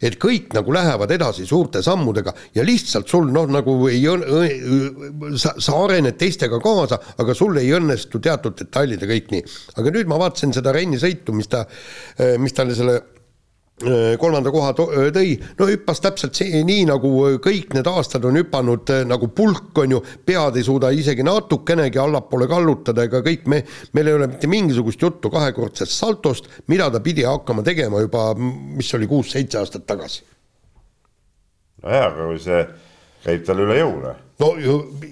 et 0.04 0.16
kõik 0.20 0.54
nagu 0.56 0.74
lähevad 0.74 1.12
edasi 1.12 1.46
suurte 1.48 1.84
sammudega 1.84 2.34
ja 2.56 2.64
lihtsalt 2.68 3.12
sul 3.12 3.32
noh, 3.36 3.48
nagu 3.52 3.76
ei 3.92 4.02
õn-, 4.10 5.36
sa, 5.40 5.54
sa 5.60 5.78
arened 5.84 6.20
teistega 6.20 6.60
kaasa, 6.64 7.00
aga 7.20 7.36
sul 7.38 7.60
ei 7.60 7.72
õnnestu 7.76 8.22
teatud 8.24 8.58
detailid 8.60 9.04
ja 9.04 9.12
kõik 9.12 9.32
nii. 9.36 9.46
aga 9.80 9.96
nüüd 9.96 10.12
ma 10.12 10.20
vaatasin 10.24 10.56
seda 10.56 10.76
Renni 10.76 11.00
sõitu, 11.02 11.36
mis 11.36 11.52
ta, 11.52 11.66
mis 12.40 12.56
talle 12.56 12.76
selle 12.78 13.00
kolmanda 14.20 14.52
koha 14.52 14.74
äh, 14.74 15.10
tõi, 15.16 15.36
no 15.60 15.68
hüppas 15.70 16.02
täpselt 16.04 16.36
see, 16.36 16.64
nii 16.68 16.84
nagu 16.90 17.12
äh, 17.30 17.38
kõik 17.44 17.72
need 17.78 17.88
aastad 17.88 18.26
on 18.28 18.36
hüpanud 18.42 18.92
nagu 19.08 19.30
pulk, 19.36 19.72
on 19.80 19.96
ju, 19.96 20.02
pead 20.26 20.60
ei 20.60 20.66
suuda 20.68 20.92
isegi 20.92 21.24
natukenegi 21.24 22.02
allapoole 22.02 22.50
kallutada 22.52 23.08
ega 23.08 23.24
kõik 23.26 23.48
me, 23.52 23.62
meil 23.96 24.12
ei 24.12 24.18
ole 24.18 24.28
mitte 24.34 24.52
mingisugust 24.52 25.02
juttu 25.02 25.32
kahekordsest 25.32 25.96
saltost, 25.96 26.52
mida 26.68 26.90
ta 26.92 27.00
pidi 27.04 27.24
hakkama 27.28 27.64
tegema 27.64 28.04
juba, 28.04 28.34
mis 28.36 28.92
oli 28.98 29.08
kuus-seitse 29.08 29.62
aastat 29.62 29.88
tagasi. 29.88 30.26
nojah, 31.84 32.10
aga 32.12 32.32
kui 32.34 32.42
see 32.44 32.66
käib 33.24 33.46
talle 33.48 33.68
üle 33.68 33.80
jõu, 33.80 33.96
noh. 34.04 34.26
No 34.40 34.50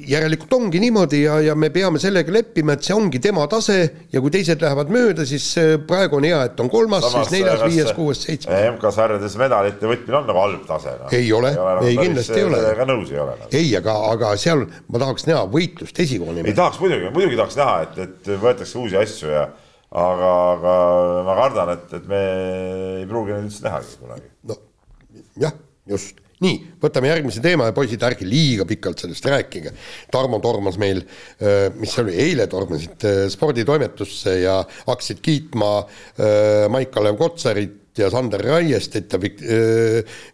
järelikult 0.08 0.54
ongi 0.56 0.80
niimoodi 0.80 1.20
ja, 1.26 1.38
ja 1.44 1.56
me 1.60 1.70
peame 1.74 2.00
sellega 2.00 2.32
leppima, 2.32 2.78
et 2.78 2.86
see 2.88 2.96
ongi 2.96 3.20
tema 3.24 3.44
tase 3.52 3.76
ja 4.14 4.22
kui 4.24 4.32
teised 4.32 4.62
lähevad 4.64 4.92
mööda, 4.94 5.26
siis 5.28 5.48
äh, 5.60 5.74
praegu 5.90 6.20
on 6.20 6.28
hea, 6.28 6.40
et 6.48 6.62
on 6.64 6.72
kolmas, 6.72 7.10
siis 7.12 7.34
neljas, 7.36 7.64
viies, 7.68 7.92
kuues, 7.98 8.22
seitsmes. 8.24 8.68
MK-sarjades 8.78 9.38
medalite 9.40 9.90
võtmine 9.92 10.20
on 10.22 10.30
nagu 10.32 10.44
halb 10.46 10.66
tase 10.70 10.96
no.. 11.02 11.12
ei 11.16 11.32
ole, 11.36 11.52
ei, 11.52 11.64
ole, 11.64 11.86
ei 11.92 11.98
kindlasti 12.00 12.40
ei 12.40 12.48
ole. 12.48 12.62
sellega 12.64 12.88
nõus 12.88 13.12
ei 13.12 13.22
ole 13.24 13.38
no.. 13.42 13.50
ei, 13.62 13.72
aga, 13.82 13.96
aga 14.14 14.34
seal 14.40 14.64
ma 14.88 15.02
tahaks 15.04 15.28
näha 15.28 15.48
võitlust 15.52 16.04
esikoha 16.06 16.38
nimel. 16.38 16.52
ei 16.54 16.60
tahaks 16.62 16.80
muidugi, 16.84 17.10
muidugi 17.16 17.42
tahaks 17.42 17.60
näha, 17.60 17.80
et, 17.88 18.00
et 18.08 18.32
võetakse 18.46 18.80
uusi 18.80 19.00
asju 19.02 19.34
ja 19.34 19.44
aga, 19.92 20.32
aga 20.54 20.78
ma 21.28 21.36
kardan, 21.42 21.74
et, 21.76 21.98
et 22.00 22.08
me 22.08 22.24
ei 23.02 23.10
pruugi 23.12 23.36
neid 23.36 23.50
üldse 23.50 23.68
nähagi 23.68 24.00
kunagi. 24.00 24.32
no 24.48 24.62
jah, 25.44 25.60
just 25.92 26.24
nii, 26.44 26.58
võtame 26.82 27.10
järgmise 27.10 27.42
teema 27.42 27.70
ja 27.70 27.76
poisid, 27.76 28.04
ärge 28.06 28.28
liiga 28.28 28.68
pikalt 28.70 29.02
sellest 29.02 29.26
rääkige. 29.26 29.74
Tarmo 30.14 30.40
tormas 30.44 30.78
meil, 30.82 31.02
mis 31.80 31.96
see 31.96 32.04
oli, 32.06 32.14
eile 32.28 32.46
tormasid 32.52 33.08
sporditoimetusse 33.34 34.38
ja 34.44 34.60
hakkasid 34.86 35.24
kiitma 35.26 35.72
Maik-Kalev 36.74 37.18
Kotsarit 37.18 37.84
ja 37.98 38.10
Sander 38.14 38.42
Raiestet 38.46 39.14
ja 39.14 39.20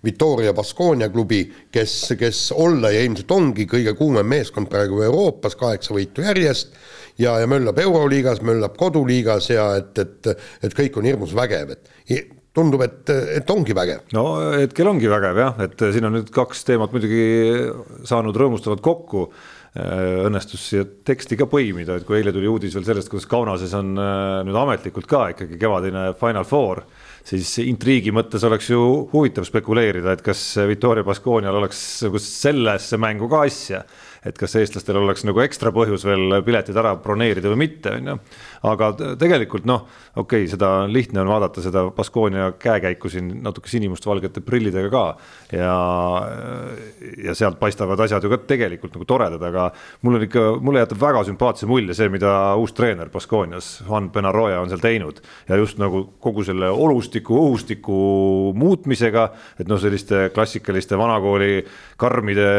Victoria 0.03 0.53
Baskonia 0.53 1.09
klubi, 1.09 1.45
kes, 1.71 2.13
kes 2.19 2.51
olla 2.51 2.91
ja 2.91 3.03
ilmselt 3.05 3.31
ongi 3.31 3.67
kõige 3.69 3.95
kuumem 3.95 4.27
meeskond 4.27 4.67
praegu 4.71 5.01
Euroopas, 5.05 5.55
kaheksa 5.59 5.95
võitu 5.95 6.25
järjest 6.25 6.75
ja, 7.17 7.37
ja 7.39 7.47
möllab 7.47 7.79
Euroliigas, 7.79 8.43
möllab 8.43 8.77
koduliigas 8.79 9.49
ja 9.53 9.69
et, 9.79 9.97
et, 10.03 10.33
et 10.63 10.75
kõik 10.75 10.99
on 10.99 11.07
hirmus 11.07 11.35
vägev, 11.37 11.77
et 11.77 12.33
tundub, 12.53 12.83
et, 12.85 13.09
et 13.39 13.49
ongi 13.49 13.75
vägev. 13.75 14.05
no 14.13 14.27
hetkel 14.59 14.89
ongi 14.91 15.09
vägev 15.09 15.41
jah, 15.41 15.59
et 15.65 15.83
siin 15.95 16.07
on 16.09 16.17
nüüd 16.19 16.29
kaks 16.33 16.63
teemat 16.67 16.93
muidugi 16.93 17.25
saanud 18.09 18.37
rõõmustavalt 18.37 18.83
kokku. 18.85 19.27
õnnestus 19.73 20.67
siia 20.69 20.83
teksti 20.85 21.33
ka 21.33 21.47
põimida, 21.49 21.95
et 21.97 22.03
kui 22.05 22.19
eile 22.19 22.29
tuli 22.29 22.45
uudis 22.45 22.75
veel 22.77 22.83
sellest, 22.85 23.09
kuidas 23.09 23.25
Kaunases 23.25 23.71
on 23.73 23.95
äh, 23.97 24.43
nüüd 24.45 24.59
ametlikult 24.59 25.07
ka 25.09 25.23
ikkagi 25.33 25.57
kevadine 25.57 26.11
Final 26.19 26.45
Four, 26.45 26.83
siis 27.25 27.55
intriigi 27.63 28.13
mõttes 28.13 28.45
oleks 28.45 28.69
ju 28.69 28.83
huvitav 29.09 29.47
spekuleerida, 29.49 30.13
et 30.13 30.21
kas 30.21 30.43
Victoria 30.69 31.01
Baskonial 31.07 31.57
oleks 31.57 31.81
nagu 32.05 32.21
sellesse 32.21 33.01
mängu 33.01 33.31
ka 33.31 33.41
asja 33.47 33.81
et 34.27 34.37
kas 34.39 34.55
eestlastel 34.59 34.97
oleks 34.99 35.25
nagu 35.27 35.41
ekstra 35.43 35.71
põhjus 35.75 36.05
veel 36.07 36.39
piletid 36.47 36.77
ära 36.79 36.95
broneerida 37.03 37.51
või 37.51 37.65
mitte, 37.65 37.97
on 37.97 38.13
ju. 38.13 38.17
Aga 38.63 38.91
tegelikult 39.19 39.67
noh, 39.67 39.83
okei 40.15 40.45
okay,, 40.45 40.49
seda 40.51 40.71
lihtne 40.89 41.21
on 41.23 41.29
vaadata 41.31 41.61
seda 41.63 41.85
Baskonia 41.95 42.53
käekäiku 42.59 43.11
siin 43.11 43.29
natuke 43.43 43.69
sinimustvalgete 43.71 44.41
prillidega 44.45 44.89
ka. 44.93 45.03
Ja, 45.53 45.75
ja 47.25 47.35
sealt 47.37 47.59
paistavad 47.59 47.99
asjad 48.05 48.23
ju 48.23 48.31
ka 48.31 48.39
tegelikult 48.47 48.95
nagu 48.95 49.07
toredad, 49.09 49.43
aga 49.43 49.67
mul 50.01 50.17
on 50.17 50.25
ikka, 50.27 50.45
mulle 50.63 50.83
jätab 50.83 51.01
väga 51.03 51.25
sümpaatse 51.27 51.69
mulje 51.69 51.97
see, 51.97 52.09
mida 52.13 52.31
uus 52.59 52.73
treener 52.77 53.11
Baskonias, 53.13 53.75
Juan 53.87 54.09
Benaroya 54.13 54.63
on 54.63 54.71
seal 54.71 54.81
teinud. 54.83 55.21
Ja 55.49 55.59
just 55.59 55.81
nagu 55.81 56.05
kogu 56.23 56.45
selle 56.47 56.71
olustiku, 56.71 57.37
õhustiku 57.43 57.99
muutmisega, 58.57 59.27
et 59.59 59.69
noh, 59.69 59.81
selliste 59.81 60.29
klassikaliste 60.33 60.97
vanakooli 60.99 61.61
karmide 61.99 62.49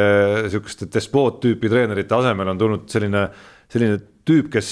sihukeste 0.52 0.92
despoottüüpide 0.92 1.54
tüüpi 1.54 1.70
treenerite 1.70 2.14
asemel 2.16 2.52
on 2.52 2.58
tulnud 2.60 2.88
selline, 2.90 3.28
selline 3.72 4.00
tüüp, 4.24 4.48
kes 4.54 4.68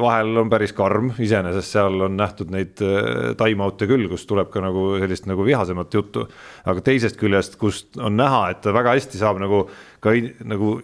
vahel 0.00 0.34
on 0.40 0.50
päris 0.50 0.74
karm, 0.76 1.12
iseenesest 1.22 1.76
seal 1.76 2.00
on 2.08 2.16
nähtud 2.18 2.50
neid 2.54 2.82
äh, 2.82 3.30
time-out'e 3.38 3.86
küll, 3.90 4.08
kus 4.10 4.26
tuleb 4.26 4.50
ka 4.54 4.62
nagu 4.64 4.96
sellist 5.02 5.28
nagu 5.30 5.46
vihasemat 5.46 5.94
juttu. 5.94 6.26
aga 6.66 6.82
teisest 6.82 7.18
küljest, 7.20 7.58
kust 7.60 7.98
on 8.02 8.18
näha, 8.18 8.48
et 8.50 8.62
ta 8.64 8.74
väga 8.74 8.96
hästi 8.96 9.22
saab 9.22 9.40
nagu 9.42 9.66
ka 10.02 10.14
nagu 10.44 10.76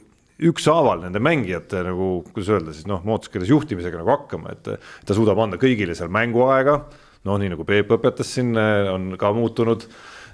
ükshaaval 0.43 1.05
nende 1.05 1.23
mängijate 1.23 1.83
nagu, 1.87 2.23
kuidas 2.31 2.51
öelda 2.55 2.75
siis 2.75 2.87
noh, 2.91 3.03
mootorskeeles 3.07 3.51
juhtimisega 3.51 4.01
nagu 4.01 4.15
hakkama, 4.15 4.55
et 4.55 4.71
ta 5.07 5.17
suudab 5.17 5.39
anda 5.43 5.59
kõigile 5.61 5.95
seal 5.99 6.11
mänguaega. 6.15 6.79
noh, 7.27 7.39
nii 7.39 7.53
nagu 7.53 7.67
Peep 7.67 7.91
õpetas 7.95 8.33
siin, 8.35 8.57
on 8.91 9.13
ka 9.19 9.31
muutunud 9.35 9.87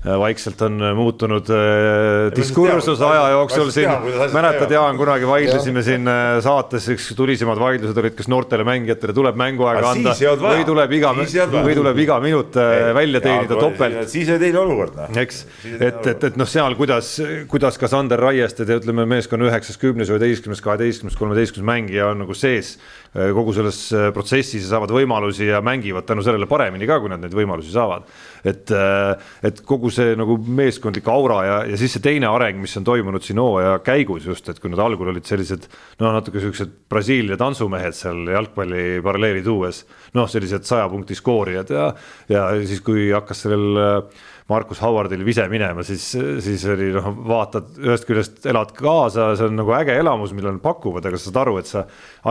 vaikselt 0.04 0.62
on 0.62 0.82
äh, 0.82 0.94
muutunud 0.94 1.48
äh, 1.50 2.30
diskursus 2.36 3.00
aja 3.02 3.28
jooksul 3.34 3.70
siin, 3.74 3.90
mäletad, 4.32 4.70
Jaan, 4.70 4.96
kunagi 4.98 5.26
vaidlesime 5.26 5.82
siin 5.82 6.06
saates, 6.44 6.86
üks 6.94 7.08
tulisemad 7.18 7.58
vaidlused 7.58 7.98
olid, 7.98 8.14
kas 8.18 8.30
noortele 8.30 8.66
mängijatele 8.68 9.14
tuleb 9.16 9.38
mänguaega 9.40 9.90
anda 9.90 10.14
või 10.42 10.62
tuleb 10.68 10.94
iga, 11.00 11.12
või 11.16 11.74
tuleb 11.80 12.02
iga 12.04 12.20
minut 12.22 12.58
välja 12.98 13.22
teenida 13.24 13.58
topelt. 13.58 14.04
siis 14.12 14.30
oli 14.30 14.42
teine 14.46 14.62
olukord. 14.62 14.94
Noh. 14.98 15.18
eks, 15.18 15.42
et, 15.74 16.06
et, 16.14 16.28
et 16.30 16.38
noh, 16.38 16.48
seal 16.48 16.78
kuidas, 16.78 17.16
kuidas 17.50 17.80
ka 17.80 17.90
Sander 17.90 18.22
Raieste, 18.22 18.68
ütleme 18.78 19.06
meeskonna 19.08 19.50
üheksas, 19.50 19.80
kümnes, 19.82 20.12
üheteistkümnes, 20.14 20.62
kaheteistkümnes, 20.62 21.18
kolmeteistkümnes 21.18 21.68
mängija 21.68 22.12
on 22.12 22.22
nagu 22.22 22.38
sees 22.38 22.76
kogu 23.12 23.54
selles 23.56 23.78
protsessis 24.14 24.66
ja 24.66 24.74
saavad 24.74 24.92
võimalusi 24.92 25.48
ja 25.48 25.62
mängivad 25.64 26.06
tänu 26.08 26.22
sellele 26.24 26.46
paremini 26.50 26.86
ka, 26.88 26.98
kui 27.00 27.10
nad 27.12 27.22
neid 27.22 27.34
võimalusi 27.34 27.72
saavad. 27.72 28.04
et, 28.44 28.70
et 29.42 29.62
kogu 29.66 29.90
see 29.90 30.12
nagu 30.18 30.36
meeskondlik 30.38 31.08
aura 31.10 31.38
ja, 31.46 31.56
ja 31.72 31.78
siis 31.80 31.96
see 31.96 32.04
teine 32.04 32.28
areng, 32.30 32.60
mis 32.60 32.76
on 32.78 32.86
toimunud 32.86 33.24
siin 33.24 33.40
hooaja 33.40 33.78
käigus 33.86 34.28
just, 34.28 34.48
et 34.48 34.60
kui 34.60 34.70
nad 34.70 34.82
algul 34.84 35.10
olid 35.12 35.26
sellised 35.26 35.66
noh, 35.98 36.12
natuke 36.12 36.42
siuksed 36.42 36.74
Brasiilia 36.88 37.38
tantsumehed 37.40 37.96
seal 37.96 38.28
jalgpalli 38.32 39.00
paralleeli 39.04 39.42
tuues, 39.46 39.84
noh, 40.16 40.28
sellised 40.30 40.68
saja 40.68 40.88
punkti 40.92 41.16
skoorijad 41.18 41.72
ja, 41.74 41.88
ja 42.30 42.48
siis, 42.60 42.82
kui 42.84 43.08
hakkas 43.14 43.46
sellel 43.46 43.82
äh, 43.82 44.26
Markus 44.48 44.80
Howardil 44.80 45.20
vise 45.26 45.44
minema, 45.52 45.82
siis, 45.84 46.06
siis 46.44 46.62
oli 46.72 46.88
noh, 46.94 47.10
vaatad 47.28 47.74
ühest 47.84 48.06
küljest 48.08 48.46
elad 48.48 48.72
kaasa, 48.76 49.34
see 49.36 49.48
on 49.50 49.58
nagu 49.60 49.74
äge 49.76 49.92
elamus, 50.00 50.32
mille 50.36 50.54
nad 50.54 50.62
pakuvad, 50.64 51.04
aga 51.04 51.20
sa 51.20 51.28
saad 51.28 51.40
aru, 51.42 51.58
et 51.60 51.68
sa 51.68 51.82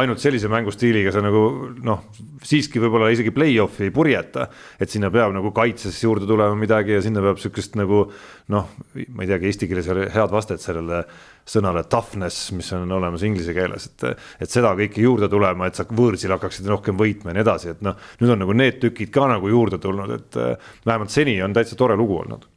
ainult 0.01 0.23
sellise 0.23 0.49
mängustiiliga 0.49 1.13
sa 1.13 1.21
nagu 1.21 1.43
noh, 1.85 2.07
siiski 2.41 2.81
võib-olla 2.81 3.11
isegi 3.13 3.33
play-off'i 3.35 3.85
ei 3.87 3.93
purjeta. 3.93 4.47
et 4.79 4.89
sinna 4.89 5.11
peab 5.13 5.35
nagu 5.35 5.53
kaitses 5.53 6.01
juurde 6.01 6.25
tulema 6.25 6.57
midagi 6.57 6.97
ja 6.97 7.05
sinna 7.05 7.21
peab 7.21 7.37
sihukest 7.41 7.77
nagu 7.77 8.07
noh, 8.53 8.75
ma 9.13 9.23
ei 9.23 9.29
teagi, 9.29 9.51
eesti 9.51 9.69
keeles 9.69 9.85
ei 9.85 9.93
ole 9.93 10.09
head 10.13 10.33
vastet 10.33 10.63
sellele 10.63 11.03
sõnale 11.47 11.83
toughness, 11.89 12.51
mis 12.55 12.69
on 12.75 12.91
olemas 12.97 13.23
inglise 13.27 13.55
keeles, 13.55 13.87
et, 13.89 14.25
et 14.43 14.51
seda 14.51 14.73
kõike 14.77 15.03
juurde 15.03 15.29
tulema, 15.31 15.67
et 15.67 15.79
sa 15.79 15.87
võõrsil 15.87 16.33
hakkaksid 16.35 16.67
rohkem 16.71 16.99
võitma 16.99 17.31
ja 17.31 17.37
nii 17.37 17.45
edasi, 17.45 17.71
et 17.75 17.85
noh, 17.85 17.95
nüüd 18.21 18.33
on 18.35 18.43
nagu 18.43 18.57
need 18.57 18.81
tükid 18.83 19.13
ka 19.15 19.29
nagu 19.31 19.51
juurde 19.51 19.79
tulnud, 19.83 20.13
et 20.17 20.39
äh, 20.41 20.69
vähemalt 20.87 21.13
seni 21.13 21.37
on 21.43 21.55
täitsa 21.55 21.79
tore 21.79 21.97
lugu 21.99 22.19
olnud. 22.23 22.47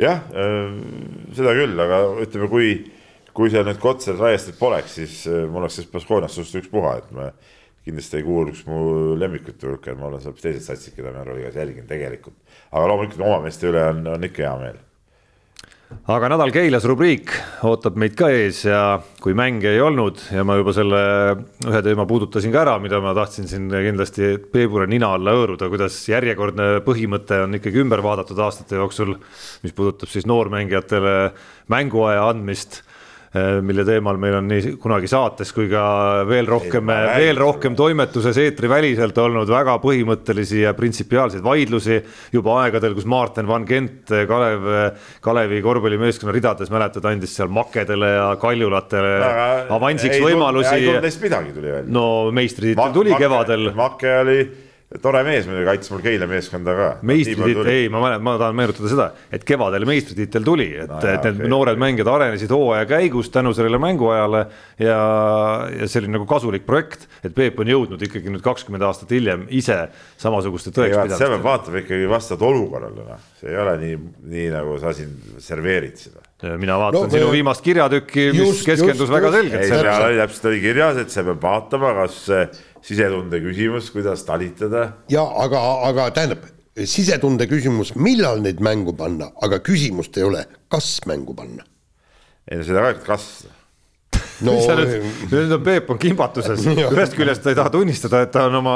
jah, 0.00 0.24
seda 1.36 1.52
küll, 1.54 1.78
aga 1.80 2.04
ütleme, 2.24 2.48
kui, 2.50 2.70
kui 3.34 3.52
seal 3.52 3.66
nüüd 3.68 3.78
Kotsar 3.82 4.18
Raiestet 4.18 4.58
poleks, 4.60 4.96
siis 5.00 5.20
äh, 5.30 5.44
mul 5.48 5.64
oleks 5.64 5.80
sellest 5.80 5.94
Baskooniast 5.94 6.40
suust 6.40 6.58
ükspuha, 6.60 6.96
et 7.00 7.12
me 7.16 7.30
kindlasti 7.84 8.18
ei 8.18 8.24
kuuluks 8.24 8.64
mu 8.68 9.14
lemmikute 9.20 9.68
hulka, 9.68 9.92
et 9.92 10.00
ma 10.00 10.08
olen 10.08 10.22
seal 10.24 10.36
teised 10.40 10.64
satsid, 10.64 10.96
keda 10.96 11.12
ma 11.12 11.22
Euroliigas 11.24 11.56
jälgin 11.60 11.86
tegelikult. 11.88 12.36
aga 12.72 12.88
loomulikult 12.90 13.24
oma 13.24 13.44
meeste 13.44 13.68
üle 13.70 13.84
on, 13.92 14.04
on 14.16 14.28
ikka 14.28 14.44
hea 14.46 14.56
meel 14.62 14.82
aga 16.04 16.28
nädal 16.32 16.52
Keilas 16.52 16.84
rubriik 16.88 17.32
ootab 17.66 17.96
meid 18.00 18.14
ka 18.18 18.28
ees 18.32 18.62
ja 18.66 18.98
kui 19.22 19.34
mänge 19.36 19.70
ei 19.72 19.80
olnud 19.84 20.20
ja 20.34 20.44
ma 20.46 20.56
juba 20.58 20.74
selle 20.76 21.00
ühe 21.68 21.82
teema 21.84 22.06
puudutasin 22.08 22.52
ka 22.54 22.62
ära, 22.64 22.76
mida 22.82 23.00
ma 23.04 23.14
tahtsin 23.16 23.48
siin 23.50 23.68
kindlasti 23.72 24.34
Peebule 24.52 24.88
nina 24.90 25.14
alla 25.16 25.34
hõõruda, 25.36 25.68
kuidas 25.72 25.98
järjekordne 26.08 26.80
põhimõte 26.86 27.42
on 27.44 27.58
ikkagi 27.60 27.82
ümber 27.84 28.02
vaadatud 28.04 28.40
aastate 28.46 28.80
jooksul, 28.80 29.16
mis 29.64 29.76
puudutab 29.76 30.12
siis 30.12 30.28
noormängijatele 30.30 31.14
mänguaja 31.72 32.28
andmist 32.32 32.82
mille 33.34 33.82
teemal 33.86 34.18
meil 34.20 34.36
on 34.38 34.46
nii 34.46 34.76
kunagi 34.78 35.08
saates 35.10 35.50
kui 35.54 35.66
ka 35.70 35.82
veel 36.28 36.46
rohkem, 36.46 36.90
veel 37.18 37.38
rohkem 37.40 37.74
toimetuses 37.74 38.38
eetriväliselt 38.38 39.16
olnud 39.18 39.50
väga 39.50 39.74
põhimõttelisi 39.82 40.62
ja 40.62 40.74
printsipiaalseid 40.78 41.42
vaidlusi 41.42 41.98
juba 42.34 42.60
aegadel, 42.62 42.94
kus 42.94 43.08
Martin 43.10 43.48
Van 43.50 43.66
Gent, 43.66 44.12
Kalev, 44.30 44.68
Kalevi 45.24 45.58
korvpallimeeskonna 45.64 46.34
ridades 46.36 46.70
mäletad, 46.70 47.08
andis 47.10 47.34
seal 47.34 47.50
makedele 47.50 48.12
ja 48.14 48.28
kaljulatele 48.40 49.14
avansiks 49.74 50.22
võimalusi. 50.22 50.70
ei 50.76 50.86
tulnud 50.86 51.08
neist 51.08 51.26
midagi 51.26 51.56
tuli 51.56 51.72
välja. 51.72 51.90
no 51.98 52.06
meistritiitel 52.34 52.94
tuli 52.94 53.18
kevadel. 53.18 53.72
Make 53.74 54.14
oli 54.20 54.38
tore 55.02 55.22
mees 55.26 55.46
muidugi, 55.48 55.66
aitas 55.72 55.90
mul 55.90 56.02
Keila 56.04 56.26
meeskonda 56.30 56.74
ka. 56.78 56.88
meistritiitel, 57.08 57.68
ei, 57.72 57.86
ma 57.92 58.02
mäletan, 58.02 58.24
ma 58.26 58.34
tahan 58.38 58.58
meenutada 58.58 58.90
seda, 58.90 59.06
et 59.34 59.46
kevadel 59.48 59.86
meistritiitel 59.88 60.46
tuli, 60.46 60.68
et 60.84 60.90
no,, 60.90 61.00
et 61.00 61.26
need 61.26 61.40
okay. 61.40 61.50
noored 61.50 61.80
mängijad 61.82 62.10
arenesid 62.12 62.52
hooaja 62.54 62.86
käigus 62.90 63.30
tänu 63.34 63.54
sellele 63.56 63.80
mänguajale 63.82 64.44
ja, 64.82 64.98
ja 65.74 65.88
see 65.88 66.04
oli 66.04 66.12
nagu 66.14 66.28
kasulik 66.30 66.66
projekt, 66.68 67.08
et 67.24 67.34
Peep 67.34 67.58
on 67.62 67.72
jõudnud 67.72 68.04
ikkagi 68.06 68.30
nüüd 68.30 68.44
kakskümmend 68.44 68.86
aastat 68.86 69.14
hiljem 69.14 69.48
ise 69.50 69.80
samasuguste 70.20 70.70
tõekspidamiste. 70.74 71.18
seal 71.22 71.34
peab 71.36 71.48
vaatama 71.48 71.82
ikkagi 71.82 72.10
vastavalt 72.10 72.46
olukorrale, 72.52 73.08
noh, 73.08 73.26
see 73.40 73.50
ei 73.50 73.58
ole 73.64 73.74
nii, 73.82 73.98
nii 74.36 74.46
nagu 74.54 74.78
sa 74.82 74.94
siin 74.94 75.16
serveerid 75.42 75.98
seda 76.06 76.22
mina 76.60 76.76
vaatan 76.76 77.06
no, 77.06 77.10
sinu 77.12 77.30
viimast 77.32 77.64
kirjatükki, 77.64 78.26
mis 78.34 78.42
just, 78.42 78.66
keskendus 78.68 79.06
just, 79.06 79.14
väga 79.14 79.30
selgelt. 79.32 79.64
seal 79.70 79.88
oli 80.10 80.18
täpselt 80.20 80.48
oli 80.50 80.60
kirjas, 80.60 80.98
et 81.00 81.14
sa 81.14 81.24
pead 81.24 81.40
vaatama, 81.40 81.94
kas 82.02 82.18
sisetunde 82.84 83.40
küsimus, 83.44 83.90
kuidas 83.94 84.24
talitada. 84.28 84.90
ja 85.12 85.24
aga, 85.44 85.62
aga 85.88 86.10
tähendab, 86.16 86.44
sisetunde 86.74 87.48
küsimus, 87.50 87.94
millal 87.96 88.42
neid 88.44 88.62
mängu 88.64 88.96
panna, 88.98 89.30
aga 89.42 89.62
küsimust 89.64 90.16
ei 90.18 90.26
ole, 90.26 90.46
kas 90.72 90.98
mängu 91.08 91.36
panna. 91.36 91.66
ei 92.50 92.60
no 92.60 92.66
seda 92.66 92.84
ka, 92.84 92.96
et 92.96 93.04
kas. 93.06 93.28
No, 94.44 94.52
mis 94.58 94.66
sa 94.66 94.74
nüüd, 94.76 95.06
nüüd 95.30 95.52
on 95.54 95.62
Peep 95.64 95.88
on 95.94 95.98
kimbatuses, 96.02 96.66
ühest 96.82 97.14
küljest 97.16 97.44
ta 97.44 97.54
ei 97.54 97.56
taha 97.56 97.70
tunnistada, 97.72 98.24
et 98.26 98.34
ta 98.34 98.48
on 98.50 98.58
oma, 98.58 98.74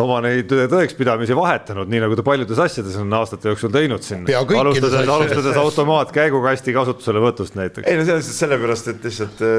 oma 0.00 0.18
neid 0.24 0.50
tõekspidamisi 0.50 1.36
vahetanud, 1.36 1.92
nii 1.92 2.02
nagu 2.06 2.18
ta 2.18 2.24
paljudes 2.26 2.64
asjades 2.64 2.96
on 2.98 3.12
aastate 3.20 3.52
jooksul 3.52 3.70
teinud 3.76 4.02
siin. 4.02 4.26
Alustades, 4.34 4.98
alustades 5.04 5.60
automaatkäigukasti 5.60 6.74
kasutuselevõtust 6.74 7.60
näiteks. 7.60 7.86
ei 7.86 8.00
no 8.00 8.08
see 8.08 8.16
on 8.16 8.24
lihtsalt 8.24 8.40
sellepärast, 8.40 8.92
et 8.96 9.08
lihtsalt 9.10 9.46
äh, 9.46 9.54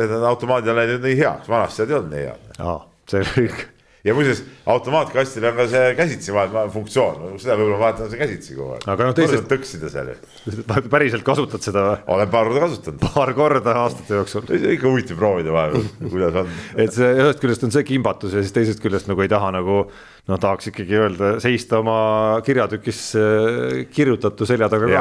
need 0.00 0.18
automaadid 0.32 0.74
on 0.74 0.80
läinud 0.80 1.06
nii 1.06 1.16
heaks, 1.22 1.48
vanasti 1.52 1.84
nad 1.84 1.92
ei 1.92 2.00
olnud 2.00 2.14
nii 2.16 2.28
head. 2.32 2.92
See 3.10 3.24
kõik 3.32 3.66
ja 4.06 4.14
muuseas 4.14 4.42
automaatkastil 4.70 5.44
on 5.48 5.56
ka 5.58 5.66
see 5.70 5.86
käsitsi 5.98 6.34
funktsioon, 6.72 7.38
seda 7.42 7.56
võib-olla 7.58 7.78
vahetan 7.80 8.10
see 8.10 8.20
käsitsi 8.20 8.54
kogu 8.54 8.76
aeg. 8.76 8.84
Aga 8.92 9.08
noh, 9.08 9.16
teised- 9.18 9.48
tõksida 9.50 9.90
seal 9.90 10.12
ju, 10.12 10.62
päriselt 10.92 11.26
kasutad 11.26 11.64
seda 11.64 11.82
või? 11.88 11.96
olen 12.14 12.30
paar 12.30 12.50
korda 12.50 12.62
kasutanud. 12.66 13.02
paar 13.02 13.32
korda 13.34 13.74
aastate 13.82 14.20
jooksul. 14.20 14.46
ikka 14.76 14.86
huvitav 14.86 15.18
proovida 15.18 15.54
vahepeal, 15.54 15.88
kuidas 16.12 16.38
on. 16.42 16.54
et 16.84 16.94
see 16.94 17.10
ühest 17.16 17.42
küljest 17.42 17.66
on 17.66 17.74
see 17.74 17.86
kimbatus 17.88 18.36
ja 18.36 18.44
siis 18.44 18.54
teisest 18.54 18.84
küljest 18.84 19.10
nagu 19.10 19.26
ei 19.26 19.32
taha 19.32 19.50
nagu 19.58 19.80
noh, 19.82 20.38
tahaks 20.38 20.70
ikkagi 20.70 21.02
öelda, 21.02 21.34
seista 21.42 21.82
oma 21.82 21.98
kirjatükis 22.46 23.02
äh, 23.18 23.82
kirjutatu 23.90 24.46
selja 24.46 24.70
taga 24.70 24.86
ka 24.86 24.94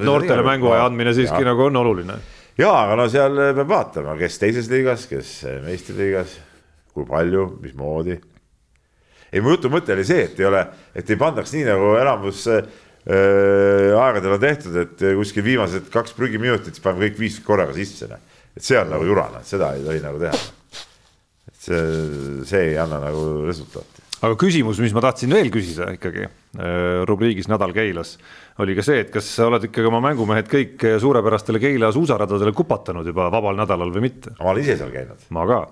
et 0.00 0.08
noortele 0.08 0.48
mänguaja 0.48 0.88
andmine 0.88 1.16
siiski 1.16 1.42
Jaa. 1.44 1.52
nagu 1.52 1.68
on 1.68 1.80
oluline. 1.84 2.20
ja, 2.56 2.72
aga 2.72 2.96
no 3.02 3.08
seal 3.12 3.36
peab 3.52 3.68
vaatama, 3.68 4.16
kes 4.20 4.40
teises 4.40 4.72
liigas, 4.72 5.04
kes 5.12 5.42
meistriliigas, 5.68 6.38
kui 6.98 7.08
palju, 7.08 7.46
mismoodi. 7.62 8.18
ei, 9.32 9.40
mu 9.44 9.54
jutu 9.54 9.70
mõte 9.72 9.94
oli 9.94 10.04
see, 10.08 10.26
et 10.28 10.38
ei 10.40 10.48
ole, 10.48 10.62
et 10.96 11.10
ei 11.10 11.20
pandaks 11.20 11.52
nii 11.54 11.66
nagu 11.68 11.94
enamus 12.00 12.46
äh, 12.52 12.62
aegadel 13.08 14.36
on 14.36 14.42
tehtud, 14.42 14.74
et 14.82 15.04
kuskil 15.16 15.44
viimased 15.46 15.88
kaks 15.92 16.12
prügiminutit, 16.16 16.74
siis 16.74 16.84
paneme 16.84 17.06
kõik 17.06 17.22
viis 17.22 17.38
korraga 17.44 17.72
sisse. 17.76 18.08
et 18.56 18.64
see 18.64 18.78
on 18.78 18.90
nagu 18.90 19.06
jurana, 19.06 19.42
seda 19.44 19.74
ei 19.76 19.84
tohi 19.84 20.02
nagu 20.04 20.18
teha. 20.20 20.34
et 21.48 21.62
see, 21.62 21.80
see 22.44 22.66
ei 22.72 22.76
anna 22.78 23.00
nagu 23.00 23.46
resultaati. 23.46 24.04
aga 24.20 24.34
küsimus, 24.36 24.80
mis 24.82 24.92
ma 24.92 25.00
tahtsin 25.04 25.32
veel 25.32 25.48
küsida 25.54 25.92
ikkagi 25.94 26.26
äh, 26.26 27.04
rubriigis 27.08 27.48
Nädal 27.48 27.72
Keilas, 27.72 28.18
oli 28.58 28.76
ka 28.76 28.84
see, 28.84 29.00
et 29.06 29.12
kas 29.14 29.28
sa 29.38 29.46
oled 29.48 29.68
ikkagi 29.70 29.88
oma 29.88 30.02
mängumehed 30.04 30.50
kõik 30.50 30.84
suurepärastele 31.00 31.62
Keila 31.62 31.92
suusaradadele 31.94 32.52
kupatanud 32.52 33.06
juba 33.06 33.30
vabal 33.32 33.56
nädalal 33.56 33.94
või 33.94 34.08
mitte? 34.10 34.34
ma 34.40 34.52
olen 34.52 34.66
ise 34.66 34.76
seal 34.80 34.92
käinud, 34.92 35.22
ma 35.32 35.48
ka, 35.48 35.62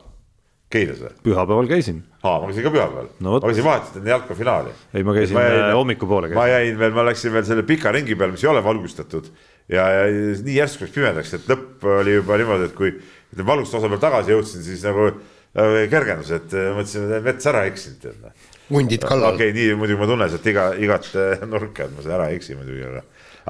Keilas 0.71 0.99
või? 0.99 1.13
pühapäeval 1.29 1.69
käisin. 1.71 2.01
aa, 2.23 2.41
ma 2.43 2.49
käisin 2.51 2.65
ka 2.67 2.73
pühapäeval 2.75 3.11
No 3.23 3.37
ma 3.37 3.43
käisin 3.49 3.67
vahetult 3.67 4.01
enne 4.01 4.11
jalkafinaali. 4.11 4.73
ei, 4.95 5.05
ma 5.07 5.15
käisin 5.15 5.39
äh, 5.43 5.69
hommikupoole 5.75 6.33
ma 6.35 6.49
jäin 6.51 6.79
veel, 6.81 6.97
ma 6.97 7.05
läksin 7.07 7.35
veel 7.37 7.47
selle 7.47 7.67
pika 7.67 7.93
ringi 7.95 8.19
peale, 8.19 8.35
mis 8.35 8.45
ei 8.45 8.51
ole 8.51 8.65
valgustatud 8.65 9.31
ja, 9.73 9.87
ja 9.91 10.03
nii 10.11 10.57
järsku 10.57 10.87
läks 10.87 10.95
pimedaks, 10.95 11.35
et 11.37 11.49
lõpp 11.51 11.87
oli 12.01 12.17
juba 12.19 12.39
niimoodi, 12.41 12.69
et 12.71 12.77
kui 12.77 12.93
ütleme 12.93 13.49
valgust 13.49 13.77
osa 13.79 13.91
peal 13.93 14.03
tagasi 14.03 14.35
jõudsin, 14.35 14.65
siis 14.67 14.85
nagu 14.87 15.09
äh, 15.11 15.79
kergendus, 15.93 16.33
et 16.37 16.55
äh, 16.55 16.71
mõtlesin, 16.77 17.09
et 17.19 17.27
mets 17.27 17.51
ära 17.51 17.65
eksinud. 17.71 18.01
tead 18.03 18.21
noh. 18.23 18.49
hundid 18.71 19.07
kallal 19.07 19.35
okei 19.35 19.51
okay,, 19.51 19.59
nii 19.59 19.79
muidugi 19.81 20.01
ma 20.03 20.11
tunnen 20.11 20.33
sealt 20.33 20.51
iga, 20.53 20.69
igat 20.87 21.11
äh, 21.15 21.47
nurka, 21.51 21.87
et 21.87 21.97
ma 21.97 22.05
seal 22.05 22.19
ära 22.19 22.31
ei 22.31 22.41
eksi 22.41 22.59
muidugi, 22.59 22.85
aga. 22.91 23.05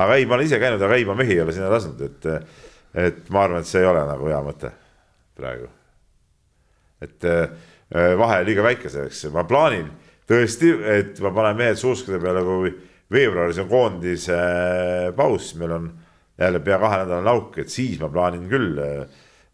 aga 0.04 0.20
ei, 0.20 0.28
ma 0.28 0.38
olen 0.38 0.48
ise 0.48 0.60
käinud, 0.62 0.86
aga 0.88 1.00
ei, 1.00 1.08
ma 1.08 1.18
mehi 1.18 1.36
ei 1.36 1.44
ole 1.44 1.56
sinna 1.56 1.72
lasknud, 1.72 2.04
et, 2.08 2.30
et 3.06 3.32
ma 3.34 3.44
arvan, 3.46 3.64
et 3.64 3.72
see 3.72 3.84
ei 3.84 3.90
ole 3.90 4.04
nagu 4.08 4.32
hea 4.32 4.44
mõte 4.46 4.72
praegu. 5.36 5.72
Et 7.02 7.28
äh, 7.28 7.48
vahe 8.18 8.42
liiga 8.46 8.64
väike 8.66 8.90
selleks, 8.92 9.26
ma 9.34 9.44
plaanin 9.48 9.90
tõesti, 10.28 10.72
et 10.96 11.20
ma 11.24 11.32
panen 11.34 11.60
mehed 11.60 11.78
suuskade 11.80 12.18
peale, 12.22 12.42
kui 12.46 12.72
veebruaris 13.12 13.60
on 13.62 13.70
koondise 13.70 14.34
äh, 14.34 15.12
paus, 15.16 15.52
meil 15.60 15.76
on 15.76 15.92
jälle 16.36 16.60
pea 16.60 16.80
kahenädalane 16.82 17.32
auk, 17.32 17.62
et 17.62 17.72
siis 17.72 18.00
ma 18.02 18.12
plaanin 18.12 18.50
küll. 18.50 18.82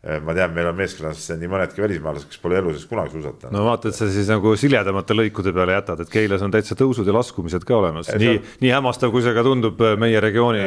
ma 0.03 0.35
tean, 0.35 0.51
meil 0.51 0.67
on 0.67 0.75
meeskonnas 0.75 1.29
nii 1.39 1.47
mõnedki 1.47 1.79
välismaalased, 1.79 2.27
kes 2.27 2.41
pole 2.43 2.57
elu 2.59 2.73
sees 2.75 2.89
kunagi 2.91 3.13
suusatanud. 3.13 3.55
no 3.55 3.61
vaata, 3.69 3.93
et 3.93 3.95
sa 3.95 4.09
siis 4.11 4.27
nagu 4.33 4.57
siledamate 4.59 5.15
lõikude 5.15 5.53
peale 5.55 5.77
jätad, 5.77 6.03
et 6.03 6.11
Keilas 6.11 6.43
on 6.43 6.51
täitsa 6.51 6.75
tõusud 6.75 7.07
ja 7.07 7.15
laskumised 7.15 7.63
ka 7.69 7.77
olemas, 7.77 8.11
nii, 8.19 8.41
nii 8.65 8.73
hämmastav, 8.75 9.13
kui 9.15 9.23
see 9.23 9.37
ka 9.37 9.47
tundub 9.47 9.79
äh, 9.79 9.95
meie 10.03 10.19
regiooni. 10.25 10.65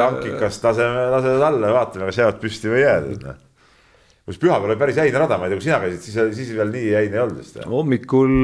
tankikast 0.00 0.64
laseme, 0.64 1.04
lasevad 1.12 1.44
alla 1.50 1.74
ja 1.74 1.76
vaatame, 1.76 2.08
kas 2.08 2.22
jäävad 2.22 2.40
püsti 2.40 2.72
või 2.72 2.80
ei 2.80 2.86
jää. 2.86 3.36
Kus 4.26 4.38
pühapäeval 4.38 4.70
oli 4.74 4.78
päris 4.80 4.96
jäine 5.00 5.18
rada, 5.18 5.38
ma 5.38 5.46
ei 5.48 5.50
tea, 5.54 5.58
kui 5.60 5.66
sina 5.66 5.78
käisid, 5.82 6.02
siis, 6.06 6.18
siis 6.36 6.50
veel 6.56 6.70
nii 6.74 6.90
jäine 6.92 7.16
ei 7.18 7.22
olnud 7.24 7.38
vist. 7.40 7.60
hommikul 7.66 8.34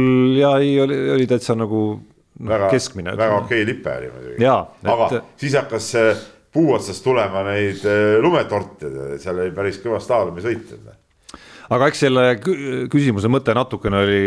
ja 0.40 0.54
ei, 0.62 0.72
oli, 0.82 0.98
oli 1.16 1.26
täitsa 1.30 1.54
nagu 1.58 1.82
noh, 1.96 2.48
väga, 2.50 2.70
keskmine. 2.72 3.16
väga 3.16 3.36
okei 3.44 3.66
lipe 3.68 3.92
oli 3.98 4.10
muidugi. 4.14 4.42
Jaa, 4.44 4.62
et- 4.82 4.90
aga 4.94 5.10
siis 5.36 5.54
hakkas 5.58 5.90
äh, 6.00 6.24
puu 6.52 6.72
otsast 6.74 7.04
tulema 7.04 7.42
neid 7.50 7.84
äh, 7.86 8.16
lumetorte, 8.24 8.90
seal 9.22 9.38
oli 9.44 9.52
päris 9.56 9.78
kõva 9.84 10.00
staalumisõit. 10.02 10.72
Aga 11.74 11.88
eks 11.90 12.02
selle 12.04 12.24
kü- 12.42 12.86
küsimuse 12.92 13.30
mõte 13.32 13.54
natukene 13.56 14.00
oli 14.04 14.20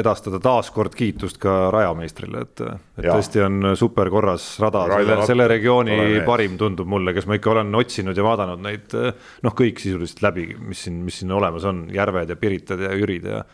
edastada 0.00 0.40
taaskord 0.42 0.94
kiitust 0.98 1.40
ka 1.42 1.56
rajameistrile, 1.74 2.44
et, 2.46 2.64
et 2.98 3.08
Jaa. 3.08 3.18
tõesti 3.18 3.42
on 3.44 3.70
superkorras 3.78 4.48
rada, 4.62 4.86
selle, 4.94 5.18
selle 5.28 5.48
regiooni 5.50 5.98
parim 6.26 6.56
tundub 6.60 6.88
mulle, 6.90 7.14
kes 7.16 7.28
ma 7.28 7.38
ikka 7.38 7.52
olen 7.56 7.80
otsinud 7.82 8.16
ja 8.16 8.26
vaadanud 8.26 8.64
neid 8.64 8.96
noh, 8.96 9.56
kõik 9.58 9.82
sisuliselt 9.82 10.24
läbi, 10.24 10.48
mis 10.58 10.86
siin, 10.86 11.02
mis 11.06 11.20
siin 11.22 11.34
olemas 11.34 11.66
on, 11.68 11.86
Järved 11.94 12.30
ja 12.32 12.36
Piritad 12.40 12.82
ja 12.84 12.92
Jürid 12.96 13.28
ja, 13.28 13.44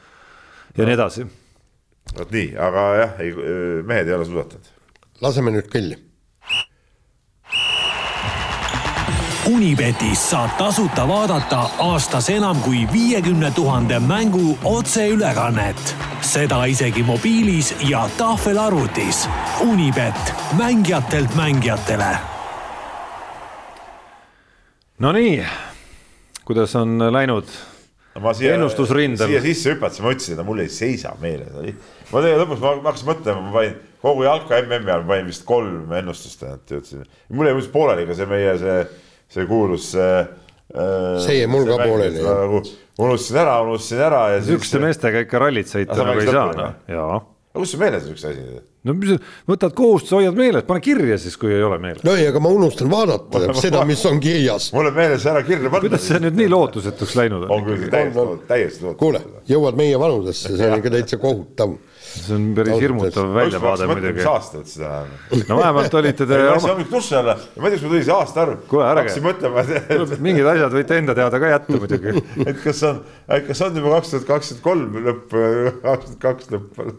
ja 0.77 0.89
nii 0.89 0.97
edasi. 0.97 1.27
vot 2.15 2.35
nii, 2.35 2.51
aga 2.61 2.89
jah, 3.03 3.21
ei, 3.25 3.37
mehed 3.87 4.11
ei 4.11 4.19
ole 4.19 4.27
suusatanud. 4.29 4.75
laseme 5.25 5.55
nüüd 5.55 5.71
kõlli 5.73 5.99
Unibetis 9.45 10.31
saab 10.31 10.55
tasuta 10.57 11.03
vaadata 11.09 11.67
aastas 11.85 12.31
enam 12.33 12.57
kui 12.65 12.87
viiekümne 12.93 13.51
tuhande 13.51 13.99
mängu 13.99 14.59
otseülekannet. 14.65 15.97
seda 16.21 16.65
isegi 16.65 17.03
mobiilis 17.03 17.75
ja 17.89 18.09
tahvelarvutis. 18.19 19.29
Unibet, 19.61 20.35
mängijatelt 20.57 21.35
mängijatele. 21.35 22.17
Nonii, 24.99 25.45
kuidas 26.45 26.77
on 26.77 27.13
läinud 27.13 27.45
ma 28.21 28.33
siia, 28.35 28.57
siia 29.27 29.41
sisse 29.43 29.75
hüpates, 29.75 30.01
ma 30.01 30.13
ütlesin, 30.15 30.39
et 30.39 30.47
mul 30.47 30.65
ei 30.65 30.69
seisa 30.73 31.17
meeles. 31.21 31.53
ma 32.13 32.23
tegelikult 32.23 32.47
lõpus 32.47 32.61
ma, 32.63 32.77
ma 32.77 32.93
hakkasin 32.93 33.09
mõtlema, 33.11 33.41
ma 33.45 33.53
panin 33.53 33.79
kogu 34.05 34.25
jalka 34.25 34.61
MM-i 34.63 34.93
all 34.93 35.09
panin 35.09 35.27
vist 35.29 35.45
kolm 35.45 35.93
ennustust 35.93 36.43
ja 36.43 36.57
ütlesin. 36.57 37.05
mul 37.29 37.51
jäi 37.51 37.59
muidugi 37.59 37.73
pooleli 37.75 38.07
ka 38.07 38.17
see 38.17 38.31
meie 38.31 38.59
see, 38.59 38.85
see 39.35 39.51
kuulus 39.51 39.93
äh,. 39.99 40.25
See 41.23 41.37
jäi 41.39 41.47
mul 41.51 41.69
ka 41.69 41.77
pooleli, 41.85 42.23
unustasin 42.99 43.41
ära, 43.45 43.59
unustasin 43.63 44.01
ära 44.03 44.23
ja 44.33 44.43
sihukeste 44.43 44.81
meestega 44.83 45.21
ikka 45.23 45.43
rallit 45.45 45.71
sõita 45.71 45.99
nagu 46.01 46.23
ei 46.23 46.31
saa, 46.31 46.47
noh, 46.57 46.79
jaa. 46.91 47.19
aga 47.21 47.61
kust 47.61 47.77
sul 47.77 47.83
meeles 47.85 48.09
on 48.09 48.17
üks 48.17 48.25
asi? 48.31 48.47
no 48.85 48.95
mis 48.99 49.15
võtad 49.49 49.75
kohustuse, 49.77 50.17
hoiad 50.19 50.37
meeles, 50.39 50.65
pane 50.69 50.83
kirja 50.85 51.17
siis, 51.21 51.37
kui 51.41 51.53
ei 51.55 51.63
ole 51.65 51.79
meeles. 51.83 52.05
no 52.07 52.17
ei, 52.19 52.27
aga 52.31 52.43
ma 52.43 52.53
unustan 52.53 52.91
vaadata 52.93 53.55
seda, 53.59 53.85
mis 53.89 54.03
on 54.09 54.21
kirjas. 54.25 54.71
mul 54.77 54.91
on 54.91 54.97
meeles 54.97 55.25
ära 55.31 55.45
kirja 55.47 55.71
panna. 55.71 55.85
kuidas 55.87 56.05
see 56.09 56.21
nüüd 56.25 56.39
nii 56.41 56.51
lootusetuks 56.53 57.17
läinud 57.21 57.47
on 57.47 57.55
on? 57.57 57.67
küll 57.69 57.89
täiesti, 57.93 58.27
täiesti 58.51 58.87
lootus. 58.87 59.01
kuule, 59.01 59.23
jõuad 59.51 59.79
meie 59.81 60.01
vanusesse, 60.01 60.57
see 60.59 60.71
on 60.71 60.81
ikka 60.83 60.95
täitsa 60.99 61.21
kohutav. 61.23 61.77
See 62.21 62.35
on 62.37 62.51
päris 62.57 62.81
hirmutav 62.83 63.31
väljavaade 63.35 63.89
muidugi 63.91 64.19
mis. 64.21 64.29
aasta 64.31 64.61
võttis 64.61 64.77
seda 64.79 64.91
enam? 65.03 65.47
no 65.49 65.59
vähemalt 65.61 65.97
olite 66.01 66.27
te 66.27 66.39
ma 66.39 66.51
läksin 66.51 66.69
oma, 66.69 66.75
hommikul 66.75 66.99
duši 66.99 67.17
alla 67.21 67.35
ja 67.39 67.63
ma 67.63 67.69
ei 67.69 67.75
tea, 67.75 67.79
kas 67.79 67.85
mul 67.85 67.95
tuli 67.95 68.05
see 68.05 68.15
aasta 68.15 68.45
arv. 68.45 68.61
Kuule, 68.71 68.85
ärge. 68.89 69.03
hakkasin 69.05 69.25
mõtlema, 69.25 69.65
et, 69.65 70.15
mingid 70.25 70.51
asjad 70.53 70.77
võite 70.79 71.01
enda 71.01 71.17
teada 71.17 71.41
ka 71.43 71.51
jätta 71.53 71.81
muidugi. 71.81 72.15
et 72.51 72.61
kas 72.65 72.85
on, 72.89 73.01
kas 73.49 73.65
on 73.67 73.81
juba 73.81 73.97
kaks 73.97 74.15
tuhat 74.15 74.29
kakskümmend 74.31 74.65
kolm 74.69 75.01
lõpp, 75.09 75.35
kaks 75.83 76.07
tuhat 76.07 76.23
kaks 76.25 76.55
lõpp. 76.55 76.95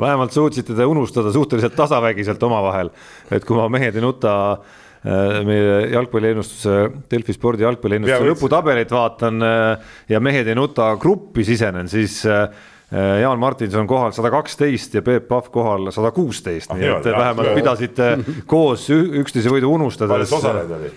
vähemalt 0.00 0.36
suutsite 0.36 0.76
te 0.76 0.86
unustada 0.88 1.32
suhteliselt 1.34 1.76
tasavägiselt 1.78 2.42
omavahel, 2.48 2.92
et 3.30 3.44
kui 3.48 3.58
ma 3.58 3.68
Mehed 3.72 3.96
ei 3.96 4.04
nuta 4.04 4.34
äh, 4.52 5.40
meie 5.48 5.78
jalgpalliennustuse, 5.94 6.76
Delfi 7.10 7.36
spordi 7.36 7.66
jalgpalliennustuse 7.66 8.18
Peaaegu 8.18 8.34
lõputabelit 8.34 8.92
vaatan 8.92 9.46
äh, 9.46 9.96
ja 10.12 10.20
Mehed 10.20 10.50
ei 10.50 10.58
nuta 10.58 10.92
gruppi 11.00 11.46
sisenen, 11.48 11.90
siis 11.92 12.20
äh, 12.28 12.46
Jaan 12.92 13.38
Martinson 13.40 13.86
kohal 13.88 14.12
sada 14.12 14.28
kaksteist 14.30 14.94
ja 14.94 15.02
Peep 15.02 15.28
Pahv 15.28 15.46
kohal 15.54 15.90
sada 15.94 16.10
kuusteist, 16.12 16.70
Ah, 16.70 16.76
nii 16.76 16.90
et 16.98 17.06
vähemalt 17.08 17.48
jah. 17.48 17.54
pidasite 17.56 18.08
koos 18.52 18.88
üksteise 18.92 19.48
võidu 19.48 19.70
palju 19.70 19.74
unustades 19.78 20.28
see 20.28 20.36
osalejaid 20.38 20.74
oli? 20.78 20.90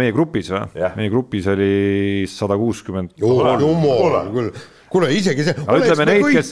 meie 0.00 0.12
grupis 0.16 0.48
või 0.50 0.90
meie 0.96 1.10
grupis 1.12 1.46
oli 1.52 2.24
sada 2.30 2.56
kuuskümmend. 2.58 3.10
jumal 3.20 4.32
küll, 4.34 4.50
kuule 4.90 5.08
isegi 5.12 5.42
see, 5.44 5.52
ütleme 5.56 5.96
me 5.98 6.04
neid, 6.08 6.22
kõik 6.24 6.36
kes- 6.38 6.50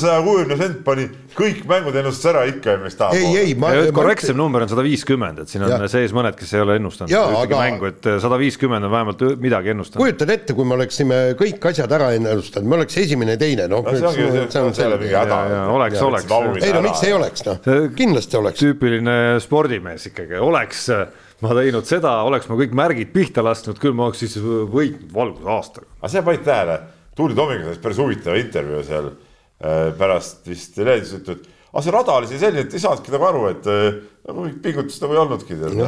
saja 0.00 0.20
kuuekümne 0.24 0.56
sent 0.60 0.82
pani 0.84 1.06
kõik 1.36 1.62
mängud 1.70 1.94
ennustas 1.96 2.26
ära 2.32 2.42
ikka, 2.50 2.74
mis 2.82 2.94
tahab. 2.98 3.14
ei, 3.16 3.30
ei, 3.40 3.54
ma. 3.54 3.70
korrektsem 3.96 4.36
number 4.36 4.62
on 4.66 4.68
sada 4.68 4.82
viiskümmend, 4.84 5.38
et 5.44 5.48
siin 5.52 5.64
on 5.64 5.70
Jah. 5.72 5.84
sees 5.90 6.12
mõned, 6.16 6.36
kes 6.38 6.52
ei 6.54 6.60
ole 6.64 6.76
ennustanud 6.80 7.10
Jaa, 7.14 7.30
ühtegi 7.30 7.54
aga- 7.54 7.62
mängu, 7.64 7.86
et 7.90 8.08
sada 8.22 8.38
viiskümmend 8.40 8.84
on 8.84 8.92
vähemalt 8.92 9.24
midagi 9.40 9.72
ennustanud. 9.74 10.02
kujutad 10.04 10.30
ette, 10.36 10.54
kui 10.58 10.64
me 10.68 10.74
oleksime 10.76 11.20
kõik 11.40 11.64
asjad 11.72 11.92
ära 11.96 12.10
ennustanud, 12.18 12.68
me 12.68 12.76
oleks 12.80 12.96
esimene, 13.04 13.36
teine, 13.40 13.66
noh. 13.70 13.84
Ja 15.10 15.66
oleks, 15.72 15.96
Ja 15.96 16.06
oleks. 16.06 16.64
ei 16.64 16.72
no 16.72 16.82
miks 16.84 17.02
ei 17.04 17.12
oleks, 17.16 17.44
noh 17.46 17.58
See-, 17.64 17.88
kindlasti 17.96 18.36
oleks. 18.36 18.60
tüüpiline 18.60 19.16
spordimees 19.40 20.06
ikkagi, 20.10 20.38
oleks, 20.40 20.88
ma 21.44 21.54
teinud 21.56 21.88
seda, 21.88 22.14
oleks 22.28 22.48
ma 22.50 22.58
kõik 22.60 22.74
märgid 22.76 23.12
pihta 23.14 23.44
lasknud, 23.44 23.78
küll 23.80 23.96
ma 23.96 24.08
oleks 24.08 24.24
siis 24.24 24.36
võitnud 24.40 25.12
valgusaastaga. 25.14 25.88
aga 26.00 26.12
sa 26.12 26.24
panid 26.26 26.44
tähele, 26.46 26.80
Tuuli 27.16 27.36
Tomiga 27.36 27.68
sai 27.68 27.80
päris 27.82 28.00
huvitava 28.00 28.40
intervjuu 28.40 28.82
seal 28.86 29.08
äh, 29.10 29.88
pärast 29.98 30.46
vist 30.48 30.78
leedis 30.80 31.16
ütles, 31.18 31.40
et 31.40 31.70
aga 31.70 31.82
see 31.86 31.94
rada 31.94 32.16
oli 32.18 32.30
siin 32.30 32.42
selline, 32.42 32.66
et 32.66 32.76
ei 32.76 32.82
saanudki 32.82 33.14
nagu 33.14 33.28
aru, 33.30 33.42
et 33.50 33.68
äh, 33.70 34.00
nagu 34.28 34.44
mingit 34.44 34.60
pingutust 34.64 35.04
nagu 35.04 35.16
ei 35.16 35.20
olnudki 35.22 35.58
tead, 35.60 35.80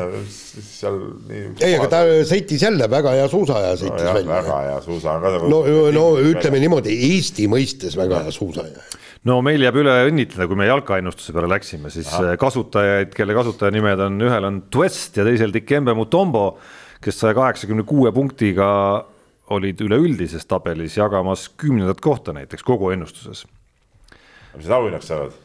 seal 0.65 0.99
nii. 1.29 1.45
ei, 1.61 1.77
aga 1.77 1.89
ta 1.93 2.03
sõitis 2.29 2.65
jälle 2.65 2.89
väga 2.91 3.15
hea 3.19 3.29
suusaja 3.33 3.75
sõitis 3.81 4.07
jah, 4.07 4.17
välja. 4.17 4.41
väga 4.41 4.59
hea 4.69 4.81
suusa 4.87 5.17
on 5.17 5.25
ka 5.25 5.35
nagu. 5.37 5.51
no, 5.53 5.63
no 5.99 6.07
ütleme 6.33 6.63
niimoodi, 6.63 6.97
Eesti 7.13 7.49
mõistes 7.51 7.99
väga 7.99 8.23
hea 8.27 8.35
suusaja. 8.35 8.87
No 9.29 9.39
meil 9.45 9.63
jääb 9.63 9.79
üle 9.83 9.95
õnnitleda, 10.09 10.49
kui 10.51 10.59
me 10.59 10.69
jalkaennustuse 10.69 11.35
peale 11.35 11.51
läksime, 11.53 11.93
siis 11.95 12.11
Aha. 12.17 12.37
kasutajaid, 12.41 13.13
kelle 13.17 13.37
kasutajanimed 13.39 14.07
on, 14.09 14.19
ühel 14.29 14.49
on 14.49 14.63
Twest 14.73 15.19
ja 15.21 15.27
teisel 15.29 15.55
Dikembe 15.55 15.95
Mutombo, 15.99 16.57
kes 17.03 17.23
saja 17.23 17.37
kaheksakümne 17.39 17.87
kuue 17.87 18.13
punktiga 18.15 18.69
olid 19.53 19.81
üleüldises 19.85 20.47
tabelis 20.49 20.97
jagamas 20.97 21.49
kümnendat 21.61 22.01
kohta 22.01 22.35
näiteks 22.35 22.65
kogu 22.67 22.93
ennustuses. 22.95 23.47
mis 24.57 24.67
need 24.67 24.77
auhinnaks 24.77 25.11
saavad? 25.11 25.41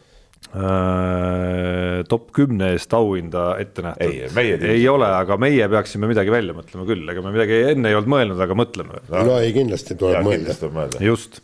Äh, 0.48 2.06
top 2.08 2.30
kümne 2.32 2.70
eest 2.72 2.94
auhinda 2.96 3.58
ette 3.60 3.84
nähtud 3.84 4.06
Ei, 4.06 4.30
meie 4.36 4.56
ei 4.78 4.86
ole, 4.88 5.10
aga 5.12 5.36
meie 5.42 5.66
peaksime 5.68 6.08
midagi 6.08 6.32
välja 6.32 6.56
mõtlema 6.56 6.86
küll, 6.88 7.04
ega 7.12 7.24
me 7.26 7.34
midagi 7.34 7.58
enne 7.74 7.92
ei 7.92 7.98
olnud 7.98 8.14
mõelnud, 8.14 8.44
aga 8.46 8.56
mõtleme. 8.56 9.02
no 9.12 9.40
ei, 9.42 9.52
kindlasti 9.56 9.98
tuleb 10.00 10.24
tuleb 10.24 10.78
mõelda. 10.78 11.02
just, 11.04 11.42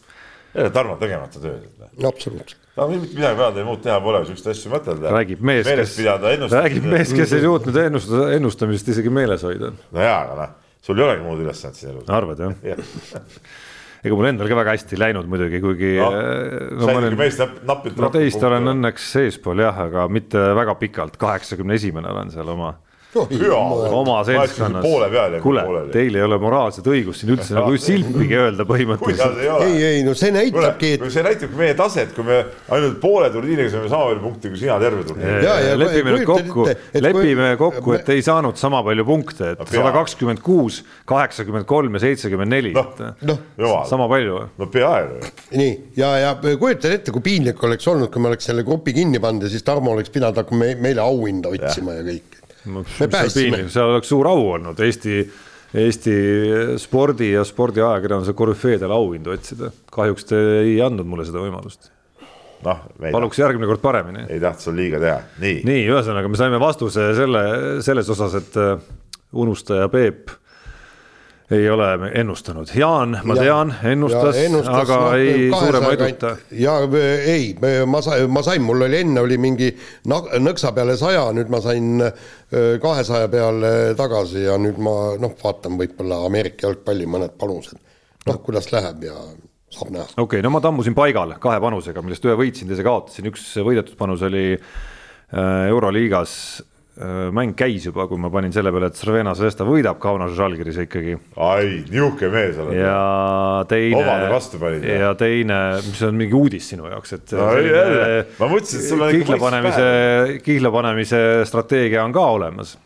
Tarmo 0.53 0.95
tegemata 1.01 1.39
tööd. 1.41 1.63
absoluutselt. 2.05 2.59
no 2.77 2.87
mitte 2.91 3.15
midagi 3.17 3.37
peale 3.39 3.53
teha, 3.55 3.65
muud 3.65 3.81
teha 3.85 3.95
pole, 4.05 4.19
siukseid 4.27 4.51
asju 4.53 4.71
mõtelda. 4.73 5.13
räägib 5.15 5.41
mees, 5.41 5.65
meeles 5.65 5.89
kes, 5.89 5.97
pidada 6.01 6.33
ennustada. 6.35 6.61
räägib 6.67 6.85
mees, 6.93 7.13
kes 7.17 7.33
ei 7.37 7.41
suutnud 7.47 7.79
ennustada, 7.87 8.27
ennustamisest 8.37 8.93
isegi 8.95 9.13
meeles 9.13 9.45
hoida. 9.45 9.71
no 9.73 10.03
jaa, 10.05 10.19
aga 10.27 10.39
noh, 10.43 10.55
sul 10.85 11.01
ei 11.01 11.07
olegi 11.07 11.25
muud 11.25 11.41
ülesannet 11.45 11.79
siin 11.79 11.93
elus. 11.95 12.09
arvad 12.09 12.43
jah? 12.45 12.77
ega 14.03 14.15
mul 14.19 14.27
endal 14.27 14.49
ka 14.51 14.57
väga 14.59 14.73
hästi 14.75 14.97
ei 14.97 15.01
läinud 15.07 15.29
muidugi, 15.31 15.61
kuigi 15.63 15.91
No, 15.97 16.07
äh, 16.11 16.71
no, 16.75 16.87
ikka 16.89 16.97
olen, 16.99 17.17
meist 17.17 17.39
nap- 17.39 17.61
napilt 17.69 18.01
no 18.03 18.09
teist 18.13 18.43
olen. 18.43 18.67
õnneks 18.75 19.05
eespool 19.23 19.61
jah, 19.63 19.77
aga 19.87 20.07
mitte 20.11 20.41
väga 20.59 20.75
pikalt, 20.81 21.15
kaheksakümne 21.21 21.77
esimene 21.79 22.11
olen 22.11 22.33
seal 22.33 22.49
oma, 22.51 22.73
oma 23.19 24.19
seltskonnas 24.27 24.85
poole 24.85 25.09
peal. 25.13 25.37
kuule, 25.43 25.85
teil 25.93 26.19
ei 26.19 26.25
ole 26.25 26.39
moraalset 26.41 26.87
õigust 26.89 27.23
siin 27.23 27.33
üldse 27.35 27.57
nagu 27.57 27.77
silpigi 27.77 28.39
öelda 28.39 28.67
põhimõtteliselt. 28.69 29.41
ei 29.43 29.51
ole? 29.53 29.69
ei, 29.69 29.83
ei 29.97 30.05
no 30.07 30.15
see 30.17 30.33
näitabki, 30.35 30.95
et 30.97 31.07
see 31.13 31.25
näitabki 31.25 31.59
meie 31.59 31.77
taset, 31.79 32.13
kui 32.15 32.27
me 32.27 32.39
ainult 32.73 32.99
poole 33.03 33.29
turniiriga 33.33 33.73
saame 33.73 33.91
sama 33.91 34.09
palju 34.11 34.25
punkte 34.27 34.53
kui 34.53 34.63
sina 34.63 34.79
terve 34.81 35.05
turniiri. 35.07 35.45
Ja, 35.45 35.57
ja 35.63 35.77
lepime 35.79 36.17
nüüd 36.17 36.27
kokku 36.29 36.67
lepime 37.03 37.55
kokku, 37.57 37.93
et 37.97 38.09
ei 38.13 38.21
saanud 38.25 38.57
sama 38.59 38.81
palju 38.85 39.05
punkte, 39.07 39.53
et 39.53 39.63
sada 39.69 39.91
kakskümmend 39.95 40.41
kuus, 40.43 40.81
kaheksakümmend 41.09 41.67
kolm 41.69 41.97
ja 41.97 42.03
seitsekümmend 42.03 42.53
neli, 42.53 42.73
sama 43.89 44.07
palju. 44.11 44.39
no 44.59 44.69
peaaegu. 44.73 45.33
nii 45.59 45.73
ja, 45.97 46.13
ja 46.21 46.35
kujutad 46.59 46.93
ette, 46.93 47.13
kui 47.15 47.23
piinlik 47.25 47.63
oleks 47.63 47.87
olnud, 47.91 48.11
kui 48.13 48.23
me 48.23 48.31
oleks 48.31 48.49
selle 48.49 48.65
grupi 48.67 48.95
kinni 48.95 49.21
pannud 49.23 49.47
ja 49.47 49.51
siis 49.53 49.65
Tarmo 49.65 49.93
oleks 49.95 50.11
pidanud 50.13 50.37
hakkama 50.41 50.65
me, 50.65 50.75
meile 50.87 51.03
auhinda 51.03 51.51
otsima 51.53 51.97
ja, 51.97 52.01
ja 52.01 52.07
kõik. 52.11 52.39
me 52.39 52.42
päästsime, 52.42 52.42
seal 53.73 53.89
oleks 53.93 54.11
suur 54.11 54.29
au 54.29 54.45
olnud 54.55 54.79
Eesti, 54.83 55.23
Eesti 55.83 56.13
spordi 56.81 57.31
ja 57.33 57.43
spordiajakirjanduse 57.47 58.35
korüfeedele 58.37 58.93
auhindu 58.93 59.33
otsida. 59.33 59.71
kahjuks 59.93 60.29
te 60.29 60.39
ei 60.61 60.77
andnud 60.85 61.09
mulle 61.09 61.25
seda 61.27 61.41
võimalust. 61.43 61.89
noh, 62.63 62.85
paluks 63.03 63.41
järgmine 63.41 63.69
kord 63.69 63.83
paremini. 63.83 64.27
ei 64.29 64.39
tahtnud 64.43 64.67
sul 64.69 64.77
liiga 64.79 65.01
teha, 65.03 65.17
nii, 65.39 65.55
nii.. 65.55 65.65
nii, 65.71 65.89
ühesõnaga 65.91 66.31
me 66.31 66.39
saime 66.39 66.61
vastuse 66.61 67.09
selle, 67.17 67.43
selles 67.85 68.13
osas, 68.15 68.37
et 68.39 68.61
äh, 68.61 68.77
unustaja 69.33 69.89
Peep 69.91 70.31
ei 71.53 71.69
ole 71.69 71.87
ennustanud. 72.19 72.71
Jaan, 72.75 73.17
ma 73.23 73.35
Ja- 73.35 73.41
tean, 73.41 73.73
ennustas, 73.83 74.39
ennustas, 74.41 74.81
aga 74.83 74.97
no, 74.99 75.11
ei 75.13 75.49
suurema 75.51 75.91
eduta. 75.93 76.35
ja 76.51 76.75
ei, 77.25 77.55
ma 77.85 78.01
sain, 78.01 78.29
ma 78.31 78.43
sain, 78.43 78.61
mul 78.61 78.81
oli 78.87 78.99
enne 79.03 79.21
oli 79.21 79.37
mingi 79.37 79.71
nõksa 80.07 80.73
peale 80.73 80.97
saja, 80.97 81.29
nüüd 81.35 81.49
ma 81.53 81.61
sain 81.61 82.03
kahesaja 82.81 83.29
peale 83.33 83.71
tagasi 83.97 84.45
ja 84.47 84.57
nüüd 84.61 84.77
ma 84.83 85.15
noh, 85.21 85.37
vaatan 85.43 85.79
võib-olla 85.79 86.23
Ameerika 86.27 86.67
jalgpalli 86.67 87.07
mõned 87.09 87.37
panused. 87.39 87.79
noh, 88.27 88.37
kuidas 88.43 88.69
läheb 88.71 89.03
ja 89.03 89.17
saab 89.73 89.93
näha. 89.93 90.05
okei 90.11 90.23
okay,, 90.23 90.41
no 90.45 90.51
ma 90.53 90.61
tammusin 90.63 90.95
paigal 90.97 91.35
kahe 91.43 91.61
panusega, 91.63 92.03
millest 92.05 92.25
ühe 92.27 92.35
võitsin, 92.39 92.69
teise 92.69 92.85
kaotasin, 92.85 93.31
üks 93.31 93.47
võidetud 93.65 93.97
panus 93.99 94.23
oli 94.25 94.45
äh, 94.53 95.67
Euroliigas 95.69 96.35
mäng 97.33 97.55
käis 97.57 97.87
juba, 97.87 98.05
kui 98.05 98.19
ma 98.21 98.29
panin 98.29 98.53
selle 98.53 98.69
peale, 98.69 98.91
et 98.91 98.99
Slovenia 98.99 99.31
Zvezda 99.33 99.65
võidab 99.65 99.97
Kaunas 100.01 100.35
Žalgiris 100.37 100.77
ikkagi 100.83 101.15
ai, 101.41 101.79
nihuke 101.89 102.29
mees 102.29 102.59
oled. 102.61 102.77
ja 102.77 103.63
teine 103.69 103.97
Omade 103.97 104.27
vastu 104.29 104.59
panid, 104.61 104.85
ja 104.85 105.09
teine, 105.17 105.57
mis 105.81 106.03
on 106.05 106.19
mingi 106.19 106.37
uudis 106.37 106.69
sinu 106.69 106.85
jaoks, 106.91 107.15
et 107.17 107.33
No. 107.33 107.47
Ma 108.37 108.49
mõtlesin, 108.51 108.83
et 108.83 108.89
sul 108.91 109.01
on 109.01 109.09
ikka 109.09 109.25
kihla 109.25 109.39
panemise, 109.41 109.87
kihla 110.45 110.73
panemise 110.75 111.21
strateegia 111.49 112.03
on 112.05 112.13
ka 112.13 112.27
olemas. 112.37 112.77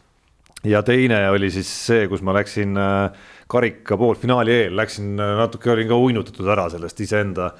ja 0.63 0.81
teine 0.87 1.25
oli 1.29 1.51
siis 1.51 1.67
see, 1.91 2.07
kus 2.07 2.23
ma 2.23 2.33
läksin 2.39 2.79
äh, 2.79 3.27
karika 3.47 3.97
poolfinaali 3.99 4.55
eel, 4.55 4.75
läksin 4.79 5.19
äh, 5.19 5.35
natuke, 5.43 5.71
olin 5.75 5.91
ka 5.91 5.99
uinutatud 5.99 6.47
ära 6.47 6.69
sellest 6.71 7.03
iseenda 7.03 7.51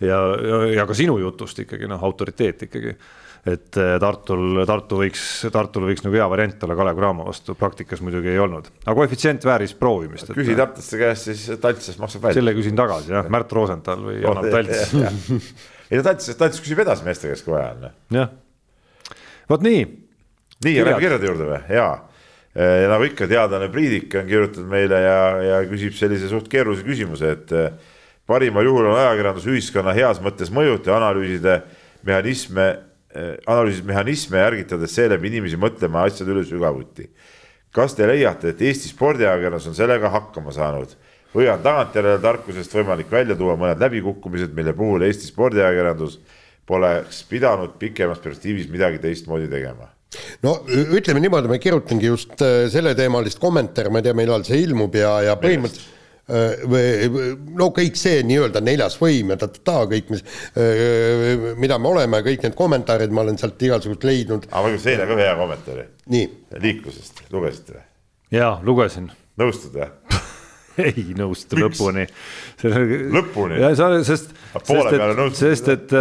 ja, 0.00 0.18
ja, 0.48 0.64
ja 0.80 0.86
ka 0.88 0.96
sinu 0.96 1.18
jutust 1.20 1.60
ikkagi 1.60 1.88
noh, 1.88 2.00
autoriteet 2.08 2.66
ikkagi 2.68 2.96
et 3.48 3.76
äh, 3.80 3.94
Tartul, 4.00 4.60
Tartu 4.68 4.98
võiks, 5.00 5.22
Tartul 5.52 5.86
võiks 5.88 6.04
nagu 6.04 6.16
hea 6.18 6.26
variant 6.28 6.66
olla 6.66 6.76
Kalev 6.76 6.98
Cramo 6.98 7.24
vastu, 7.24 7.54
praktikas 7.56 8.02
muidugi 8.04 8.34
ei 8.34 8.40
olnud, 8.42 8.68
aga 8.84 8.94
koefitsient 8.98 9.46
vääris 9.48 9.72
proovimist. 9.78 10.32
küsi 10.36 10.56
tartlaste 10.58 11.00
käest, 11.00 11.30
siis 11.30 11.62
Taltses 11.62 11.96
maksab 12.02 12.26
välja. 12.26 12.40
selle 12.40 12.52
küsin 12.58 12.76
tagasi 12.76 13.14
jah, 13.14 13.30
Märt 13.34 13.54
Rosenthal 13.56 14.04
või 14.10 14.18
Janar 14.20 14.50
Talts, 14.52 14.92
ei 15.88 15.96
no 15.96 16.04
Taltses, 16.04 16.36
Taltses 16.36 16.60
küsib 16.66 16.82
edasi 16.84 17.06
meeste 17.06 17.32
käest, 17.32 17.46
kui 17.46 17.56
vaja 17.56 17.70
on. 17.78 17.88
jah. 18.18 18.34
vot 19.48 19.64
nii, 19.64 19.86
nii, 20.66 20.74
ja 20.76 20.84
lähme 20.90 21.06
kirjade 21.06 21.32
juurde 21.32 21.48
või? 21.54 21.62
jaa. 21.78 21.94
ja 22.60 22.92
nagu 22.92 23.08
ikka, 23.08 23.30
teadlane 23.30 23.70
Priidik 23.72 24.20
on 24.20 24.28
kirjutanud 24.28 24.68
meile 24.68 25.00
ja, 25.06 25.16
ja 25.46 25.64
küsib 25.70 25.96
sellise 25.96 26.28
suht 26.28 26.52
keerulise 26.52 26.84
küsimuse, 26.84 27.32
et 27.38 27.56
eh, 27.56 27.96
parimal 28.28 28.68
juhul 28.68 28.92
on 28.92 29.00
ajakirjandus 29.00 29.48
ühiskonna 29.48 29.96
heas 29.96 30.20
mõttes 30.20 30.52
mõjuta 30.52 30.92
ja 30.92 31.00
analüüside 31.00 31.62
mehhanisme, 32.04 32.68
analüüsis 33.10 33.84
mehhanisme 33.84 34.38
ja 34.38 34.46
ärgitades 34.50 34.94
seeläbi 34.94 35.30
inimesi 35.32 35.58
mõtlema 35.58 36.04
asjade 36.06 36.30
üle 36.30 36.44
sügavuti. 36.46 37.08
kas 37.74 37.94
te 37.94 38.06
leiate, 38.06 38.50
et 38.50 38.62
Eesti 38.62 38.90
spordiajakirjandus 38.90 39.66
on 39.70 39.74
sellega 39.74 40.10
hakkama 40.10 40.52
saanud 40.52 40.94
või 41.34 41.46
on 41.50 41.62
tagantjärele 41.62 42.18
tarkusest 42.22 42.74
võimalik 42.74 43.10
välja 43.10 43.36
tuua 43.38 43.56
mõned 43.58 43.82
läbikukkumised, 43.82 44.54
mille 44.54 44.72
puhul 44.74 45.02
Eesti 45.06 45.30
spordiajakirjandus 45.30 46.18
poleks 46.66 47.22
pidanud 47.30 47.78
pikemas 47.78 48.18
perspektiivis 48.18 48.70
midagi 48.70 48.98
teistmoodi 49.02 49.48
tegema? 49.50 49.90
no 50.42 50.56
ütleme 50.66 51.22
niimoodi, 51.22 51.50
ma 51.50 51.58
kirjutangi 51.58 52.06
just 52.06 52.42
äh, 52.42 52.66
selleteemalist 52.70 53.38
kommentaari, 53.42 53.90
ma 53.90 54.02
ei 54.02 54.06
tea, 54.06 54.14
millal 54.18 54.46
see 54.46 54.62
ilmub 54.64 54.94
ja, 54.98 55.16
ja 55.28 55.36
põhimõtteliselt 55.38 55.86
äh, 55.86 55.99
no 56.30 57.70
kõik 57.76 57.98
see 57.98 58.22
nii-öelda 58.26 58.62
neljas 58.64 58.98
võim 59.00 59.32
ja 59.34 59.38
ta-ta-ta 59.40 59.86
kõik, 59.90 60.12
mis, 60.14 60.24
mida 61.60 61.78
me 61.82 61.92
oleme, 61.94 62.22
kõik 62.26 62.46
need 62.46 62.58
kommentaarid 62.58 63.14
ma 63.14 63.24
olen 63.26 63.40
sealt 63.40 63.62
igasugust 63.66 64.06
leidnud, 64.06 64.48
aga 64.50 64.66
ma 64.66 64.74
küsin 64.74 64.94
eile 64.94 65.08
ka 65.08 65.16
ühe 65.18 65.26
hea 65.26 65.38
kommentaari 65.38 65.86
nii. 66.14 66.28
liiklusest, 66.66 67.24
lugesite 67.34 67.78
või? 67.78 67.86
ja 68.38 68.52
lugesin 68.66 69.10
nõustud 69.40 69.78
või? 69.78 69.90
ei 70.80 71.04
nõustu 71.16 71.58
Miks? 71.58 71.80
lõpuni. 71.80 72.06
Lõpuni? 73.16 73.58
ja 73.60 73.70
sa, 73.78 73.90
sest, 74.06 74.32
sest 74.64 74.94
et, 74.94 75.36
sest 75.38 75.70
et, 75.74 75.94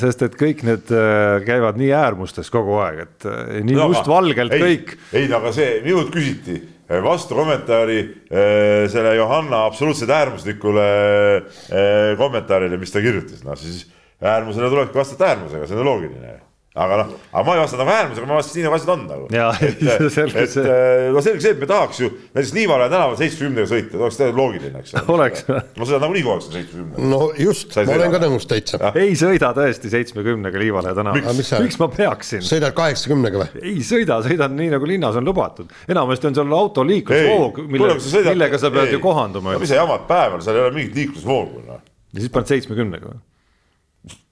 sest 0.00 0.24
et 0.28 0.38
kõik 0.38 0.64
need 0.68 0.92
äh, 0.94 1.38
käivad 1.46 1.78
nii 1.80 1.90
äärmustes 1.96 2.50
kogu 2.54 2.78
aeg, 2.84 3.04
et 3.06 3.28
äh, 3.28 3.60
nii 3.66 3.78
mustvalgelt 3.82 4.56
ei, 4.56 4.64
kõik. 4.64 4.96
ei, 5.12 5.28
no 5.30 5.42
aga 5.42 5.54
see, 5.56 5.78
minult 5.86 6.12
küsiti 6.14 6.60
vastukommentaari 6.88 7.98
eh, 8.00 8.88
selle 8.90 9.14
Johanna 9.16 9.64
absoluutselt 9.68 10.10
äärmuslikule 10.10 10.88
eh, 11.36 12.16
kommentaarile, 12.16 12.80
mis 12.80 12.92
ta 12.92 13.02
kirjutas, 13.04 13.44
noh 13.44 13.58
siis 13.60 13.84
äärmusele 14.20 14.70
tulebki 14.72 14.98
vastata 14.98 15.32
äärmusega, 15.32 15.68
see 15.68 15.78
on 15.78 15.84
loogiline. 15.84 16.38
Aga 16.78 16.98
noh, 17.00 17.12
aga 17.32 17.42
ma 17.46 17.54
ei 17.56 17.60
vastanud 17.62 17.82
nagu 17.82 17.92
äärmusega, 17.94 18.28
ma 18.28 18.36
vastasin 18.38 18.60
nii 18.60 18.66
nagu 18.66 18.76
asjad 18.78 18.92
on 18.94 19.02
nagu. 19.08 19.26
Et, 19.68 19.82
selge 20.16 20.42
et 20.44 20.52
see. 20.52 20.64
eh, 20.64 21.08
no 21.14 21.22
selge 21.24 21.42
see, 21.44 21.54
et 21.56 21.62
me 21.62 21.68
tahaks 21.70 22.00
ju 22.02 22.10
näiteks 22.36 22.52
Liivalaia 22.56 22.92
tänaval 22.92 23.16
seitsmekümnega 23.18 23.70
sõita, 23.72 23.98
oleks 23.98 24.18
täiesti 24.20 24.38
loogiline, 24.38 24.82
eks. 24.82 24.94
Oleks. 25.14 25.44
ma 25.50 25.88
sõidan 25.88 26.04
nagunii 26.06 26.24
kogu 26.24 26.34
aeg 26.34 26.44
seal 26.46 26.56
seitsmekümnega. 26.58 27.08
no 27.12 27.20
just, 27.42 27.74
ei 27.74 27.88
ma 27.88 27.96
olen 27.96 28.04
sõida? 28.06 28.12
ka 28.14 28.22
nõus 28.24 28.48
täitsa. 28.52 28.92
ei 29.02 29.16
sõida 29.18 29.52
tõesti 29.58 29.92
seitsmekümnega 29.94 30.62
Liivalaia 30.62 30.96
tänaval 30.98 31.38
miks 31.38 31.80
ma 31.82 31.90
peaksin? 31.92 32.44
sõidad 32.46 32.76
kaheksakümnega 32.78 33.42
või? 33.42 33.64
ei 33.72 33.84
sõida, 33.86 34.20
sõidan 34.26 34.54
nii 34.58 34.72
nagu 34.76 34.88
linnas 34.88 35.18
on 35.18 35.26
lubatud, 35.28 35.72
enamasti 35.90 36.30
on 36.30 36.38
seal 36.38 36.58
autoliiklusvoog, 36.58 37.62
mille, 37.66 37.96
millega 38.30 38.60
sa 38.60 38.72
pead 38.74 38.94
ju 38.94 39.02
kohanduma 39.02 39.56
no 39.56 39.62
mis 39.62 39.72
sa 39.72 39.82
jamad 39.82 40.06
päeval, 40.10 40.42
seal 40.44 40.58
ei 40.60 40.66
ole 40.66 40.76
mingit 40.78 41.02
liiklusvoogu 41.02 41.64
noh. 41.66 41.82
ja 42.14 42.22
siis 42.22 42.32
paned 42.34 42.54
seitsmekümnega 42.54 43.10
või? 43.10 43.24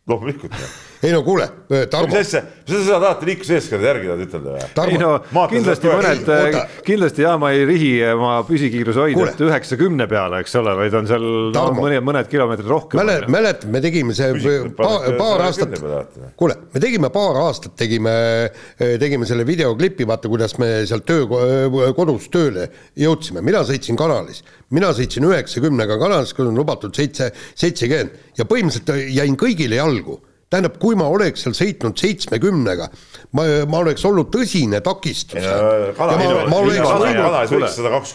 loomulikult. 0.07 0.55
Ei 1.03 1.13
no 1.13 1.23
kuule, 1.27 1.47
mis 1.69 1.87
Tarmo, 1.93 2.17
asja, 2.17 2.41
sa 2.67 2.79
seda 2.79 2.99
tahate 3.03 3.27
liikluseeskirja 3.29 3.89
järgi 3.91 4.09
tahad 4.09 4.23
ütelda 4.25 4.55
või? 4.55 4.93
ei 4.93 5.01
no, 5.01 5.11
Maanteed 5.37 5.59
kindlasti 5.59 5.91
mõned 5.91 6.31
ei,, 6.33 6.47
oota. 6.47 6.83
kindlasti 6.87 7.25
jaa, 7.27 7.35
ma 7.41 7.51
ei 7.55 7.65
rihi 7.69 7.91
oma 8.15 8.33
püsikiiruse 8.49 9.03
hoidjat 9.03 9.43
üheksakümne 9.47 10.07
peale, 10.11 10.41
eks 10.45 10.57
ole, 10.61 10.75
vaid 10.79 10.97
on 10.97 11.09
seal 11.11 11.27
no, 11.27 11.53
Tarmo. 11.57 11.85
mõned, 11.85 12.05
mõned 12.07 12.31
kilomeetrid 12.33 12.71
rohkem. 12.73 13.01
mäle-, 13.03 13.19
mäletad, 13.33 13.69
me 13.73 13.83
tegime 13.85 14.17
see 14.17 14.33
paar, 14.79 15.09
paar 15.21 15.47
aastat, 15.49 15.77
kuule, 16.41 16.59
me 16.75 16.83
tegime 16.83 17.11
paar 17.15 17.41
aastat, 17.45 17.77
tegime, 17.79 18.15
tegime 19.03 19.29
selle 19.29 19.47
videoklipi, 19.49 20.07
vaata, 20.09 20.31
kuidas 20.33 20.57
me 20.63 20.71
sealt 20.89 21.07
töö, 21.09 21.27
kodus 21.97 22.31
tööle 22.33 22.71
jõudsime, 22.99 23.45
mina 23.45 23.65
sõitsin 23.69 23.99
kanalis. 24.01 24.43
mina 24.71 24.89
sõitsin 24.97 25.29
üheksakümnega 25.29 25.99
kanalis, 26.01 26.33
kui 26.35 26.47
on 26.47 26.57
lubatud 26.57 26.95
seitse, 26.97 27.31
seitsekümmend 27.55 28.39
ja 28.39 28.49
põhimõtteliselt 28.49 29.13
jäin 29.15 29.37
kõigile 29.39 29.79
jalgu 29.79 30.19
tähendab, 30.47 30.77
kui 30.79 30.95
ma 30.95 31.09
oleks 31.11 31.43
seal 31.43 31.55
sõitnud 31.59 31.99
seitsmekümnega, 31.99 32.87
ma, 33.35 33.45
ma 33.67 33.81
oleks 33.83 34.05
olnud 34.07 34.29
tõsine 34.31 34.79
takistus. 34.85 35.43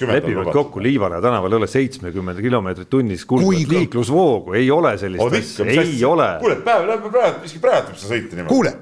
lepime 0.08 0.38
nüüd 0.40 0.52
kokku, 0.56 0.80
Liivalaia 0.82 1.20
tänaval 1.24 1.52
ei 1.52 1.60
ole 1.60 1.68
seitsmekümmend 1.72 2.40
kilomeetrit 2.44 2.90
tunnis 2.92 3.26
Kui 3.28 3.44
kulgevat 3.44 3.68
ka- 3.68 3.76
liiklusvoogu, 3.76 4.56
ei 4.62 4.70
ole 4.72 4.94
sellist 5.02 5.26
asja 5.66 5.82
ei 5.84 6.06
ole. 6.08 6.30
kuule, 6.40 6.56
päev 6.64 6.88
läheb 6.88 7.10
praegu, 7.12 7.44
miski 7.44 7.60
praegu 7.66 7.98
sa 8.00 8.14
sõita 8.14 8.40
niimoodi. 8.40 8.54
kuule, 8.54 8.74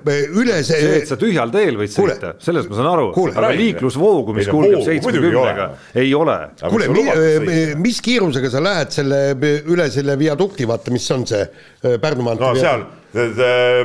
üle 0.43 0.59
see, 0.61 0.79
see 0.83 1.01
et 1.01 1.09
sa 1.09 1.17
tühjal 1.17 1.49
teel 1.57 1.81
võid 1.81 1.95
Kuule. 1.95 2.19
sõita, 2.19 2.33
sellest 2.45 2.69
ma 2.69 2.77
saan 2.77 2.91
aru, 2.93 3.09
Kuule. 3.17 3.33
aga 3.33 3.51
liiklusvoogu, 3.57 4.37
mis 4.37 4.51
kulgeb 4.53 4.85
seitsmekümnega 4.85 5.41
ole., 5.41 5.67
ei 6.05 6.13
ole. 6.13 6.37
kuule, 6.69 7.73
mis 7.81 8.01
kiirusega 8.05 8.53
sa 8.53 8.61
lähed 8.61 8.93
selle 8.93 9.25
üle 9.65 9.89
selle 9.89 10.19
viadukti, 10.21 10.69
vaata, 10.69 10.93
mis 10.93 11.09
on 11.17 11.25
see 11.25 11.43
Pärnu 11.99 12.21
maantee 12.29 12.77
no 12.77 12.98
need 13.17 13.39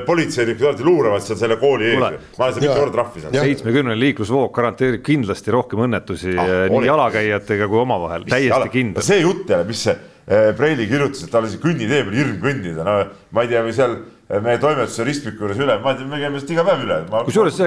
politseinikud 0.07 0.67
alati 0.69 0.85
luuravad 0.85 1.23
seal 1.25 1.39
selle 1.41 1.57
kooli 1.61 1.93
ees 1.93 2.01
ma 2.01 2.11
olen 2.11 2.19
seal 2.37 2.65
Jaa. 2.67 2.75
mitu 2.75 2.81
korda 2.81 2.97
trahvi 2.99 3.23
saanud. 3.25 3.39
seitsmekümnene 3.41 3.97
liiklusvoog 4.01 4.51
garanteerib 4.55 5.05
kindlasti 5.07 5.55
rohkem 5.55 5.87
õnnetusi 5.87 6.35
Ah, 6.35 6.43
ah, 6.45 6.65
nii 6.71 6.79
oli. 6.81 6.89
jalakäijatega 6.91 7.69
kui 7.71 7.79
omavahel, 7.81 8.27
täiesti 8.29 8.73
kindel. 8.73 9.05
see 9.07 9.21
jutt 9.23 9.49
jälle, 9.51 9.65
mis 9.69 9.85
see 9.87 9.95
äh, 9.95 10.51
Preili 10.57 10.87
kirjutas, 10.91 11.25
et 11.25 11.33
tal 11.33 11.45
oli 11.47 11.53
see 11.55 11.63
kõnnitee 11.63 12.03
peal 12.05 12.19
hirm 12.19 12.37
kõndida, 12.43 12.85
no 12.87 12.99
ma 13.35 13.45
ei 13.45 13.51
tea, 13.53 13.63
või 13.65 13.75
seal 13.77 13.97
äh, 13.97 14.43
meie 14.45 14.61
toimetuse 14.63 15.07
ristmiku 15.09 15.45
juures 15.47 15.61
üle, 15.65 15.79
ma 15.85 15.95
ei 15.95 16.01
tea, 16.01 16.11
me 16.11 16.21
käime 16.23 16.41
sealt 16.41 16.55
iga 16.57 16.67
päev 16.69 16.85
üle. 16.87 17.01
Kusjuures 17.31 17.59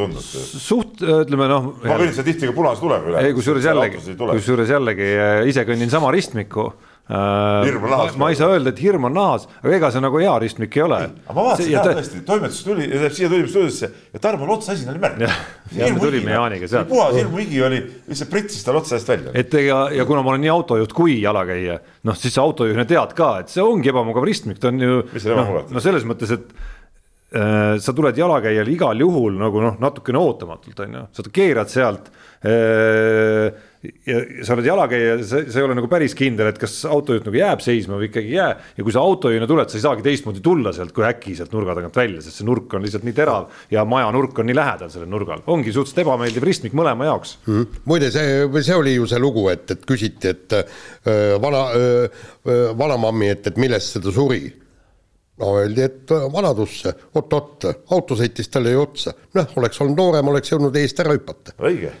tundnud. 0.00 0.26
suht, 0.66 1.00
ütleme 1.02 1.48
noh, 1.52 1.70
ma 1.84 1.96
kõnnin 2.00 2.16
seal 2.16 2.28
tihti 2.28 2.50
ka 2.50 2.56
punase 2.56 2.84
tulega 2.84 3.12
üle. 3.12 3.24
ei 3.24 3.36
kusjuures 3.36 3.70
jällegi, 3.70 4.02
kusjuures 4.18 4.74
jällegi 4.76 5.14
ise 5.52 5.66
kõnnin 5.68 5.92
sama 5.92 6.12
ristmikku. 6.14 6.70
Hirm 7.06 7.84
on 7.86 7.92
nahas 7.92 8.16
ma 8.18 8.32
ei 8.32 8.36
saa 8.38 8.48
öelda, 8.50 8.72
et 8.72 8.80
hirm 8.82 9.04
on 9.06 9.12
nahas, 9.14 9.44
aga 9.60 9.74
ega 9.76 9.90
see 9.94 10.00
nagu 10.02 10.18
hea 10.18 10.32
ristmik 10.42 10.74
ei 10.74 10.82
ole. 10.82 10.96
aga 11.06 11.36
ma 11.36 11.44
vaatasin 11.46 11.68
jah 11.70 11.84
tõesti, 11.86 12.22
toimetus 12.26 12.64
tuli, 12.66 12.88
siia 13.14 13.28
tulime 13.30 13.46
stuudiosse 13.52 13.90
ja 14.10 14.22
Tarmol 14.24 14.50
otsa 14.56 14.74
asi 14.74 14.88
oli 14.90 14.98
märk. 15.04 15.20
Jah, 15.22 15.92
me 15.94 16.02
tulime 16.02 16.34
Jaaniga 16.34 16.66
sealt. 16.72 16.88
puhas 16.90 17.14
hirmuhigi 17.14 17.62
oli, 17.62 17.78
lihtsalt 18.10 18.32
pritsis 18.32 18.66
tal 18.66 18.80
otsa 18.80 18.98
eest 18.98 19.12
välja. 19.12 19.34
et 19.38 19.54
ega 19.54 19.84
ja 19.94 20.06
kuna 20.08 20.24
ma 20.26 20.34
olen 20.34 20.42
nii 20.48 20.50
autojuht 20.56 20.96
kui 20.98 21.20
jalakäija, 21.20 21.78
noh 22.10 22.18
siis 22.18 22.40
autojuhina 22.42 22.88
tead 22.90 23.14
ka, 23.14 23.30
et 23.44 23.54
see 23.54 23.62
ongi 23.62 23.94
ebamugav 23.94 24.26
ristmik, 24.26 24.58
ta 24.58 24.72
on 24.74 24.82
ju 24.82 24.98
ebamugav, 25.14 25.70
no 25.70 25.84
selles 25.84 26.08
mõttes, 26.10 26.34
et 26.34 26.50
äh, 27.38 27.78
sa 27.86 27.94
tuled 27.94 28.18
jalakäijale 28.18 28.74
igal 28.74 29.06
juhul 29.06 29.38
nagu 29.46 29.62
noh, 29.62 29.78
natukene 29.78 30.18
ootamatult 30.26 30.82
on 30.82 30.98
ju, 30.98 31.06
sa 31.14 31.28
keerad 31.38 31.70
sealt 31.70 32.10
äh, 32.42 33.65
ja 34.06 34.20
sa 34.46 34.54
oled 34.56 34.66
jalakäija, 34.66 35.16
sa 35.22 35.40
sa 35.52 35.58
ei 35.60 35.64
ole 35.66 35.74
nagu 35.78 35.88
päris 35.90 36.14
kindel, 36.16 36.48
et 36.50 36.58
kas 36.58 36.78
autojuht 36.88 37.26
nagu 37.28 37.38
jääb 37.38 37.60
seisma 37.62 37.98
või 38.00 38.08
ikkagi 38.08 38.32
ei 38.32 38.38
jää 38.38 38.50
ja 38.78 38.84
kui 38.86 38.94
sa 38.94 39.02
autojuhina 39.04 39.46
tuled, 39.46 39.68
sa 39.70 39.78
ei 39.78 39.84
saagi 39.84 40.02
teistmoodi 40.06 40.40
tulla 40.42 40.72
sealt 40.74 40.94
kui 40.96 41.04
äkki 41.06 41.36
sealt 41.38 41.52
nurga 41.54 41.76
tagant 41.78 41.96
välja, 41.96 42.22
sest 42.24 42.40
see 42.40 42.46
nurk 42.48 42.72
on 42.74 42.82
lihtsalt 42.86 43.04
nii 43.06 43.16
terav 43.16 43.46
ja 43.70 43.84
maja 43.84 44.10
nurk 44.16 44.38
on 44.42 44.48
nii 44.50 44.56
lähedal 44.58 44.90
sellel 44.90 45.10
nurgal, 45.12 45.44
ongi 45.46 45.72
suhteliselt 45.76 46.02
ebameeldiv 46.06 46.46
ristmik 46.48 46.74
mõlema 46.76 47.10
jaoks 47.10 47.36
Mhm. 47.46 47.80
muide, 47.84 48.10
see, 48.10 48.42
see 48.62 48.74
oli 48.74 48.94
ju 48.96 49.06
see 49.06 49.18
lugu, 49.22 49.48
et, 49.52 49.70
et 49.70 49.84
küsiti, 49.86 50.32
et 50.34 50.52
öö, 50.56 51.38
vana, 51.42 51.66
vanamammi, 52.78 53.28
et, 53.34 53.46
et 53.46 53.56
millest 53.60 53.96
seda 53.98 54.12
suri. 54.14 54.52
no 55.36 55.50
öeldi, 55.60 55.82
et 55.84 56.10
öö, 56.16 56.30
vanadusse 56.32 56.94
oot,, 57.14 57.32
oot-oot, 57.32 57.66
auto 57.92 58.16
sõitis 58.16 58.48
talle 58.48 58.70
ju 58.72 58.80
otsa. 58.86 59.12
noh, 59.36 59.50
oleks 59.60 59.80
olnud 59.84 59.98
noorem, 60.00 60.28
oleks 60.32 60.52
jõudnud 60.52 60.76
eest 60.80 61.00
ära 61.04 61.12
hüpata. 61.12 61.52
õige. 61.60 61.92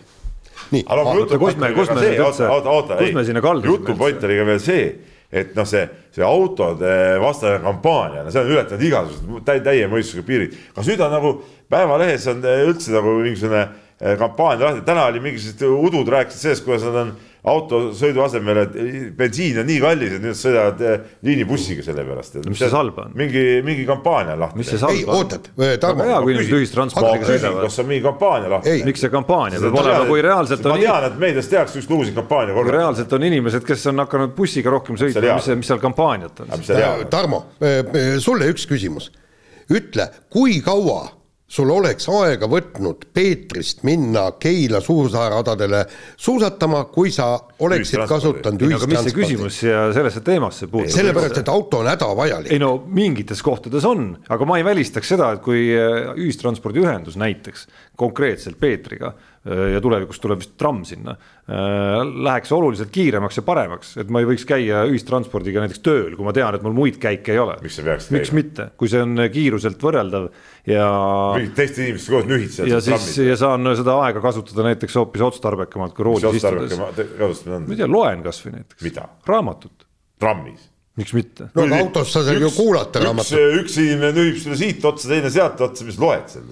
nii, 0.72 0.82
aga 0.86 1.02
no 1.02 1.12
oota, 1.20 1.38
kus 1.38 1.56
me- 1.56 1.72
kus 1.76 1.88
me 1.90 2.00
nüüd 2.00 2.18
üldse- 2.20 2.48
oota, 2.50 2.70
oota, 2.70 2.98
sinna 3.24 3.42
kaldusime 3.44 3.72
jutupoint 3.74 4.24
oli 4.24 4.38
ka 4.40 4.46
veel 4.50 4.60
see, 4.60 4.86
et 5.32 5.54
noh, 5.56 5.66
see, 5.66 5.84
see 6.14 6.24
autode 6.24 6.92
vastane 7.22 7.58
kampaania, 7.62 8.22
no 8.24 8.30
see 8.30 8.40
on 8.42 8.50
ületanud 8.54 8.82
igasugused 8.88 9.44
täi-, 9.48 9.62
täie 9.64 9.88
mõistusega 9.90 10.26
piirid. 10.26 10.54
kas 10.74 10.86
nüüd 10.90 11.00
on 11.06 11.10
nagu 11.18 11.34
Päevalehes 11.70 12.26
on 12.30 12.44
üldse 12.46 12.92
nagu 12.94 13.16
mingisugune 13.24 13.64
eh, 14.00 14.16
kampaania 14.20 14.68
lahti, 14.68 14.84
täna 14.86 15.08
oli 15.10 15.18
mingisugused 15.24 15.66
udud 15.66 16.08
rääkisid 16.14 16.44
sellest, 16.44 16.64
kuidas 16.64 16.84
nad 16.86 17.00
on 17.00 17.16
autosõidu 17.46 18.22
asemel, 18.24 18.58
et 18.64 18.76
bensiin 19.16 19.60
on 19.62 19.68
nii 19.68 19.78
kallis, 19.82 20.14
et 20.16 20.22
nüüd 20.24 20.38
sõidavad 20.38 20.80
eh, 20.82 21.10
liinibussiga 21.26 21.84
selle 21.86 22.02
pärast. 22.06 22.38
mis 22.46 22.58
see 22.58 22.70
salb 22.72 22.98
on? 22.98 23.12
mingi, 23.18 23.44
mingi 23.66 23.84
kampaania 23.86 24.34
lahti. 24.40 24.58
mis 24.58 24.70
see 24.72 24.78
ei 24.78 24.82
salb 24.82 25.12
on? 25.12 25.20
ootad, 25.20 25.50
Tarmo 25.82 26.02
väga, 26.02 26.08
hea, 26.10 26.22
kui 26.24 26.34
inimesed 26.34 26.56
ühistranspordiga 26.58 27.28
sõidavad. 27.30 27.66
kas 27.68 27.78
on 27.82 27.88
mingi 27.90 28.04
kampaania 28.06 28.50
lahti 28.56 28.72
Ei.? 28.72 28.84
miks 28.88 29.04
see 29.04 29.12
kampaania 29.12 29.60
peab 29.62 29.78
olema, 29.82 30.08
kui 30.10 30.24
reaalselt 30.26 30.66
ma 30.66 30.74
on, 30.74 30.82
tean, 30.82 31.06
et 31.10 31.20
meedias 31.22 31.50
tehakse 31.52 31.78
üks 31.82 31.90
lugusid 31.92 32.18
kampaania 32.18 32.56
kui 32.56 32.64
korra. 32.64 32.80
reaalselt 32.80 33.14
on 33.18 33.28
inimesed, 33.30 33.66
kes 33.68 33.86
on 33.92 34.02
hakanud 34.02 34.34
bussiga 34.38 34.74
rohkem 34.74 34.98
sõitma, 34.98 35.36
mis, 35.38 35.52
mis 35.62 35.70
seal 35.70 35.82
kampaaniat 35.82 36.42
on? 36.42 36.56
Tarmo, 37.12 37.44
sulle 38.22 38.50
üks 38.50 38.66
küsimus. 38.66 39.12
ütle, 39.70 40.10
kui 40.34 40.58
kaua 40.66 41.15
sul 41.46 41.70
oleks 41.70 42.08
aega 42.10 42.48
võtnud 42.50 43.06
Peetrist 43.14 43.84
minna 43.86 44.26
Keila 44.42 44.80
suursaaradadele 44.82 45.84
suusatama, 46.18 46.82
kui 46.90 47.12
sa 47.14 47.36
oleksid 47.62 48.00
Ühistranspordi. 48.00 48.42
kasutanud 48.42 48.64
ühistransporti? 48.66 49.14
küsimus 49.20 49.60
siia 49.62 49.84
sellesse 49.94 50.24
teemasse 50.26 50.66
puutub? 50.66 50.90
sellepärast, 50.90 51.38
et 51.42 51.52
auto 51.52 51.84
on 51.84 51.90
hädavajalik 51.92 52.52
ei 52.52 52.58
no 52.62 52.72
mingites 52.86 53.42
kohtades 53.46 53.86
on, 53.86 54.08
aga 54.28 54.48
ma 54.48 54.58
ei 54.58 54.66
välistaks 54.66 55.14
seda, 55.14 55.30
et 55.36 55.44
kui 55.46 55.68
äh, 55.70 56.10
ühistranspordiühendus 56.18 57.18
näiteks 57.22 57.68
konkreetselt 57.96 58.58
Peetriga 58.60 59.12
äh, 59.12 59.26
ja 59.46 59.80
tulevikus 59.80 60.18
tuleb 60.20 60.40
vist 60.42 60.56
tramm 60.58 60.82
sinna, 60.86 61.14
läheks 61.46 62.50
oluliselt 62.52 62.90
kiiremaks 62.90 63.38
ja 63.38 63.42
paremaks, 63.46 63.92
et 64.02 64.08
ma 64.10 64.18
ei 64.18 64.26
võiks 64.26 64.42
käia 64.48 64.80
ühistranspordiga 64.90 65.62
näiteks 65.62 65.82
tööl, 65.86 66.16
kui 66.18 66.26
ma 66.26 66.34
tean, 66.34 66.56
et 66.58 66.64
mul 66.66 66.74
muid 66.74 66.98
käike 67.02 67.36
ei 67.36 67.38
ole. 67.38 67.54
Miks 67.62 67.78
sa 67.78 67.84
peaksid 67.86 68.16
miks 68.16 68.32
käima? 68.32 68.40
mitte, 68.40 68.68
kui 68.80 68.90
see 68.90 69.04
on 69.04 69.22
kiiruselt 69.32 69.86
võrreldav 69.86 70.28
ja 70.66 70.88
teiste 71.54 71.84
inimeste 71.84 72.14
koos 72.16 72.26
nühitsevad. 72.26 72.72
ja 72.74 72.82
siis 72.82 73.10
ja 73.22 73.38
saan 73.38 73.70
seda 73.78 73.98
aega 74.02 74.24
kasutada 74.24 74.66
näiteks 74.66 74.98
hoopis 74.98 75.26
otstarbekamalt 75.28 75.94
kui 75.94 76.08
roolis 76.10 76.40
istudes. 76.40 76.74
ma 76.80 76.90
ei? 76.96 77.76
tea, 77.78 77.90
loen 77.90 78.26
kasvõi 78.26 78.56
näiteks. 78.58 78.90
Raamatut, 79.30 79.86
trammis. 80.18 80.72
Miks 80.96 81.12
mitte? 81.16 81.50
no 81.54 81.66
aga 81.66 81.78
autos 81.84 82.12
sa 82.14 82.22
seal 82.26 82.40
ju 82.46 82.50
kuulata 82.56 83.02
raamatut. 83.04 83.38
üks 83.60 83.78
inimene 83.82 84.12
nühib 84.16 84.40
sulle 84.42 84.58
siit 84.60 84.84
otsa, 84.88 85.10
teine 85.12 85.30
sealt 85.32 85.60
otsa, 85.66 85.86
mis 85.88 85.98
loed 86.00 86.28
seal? 86.32 86.44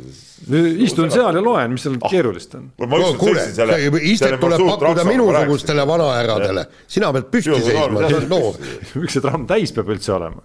istun 0.84 1.12
seal 1.14 1.38
ja 1.38 1.44
loen, 1.44 1.76
mis 1.76 1.86
seal 1.86 1.96
keerulist 2.02 2.56
on. 2.58 2.70
ma 2.84 3.00
no 3.00 3.12
kuule, 3.20 3.46
istet 4.04 4.36
tuleb 4.40 4.66
pakkuda 4.68 5.06
minusugustele 5.08 5.86
vanahärradele, 5.88 6.66
sina 6.96 7.12
pead 7.16 7.30
püsti 7.32 7.60
seisma, 7.60 8.04
sa 8.04 8.18
oled 8.18 8.28
noor. 8.32 8.60
miks 9.00 9.16
see 9.16 9.24
tramm 9.24 9.48
täis 9.50 9.72
peab 9.76 9.94
üldse 9.96 10.12
olema? 10.18 10.44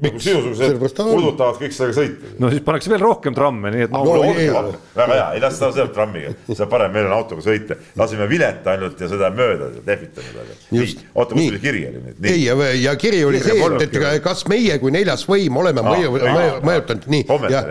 Sinusugused 0.00 0.96
ta 0.96 1.04
on. 1.04 1.10
puudutavad 1.18 1.58
kõik 1.60 1.74
sellega 1.76 1.96
sõita. 2.00 2.30
no 2.40 2.50
siis 2.52 2.62
pannakse 2.64 2.90
veel 2.92 3.02
rohkem 3.04 3.34
tramme, 3.36 3.70
nii 3.74 3.84
et 3.86 3.90
No 3.94 4.02
no, 4.06 4.14
ei- 4.32 4.48
väga 4.50 5.12
hea, 5.14 5.26
ei 5.36 5.42
las 5.44 5.58
ta 5.60 5.68
seal 5.76 5.90
trammiga, 5.94 6.32
see 6.48 6.64
on 6.64 6.70
parem, 6.72 6.92
meil 6.94 7.08
on 7.10 7.16
autoga 7.18 7.44
sõita, 7.44 7.76
lasime 8.00 8.28
vilet 8.30 8.66
ainult 8.72 9.00
ja 9.00 9.08
seda 9.12 9.30
mööda 9.34 9.68
lehvitanud, 9.86 10.40
aga 10.44 10.58
nii 10.70 10.80
Just., 10.80 11.04
oota, 11.14 11.34
kus 11.34 11.40
Nii. 11.42 11.50
oli 11.52 11.60
kiri 11.66 11.84
oli 11.90 12.02
nüüd? 12.06 12.24
ei, 12.32 12.40
ja, 12.46 12.56
ja 12.80 12.96
kiri 13.00 13.20
oli 13.28 13.42
see, 13.44 13.58
et, 13.60 13.82
et 13.86 13.94
kirja. 13.94 14.14
kas 14.24 14.46
meie 14.50 14.78
kui 14.82 14.94
neljas 14.94 15.26
võim 15.28 15.56
oleme 15.60 15.84
mõju, 15.84 16.16
mõjutanud, 16.64 17.06
nii. 17.12 17.24
Ja 17.52 17.62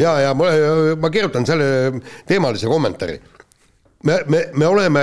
ja, 0.00 0.16
ja 0.28 0.34
ma, 0.38 0.50
ma 1.00 1.10
kirjutan 1.12 1.46
selle 1.48 2.00
teemalise 2.28 2.66
kommentaari. 2.70 3.20
me, 4.04 4.18
me, 4.28 4.40
me 4.52 4.66
oleme, 4.68 5.02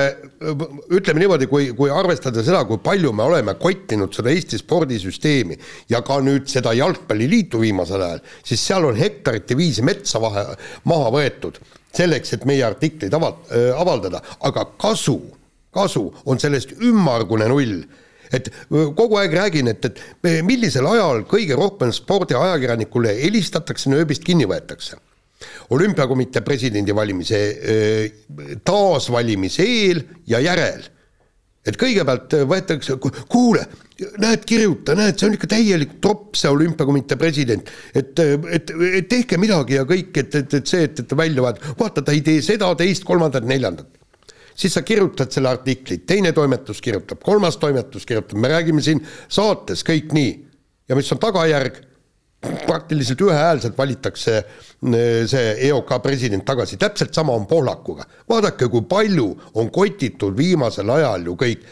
ütleme 0.94 1.24
niimoodi, 1.24 1.48
kui, 1.50 1.70
kui 1.78 1.92
arvestada 1.94 2.44
seda, 2.46 2.64
kui 2.70 2.80
palju 2.84 3.14
me 3.16 3.26
oleme 3.26 3.56
kottinud 3.60 4.14
seda 4.16 4.34
Eesti 4.34 4.60
spordisüsteemi 4.62 5.58
ja 5.92 6.04
ka 6.06 6.20
nüüd 6.24 6.50
seda 6.52 6.74
jalgpalliliitu 6.78 7.62
viimasel 7.62 8.06
ajal, 8.06 8.24
siis 8.46 8.64
seal 8.68 8.88
on 8.90 9.00
hektarite 9.00 9.58
viisi 9.58 9.86
metsa 9.86 10.22
vahe, 10.24 10.46
maha 10.90 11.12
võetud 11.18 11.60
selleks, 11.96 12.38
et 12.38 12.46
meie 12.50 12.64
artikleid 12.66 13.14
aval-, 13.18 13.42
avaldada, 13.78 14.22
aga 14.48 14.68
kasu, 14.82 15.18
kasu 15.76 16.08
on 16.26 16.40
sellest 16.42 16.78
ümmargune 16.80 17.50
null 17.52 17.82
et 18.32 18.48
öö, 18.72 18.94
kogu 18.96 19.18
aeg 19.20 19.34
räägin, 19.36 19.68
et, 19.68 19.86
et 19.90 20.44
millisel 20.48 20.88
ajal 20.88 21.26
kõige 21.28 21.58
rohkem 21.60 21.92
spordiajakirjanikule 21.92 23.12
helistatakse, 23.20 23.92
nööbist 23.92 24.24
kinni 24.24 24.48
võetakse. 24.48 24.96
Olümpiakomitee 25.70 26.42
presidendivalimise 26.46 27.40
taasvalimise 28.66 29.64
eel 29.64 30.04
ja 30.28 30.42
järel. 30.44 30.84
et 31.62 31.78
kõigepealt 31.78 32.34
võetakse, 32.50 32.96
kuule, 33.30 33.68
näed, 34.18 34.46
kirjuta, 34.50 34.96
näed, 34.98 35.14
see 35.20 35.28
on 35.28 35.36
ikka 35.36 35.50
täielik 35.52 35.92
tropp, 36.02 36.34
see 36.40 36.50
olümpiakomitee 36.50 37.18
president. 37.22 37.70
et, 37.94 38.20
et, 38.20 38.74
et 38.98 39.10
tehke 39.10 39.38
midagi 39.38 39.78
ja 39.78 39.86
kõik, 39.86 40.10
et, 40.18 40.36
et, 40.42 40.54
et 40.58 40.68
see, 40.68 40.88
et, 40.90 41.04
et 41.04 41.18
välja 41.18 41.46
vahetada, 41.46 41.76
vaata, 41.80 42.06
ta 42.06 42.16
ei 42.16 42.24
tee 42.26 42.42
seda, 42.46 42.72
teist, 42.80 43.06
kolmandat, 43.06 43.46
neljandat. 43.46 44.00
siis 44.56 44.74
sa 44.74 44.82
kirjutad 44.86 45.32
selle 45.32 45.54
artikli, 45.54 46.02
teine 46.06 46.34
toimetus 46.34 46.82
kirjutab, 46.82 47.22
kolmas 47.24 47.58
toimetus 47.62 48.06
kirjutab, 48.10 48.42
me 48.42 48.50
räägime 48.52 48.82
siin 48.82 49.06
saates 49.30 49.86
kõik 49.86 50.14
nii. 50.18 50.34
ja 50.90 50.98
mis 50.98 51.12
on 51.14 51.22
tagajärg 51.22 51.78
praktiliselt 52.42 53.22
ühehäälselt 53.22 53.78
valitakse 53.78 54.38
äh, 54.38 54.46
see 55.30 55.56
EOK 55.68 55.94
president 56.04 56.46
tagasi, 56.46 56.78
täpselt 56.78 57.14
sama 57.14 57.34
on 57.34 57.46
Pohlakuga. 57.48 58.06
vaadake, 58.30 58.68
kui 58.68 58.82
palju 58.82 59.28
on 59.54 59.72
kotitud 59.72 60.38
viimasel 60.38 60.90
ajal 60.90 61.26
ju 61.26 61.36
kõik, 61.38 61.68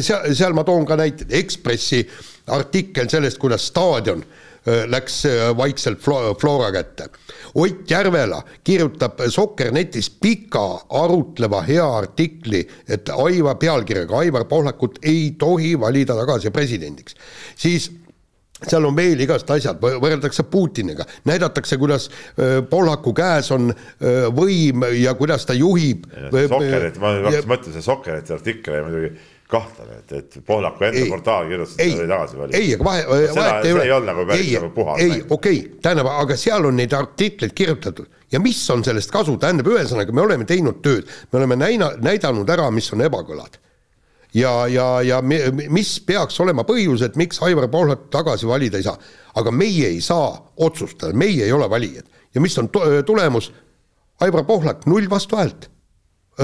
seal, 0.00 0.34
seal 0.34 0.54
ma 0.54 0.64
toon 0.64 0.86
ka 0.86 0.96
näiteid, 1.00 1.32
Ekspressi 1.40 2.04
artikkel 2.46 3.08
sellest, 3.10 3.38
kuidas 3.38 3.66
staadion 3.66 4.22
äh, 4.22 4.84
läks 4.90 5.24
äh, 5.26 5.56
vaikselt 5.56 6.00
Flora 6.02 6.70
kätte. 6.72 7.08
Ott 7.54 7.90
Järvela 7.90 8.42
kirjutab 8.64 9.18
Sokkernetis 9.28 10.10
pika 10.10 10.84
arutleva 10.88 11.62
hea 11.66 11.86
artikli, 11.96 12.62
et 12.88 13.08
Aivar, 13.10 13.56
pealkirjaga 13.58 14.18
Aivar 14.18 14.44
Pohlakut 14.44 14.98
ei 15.02 15.34
tohi 15.38 15.74
valida 15.80 16.14
tagasi 16.14 16.50
presidendiks. 16.50 17.14
siis 17.56 17.90
seal 18.68 18.84
on 18.88 18.96
veel 18.96 19.20
igast 19.24 19.50
asjad, 19.50 19.80
võrreldakse 19.80 20.44
Putiniga, 20.50 21.06
näidatakse, 21.28 21.78
kuidas 21.80 22.08
Pohlaku 22.70 23.14
käes 23.16 23.50
on 23.54 23.70
võim 24.36 24.86
ja 25.00 25.14
kuidas 25.18 25.46
ta 25.48 25.56
juhib. 25.56 26.06
Sokkerit, 26.30 27.00
ma 27.00 27.16
hakkasin 27.18 27.50
mõtlema, 27.50 27.76
see 27.76 27.86
Sokkeriti 27.86 28.36
artikkel 28.36 28.78
oli 28.78 28.88
muidugi 28.88 29.12
kahtlane, 29.50 29.98
et, 29.98 30.12
et 30.12 30.38
Pohlaku 30.46 30.86
enda 30.86 31.06
portaal 31.10 31.48
kirjutas, 31.50 31.74
et 31.78 31.94
ta 31.94 32.02
oli 32.02 32.10
tagasi 32.12 32.38
valitud. 32.38 32.58
ei, 32.60 32.74
aga 32.76 32.86
vahe, 32.86 33.06
vahet 33.34 33.64
ei 33.64 33.72
ole. 33.74 33.84
ei 33.84 33.94
olnud 33.96 34.10
nagu 34.12 34.26
päris 34.28 34.52
nagu 34.56 34.70
puhas. 34.74 35.00
ei, 35.02 35.16
okei 35.28 35.58
okay., 35.58 35.80
tähendab, 35.82 36.10
aga 36.12 36.36
seal 36.38 36.68
on 36.68 36.78
neid 36.78 36.94
artikleid 36.96 37.56
kirjutatud 37.56 38.20
ja 38.32 38.42
mis 38.42 38.60
on 38.70 38.84
sellest 38.86 39.10
kasu, 39.14 39.34
tähendab, 39.42 39.72
ühesõnaga 39.72 40.14
me 40.14 40.22
oleme 40.22 40.46
teinud 40.48 40.78
tööd, 40.84 41.10
me 41.32 41.42
oleme 41.42 41.58
näina-, 41.58 41.96
näidanud 42.02 42.54
ära, 42.54 42.70
mis 42.74 42.92
on 42.94 43.02
ebakõlad 43.08 43.58
ja, 44.34 44.66
ja, 44.68 45.02
ja 45.02 45.22
mis 45.68 46.00
peaks 46.06 46.40
olema 46.40 46.64
põhjus, 46.64 47.02
et 47.04 47.16
miks 47.16 47.42
Aivar 47.42 47.68
Pohlak 47.68 48.08
tagasi 48.10 48.46
valida 48.46 48.78
ei 48.78 48.86
saa. 48.86 48.98
aga 49.34 49.50
meie 49.50 49.86
ei 49.86 50.00
saa 50.00 50.52
otsustada, 50.56 51.12
meie 51.12 51.44
ei 51.44 51.52
ole 51.52 51.70
valijad 51.70 52.06
ja 52.34 52.40
mis 52.40 52.58
on 52.58 52.68
tulemus? 53.06 53.52
Aivar 54.20 54.44
Pohlak 54.44 54.86
null 54.86 55.10
vastuhäält, 55.10 55.70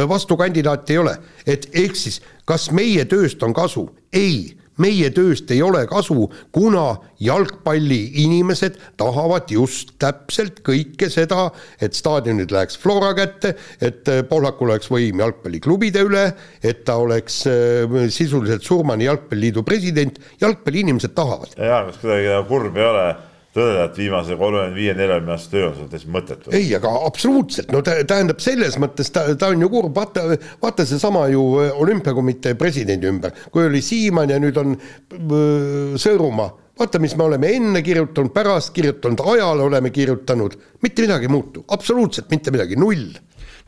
vastukandidaati 0.09 0.93
ei 0.93 0.99
ole, 0.99 1.19
et 1.47 1.69
ehk 1.73 1.97
siis 1.97 2.23
kas 2.45 2.71
meie 2.71 3.05
tööst 3.05 3.43
on 3.43 3.55
kasu? 3.55 3.91
ei 4.13 4.56
meie 4.83 5.11
tööst 5.15 5.51
ei 5.55 5.63
ole 5.65 5.85
kasu, 5.91 6.27
kuna 6.55 6.99
jalgpalliinimesed 7.23 8.79
tahavad 9.01 9.51
just 9.53 9.95
täpselt 10.03 10.61
kõike 10.67 11.09
seda, 11.13 11.49
et 11.81 11.97
staadionid 11.97 12.53
läheks 12.53 12.79
Flora 12.81 13.13
kätte, 13.17 13.55
et 13.81 14.09
äh, 14.13 14.23
Pohlakul 14.29 14.73
oleks 14.73 14.91
võim 14.93 15.23
jalgpalliklubide 15.25 16.05
üle, 16.07 16.27
et 16.63 16.85
ta 16.89 16.99
oleks 17.03 17.43
äh, 17.51 17.97
sisuliselt 18.13 18.67
Surmani 18.67 19.09
jalgpalliliidu 19.09 19.65
president, 19.67 20.21
jalgpalliinimesed 20.43 21.17
tahavad. 21.17 21.57
jaa, 21.57 21.87
kas 21.89 22.03
kuidagi 22.03 22.37
kurb 22.51 22.77
ei 22.77 22.91
ole 22.91 23.09
tõdeda, 23.57 23.87
et 23.89 24.01
viimase 24.01 24.37
kolmekümne 24.39 24.77
viie, 24.77 24.95
neljakümne 24.97 25.35
aasta 25.35 25.55
töö 25.55 25.65
on 25.71 25.75
sul 25.79 25.89
täiesti 25.93 26.13
mõttetu. 26.13 26.53
ei, 26.57 26.69
aga 26.77 26.93
absoluutselt, 27.09 27.73
no 27.75 27.83
tähendab 27.87 28.43
selles 28.45 28.79
mõttes 28.83 29.11
ta, 29.15 29.27
ta 29.39 29.51
on 29.55 29.65
ju 29.65 29.71
kurb, 29.73 29.95
vaata, 29.97 30.29
vaata 30.63 30.87
seesama 30.89 31.27
ju 31.33 31.47
äh, 31.65 31.73
olümpiakomitee 31.85 32.57
presidendi 32.61 33.11
ümber, 33.11 33.35
kui 33.53 33.67
oli 33.67 33.83
Siimann 33.85 34.35
ja 34.35 34.41
nüüd 34.43 34.61
on 34.63 34.77
äh, 34.77 35.99
Sõõrumaa, 36.01 36.51
vaata, 36.79 37.01
mis 37.03 37.17
me 37.17 37.27
oleme 37.27 37.53
enne 37.57 37.83
kirjutanud, 37.85 38.35
pärast 38.35 38.75
kirjutanud, 38.77 39.25
ajal 39.35 39.65
oleme 39.69 39.93
kirjutanud, 39.95 40.59
mitte 40.85 41.07
midagi 41.07 41.29
ei 41.29 41.33
muutu, 41.33 41.65
absoluutselt 41.77 42.31
mitte 42.33 42.55
midagi, 42.55 42.79
null 42.81 43.09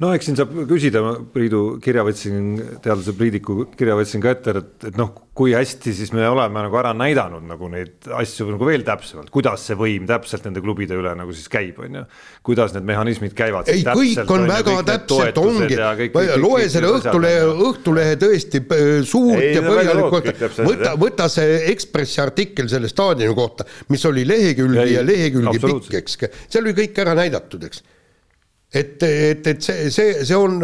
no 0.02 0.10
eks 0.14 0.28
siin 0.28 0.36
saab 0.38 0.52
küsida, 0.70 1.02
ma 1.02 1.14
Priidu 1.32 1.62
kirja 1.82 2.04
võtsin, 2.06 2.52
teadlase 2.84 3.14
Priidiku 3.18 3.64
kirja 3.78 3.96
võtsin 3.98 4.22
ka 4.22 4.34
ette, 4.34 4.54
et, 4.60 4.86
et 4.92 4.98
noh, 4.98 5.10
kui 5.38 5.54
hästi 5.54 5.92
siis 5.94 6.12
me 6.14 6.24
oleme 6.26 6.62
nagu 6.64 6.78
ära 6.80 6.92
näidanud 6.98 7.44
nagu 7.46 7.68
neid 7.70 8.06
asju 8.18 8.48
nagu 8.52 8.68
veel 8.68 8.84
täpsemalt, 8.86 9.30
kuidas 9.34 9.66
see 9.66 9.78
võim 9.78 10.06
täpselt 10.08 10.46
nende 10.46 10.62
klubide 10.62 10.98
üle 10.98 11.12
nagu 11.18 11.34
siis 11.34 11.50
käib, 11.50 11.80
on 11.82 11.98
ju. 12.00 12.04
kuidas 12.46 12.74
need 12.76 12.86
mehhanismid 12.86 13.34
käivad. 13.38 13.70
ei, 13.74 13.82
kõik 13.86 14.32
on 14.34 14.46
väga 14.50 14.76
täpselt, 14.92 15.42
ongi, 15.42 15.80
loe 16.42 16.70
selle 16.70 16.94
Õhtulehe, 16.98 17.42
Õhtulehe 17.68 18.16
tõesti 18.22 18.62
suurt 19.06 19.42
ei, 19.42 19.52
ja 19.58 19.66
põhjalikku, 19.66 20.22
võta, 20.62 20.96
võta 20.98 21.30
see 21.32 21.60
Ekspressi 21.74 22.22
artikkel 22.22 22.70
selle 22.70 22.90
staadioni 22.90 23.34
kohta, 23.34 23.66
mis 23.90 24.06
oli 24.10 24.26
lehekülgi 24.26 24.78
ja, 24.78 24.90
ja 24.98 25.06
lehekülgi 25.06 25.62
pikk, 25.66 25.94
eks, 26.02 26.20
seal 26.46 26.66
oli 26.66 26.78
kõik 26.84 27.02
ära 27.02 27.18
näidatud, 27.18 27.66
eks 27.66 27.86
et, 28.72 29.02
et, 29.02 29.46
et 29.46 29.62
see, 29.62 29.90
see, 29.90 30.24
see 30.28 30.36
on 30.36 30.58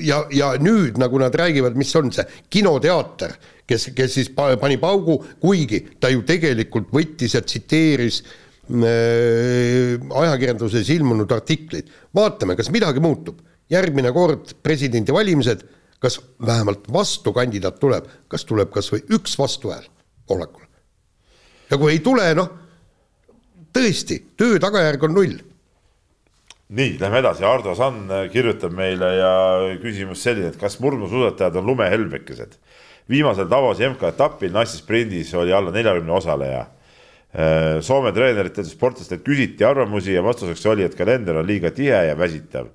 ja, 0.00 0.22
ja 0.32 0.54
nüüd 0.60 0.96
nagu 1.00 1.20
nad 1.20 1.34
räägivad, 1.36 1.76
mis 1.76 1.92
on 1.98 2.10
see 2.14 2.24
kinoteater, 2.52 3.36
kes, 3.68 3.90
kes 3.96 4.16
siis 4.18 4.30
pani 4.34 4.78
paugu, 4.80 5.18
kuigi 5.42 5.82
ta 6.00 6.10
ju 6.12 6.24
tegelikult 6.26 6.88
võttis 6.94 7.36
ja 7.36 7.44
tsiteeris 7.44 8.22
äh, 8.24 10.00
ajakirjanduses 10.24 10.90
ilmunud 10.96 11.32
artikleid. 11.36 11.92
vaatame, 12.14 12.56
kas 12.56 12.72
midagi 12.72 13.04
muutub. 13.04 13.42
järgmine 13.70 14.10
kord 14.12 14.50
presidendivalimised, 14.62 15.62
kas 15.98 16.18
vähemalt 16.46 16.84
vastukandidaat 16.92 17.78
tuleb, 17.80 18.04
kas 18.28 18.44
tuleb 18.44 18.70
kas 18.70 18.92
või 18.92 19.04
üks 19.16 19.38
vastuhääl 19.38 19.88
Pohlakule. 20.26 20.68
ja 21.70 21.76
kui 21.76 21.92
ei 21.92 21.98
tule, 22.00 22.34
noh, 22.34 22.48
tõesti, 23.72 24.22
töö 24.36 24.60
tagajärg 24.60 25.02
on 25.04 25.20
null 25.20 25.53
nii, 26.68 26.96
lähme 27.00 27.20
edasi, 27.20 27.44
Ardo 27.44 27.74
Sann 27.76 28.08
kirjutab 28.32 28.72
meile 28.72 29.10
ja 29.18 29.34
küsimus 29.82 30.22
selline, 30.24 30.52
et 30.52 30.60
kas 30.60 30.78
murdmaasuusatajad 30.80 31.60
on 31.60 31.66
lumehelbekesed? 31.72 32.56
viimasel 33.08 33.50
Davosi 33.50 33.84
MK-etapil 33.88 34.52
naissprindis 34.54 35.34
oli 35.36 35.52
alla 35.52 35.72
neljakümne 35.74 36.12
osaleja. 36.12 36.64
Äh, 37.34 37.80
Soome 37.84 38.12
treeneritelt, 38.14 38.70
sportlastelt 38.70 39.24
küsiti 39.26 39.66
arvamusi 39.66 40.14
ja 40.14 40.22
vastuseks 40.24 40.64
oli, 40.70 40.86
et 40.86 40.94
kalender 40.96 41.40
on 41.40 41.46
liiga 41.46 41.72
tihe 41.74 42.04
ja 42.08 42.18
väsitav. 42.18 42.70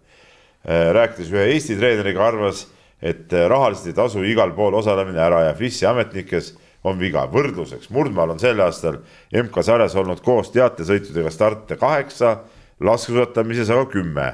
Äh, 0.68 0.90
rääkides 0.94 1.32
ühe 1.34 1.48
Eesti 1.54 1.80
treeneriga, 1.80 2.28
arvas, 2.28 2.68
et 3.02 3.32
rahaliselt 3.32 3.94
ei 3.94 3.98
tasu 3.98 4.24
igal 4.28 4.52
pool 4.58 4.76
osalemine 4.76 5.22
ära 5.24 5.46
ja 5.48 5.54
FIS-i 5.56 5.88
ametnikes 5.88 6.54
on 6.84 7.00
viga. 7.00 7.26
võrdluseks, 7.32 7.90
murdmaal 7.96 8.36
on 8.36 8.40
sel 8.40 8.60
aastal 8.64 9.00
MK-sarjas 9.34 9.96
olnud 10.00 10.22
koos 10.24 10.52
teatesõitudega 10.52 11.32
starte 11.32 11.76
kaheksa 11.80 12.38
laskesuusatamises 12.80 13.70
aga 13.70 13.86
kümme. 13.92 14.34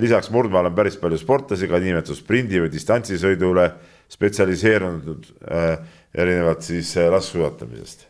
lisaks 0.00 0.30
murdmaal 0.30 0.66
on 0.68 0.74
päris 0.74 0.96
palju 1.00 1.18
sportlasi 1.18 1.68
ka 1.68 1.78
niinimetatud 1.80 2.18
sprindi 2.18 2.60
või 2.60 2.68
distantsisõidule 2.72 3.70
spetsialiseerunud 4.10 5.26
äh, 5.50 5.78
erinevalt 6.14 6.62
siis 6.62 6.96
äh, 6.96 7.10
laskesuusatamisest. 7.10 8.06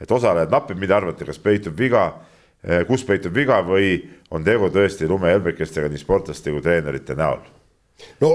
et 0.00 0.10
osalejad 0.10 0.50
napib, 0.50 0.78
mida 0.78 0.96
arvate, 0.96 1.24
kas 1.24 1.38
peitub 1.38 1.78
viga 1.78 2.12
kus 2.88 3.04
peitub 3.04 3.34
viga 3.36 3.58
või 3.64 3.98
on 4.32 4.44
tegu 4.44 4.70
tõesti 4.72 5.08
lumehelbekestega 5.08 5.90
nii 5.92 6.00
sportlaste 6.00 6.52
kui 6.52 6.62
treenerite 6.64 7.16
näol? 7.18 7.42
no 8.20 8.30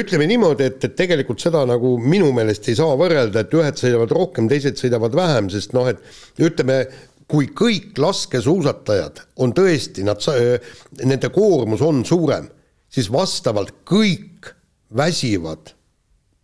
ütleme 0.00 0.26
niimoodi, 0.26 0.66
et, 0.66 0.84
et 0.84 0.94
tegelikult 0.98 1.42
seda 1.42 1.62
nagu 1.68 1.94
minu 2.02 2.32
meelest 2.34 2.66
ei 2.70 2.78
saa 2.78 2.96
võrrelda, 2.98 3.44
et 3.44 3.54
ühed 3.54 3.78
sõidavad 3.78 4.14
rohkem, 4.16 4.48
teised 4.50 4.80
sõidavad 4.80 5.14
vähem, 5.14 5.50
sest 5.52 5.76
noh, 5.76 5.86
et 5.92 6.00
ütleme, 6.42 6.80
kui 7.26 7.48
kõik 7.50 7.98
laskesuusatajad 7.98 9.22
on 9.42 9.54
tõesti, 9.56 10.04
nad, 10.06 10.22
nende 11.02 11.30
koormus 11.34 11.82
on 11.82 12.04
suurem, 12.06 12.46
siis 12.92 13.10
vastavalt 13.12 13.82
kõik 13.88 14.52
väsivad 14.96 15.74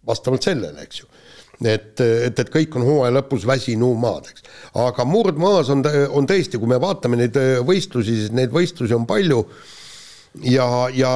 vastavalt 0.06 0.42
sellele, 0.42 0.82
eks 0.82 1.02
ju. 1.02 1.08
et, 1.62 2.00
et, 2.00 2.38
et 2.38 2.50
kõik 2.50 2.74
on 2.78 2.86
hooaja 2.86 3.14
lõpus 3.14 3.46
väsinumad, 3.46 4.26
eks. 4.32 4.48
aga 4.82 5.06
murdmaas 5.06 5.70
on, 5.70 5.84
on 6.10 6.26
tõesti, 6.26 6.58
kui 6.58 6.70
me 6.70 6.80
vaatame 6.82 7.20
neid 7.20 7.38
võistlusi, 7.66 8.16
siis 8.24 8.34
neid 8.34 8.50
võistlusi 8.54 8.96
on 8.96 9.06
palju 9.06 9.44
ja, 10.48 10.66
ja 10.94 11.12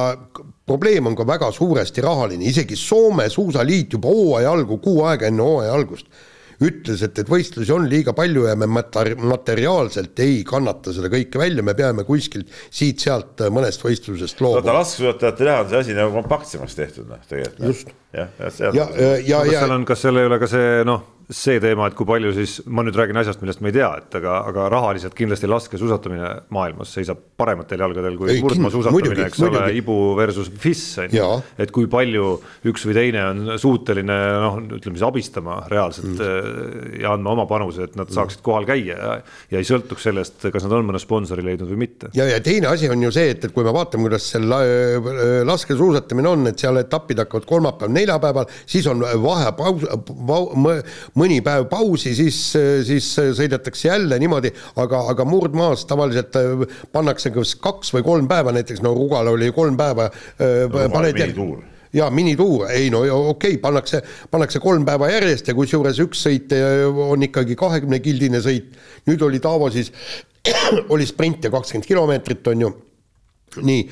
probleem 0.67 1.11
on 1.11 1.17
ka 1.19 1.27
väga 1.27 1.51
suuresti 1.51 2.05
rahaline, 2.05 2.47
isegi 2.47 2.79
Soome 2.79 3.27
suusaliit 3.33 3.97
juba 3.97 4.11
hooaja 4.13 4.55
algu, 4.55 4.79
kuu 4.83 5.03
aega 5.09 5.27
enne 5.27 5.43
hooaja 5.43 5.75
algust 5.75 6.07
ütles, 6.63 7.03
et, 7.05 7.19
et 7.21 7.29
võistlusi 7.29 7.73
on 7.73 7.85
liiga 7.89 8.13
palju 8.17 8.47
ja 8.47 8.55
me 8.57 8.69
materiaalselt 8.69 10.23
ei 10.23 10.39
kannata 10.47 10.93
seda 10.95 11.11
kõike 11.13 11.41
välja, 11.41 11.65
me 11.65 11.75
peame 11.77 12.05
kuskilt 12.07 12.49
siit-sealt 12.69 13.45
mõnest 13.53 13.83
võistlusest 13.85 14.41
loobuma. 14.41 14.63
vaata 14.63 14.79
laskesuusatajate 14.79 15.49
näha 15.49 15.65
on 15.65 15.69
see 15.73 15.83
asi 15.83 15.97
nagu 15.97 16.15
kompaktsemaks 16.15 16.79
tehtud 16.79 17.11
noh, 17.11 17.21
tegelikult. 17.29 17.67
just. 17.69 17.93
jah, 18.15 18.33
ja 18.39 18.53
seal. 18.53 18.79
ja, 18.79 18.89
ja, 18.97 19.21
ja. 19.21 19.43
kas 19.43 19.59
seal 19.59 19.77
on, 19.77 19.85
kas 19.91 20.03
seal 20.05 20.23
ei 20.23 20.31
ole 20.31 20.41
ka 20.41 20.51
see 20.55 20.81
noh 20.87 21.05
see 21.27 21.59
teema, 21.59 21.89
et 21.89 21.95
kui 21.97 22.07
palju 22.07 22.29
siis, 22.37 22.53
ma 22.71 22.85
nüüd 22.87 22.95
räägin 22.95 23.17
asjast, 23.19 23.41
millest 23.43 23.59
me 23.59 23.67
ei 23.73 23.75
tea, 23.75 23.89
et 23.99 24.13
aga, 24.15 24.37
aga 24.47 24.67
rahaliselt 24.71 25.15
kindlasti 25.17 25.49
laskesuusatamine 25.51 26.29
maailmas 26.55 26.93
seisab 26.95 27.19
parematel 27.39 27.81
jalgadel 27.83 28.15
kui 28.19 28.37
murdmaasuusatamine, 28.45 29.25
eks 29.25 29.41
muidugi. 29.43 29.59
ole, 29.59 29.73
ibu 29.75 29.97
versus 30.15 30.47
FIS 30.63 30.83
on 31.03 31.17
ju. 31.17 31.25
et 31.59 31.73
kui 31.75 31.89
palju 31.91 32.29
üks 32.71 32.87
või 32.87 32.95
teine 32.95 33.25
on 33.27 33.57
suuteline 33.59 34.17
noh, 34.45 34.55
ütleme 34.77 34.95
siis 34.95 35.03
abistama 35.07 35.57
reaalselt 35.67 36.13
mm. 36.15 36.95
ja 37.03 37.11
andma 37.17 37.35
oma 37.35 37.47
panuse, 37.49 37.89
et 37.89 37.99
nad 37.99 38.13
saaksid 38.13 38.39
kohal 38.45 38.69
käia 38.69 38.95
ja, 38.95 39.19
ja 39.51 39.59
ei 39.59 39.67
sõltuks 39.67 40.07
sellest, 40.07 40.47
kas 40.53 40.63
nad 40.63 40.77
on 40.79 40.87
mõne 40.87 41.03
sponsori 41.03 41.43
leidnud 41.43 41.67
või 41.73 41.81
mitte. 41.83 42.13
ja, 42.15 42.29
ja 42.31 42.39
teine 42.43 42.71
asi 42.71 42.87
on 42.93 43.03
ju 43.03 43.11
see, 43.11 43.35
et, 43.35 43.49
et 43.49 43.55
kui 43.55 43.67
me 43.67 43.75
vaatame, 43.75 44.07
kuidas 44.07 44.29
see 44.31 45.43
laskesuusatamine 45.51 46.31
on, 46.31 46.47
et 46.53 46.63
seal 46.63 46.79
etapid 46.79 47.19
hakkavad 47.25 47.51
kolmapäeval, 47.51 47.95
neljapäeval, 47.99 48.49
siis 48.63 48.87
on 48.87 49.03
vahepaus, 49.03 49.83
mõni 51.17 51.39
päev 51.45 51.67
pausi, 51.71 52.13
siis, 52.17 52.39
siis 52.87 53.07
sõidetakse 53.37 53.89
jälle 53.89 54.19
niimoodi, 54.21 54.51
aga, 54.81 55.03
aga 55.13 55.25
murdmaas 55.27 55.85
tavaliselt 55.89 56.37
äh, 56.39 56.67
pannakse 56.93 57.31
kas 57.35 57.55
kaks 57.61 57.93
või 57.95 58.05
kolm 58.05 58.29
päeva, 58.29 58.53
näiteks 58.55 58.83
no 58.85 58.93
Rugala 58.97 59.33
oli 59.35 59.51
kolm 59.55 59.77
päeva 59.79 60.09
äh, 60.11 60.67
no,. 60.69 61.01
minituur 61.01 61.65
jaa, 61.97 62.09
minituur, 62.13 62.67
ei 62.71 62.89
no 62.93 63.01
okei 63.05 63.55
okay,, 63.55 63.61
pannakse, 63.63 64.01
pannakse 64.31 64.59
kolm 64.63 64.85
päeva 64.85 65.09
järjest 65.11 65.47
ja 65.49 65.55
kusjuures 65.57 66.01
üks 66.03 66.25
sõit 66.27 66.51
on 66.91 67.23
ikkagi 67.25 67.55
kahekümnekildine 67.57 68.41
sõit. 68.43 68.75
nüüd 69.07 69.23
oli 69.23 69.39
Taavo 69.41 69.71
siis, 69.73 69.93
oli 70.93 71.07
sprint 71.07 71.47
ja 71.47 71.53
kakskümmend 71.53 71.87
kilomeetrit, 71.87 72.51
on 72.51 72.67
ju 72.67 72.73
nii, 73.63 73.85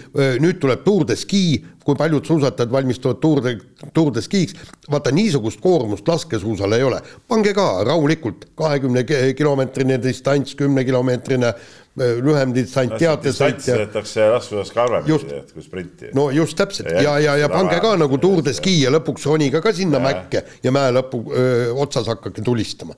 nüüd 0.43 0.59
tuleb 0.61 0.83
Tour 0.85 1.05
de 1.07 1.15
Ski, 1.19 1.63
kui 1.85 1.95
paljud 1.97 2.25
suusatajad 2.25 2.71
valmistuvad 2.71 3.19
Tour 3.21 3.41
de, 3.45 3.55
Tour 3.93 4.11
de 4.13 4.21
Skiks, 4.25 4.55
vaata 4.91 5.13
niisugust 5.13 5.61
koormust 5.61 6.07
laskesuusal 6.07 6.73
ei 6.77 6.83
ole. 6.83 7.01
pange 7.27 7.53
ka 7.53 7.83
rahulikult 7.85 8.47
kahekümne 8.57 9.05
kilomeetrine 9.37 9.99
distants, 10.03 10.55
kümnekilomeetrine 10.55 11.53
lühem 11.95 12.53
distants, 12.55 12.97
teatesõit. 12.99 13.61
sõidetakse 13.63 14.27
rasvuses 14.33 14.73
ka 14.73 14.83
harvemini 14.83 15.41
kui 15.53 15.63
sprinti. 15.63 16.11
no 16.17 16.29
just 16.33 16.57
täpselt 16.57 16.91
ja, 16.91 17.01
ja, 17.01 17.17
ja, 17.19 17.35
ja 17.45 17.49
pange 17.49 17.79
ka 17.83 17.95
nagu 18.01 18.19
Tour 18.21 18.43
de 18.45 18.53
Ski 18.53 18.79
ja 18.81 18.93
lõpuks 18.93 19.29
ronige 19.29 19.61
ka 19.63 19.73
sinna 19.73 20.01
ja. 20.01 20.07
mäkke 20.09 20.45
ja 20.63 20.73
mäe 20.75 20.91
lõpu 20.97 21.21
öö, 21.31 21.73
otsas 21.85 22.09
hakake 22.11 22.41
tulistama. 22.41 22.97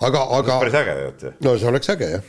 aga, 0.00 0.26
aga. 0.38 0.60
päris 0.64 0.74
äge 0.74 0.94
tegelikult 0.94 1.26
ju. 1.28 1.32
no 1.44 1.56
see 1.58 1.68
oleks 1.74 1.92
äge 1.96 2.12
jah 2.16 2.28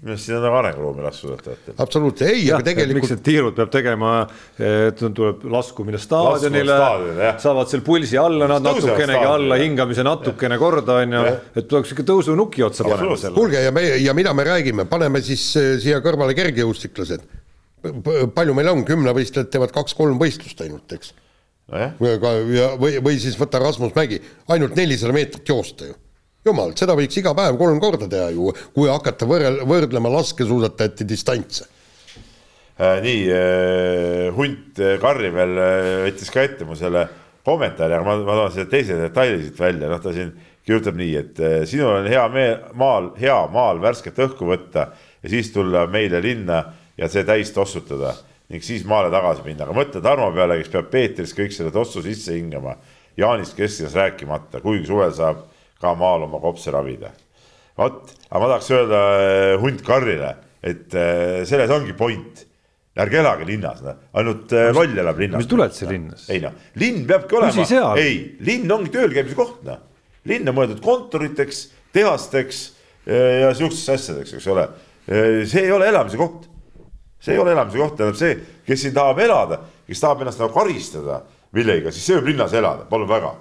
minu 0.00 0.14
arust 0.14 0.24
siin 0.24 0.38
on 0.38 0.44
nagu 0.46 0.56
arenguruumi 0.56 1.02
laskesuusatajatel. 1.04 1.74
absoluutselt, 1.84 2.30
ei, 2.30 2.46
aga 2.48 2.64
tegelikult. 2.64 3.02
miks 3.02 3.12
need 3.12 3.22
tiirud 3.26 3.56
peab 3.58 3.72
tegema, 3.74 4.12
et 4.56 5.02
tuleb 5.18 5.44
laskumine 5.52 6.00
staadionile, 6.00 6.78
saavad 7.42 7.68
seal 7.68 7.84
pulsi 7.84 8.16
alla 8.20 8.48
nad 8.48 8.64
natukenegi 8.64 9.28
alla, 9.28 9.60
hingamise 9.60 10.04
natukene 10.06 10.56
ja. 10.56 10.62
korda 10.62 10.98
on 11.02 11.16
ju, 11.18 11.22
et 11.52 11.68
tuleks 11.68 11.92
ikka 11.94 12.08
tõusunuki 12.14 12.64
otsa 12.64 12.88
panema 12.88 13.18
selle. 13.20 13.36
kuulge 13.36 13.60
ja 13.66 13.74
me 13.76 13.86
ja 14.00 14.16
mida 14.16 14.32
me 14.36 14.48
räägime, 14.48 14.88
paneme 14.88 15.20
siis 15.26 15.44
äh, 15.60 15.72
siia 15.84 16.00
kõrvale 16.04 16.36
kergejõustiklased. 16.38 17.28
palju 18.34 18.56
meil 18.56 18.72
on, 18.72 18.84
kümnevõistlejad 18.88 19.52
teevad 19.52 19.72
kaks-kolm 19.76 20.20
võistlust 20.20 20.64
ainult, 20.64 20.96
eks 20.96 21.12
no. 21.68 21.88
ja 22.56 22.72
või, 22.80 22.96
või 23.04 23.20
siis 23.20 23.36
võta 23.40 23.60
Rasmus 23.60 23.92
Mägi, 23.96 24.22
ainult 24.48 24.80
nelisada 24.80 25.12
meetrit 25.16 25.52
joosta 25.52 25.92
ju 25.92 26.00
jumal, 26.46 26.74
seda 26.78 26.96
võiks 26.98 27.18
iga 27.20 27.34
päev 27.36 27.58
kolm 27.60 27.80
korda 27.82 28.08
teha 28.10 28.30
ju, 28.34 28.52
kui 28.74 28.88
hakata 28.90 29.28
võrrel-, 29.28 29.62
võrdlema 29.68 30.12
laskesuusatajate 30.16 31.06
distantse 31.08 31.66
äh,. 32.80 33.00
nii 33.04 33.24
äh,, 33.34 34.28
Hunt 34.36 34.80
äh, 34.80 34.96
Karri 35.02 35.32
veel 35.34 35.58
äh, 35.60 35.90
võttis 36.06 36.32
ka 36.32 36.44
ette 36.46 36.68
mu 36.68 36.78
selle 36.78 37.06
kommentaari, 37.44 37.96
aga 37.96 38.06
ma, 38.06 38.16
ma 38.24 38.38
toon 38.42 38.54
selle 38.54 38.70
teise 38.72 38.96
detaili 39.00 39.42
siit 39.44 39.60
välja, 39.60 39.88
noh 39.90 40.00
ta 40.00 40.14
siin 40.16 40.32
kirjutab 40.66 40.96
nii, 41.00 41.12
et 41.20 41.44
äh, 41.44 41.60
sinul 41.68 42.00
on 42.00 42.08
hea 42.10 42.24
meel, 42.32 42.58
maal, 42.78 43.12
hea 43.20 43.38
maal 43.52 43.80
värsket 43.82 44.18
õhku 44.26 44.48
võtta 44.48 44.90
ja 45.20 45.32
siis 45.32 45.52
tulla 45.52 45.86
meile 45.92 46.22
linna 46.24 46.64
ja 47.00 47.08
see 47.08 47.24
täis 47.28 47.52
tossutada 47.56 48.14
ning 48.50 48.64
siis 48.64 48.82
maale 48.88 49.12
tagasi 49.12 49.44
minna, 49.44 49.66
aga 49.66 49.76
mõtle 49.76 50.02
Tarmo 50.02 50.32
peale, 50.34 50.58
kes 50.60 50.72
peab 50.72 50.88
Peetris 50.90 51.36
kõik 51.36 51.52
selle 51.54 51.70
tossu 51.70 52.02
sisse 52.02 52.34
hingama. 52.34 52.74
Jaanist 53.18 53.54
Kesklinas 53.54 53.94
rääkimata, 53.94 54.58
kuigi 54.64 54.88
suvel 54.88 55.12
saab 55.14 55.44
ka 55.80 55.94
maal 55.98 56.26
oma 56.28 56.40
kopse 56.42 56.72
ravida. 56.72 57.10
vot, 57.80 58.12
aga 58.28 58.40
ma 58.42 58.48
tahaks 58.52 58.70
öelda 58.76 59.00
äh, 59.16 59.54
hunt 59.62 59.82
Karrile, 59.86 60.34
et 60.60 60.94
äh, 60.94 61.44
selles 61.48 61.70
ongi 61.72 61.94
point 61.96 62.44
ärge 63.00 63.20
elage 63.22 63.46
linnas, 63.48 63.80
noh, 63.84 63.96
ainult 64.20 64.52
loll 64.76 64.98
elab 64.98 65.22
linnas. 65.22 65.40
mis 65.40 65.48
tuled 65.48 65.72
sa 65.72 65.88
linnas? 65.88 66.26
ei 66.28 66.42
noh, 66.42 66.56
linn 66.82 67.06
peabki 67.08 67.38
olema, 67.38 67.64
ei, 67.96 68.18
linn 68.44 68.74
ongi 68.74 68.92
tööl 68.92 69.14
käimise 69.14 69.38
koht, 69.38 69.62
noh. 69.64 69.80
linn 70.28 70.50
on 70.50 70.58
mõeldud 70.58 70.82
kontoriteks, 70.84 71.62
tehasteks 71.96 72.62
ja 73.06 73.48
sihukesteks 73.56 73.94
asjadeks, 73.94 74.34
eks 74.36 74.48
ole. 74.52 74.66
see 75.08 75.64
ei 75.64 75.72
ole 75.72 75.88
elamise 75.88 76.20
koht. 76.20 76.44
see 77.20 77.32
ei 77.32 77.40
ole 77.40 77.54
elamise 77.54 77.80
koht, 77.80 77.96
tähendab 77.96 78.18
see, 78.20 78.36
kes 78.66 78.84
siin 78.84 78.92
tahab 78.96 79.22
elada, 79.24 79.62
kes 79.88 80.02
tahab 80.02 80.26
ennast 80.26 80.42
nagu 80.42 80.52
karistada 80.52 81.22
millegagi, 81.56 81.94
siis 81.96 82.10
see 82.10 82.18
võib 82.18 82.34
linnas 82.34 82.52
elada, 82.58 82.84
palun 82.90 83.08
väga 83.08 83.32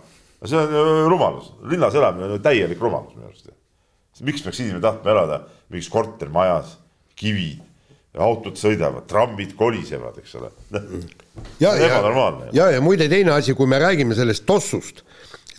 see 0.48 0.60
on 0.60 0.72
ju 0.72 1.10
rumalus, 1.12 1.54
linnas 1.72 1.96
elamine 1.96 2.30
on 2.38 2.44
täielik 2.44 2.82
rumalus 2.82 3.16
minu 3.16 3.28
arust. 3.28 3.50
miks 4.24 4.44
peaks 4.44 4.60
inimene 4.60 4.82
tahtma 4.84 5.12
elada 5.12 5.42
mingis 5.70 5.90
kortermajas, 5.92 6.78
kivid, 7.20 7.60
autod 8.20 8.58
sõidavad, 8.60 9.06
trammid 9.08 9.54
kolisevad, 9.60 10.18
eks 10.20 10.36
ole. 10.40 10.50
ja, 11.64 11.76
ja, 11.76 12.00
ja, 12.54 12.72
ja 12.76 12.82
muide 12.84 13.10
teine 13.12 13.36
asi, 13.36 13.54
kui 13.56 13.68
me 13.70 13.80
räägime 13.80 14.18
sellest 14.18 14.48
tossust 14.50 15.04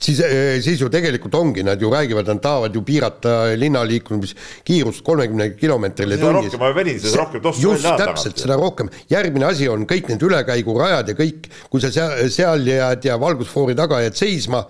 siis, 0.01 0.20
eh, 0.24 0.59
siis 0.64 0.81
ju 0.81 0.89
tegelikult 0.93 1.35
ongi, 1.39 1.64
nad 1.66 1.81
ju 1.81 1.90
räägivad, 1.93 2.28
nad 2.28 2.43
tahavad 2.43 2.74
ju 2.74 2.82
piirata 2.86 3.55
linna 3.56 3.82
liikumiskiirust 3.85 5.05
kolmekümne 5.05 5.51
kilomeetrile 5.56 6.18
tunnis. 6.18 6.52
rohkem 6.52 6.77
venid, 6.77 7.01
seda 7.05 7.22
rohkem 7.22 7.43
tossu 7.44 7.62
just 7.68 7.89
täpselt, 8.01 8.39
seda 8.39 8.56
rohkem. 8.60 8.90
järgmine 9.10 9.51
asi 9.51 9.68
on 9.68 9.86
kõik 9.86 10.09
need 10.09 10.22
ülekäigurajad 10.22 11.12
ja 11.12 11.16
kõik, 11.18 11.51
kui 11.70 11.81
sa 11.81 11.93
seal, 11.93 12.31
seal 12.31 12.66
jääd 12.66 13.05
ja 13.05 13.18
valgusfoori 13.20 13.77
taga 13.77 14.01
jääd 14.06 14.16
seisma, 14.16 14.64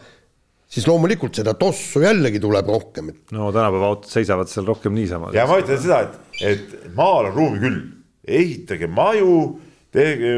siis 0.70 0.86
loomulikult 0.86 1.40
seda 1.40 1.55
tossu 1.59 2.02
jällegi 2.05 2.43
tuleb 2.43 2.66
rohkem. 2.66 3.15
no 3.31 3.52
tänapäeva 3.55 3.94
autod 3.94 4.11
seisavad 4.11 4.51
seal 4.51 4.66
rohkem 4.66 4.94
niisama. 4.98 5.32
ja 5.35 5.47
ma 5.47 5.61
ütlen 5.62 5.81
seda, 5.82 6.02
et, 6.07 6.44
et 6.52 6.94
maal 6.97 7.31
on 7.31 7.36
ruumi 7.39 7.62
küll, 7.62 7.82
ehitage 8.27 8.86
maju 8.90 9.61
tehke, 9.91 10.35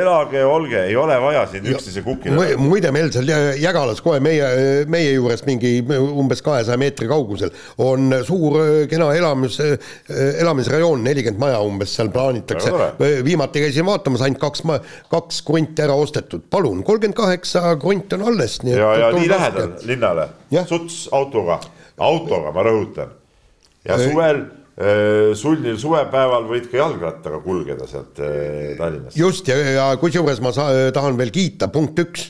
elage, 0.00 0.40
olge, 0.44 0.80
ei 0.88 0.96
ole 0.98 1.14
vaja 1.22 1.44
siin 1.50 1.66
üksteise 1.70 2.02
kukile. 2.02 2.56
muide, 2.58 2.90
meil 2.94 3.12
seal 3.14 3.28
Jägalas 3.60 4.02
kohe 4.02 4.18
meie, 4.24 4.48
meie 4.90 5.12
juures 5.14 5.44
mingi 5.46 5.78
umbes 5.86 6.42
kahesaja 6.46 6.78
meetri 6.80 7.06
kaugusel 7.10 7.52
on 7.82 8.10
suur 8.26 8.58
kena 8.90 9.12
elamis, 9.14 9.60
elamisrajoon, 10.10 11.06
nelikümmend 11.06 11.44
maja 11.44 11.62
umbes 11.62 11.94
seal 11.98 12.10
plaanitakse. 12.14 12.74
viimati 13.24 13.62
käisin 13.62 13.86
vaatamas, 13.86 14.26
ainult 14.26 14.42
kaks, 14.42 14.66
kaks 15.12 15.40
krunti 15.46 15.86
ära 15.86 15.94
ostetud, 15.94 16.48
palun, 16.50 16.82
kolmkümmend 16.82 17.16
kaheksa 17.16 17.76
krunti 17.80 18.18
on 18.18 18.26
alles. 18.32 18.58
ja, 18.66 18.92
ja 19.06 19.14
nii 19.14 19.30
lähedal 19.30 19.74
linnale, 19.86 20.28
suts 20.66 21.06
autoga, 21.14 21.60
autoga, 21.96 22.50
ma 22.50 22.66
rõhutan. 22.66 23.14
ja 23.86 24.02
suvel 24.02 24.46
Äh, 24.46 24.65
sunnil 24.76 25.78
suvepäeval 25.80 26.44
võid 26.50 26.66
ka 26.68 26.82
jalgrattaga 26.82 27.38
kulgeda 27.40 27.86
sealt 27.88 28.18
äh, 28.20 28.74
Tallinnast. 28.76 29.16
just 29.16 29.48
ja, 29.48 29.56
ja 29.56 29.84
kusjuures 29.96 30.42
ma 30.44 30.52
sa, 30.52 30.68
tahan 30.92 31.16
veel 31.16 31.32
kiita, 31.32 31.70
punkt 31.72 31.96
üks 32.02 32.26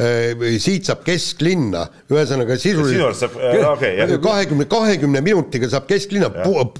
äh, 0.00 0.32
siit 0.64 0.88
saab 0.88 1.02
kesklinna, 1.04 1.82
ühesõnaga 2.08 2.56
sisuliselt 2.56 3.36
kahekümne, 4.24 4.64
kahekümne 4.70 5.20
minutiga 5.26 5.68
saab 5.68 5.90
kesklinna, 5.90 6.30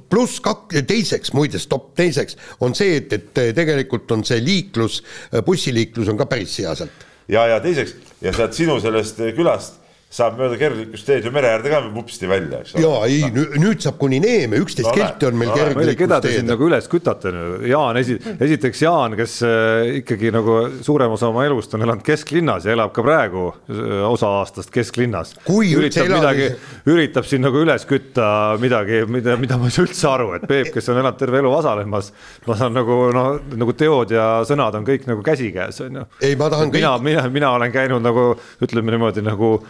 pluss 0.09 0.41
kak-, 0.41 0.73
teiseks 0.89 1.35
muide, 1.37 1.61
stopp, 1.61 1.93
teiseks 2.01 2.41
on 2.65 2.73
see, 2.79 2.97
et, 3.03 3.13
et 3.19 3.43
tegelikult 3.61 4.17
on 4.17 4.25
see 4.25 4.41
liiklus, 4.41 5.03
bussiliiklus 5.45 6.09
on 6.09 6.23
ka 6.23 6.31
päris 6.33 6.57
hea 6.65 6.73
sealt. 6.81 7.05
ja, 7.29 7.45
ja 7.53 7.61
teiseks 7.61 7.93
ja 8.25 8.33
sealt 8.33 8.57
sinu 8.57 8.81
sellest 8.81 9.21
külast 9.37 9.80
saab 10.11 10.41
mööda 10.41 10.57
kergliiklusteed 10.59 11.23
ju 11.23 11.31
mere 11.31 11.53
äärde 11.55 11.71
ka 11.71 11.79
vupsti 11.95 12.27
välja, 12.27 12.59
eks 12.65 12.73
ole. 12.75 12.83
jaa, 12.83 13.03
ei 13.07 13.59
nüüd 13.63 13.79
saab 13.85 13.95
kuni 14.01 14.19
Neeme, 14.19 14.59
üksteist 14.59 14.89
no, 14.89 14.95
kilti 14.97 15.27
on 15.29 15.37
meil 15.39 15.53
no, 15.53 15.59
kergliiklusteed. 15.59 15.99
keda 16.01 16.17
te 16.25 16.33
siin 16.35 16.49
nagu 16.51 16.65
üles 16.67 16.89
kütate, 16.91 17.31
Jaan 17.71 17.99
esi-, 18.01 18.17
esiteks 18.19 18.81
Jaan, 18.83 19.15
kes 19.19 19.37
äh, 19.47 20.01
ikkagi 20.01 20.33
nagu 20.35 20.57
suurem 20.83 21.15
osa 21.15 21.29
oma 21.31 21.45
elust 21.47 21.77
on 21.79 21.85
elanud 21.87 22.03
kesklinnas 22.03 22.67
ja 22.67 22.75
elab 22.75 22.91
ka 22.97 23.05
praegu 23.07 23.45
äh, 23.71 23.93
osa 24.09 24.33
aastast 24.41 24.73
kesklinnas. 24.75 25.37
üritab 25.47 26.11
midagi, 26.11 26.49
üritab 26.91 27.29
siin 27.31 27.47
nagu 27.47 27.63
üles 27.63 27.87
kütta 27.87 28.57
midagi, 28.59 29.05
mida, 29.07 29.37
mida 29.39 29.61
ma 29.61 29.71
ei 29.71 29.77
saa 29.77 29.87
üldse 29.87 30.09
aru, 30.11 30.33
et 30.41 30.49
Peep, 30.51 30.73
kes 30.75 30.91
on 30.91 30.99
elanud 31.05 31.21
terve 31.23 31.39
elu 31.39 31.53
Vasalemmas, 31.55 32.09
ma 32.51 32.57
saan 32.59 32.75
nagu 32.75 32.97
noh, 33.15 33.39
nagu 33.63 33.77
teod 33.79 34.11
ja 34.17 34.27
sõnad 34.49 34.75
on 34.75 34.91
kõik 34.91 35.07
nagu 35.07 35.23
käsikäes, 35.23 35.79
on 35.87 36.03
ju. 36.03 36.05
ei, 36.19 36.35
ma 36.41 36.51
tahan 36.51 36.75
mina, 36.75 36.97
mina, 36.99 37.29
mina 37.31 37.55
olen 37.61 37.71
käinud 37.79 38.03
nagu 38.03 38.33
ütleme 38.67 38.97
niimoodi 38.97 39.23
nagu 39.23 39.61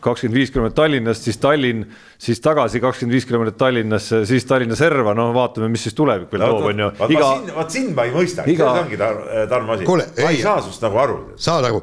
kakskümmend 0.00 0.36
viis 0.36 0.50
kilomeetrit 0.52 0.76
Tallinnast, 0.76 1.24
siis 1.24 1.38
Tallinn, 1.40 1.84
siis 2.20 2.40
tagasi 2.44 2.80
kakskümmend 2.82 3.16
viis 3.16 3.26
kilomeetrit 3.26 3.56
Tallinnasse, 3.58 4.22
siis 4.28 4.44
Tallinna 4.44 4.76
serva, 4.76 5.14
no 5.16 5.30
vaatame, 5.34 5.70
mis 5.72 5.86
siis 5.86 5.96
tulevik 5.96 6.28
veel 6.34 6.44
toob, 6.44 6.66
on 6.68 6.82
ju. 6.84 6.88
iga. 7.16 7.30
vot 7.56 7.72
sind 7.72 7.94
ma 7.96 8.04
ei 8.04 8.12
mõista 8.14 8.44
iga..., 8.44 8.68
selles 8.68 8.84
ongi 8.84 8.98
tar, 9.00 9.22
Tarmo 9.50 9.74
asi. 9.74 9.88
ma 9.88 10.28
ei 10.28 10.42
saa 10.42 10.60
sinust 10.60 10.84
nagu 10.84 11.00
aru. 11.00 11.16
saad 11.40 11.68
aru, 11.70 11.80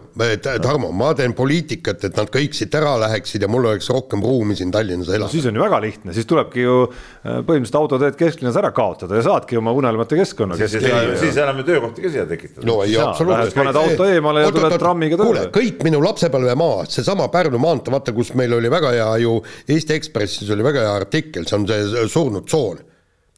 Tarmo, 0.63 0.91
ma 0.95 1.09
teen 1.17 1.33
poliitikat, 1.37 2.05
et 2.07 2.21
nad 2.21 2.29
kõik 2.33 2.55
siit 2.57 2.77
ära 2.77 2.93
läheksid 3.01 3.47
ja 3.47 3.49
mul 3.51 3.65
oleks 3.71 3.89
rohkem 3.93 4.21
ruumi 4.23 4.57
siin 4.59 4.71
Tallinnas 4.73 5.09
elada 5.09 5.25
no,. 5.25 5.33
siis 5.33 5.49
on 5.49 5.57
ju 5.57 5.65
väga 5.65 5.81
lihtne, 5.87 6.13
siis 6.15 6.29
tulebki 6.29 6.67
ju 6.67 6.77
äh, 6.85 7.41
põhimõtteliselt 7.41 7.79
autoteed 7.81 8.19
kesklinnas 8.21 8.61
ära 8.61 8.71
kaotada 8.77 9.17
ja 9.17 9.25
saadki 9.25 9.57
oma 9.57 9.73
unelmate 9.73 10.21
keskkonna. 10.21 10.59
siis 10.61 11.41
enam 11.41 11.63
ju 11.63 11.67
töökohti 11.73 12.05
ka 12.05 12.13
siia 12.13 12.29
tekitada. 12.29 12.67
no 12.69 12.79
ei, 12.85 12.93
absoluutselt. 13.01 13.57
paned 13.57 13.81
auto 13.81 14.05
eemale 14.05 14.45
ja 14.45 14.53
tuled 14.53 14.77
trammiga 14.77 15.17
tööle. 15.19 15.49
kõik 15.57 15.81
minu 15.87 16.03
lapsepõlvemaa, 16.05 16.85
seesama 16.93 17.27
Pärnu 17.33 17.57
maantee, 17.61 17.86
vaata, 17.93 18.13
kus 18.15 18.33
meil 18.39 18.53
oli 18.57 18.71
väga 18.71 18.93
hea 18.95 19.09
ju, 19.23 19.37
Eesti 19.67 19.97
Ekspressis 19.97 20.51
oli 20.53 20.65
väga 20.65 20.85
hea 20.85 20.93
artikkel, 21.01 21.47
see 21.47 21.59
on 21.59 21.67
see 21.69 22.05
surnud 22.11 22.47
tsoon 22.49 22.83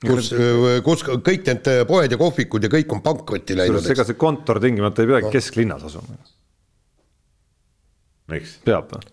kus, 0.06 0.32
kus 0.86 1.06
kõik 1.26 1.48
need 1.50 1.70
poed 1.90 2.12
ja 2.14 2.20
kohvikud 2.20 2.66
ja 2.66 2.72
kõik 2.72 2.96
on 2.96 3.04
pankrotti 3.06 3.58
läinud. 3.58 3.86
ega 3.92 4.08
see 4.08 4.20
kontor 4.20 4.62
tingimata 4.64 5.04
ei 5.04 5.12
peagi 5.12 5.32
kesklinnas 5.34 5.88
asuma. 5.90 6.20
miks? 8.32 8.60
peab 8.66 8.94
või? 8.96 9.08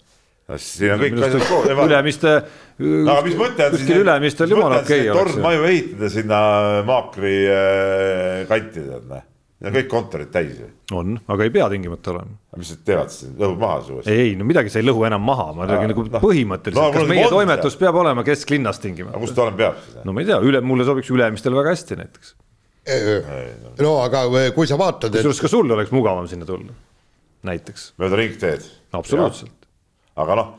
siin 0.62 0.94
on 0.94 1.02
kõik 1.02 1.16
asjad 1.26 1.46
koos. 1.48 1.70
Ülemiste. 1.88 2.34
aga 2.78 3.20
mis 3.26 3.38
mõte 3.38 3.66
on 3.66 3.72
siis. 3.74 3.80
kuskil 3.80 4.04
Ülemistel 4.04 4.52
jumala 4.54 4.82
okei 4.84 5.08
oleks. 5.10 5.32
tornmaju 5.32 5.70
ehitada 5.72 6.12
sinna 6.12 6.42
Maakri 6.86 7.38
äh, 7.50 8.44
kanti 8.50 8.84
tead 8.84 9.08
näe 9.10 9.24
On 9.64 9.72
kõik 9.72 9.86
kontorid 9.88 10.28
täis 10.34 10.58
ju. 10.60 10.66
on, 10.92 11.14
aga 11.32 11.44
ei 11.46 11.50
pea 11.54 11.66
tingimata 11.72 12.10
olema. 12.12 12.34
mis 12.60 12.72
nad 12.74 12.80
teevad 12.84 13.12
siis, 13.12 13.30
lõhub 13.40 13.62
maha 13.62 13.78
su 13.86 13.94
uuesti? 13.94 14.12
ei, 14.12 14.34
no 14.36 14.44
midagi 14.44 14.72
sa 14.72 14.82
ei 14.82 14.84
lõhu 14.84 15.06
enam 15.08 15.22
maha, 15.24 15.46
ma 15.56 15.68
räägin 15.70 15.92
nagu 15.94 16.04
no, 16.04 16.20
põhimõtteliselt 16.20 16.82
no,, 16.82 16.90
kas 16.92 17.08
meie 17.08 17.30
toimetus 17.32 17.72
seal. 17.72 17.84
peab 17.86 18.00
olema 18.02 18.24
kesklinnas 18.26 18.82
tingimata? 18.82 19.16
aga 19.16 19.24
kus 19.24 19.32
ta 19.32 19.46
olema 19.46 19.60
peab 19.62 19.78
siis? 19.80 20.02
no 20.04 20.12
ma 20.12 20.20
ei 20.20 20.28
tea, 20.28 20.36
üle, 20.44 20.60
mulle 20.60 20.84
sobiks 20.88 21.08
Ülemistel 21.14 21.56
väga 21.56 21.72
hästi 21.72 21.98
näiteks. 22.02 22.34
no 23.80 23.94
aga 24.02 24.26
kui 24.58 24.68
sa 24.68 24.76
vaatad. 24.80 25.16
kusjuures 25.16 25.40
et... 25.40 25.46
ka 25.46 25.52
sul 25.54 25.72
oleks 25.78 25.94
mugavam 25.96 26.28
sinna 26.28 26.48
tulla, 26.48 26.76
näiteks. 27.48 27.94
mööda 28.02 28.20
ringteed. 28.20 28.68
absoluutselt. 29.00 29.70
aga 30.20 30.40
noh 30.42 30.54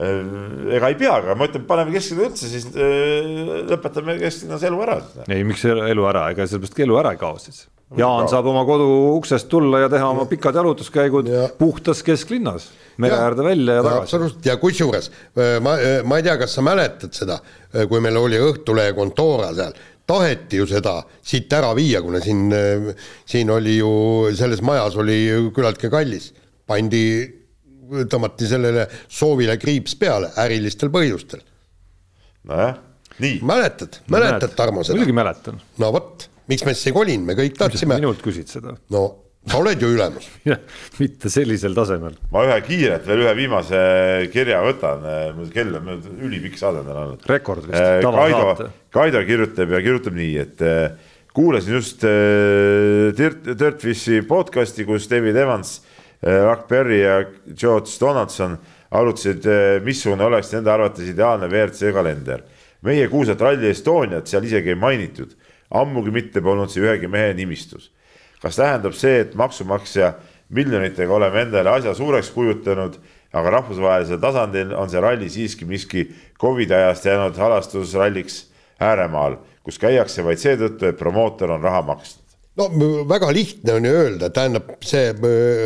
ega 0.00 0.88
ei 0.88 0.96
pea, 0.96 1.16
aga 1.18 1.34
ma 1.36 1.48
ütlen, 1.48 1.66
paneme 1.68 1.92
kesklinna 1.92 2.28
üldse, 2.28 2.48
siis 2.48 2.68
äh, 2.72 3.26
lõpetame 3.68 4.16
kesklinnas 4.20 4.64
elu 4.68 4.80
ära. 4.86 4.96
ei, 5.26 5.44
miks 5.46 5.66
elu 5.68 6.08
ära, 6.08 6.30
ega 6.32 6.46
sellepärast 6.48 6.82
elu 6.86 6.98
ära 7.02 7.12
ei 7.16 7.20
kao 7.20 7.36
siis. 7.42 7.66
Jaan 7.98 8.28
saab 8.30 8.46
oma 8.46 8.62
kodu 8.62 8.86
uksest 9.16 9.48
tulla 9.50 9.80
ja 9.82 9.88
teha 9.90 10.12
oma 10.12 10.22
pikad 10.30 10.54
jalutuskäigud 10.54 11.26
ja. 11.26 11.48
puhtas 11.58 12.04
kesklinnas, 12.06 12.68
mere 13.02 13.16
äärde 13.18 13.42
välja 13.42 13.80
ja 13.80 13.82
tagasi. 13.82 14.02
absoluutselt. 14.06 14.46
Ja 14.46 14.54
kusjuures 14.62 15.10
ma, 15.64 15.74
ma 16.06 16.20
ei 16.20 16.26
tea, 16.28 16.36
kas 16.38 16.54
sa 16.54 16.62
mäletad 16.62 17.16
seda, 17.18 17.40
kui 17.90 17.98
meil 18.04 18.20
oli 18.20 18.38
Õhtulehe 18.38 18.94
kontoora 18.94 19.50
seal, 19.58 19.74
taheti 20.06 20.62
ju 20.62 20.68
seda 20.70 21.00
siit 21.18 21.50
ära 21.58 21.72
viia, 21.74 21.98
kuna 22.06 22.22
siin, 22.22 22.46
siin 23.26 23.50
oli 23.50 23.76
ju, 23.80 23.90
selles 24.38 24.62
majas 24.62 24.94
oli 25.02 25.18
küllaltki 25.50 25.90
kallis, 25.90 26.30
pandi, 26.70 27.02
tõmmati 28.10 28.48
sellele 28.50 28.86
soovile 29.08 29.56
kriips 29.60 29.96
peale 30.00 30.32
ärilistel 30.40 30.92
põhjustel. 30.94 31.42
nojah, 32.50 32.76
nii. 33.20 33.40
mäletad, 33.46 34.02
mäletad, 34.10 34.54
Tarmo, 34.56 34.84
seda? 34.84 34.98
muidugi 34.98 35.16
mäletan. 35.16 35.60
no 35.78 35.92
vot 35.94 36.30
miks 36.50 36.66
me 36.66 36.76
siis 36.76 36.90
ei 36.90 36.96
kolinud, 36.96 37.26
me 37.30 37.36
kõik 37.38 37.58
tahtsime. 37.58 37.98
minult 38.00 38.22
küsid 38.24 38.50
seda. 38.50 38.76
no 38.94 39.04
sa 39.48 39.60
oled 39.60 39.80
ju 39.80 39.88
ülemus 39.94 40.26
mitte 41.02 41.30
sellisel 41.32 41.76
tasemel. 41.76 42.16
ma 42.32 42.44
ühe 42.48 42.58
kiirelt 42.66 43.06
veel 43.08 43.24
ühe 43.24 43.36
viimase 43.38 43.78
kirja 44.34 44.60
võtan, 44.66 45.06
kell 45.54 45.78
on 45.78 45.94
ülipikk 46.26 46.58
saade 46.60 46.84
täna 46.84 47.06
olnud. 47.06 47.24
rekord 47.30 47.68
vist, 47.68 47.78
äh, 47.78 48.00
tavasaate. 48.04 48.68
Kaido 48.92 49.22
kirjutab 49.28 49.72
ja 49.76 49.80
kirjutab 49.84 50.18
nii, 50.18 50.34
et 50.42 50.64
äh, 50.66 51.14
kuulasin 51.36 51.78
just 51.78 52.04
äh, 52.04 53.10
Dirt, 53.16 53.46
Dirtfishi 53.54 54.20
podcast'i, 54.28 54.84
kus 54.88 55.08
David 55.10 55.38
Evans, 55.40 55.78
Rock 56.22 56.68
Berry 56.68 57.00
ja 57.00 57.24
George 57.56 57.90
Donaldson 58.00 58.58
arutasid, 58.90 59.46
missugune 59.84 60.24
oleks 60.26 60.50
nende 60.52 60.72
arvates 60.72 61.08
ideaalne 61.08 61.48
WRC 61.48 61.92
kalender. 61.96 62.42
meie 62.82 63.08
kuulsat 63.08 63.40
Rally 63.40 63.70
Estoniat 63.70 64.28
seal 64.28 64.44
isegi 64.44 64.72
ei 64.72 64.74
mainitud 64.74 65.32
ammugi 65.70 66.10
mitte 66.10 66.42
polnud 66.42 66.70
see 66.70 66.82
ühegi 66.82 67.08
mehe 67.08 67.32
nimistus. 67.34 67.90
kas 68.42 68.56
tähendab 68.56 68.94
see, 68.96 69.20
et 69.20 69.34
maksumaksja 69.36 70.14
miljonitega 70.48 71.12
oleme 71.12 71.42
endale 71.44 71.70
asja 71.70 71.92
suureks 71.94 72.30
kujutanud, 72.34 72.96
aga 73.32 73.50
rahvusvahelisel 73.56 74.20
tasandil 74.20 74.72
on 74.74 74.88
see 74.90 75.00
ralli 75.00 75.28
siiski 75.30 75.68
miski 75.68 76.06
Covidi 76.40 76.74
ajast 76.74 77.04
jäänud 77.06 77.36
halastusralliks 77.36 78.46
ääremaal, 78.80 79.36
kus 79.62 79.78
käiakse 79.78 80.24
vaid 80.24 80.40
seetõttu, 80.40 80.88
et 80.88 80.98
promootor 80.98 81.52
on 81.54 81.62
raha 81.62 81.82
maksnud 81.92 82.19
no 82.68 82.90
väga 83.08 83.32
lihtne 83.34 83.76
on 83.78 83.88
ju 83.88 83.96
öelda, 84.04 84.30
tähendab, 84.34 84.74
see 84.84 85.10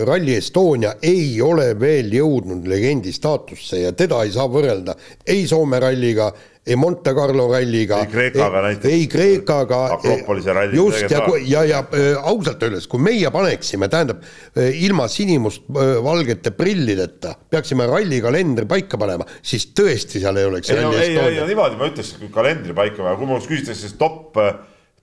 Rally 0.07 0.39
Estonia 0.39 0.95
ei 1.03 1.41
ole 1.43 1.73
veel 1.81 2.13
jõudnud 2.15 2.67
legendi 2.71 3.13
staatusse 3.15 3.83
ja 3.85 3.93
teda 3.97 4.23
ei 4.25 4.35
saa 4.35 4.49
võrrelda 4.51 4.97
ei 5.27 5.47
Soome 5.49 5.81
ralliga 5.83 6.33
ei 6.67 6.77
Monte 6.77 7.13
Carlo 7.13 7.47
ralliga. 7.53 7.99
ei 8.01 8.07
Kreekaga 8.07 8.63
näiteks. 8.63 8.93
ei 8.95 9.07
Kreekaga. 9.07 9.85
Akropolise 9.95 10.53
ralli. 10.53 10.77
just 10.77 11.11
ja, 11.11 11.21
ja, 11.47 11.65
ja 11.65 11.79
äh, 11.85 12.17
ausalt 12.25 12.63
öeldes, 12.63 12.87
kui 12.89 13.03
meie 13.05 13.31
paneksime, 13.31 13.89
tähendab 13.93 14.23
äh, 14.25 14.71
ilma 14.87 15.09
sinimustvalgete 15.09 16.55
prillideta 16.57 17.35
peaksime 17.51 17.87
rallikalendri 17.91 18.67
paika 18.71 18.99
panema, 19.01 19.27
siis 19.43 19.69
tõesti 19.77 20.23
seal 20.25 20.41
ei 20.41 20.49
oleks. 20.49 20.73
ei, 20.73 20.85
ei, 21.03 21.19
ei 21.19 21.49
niimoodi 21.51 21.81
ma 21.81 21.91
ütleks, 21.93 22.15
kalendri 22.33 22.77
paika 22.77 23.03
panema, 23.03 23.19
kui 23.21 23.29
mul 23.29 23.45
küsitakse 23.45 23.85
siis 23.85 23.99
top, 24.01 24.33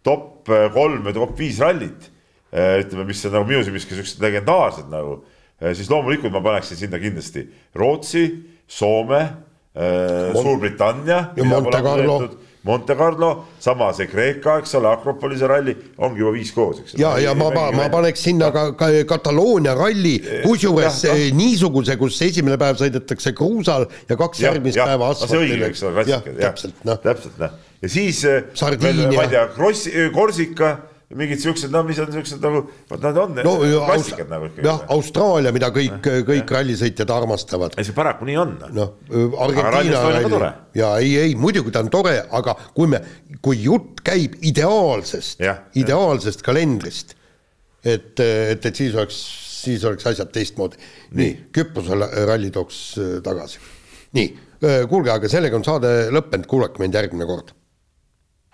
top 0.04 0.50
kolm 0.74 1.06
või 1.06 1.14
top 1.16 1.38
viis 1.38 1.60
rallit, 1.62 2.10
ütleme, 2.52 3.06
mis 3.08 3.22
on 3.28 3.38
nagu 3.38 3.48
minu 3.48 3.62
silmis 3.64 3.86
ka 3.88 3.96
siuksed 3.96 4.24
legendaarsed 4.24 4.90
nagu, 4.92 5.22
siis 5.78 5.90
loomulikult 5.92 6.34
ma 6.34 6.42
paneksin 6.44 6.80
sinna 6.80 7.00
kindlasti 7.00 7.46
Rootsi, 7.78 8.26
Soome 8.72 9.22
Äh, 9.76 10.42
Suurbritannia. 10.42 11.32
ja 11.36 11.44
Monte 11.44 11.82
Carlo. 11.82 12.30
Monte 12.64 12.96
Carlo, 12.96 13.46
sama 13.60 13.88
see 13.94 14.06
Kreeka, 14.06 14.60
eks 14.60 14.76
ole, 14.78 14.90
Akropolise 14.92 15.48
ralli 15.50 15.74
ongi 15.98 16.22
juba 16.22 16.34
viis 16.36 16.52
koos, 16.54 16.84
eks 16.84 16.94
ja, 17.00 17.16
ja 17.18 17.32
ma, 17.34 17.48
ma, 17.56 17.64
ma 17.74 17.88
paneks 17.90 18.22
sinna 18.28 18.52
ka, 18.54 18.68
ka 18.78 18.92
Kataloonia 19.10 19.74
ralli, 19.74 20.20
kusjuures 20.44 21.00
niisuguse, 21.34 21.96
kus 21.98 22.20
esimene 22.28 22.60
päev 22.62 22.78
sõidetakse 22.84 23.34
kruusal 23.34 23.88
ja 24.06 24.20
kaks 24.20 24.44
ja, 24.44 24.52
järgmist 24.52 24.78
ja, 24.78 24.86
päeva 24.92 25.10
asfaltil. 25.10 25.40
see 25.40 25.56
õige, 25.56 25.72
eks 25.72 25.84
ole, 25.88 25.96
klassika, 25.98 26.36
jah, 26.38 27.02
täpselt, 27.08 27.42
noh. 27.42 27.58
Ja 27.82 27.90
siis, 27.90 28.24
veel, 28.24 29.04
ma 29.16 29.26
ei 29.26 29.36
tea, 29.36 29.46
Krossi, 29.56 29.94
Korsika 30.14 30.76
mingid 31.18 31.42
siuksed, 31.42 31.72
no 31.74 31.82
mis 31.86 32.00
on 32.02 32.12
siuksed 32.14 32.44
nagu, 32.44 32.62
vot 32.90 33.04
nad 33.04 33.18
on 33.20 33.40
no, 33.44 33.54
klassikad 33.88 34.30
nagu 34.32 34.50
jah, 34.64 34.84
Austraalia, 34.94 35.54
mida 35.56 35.72
kõik, 35.74 36.08
kõik 36.28 36.54
rallisõitjad 36.56 37.12
armastavad. 37.14 37.76
ei, 37.78 37.88
see 37.88 37.96
paraku 37.96 38.28
nii 38.30 38.38
on. 38.42 38.54
noh, 38.76 38.94
Argentiina 39.46 40.04
ralli. 40.08 40.52
ja 40.78 40.94
ei, 41.04 41.16
ei 41.26 41.36
muidugi 41.40 41.74
ta 41.74 41.84
on 41.84 41.92
tore, 41.94 42.16
aga 42.40 42.56
kui 42.76 42.92
me, 42.92 43.02
kui 43.44 43.60
jutt 43.66 44.04
käib 44.08 44.38
ideaalsest, 44.48 45.44
ideaalsest 45.82 46.44
ja. 46.44 46.48
kalendrist, 46.48 47.16
et, 47.84 48.14
et, 48.20 48.66
et 48.72 48.84
siis 48.84 48.96
oleks, 48.96 49.22
siis 49.62 49.84
oleks 49.88 50.08
asjad 50.14 50.32
teistmoodi. 50.34 50.80
nii, 51.20 51.34
Küprose 51.56 51.98
ralli 52.30 52.54
tooks 52.54 52.84
äh, 53.02 53.16
tagasi. 53.26 53.60
nii, 54.18 54.30
äh, 54.64 54.84
kuulge, 54.92 55.12
aga 55.14 55.32
sellega 55.32 55.60
on 55.60 55.68
saade 55.68 55.96
lõppenud, 56.14 56.48
kuulake 56.50 56.84
meid 56.84 56.96
järgmine 56.96 57.28
kord 57.28 57.58